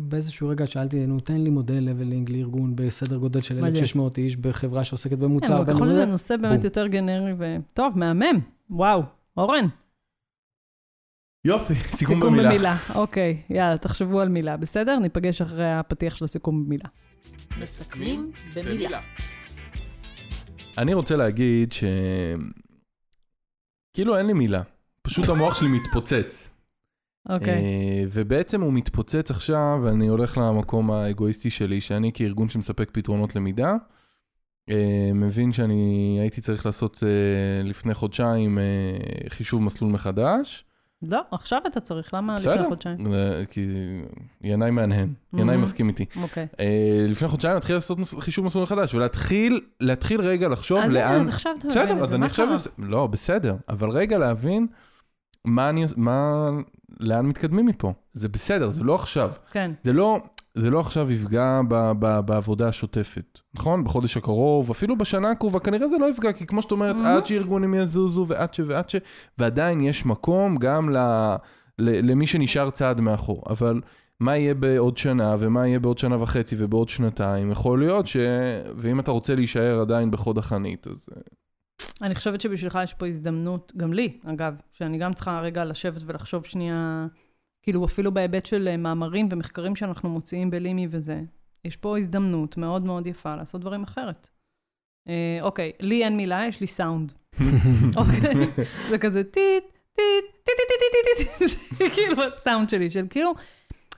באיזשהו 0.00 0.48
רגע 0.48 0.66
שאלתי, 0.66 1.06
נו, 1.06 1.20
תן 1.20 1.40
לי 1.40 1.50
מודל 1.50 1.78
לבלינג 1.80 2.30
לארגון 2.30 2.76
בסדר 2.76 3.16
גודל 3.16 3.40
של 3.40 3.54
מדהים. 3.54 3.66
1600 3.66 4.18
איש 4.18 4.36
בחברה 4.36 4.84
שעוסקת 4.84 5.10
כן, 5.10 5.20
במוצר. 5.20 5.60
אבל 5.60 5.74
ככל 5.74 5.86
שזה 5.86 6.04
נושא 6.04 6.36
באמת. 6.36 6.64
יותר 6.64 6.86
גנרי 6.86 7.32
ו... 7.38 7.56
טוב, 7.74 7.98
מהמם. 7.98 8.40
וואו, 8.70 9.02
אורן. 9.36 9.66
יופי, 11.44 11.74
סיכום 11.74 12.20
במילה. 12.20 12.48
במילה. 12.48 12.76
אוקיי, 12.94 13.42
יאללה, 13.50 13.78
תחשבו 13.78 14.20
על 14.20 14.28
מילה, 14.28 14.56
בסדר? 14.56 14.98
ניפגש 14.98 15.42
אחרי 15.42 15.72
הפתיח 15.72 16.16
של 16.16 16.24
הסיכום 16.24 16.64
במילה. 16.64 16.88
מסכמים 17.60 18.32
במילה. 18.54 19.00
אני 20.78 20.94
רוצה 20.94 21.16
להגיד 21.16 21.72
ש... 21.72 21.84
כאילו 23.94 24.18
אין 24.18 24.26
לי 24.26 24.32
מילה, 24.32 24.62
פשוט 25.02 25.28
המוח 25.28 25.54
שלי 25.54 25.68
מתפוצץ. 25.68 26.50
אוקיי. 27.28 27.54
אה, 27.54 28.04
ובעצם 28.12 28.60
הוא 28.60 28.72
מתפוצץ 28.72 29.30
עכשיו, 29.30 29.80
ואני 29.82 30.08
הולך 30.08 30.38
למקום 30.38 30.90
האגואיסטי 30.90 31.50
שלי, 31.50 31.80
שאני 31.80 32.10
כארגון 32.14 32.48
שמספק 32.48 32.90
פתרונות 32.92 33.36
למידה, 33.36 33.74
מבין 35.14 35.52
שאני 35.52 36.16
הייתי 36.20 36.40
צריך 36.40 36.66
לעשות 36.66 37.02
אה, 37.02 37.08
לפני 37.68 37.94
חודשיים 37.94 38.58
אה, 38.58 38.62
חישוב 39.28 39.62
מסלול 39.62 39.90
מחדש. 39.92 40.64
לא, 41.08 41.20
עכשיו 41.30 41.60
אתה 41.66 41.80
צריך, 41.80 42.14
למה 42.14 42.36
לפני 42.36 42.52
בסדר, 42.52 42.68
חודשיים? 42.68 43.12
אה, 43.14 43.42
כי 43.50 43.66
ינאי 44.42 44.70
מהנהן, 44.70 45.12
ינאי 45.32 45.44
מהמם. 45.44 45.62
מסכים 45.62 45.88
איתי. 45.88 46.04
אוקיי. 46.22 46.46
אה, 46.60 47.06
לפני 47.08 47.28
חודשיים 47.28 47.54
להתחיל 47.54 47.76
לעשות 47.76 47.98
חישוב 48.20 48.44
מסלול 48.46 48.62
מחדש, 48.64 48.94
ולהתחיל 48.94 49.60
להתחיל 49.80 50.20
רגע 50.20 50.48
לחשוב 50.48 50.78
אז 50.78 50.92
לאן... 50.92 51.20
אז 51.20 51.28
עכשיו 51.28 51.52
אתה 51.58 51.68
מבין 51.68 51.82
בסדר, 51.82 51.96
את 51.98 52.02
אז 52.02 52.08
זה, 52.08 52.14
אני 52.14 52.20
מה 52.20 52.26
עכשיו... 52.26 52.46
קרה? 52.46 52.54
עושה- 52.54 52.70
לא, 52.78 53.06
בסדר, 53.06 53.56
אבל 53.68 53.90
רגע 53.90 54.18
להבין 54.18 54.66
מה 55.44 55.68
אני... 55.68 55.84
מה... 55.96 56.48
לאן 57.00 57.26
מתקדמים 57.26 57.66
מפה. 57.66 57.92
זה 58.14 58.28
בסדר, 58.28 58.70
זה 58.70 58.84
לא 58.84 58.94
עכשיו. 58.94 59.30
כן, 59.50 59.70
זה 59.82 59.92
לא, 59.92 60.18
זה 60.54 60.70
לא 60.70 60.80
עכשיו 60.80 61.10
יפגע 61.10 61.60
ב, 61.68 61.92
ב, 61.98 62.20
בעבודה 62.20 62.68
השוטפת, 62.68 63.38
נכון? 63.54 63.84
בחודש 63.84 64.16
הקרוב, 64.16 64.70
אפילו 64.70 64.98
בשנה 64.98 65.30
הקרובה, 65.30 65.60
כנראה 65.60 65.88
זה 65.88 65.98
לא 65.98 66.10
יפגע, 66.10 66.32
כי 66.32 66.46
כמו 66.46 66.62
שאת 66.62 66.70
אומרת, 66.72 66.96
Mhm. 66.96 67.06
עד 67.06 67.26
שארגונים 67.26 67.74
יזוזו 67.74 68.26
ועד 68.28 68.54
ש 68.54 68.60
ועד 68.66 68.90
ש... 68.90 68.96
ועדיין 69.38 69.80
יש 69.80 70.06
מקום 70.06 70.56
גם 70.56 70.90
ל, 70.90 70.96
ל, 71.78 72.10
למי 72.10 72.26
שנשאר 72.26 72.70
צעד 72.70 73.00
מאחור. 73.00 73.42
אבל 73.50 73.80
מה 74.20 74.36
יהיה 74.36 74.54
בעוד 74.54 74.96
שנה, 74.96 75.36
ומה 75.38 75.66
יהיה 75.66 75.78
בעוד 75.78 75.98
שנה 75.98 76.22
וחצי 76.22 76.56
ובעוד 76.58 76.88
שנתיים. 76.88 77.50
יכול 77.50 77.78
להיות 77.78 78.06
ש... 78.06 78.16
ואם 78.76 79.00
אתה 79.00 79.10
רוצה 79.10 79.34
להישאר 79.34 79.80
עדיין 79.80 80.10
בחוד 80.10 80.38
החנית, 80.38 80.86
אז... 80.86 81.06
אה, 81.16 81.22
אני 82.02 82.14
חושבת 82.14 82.40
שבשבילך 82.40 82.78
יש 82.84 82.94
פה 82.94 83.06
הזדמנות, 83.06 83.72
גם 83.76 83.92
לי, 83.92 84.18
אגב, 84.24 84.54
שאני 84.72 84.98
גם 84.98 85.14
צריכה 85.14 85.40
רגע 85.40 85.64
לשבת 85.64 86.02
ולחשוב 86.06 86.44
שנייה, 86.44 87.06
כאילו 87.62 87.84
אפילו 87.84 88.14
בהיבט 88.14 88.46
של 88.46 88.68
אה, 88.68 88.76
מאמרים 88.76 89.28
ומחקרים 89.30 89.76
שאנחנו 89.76 90.08
מוציאים 90.08 90.50
בלימי 90.50 90.86
וזה, 90.90 91.20
יש 91.64 91.76
פה 91.76 91.98
הזדמנות 91.98 92.56
מאוד 92.56 92.84
מאוד 92.84 93.06
יפה 93.06 93.36
לעשות 93.36 93.60
דברים 93.60 93.82
אחרת. 93.82 94.28
אה, 95.08 95.38
אוקיי, 95.40 95.72
לי 95.80 96.04
אין 96.04 96.16
מילה, 96.16 96.44
יש 96.48 96.60
לי 96.60 96.66
סאונד. 96.66 97.12
אוקיי? 97.96 98.34
זה 98.90 98.98
כזה 98.98 99.24
טיט, 99.24 99.64
טיט, 99.96 100.24
טיט, 100.44 100.56
טיט, 100.68 101.18
טיט, 101.18 101.38
טיט, 101.38 101.48
זה 101.78 101.84
כאילו 101.94 102.22
הסאונד 102.22 102.68
שלי, 102.68 102.90
של 102.90 103.06
כאילו, 103.10 103.34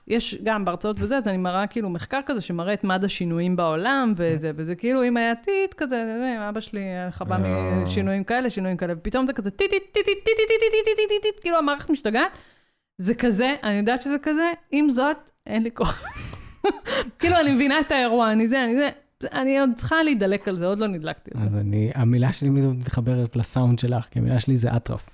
יש 0.07 0.35
גם 0.43 0.65
בהרצאות 0.65 0.95
וזה, 0.99 1.17
אז 1.17 1.27
אני 1.27 1.37
מראה 1.37 1.67
כאילו 1.67 1.89
מחקר 1.89 2.19
כזה 2.25 2.41
שמראה 2.41 2.73
את 2.73 2.83
מד 2.83 3.03
השינויים 3.03 3.55
בעולם 3.55 4.13
וזה, 4.15 4.51
וזה 4.55 4.75
כאילו 4.75 5.03
אם 5.03 5.17
היה 5.17 5.35
טיט 5.35 5.73
כזה, 5.77 6.05
זה, 6.05 6.49
אבא 6.49 6.59
שלי 6.59 6.81
חווה 7.11 7.37
שינויים 7.83 8.23
כאלה, 8.23 8.49
שינויים 8.49 8.77
כאלה, 8.77 8.93
ופתאום 8.97 9.27
זה 9.27 9.33
כזה 9.33 9.51
טיט, 9.51 9.71
טיט, 9.71 9.83
טיט, 9.93 10.05
טיט, 10.05 10.17
טיט, 10.25 10.37
טיט, 10.37 10.47
טיט, 10.59 10.85
טיט, 10.85 11.09
טיט, 11.09 11.21
טיט, 11.21 11.39
כאילו 11.41 11.57
המערכת 11.57 11.89
משתגעת. 11.89 12.37
זה 12.97 13.13
כזה, 13.15 13.55
אני 13.63 13.73
יודעת 13.73 14.01
שזה 14.01 14.15
כזה, 14.23 14.51
עם 14.71 14.89
זאת, 14.89 15.17
אין 15.47 15.63
לי 15.63 15.69
כוח. 15.73 16.03
כאילו, 17.19 17.35
אני 17.39 17.51
מבינה 17.51 17.79
את 17.79 17.91
האירוע, 17.91 18.31
אני 18.31 18.47
זה, 18.47 18.63
אני 18.63 18.75
זה, 18.75 18.89
אני 19.33 19.59
עוד 19.59 19.69
צריכה 19.75 20.03
להידלק 20.03 20.47
על 20.47 20.57
זה, 20.57 20.65
עוד 20.65 20.79
לא 20.79 20.87
נדלקתי 20.87 21.31
על 21.35 21.41
זה. 21.41 21.47
אז 21.47 21.57
אני, 21.57 21.91
המילה 21.95 22.33
שלי 22.33 22.49
מתחברת 22.49 23.35
לסאונד 23.35 23.79
שלך, 23.79 24.05
כי 24.11 24.19
המילה 24.19 24.39
שלי 24.39 24.55
זה 24.55 24.75
אטרף. 24.75 25.09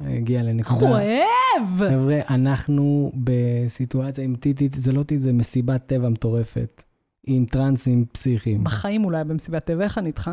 הגיע 0.00 0.42
לנקודה. 0.42 0.80
כואב! 0.80 1.88
חבר'ה, 1.90 2.20
אנחנו 2.30 3.12
בסיטואציה 3.14 4.24
עם 4.24 4.34
טיטית, 4.36 4.74
זה 4.74 4.92
לא 4.92 5.02
טיט, 5.02 5.20
זה 5.20 5.32
מסיבת 5.32 5.86
טבע 5.86 6.08
מטורפת. 6.08 6.82
עם 7.26 7.44
טרנסים 7.44 8.04
פסיכיים. 8.12 8.64
בחיים 8.64 9.04
אולי 9.04 9.24
במסיבת 9.24 9.64
טבע, 9.64 9.84
איך 9.84 9.98
אני 9.98 10.06
איתך? 10.08 10.30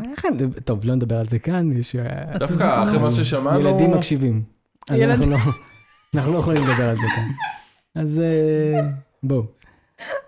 טוב, 0.66 0.80
לא 0.86 0.96
נדבר 0.96 1.18
על 1.18 1.28
זה 1.28 1.40
כאן, 1.40 1.72
יש... 1.72 1.96
אה, 1.96 2.38
דווקא 2.40 2.84
אחרי 2.84 2.98
מה 3.00 3.12
ששמענו... 3.12 3.60
ילדים 3.60 3.92
מקשיבים. 3.92 4.44
אז 4.90 5.00
ילד- 5.00 5.10
אנחנו 5.10 5.32
לא- 5.32 5.38
אנחנו 6.18 6.34
לא 6.34 6.38
יכולים 6.38 6.64
לדבר 6.64 6.90
על 6.90 6.96
זה 6.96 7.08
כאן. 7.16 7.32
אז 7.96 8.20
אה, 8.20 8.90
בואו. 9.24 9.44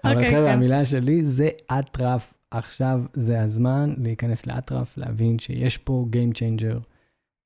אבל 0.03 0.13
אוקיי, 0.13 0.31
חבר'ה, 0.31 0.47
כן. 0.47 0.53
המילה 0.53 0.85
שלי 0.85 1.23
זה 1.23 1.49
אטרף. 1.79 2.33
עכשיו 2.51 3.01
זה 3.13 3.41
הזמן 3.41 3.93
להיכנס 3.97 4.47
לאטרף, 4.47 4.97
להבין 4.97 5.39
שיש 5.39 5.77
פה 5.77 6.05
Game 6.11 6.35
Changer, 6.35 6.79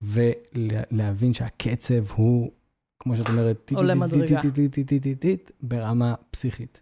ולהבין 0.01 1.33
שהקצב 1.33 2.11
הוא, 2.15 2.51
כמו 2.99 3.17
שאת 3.17 3.29
אומרת, 3.29 3.71
עולה 3.75 3.95
מדרגה. 3.95 4.41
ברמה 5.61 6.15
פסיכית. 6.31 6.81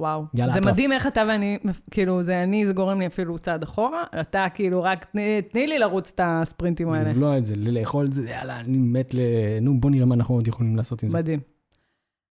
וואו. 0.00 0.24
יאללה, 0.34 0.52
זה 0.52 0.58
אטרף. 0.58 0.72
מדהים 0.72 0.92
איך 0.92 1.06
אתה 1.06 1.22
ואני, 1.28 1.58
כאילו, 1.90 2.22
זה 2.22 2.42
אני, 2.42 2.66
זה 2.66 2.72
גורם 2.72 3.00
לי 3.00 3.06
אפילו 3.06 3.38
צעד 3.38 3.62
אחורה. 3.62 4.04
אתה 4.20 4.46
כאילו, 4.54 4.82
רק 4.82 5.04
תני 5.04 5.42
תני 5.42 5.66
לי 5.66 5.78
לרוץ 5.78 6.12
את 6.14 6.20
הספרינטים 6.24 6.92
האלה. 6.92 7.10
לבלוע 7.10 7.38
את 7.38 7.44
זה, 7.44 7.54
לאכול 7.56 8.06
את 8.06 8.12
זה, 8.12 8.30
יאללה, 8.30 8.60
אני 8.60 8.78
מת 8.78 9.14
ל... 9.14 9.18
נו, 9.62 9.80
בוא 9.80 9.90
נראה 9.90 10.06
מה 10.06 10.14
אנחנו 10.14 10.34
עוד 10.34 10.48
יכולים 10.48 10.76
לעשות 10.76 11.02
עם 11.02 11.08
זה. 11.08 11.18
מדהים. 11.18 11.40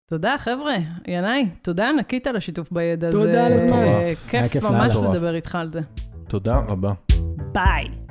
תודה, 0.09 0.35
חבר'ה. 0.37 0.75
ינאי, 1.07 1.47
תודה 1.61 1.89
ענקית 1.89 2.27
על 2.27 2.35
השיתוף 2.35 2.71
בידע 2.71 3.07
הזה. 3.07 3.17
תודה 3.17 3.45
על 3.45 3.53
הזמן. 3.53 3.73
אה, 3.73 4.13
כיף 4.29 4.51
כיף 4.51 4.63
ממש. 4.63 4.95
לדבר 4.95 5.35
איתך 5.35 5.55
על 5.55 5.71
זה. 5.71 5.81
תודה 6.27 6.55
רבה. 6.55 6.93
ביי. 7.51 8.02